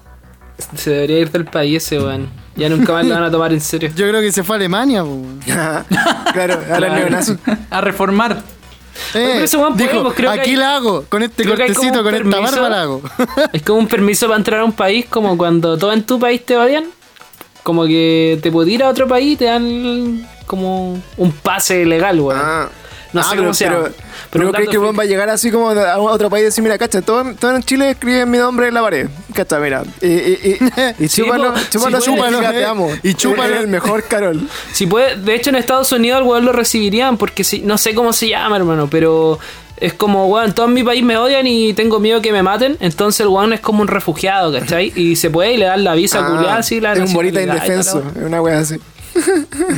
Se 0.76 0.90
debería 0.92 1.20
ir 1.20 1.32
del 1.32 1.46
país 1.46 1.84
ese, 1.84 2.00
weón. 2.00 2.30
Ya 2.56 2.70
nunca 2.70 2.94
más 2.94 3.06
lo 3.06 3.14
van 3.16 3.24
a 3.24 3.32
tomar 3.32 3.52
en 3.52 3.62
serio. 3.62 3.90
Yo 3.96 4.08
creo 4.08 4.22
que 4.22 4.32
se 4.32 4.44
fue 4.44 4.56
a 4.56 4.58
Alemania, 4.58 5.04
weón. 5.04 5.40
claro, 6.34 6.60
a 6.72 6.80
los 6.80 6.92
neonazis. 6.94 7.36
A 7.70 7.82
reformar. 7.82 8.42
Eh, 9.14 9.46
weón 9.54 9.74
puede, 9.74 9.88
dijo, 9.90 10.14
creo 10.14 10.34
que 10.34 10.40
aquí 10.42 10.50
hay- 10.52 10.56
la 10.58 10.76
hago, 10.76 11.06
con 11.10 11.24
este 11.24 11.46
cortecito, 11.46 12.04
con 12.04 12.14
esta 12.14 12.30
permiso. 12.30 12.42
barba 12.42 12.70
la 12.70 12.82
hago. 12.84 13.02
Es 13.54 13.62
como 13.64 13.80
un 13.80 13.88
permiso 13.88 14.28
para 14.28 14.38
entrar 14.38 14.60
a 14.62 14.66
un 14.66 14.74
país, 14.74 15.06
como 15.10 15.38
cuando 15.38 15.78
todo 15.78 15.92
en 15.94 16.04
tu 16.04 16.20
país 16.20 16.46
te 16.46 16.56
odian. 16.58 16.86
Como 17.64 17.86
que 17.86 18.40
te 18.42 18.52
puedes 18.52 18.72
ir 18.74 18.84
a 18.84 18.90
otro 18.90 19.08
país 19.08 19.34
y 19.34 19.36
te 19.38 19.46
dan 19.46 20.28
como 20.52 21.02
un 21.18 21.32
pase 21.32 21.86
legal, 21.86 22.20
weón. 22.20 22.40
Ah. 22.44 22.68
No 23.14 23.22
sé 23.24 23.30
pero, 23.32 23.42
cómo 23.44 23.54
se 23.54 23.66
llama. 23.66 23.78
pero, 23.84 23.94
Pero 24.32 24.46
un 24.48 24.52
¿crees 24.54 24.68
dato 24.70 24.80
que 24.82 24.98
va 24.98 25.04
a 25.04 25.06
llegar 25.06 25.30
así 25.30 25.52
como 25.52 25.70
a 25.70 25.98
otro 26.00 26.30
país 26.30 26.44
y 26.44 26.46
decir, 26.46 26.64
mira, 26.64 26.78
cacha, 26.78 27.02
todo, 27.02 27.34
todo 27.38 27.56
en 27.56 27.62
Chile 27.64 27.90
escriben 27.92 28.30
mi 28.32 28.38
nombre 28.38 28.70
en 28.70 28.74
la 28.74 28.82
pared? 28.82 29.10
Cacha, 29.34 29.60
mira. 29.60 29.84
Y, 30.02 30.08
y, 30.08 30.12
y, 30.44 30.60
y 31.06 31.10
chúpalo, 31.10 31.54
sí, 31.58 31.66
chúpalo, 31.72 32.00
puede. 32.40 32.54
te 32.54 32.66
amo. 32.66 32.90
Y 33.04 33.14
chúpalo. 33.16 33.44
Eres 33.54 33.62
el 33.62 33.68
mejor, 33.78 34.04
Carol. 34.04 34.48
Si 34.72 34.88
puede, 34.88 35.18
de 35.18 35.36
hecho 35.36 35.50
en 35.50 35.58
Estados 35.58 35.92
Unidos 35.92 36.20
al 36.22 36.24
weón 36.24 36.46
lo 36.46 36.54
recibirían 36.54 37.18
porque 37.18 37.44
si, 37.44 37.60
no 37.60 37.78
sé 37.78 37.94
cómo 37.94 38.14
se 38.14 38.30
llama, 38.30 38.56
hermano, 38.56 38.88
pero 38.90 39.40
es 39.76 39.92
como, 39.92 40.28
weón, 40.28 40.54
todo 40.54 40.68
en 40.68 40.74
mi 40.74 40.84
país 40.84 41.04
me 41.04 41.18
odian 41.18 41.46
y 41.48 41.74
tengo 41.74 42.00
miedo 42.00 42.22
que 42.22 42.32
me 42.32 42.44
maten, 42.44 42.78
entonces 42.80 43.20
el 43.22 43.28
weón 43.28 43.52
es 43.52 43.60
como 43.60 43.82
un 43.82 43.90
refugiado, 43.90 44.54
¿cachai? 44.54 44.94
Y 44.96 45.18
se 45.18 45.30
puede 45.30 45.52
y 45.54 45.58
le 45.58 45.66
dan 45.66 45.84
la 45.84 45.96
visa 45.96 46.20
Ah, 46.26 46.28
culiada 46.30 46.58
así, 46.60 46.80
la 46.80 46.94
es 46.94 47.00
un 47.14 47.34
la 47.34 47.42
indefenso. 47.42 47.98
weá. 47.98 48.12
Es 48.16 48.24
una 48.26 48.42
wea 48.42 48.60
así. 48.60 48.78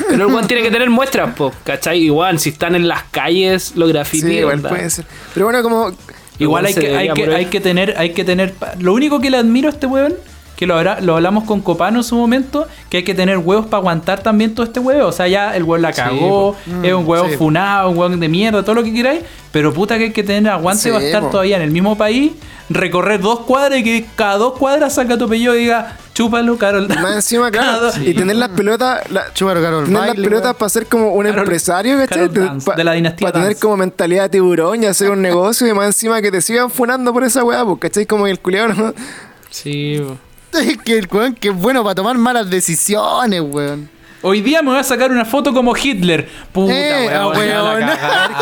Pero 0.09 0.27
el 0.27 0.33
weón 0.33 0.47
tiene 0.47 0.63
que 0.63 0.71
tener 0.71 0.89
muestras, 0.89 1.33
po, 1.35 1.51
¿cachai? 1.63 1.99
Igual, 1.99 2.39
si 2.39 2.49
están 2.49 2.75
en 2.75 2.87
las 2.87 3.03
calles, 3.11 3.73
los 3.75 3.89
grafitis, 3.89 4.25
Sí, 4.29 4.37
igual 4.37 4.61
puede 4.61 4.89
ser. 4.89 5.05
Pero 5.33 5.45
bueno, 5.47 5.61
como. 5.63 5.91
Igual 6.39 6.39
Igual 6.39 6.65
hay 6.65 6.73
que, 6.73 6.79
hay, 6.79 7.07
debería 7.07 7.13
que, 7.13 7.21
poner- 7.25 7.35
hay 7.37 7.45
que 7.45 7.59
tener, 7.61 7.93
hay 7.97 8.09
que 8.13 8.23
tener. 8.23 8.53
Lo 8.79 8.93
único 8.93 9.19
que 9.19 9.29
le 9.29 9.37
admiro 9.37 9.67
a 9.67 9.71
este 9.71 9.85
weón, 9.85 10.15
que 10.55 10.65
lo, 10.65 10.75
habrá- 10.75 10.99
lo 10.99 11.15
hablamos 11.15 11.43
con 11.43 11.61
Copano 11.61 11.99
en 11.99 12.03
su 12.03 12.15
momento, 12.15 12.67
que 12.89 12.97
hay 12.97 13.03
que 13.03 13.13
tener 13.13 13.37
huevos 13.37 13.67
para 13.67 13.77
aguantar 13.77 14.21
también 14.23 14.55
todo 14.55 14.65
este 14.65 14.79
huevo. 14.79 15.07
O 15.07 15.11
sea, 15.11 15.27
ya 15.27 15.55
el 15.55 15.63
weón 15.63 15.83
la 15.83 15.93
cagó, 15.93 16.55
es 16.83 16.91
un 16.93 17.07
huevo 17.07 17.29
sí. 17.29 17.37
funado, 17.37 17.89
un 17.91 17.97
hueón 17.97 18.19
de 18.19 18.27
mierda, 18.29 18.63
todo 18.63 18.75
lo 18.75 18.83
que 18.83 18.91
queráis. 18.93 19.21
Pero 19.51 19.73
puta 19.73 19.97
que 19.99 20.05
hay 20.05 20.11
que 20.11 20.23
tener 20.23 20.51
aguante 20.51 20.83
Sí, 20.83 20.89
para 20.89 21.05
estar 21.05 21.21
po. 21.21 21.29
todavía 21.29 21.57
en 21.57 21.61
el 21.63 21.71
mismo 21.71 21.95
país, 21.97 22.31
recorrer 22.69 23.21
dos 23.21 23.41
cuadras 23.41 23.79
y 23.79 23.83
que 23.83 24.05
cada 24.15 24.37
dos 24.37 24.53
cuadras 24.57 24.95
salga 24.95 25.17
tu 25.19 25.25
apellido 25.25 25.55
y 25.55 25.59
diga, 25.59 25.97
chúpalo, 26.13 26.57
Carol. 26.57 26.87
Más 26.87 27.15
encima, 27.15 27.49
claro. 27.51 27.89
Y 28.01 28.13
tener 28.13 28.35
las 28.35 28.49
pelotas. 28.49 29.09
la- 29.11 29.33
Chúbalo, 29.33 29.61
Carol 29.61 29.85
Tener 29.85 30.05
las 30.07 30.15
pelotas 30.15 30.55
para 30.55 30.69
ser 30.69 30.85
como 30.87 31.09
un 31.13 31.25
Carol- 31.25 31.39
empresario, 31.39 31.97
¿cachai? 31.97 32.29
Pa- 32.63 32.75
de 32.75 32.83
la 32.83 32.93
dinastía 32.93 33.31
Para 33.31 33.43
tener 33.43 33.57
como 33.59 33.77
mentalidad 33.77 34.23
de 34.23 34.29
tiburón 34.29 34.83
y 34.83 34.85
hacer 34.85 35.09
un 35.11 35.21
negocio 35.21 35.67
y 35.67 35.73
más 35.73 35.87
encima 35.87 36.21
que 36.21 36.31
te 36.31 36.41
sigan 36.41 36.69
funando 36.69 37.11
por 37.13 37.23
esa 37.23 37.43
weá, 37.43 37.63
pues, 37.65 37.79
¿cachai? 37.79 38.05
Como 38.05 38.27
el 38.27 38.39
culiado 38.39 38.69
no. 38.73 38.93
Sí. 39.49 40.01
Es 40.53 40.77
que 40.77 40.97
el 40.99 41.07
weón 41.11 41.33
que 41.33 41.49
es 41.49 41.55
bueno 41.55 41.83
para 41.83 41.95
tomar 41.95 42.17
malas 42.17 42.49
decisiones, 42.49 43.41
weón. 43.41 43.89
Hoy 44.25 44.41
día 44.41 44.61
me 44.61 44.69
voy 44.69 44.79
a 44.79 44.83
sacar 44.83 45.11
una 45.11 45.25
foto 45.25 45.53
como 45.53 45.75
Hitler. 45.75 46.29
Puta, 46.53 46.71
Eh, 46.73 47.07
weón, 47.09 47.21
ah, 47.21 47.27
weón. 47.27 47.89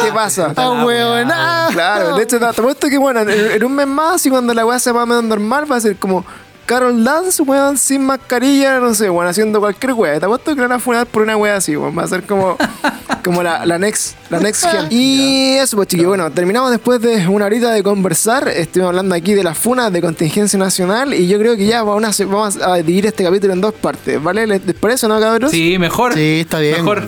¿Qué 0.06 0.12
pasa? 0.12 0.54
Ah, 0.56 0.84
weón. 0.86 1.30
ah. 1.34 1.70
Claro, 1.72 2.16
de 2.18 2.24
hecho, 2.24 2.38
te 2.38 2.46
apuesto 2.46 2.88
que 2.90 2.98
bueno, 2.98 3.22
en, 3.22 3.30
en 3.30 3.64
un 3.64 3.74
mes 3.74 3.88
más 3.88 4.26
y 4.26 4.30
cuando 4.30 4.54
la 4.54 4.66
weá 4.66 4.78
se 4.78 4.92
va 4.92 5.04
a 5.04 5.06
normal 5.06 5.72
va 5.72 5.78
a 5.78 5.82
ser 5.82 5.96
como 5.96 6.24
Carol 6.66 7.04
Dance, 7.04 7.42
weón, 7.44 7.78
sin 7.78 8.04
mascarilla, 8.04 8.80
no 8.80 8.94
sé, 8.94 9.10
weón, 9.10 9.28
haciendo 9.28 9.60
cualquier 9.60 9.94
weá. 9.94 10.20
Te 10.20 10.26
apuesto 10.26 10.56
que 10.56 10.62
van 10.62 10.72
a 10.72 10.80
funar 10.80 11.06
por 11.08 11.24
una 11.24 11.36
weá 11.36 11.58
así, 11.58 11.76
weón. 11.76 11.98
Va 11.98 12.04
a 12.04 12.08
ser 12.08 12.24
como, 12.24 12.58
como 13.24 13.44
la, 13.44 13.66
la 13.66 13.78
next, 13.78 14.16
la 14.30 14.40
next 14.40 14.66
gen. 14.66 14.88
Y 14.90 15.54
eso, 15.58 15.76
pues 15.76 15.90
chiquillos, 15.90 16.10
bueno, 16.10 16.32
terminamos 16.32 16.72
después 16.72 17.02
de 17.02 17.28
una 17.28 17.46
horita 17.46 17.72
de 17.72 17.84
conversar. 17.84 18.48
Estuvimos 18.48 18.90
hablando 18.90 19.16
aquí 19.16 19.34
de 19.34 19.44
las 19.44 19.58
funas 19.58 19.92
de 19.92 20.02
contingencia 20.02 20.58
nacional 20.58 21.14
y 21.14 21.28
yo 21.28 21.38
creo 21.40 21.56
que 21.56 21.66
ya 21.66 21.84
vamos 21.84 22.20
a, 22.20 22.26
vamos 22.26 22.58
a 22.62 22.76
dividir 22.76 23.08
este 23.08 23.24
capítulo 23.24 23.54
en 23.54 23.62
dos 23.62 23.74
partes, 23.74 24.22
¿vale? 24.22 24.48
¿Les 24.48 24.66
les 24.66 24.76
parece, 24.76 25.08
no, 25.08 25.20
cabros? 25.20 25.52
Sí, 25.52 25.78
mejor. 25.78 26.14
Sí, 26.14 26.42
está 26.42 26.60
bien. 26.60 26.78
Mejor. 26.78 27.08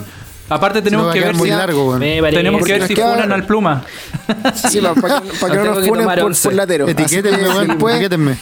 Aparte 0.50 0.82
tenemos 0.82 1.12
que 1.14 1.20
ver 1.22 1.36
muy 1.36 1.50
si 1.50 1.56
largo, 1.56 1.98
tenemos 1.98 2.64
que 2.66 2.74
ver 2.74 2.88
si 2.88 2.96
funan 2.96 3.32
al 3.32 3.46
pluma. 3.46 3.84
Sí, 4.70 4.80
para, 4.80 5.22
que, 5.22 5.30
para 5.40 5.54
que 5.54 5.60
no 5.60 5.76
nos 5.76 5.88
funen 5.88 6.06
por, 6.06 6.36
por 6.44 6.54
latero. 6.54 6.88
Etiquétenme, 6.88 7.38
después- 7.68 7.96
Etiquétenme. 7.96 8.38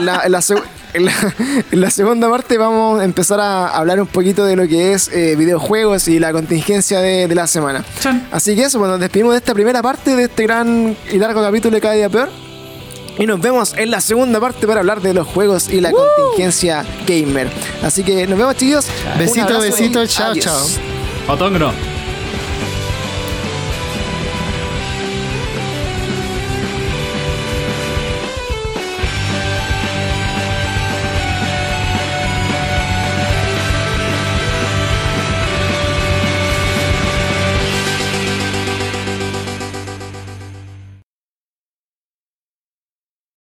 La, 0.00 0.28
la 0.28 0.38
seg- 0.38 0.62
la- 0.94 1.12
la 1.72 1.90
segunda 1.90 2.30
parte 2.30 2.56
vamos 2.56 3.00
a 3.00 3.04
empezar 3.04 3.38
a 3.40 3.68
hablar 3.68 4.00
un 4.00 4.06
poquito 4.06 4.44
de 4.46 4.56
lo 4.56 4.66
que 4.66 4.92
es 4.94 5.08
eh, 5.12 5.34
videojuegos 5.36 6.08
y 6.08 6.18
la 6.18 6.32
contingencia 6.32 7.00
de, 7.00 7.28
de 7.28 7.34
la 7.34 7.46
semana. 7.46 7.84
Chan. 8.00 8.28
Así 8.32 8.54
que 8.56 8.62
eso, 8.64 8.78
pues 8.78 8.90
nos 8.90 8.98
despedimos 9.00 9.32
de 9.32 9.38
esta 9.38 9.52
primera 9.52 9.82
parte 9.82 10.16
de 10.16 10.24
este 10.24 10.44
gran 10.44 10.96
y 11.12 11.18
largo 11.18 11.42
capítulo 11.42 11.74
de 11.74 11.80
Cada 11.82 11.94
Día 11.94 12.08
Peor. 12.08 12.30
Y 13.18 13.26
nos 13.26 13.40
vemos 13.40 13.74
en 13.76 13.90
la 13.90 14.00
segunda 14.00 14.40
parte 14.40 14.66
para 14.66 14.80
hablar 14.80 15.00
de 15.02 15.12
los 15.14 15.26
juegos 15.26 15.68
y 15.68 15.80
la 15.80 15.90
contingencia 15.92 16.84
gamer. 17.06 17.48
Así 17.82 18.02
que 18.02 18.26
nos 18.26 18.38
vemos 18.38 18.56
chicos. 18.56 18.86
Besito, 19.18 19.60
besito, 19.60 20.06
chao, 20.06 20.30
adiós. 20.32 20.44
chao. 20.44 20.93
Ha 21.26 21.36
det, 21.36 21.44
Angra. 21.44 21.93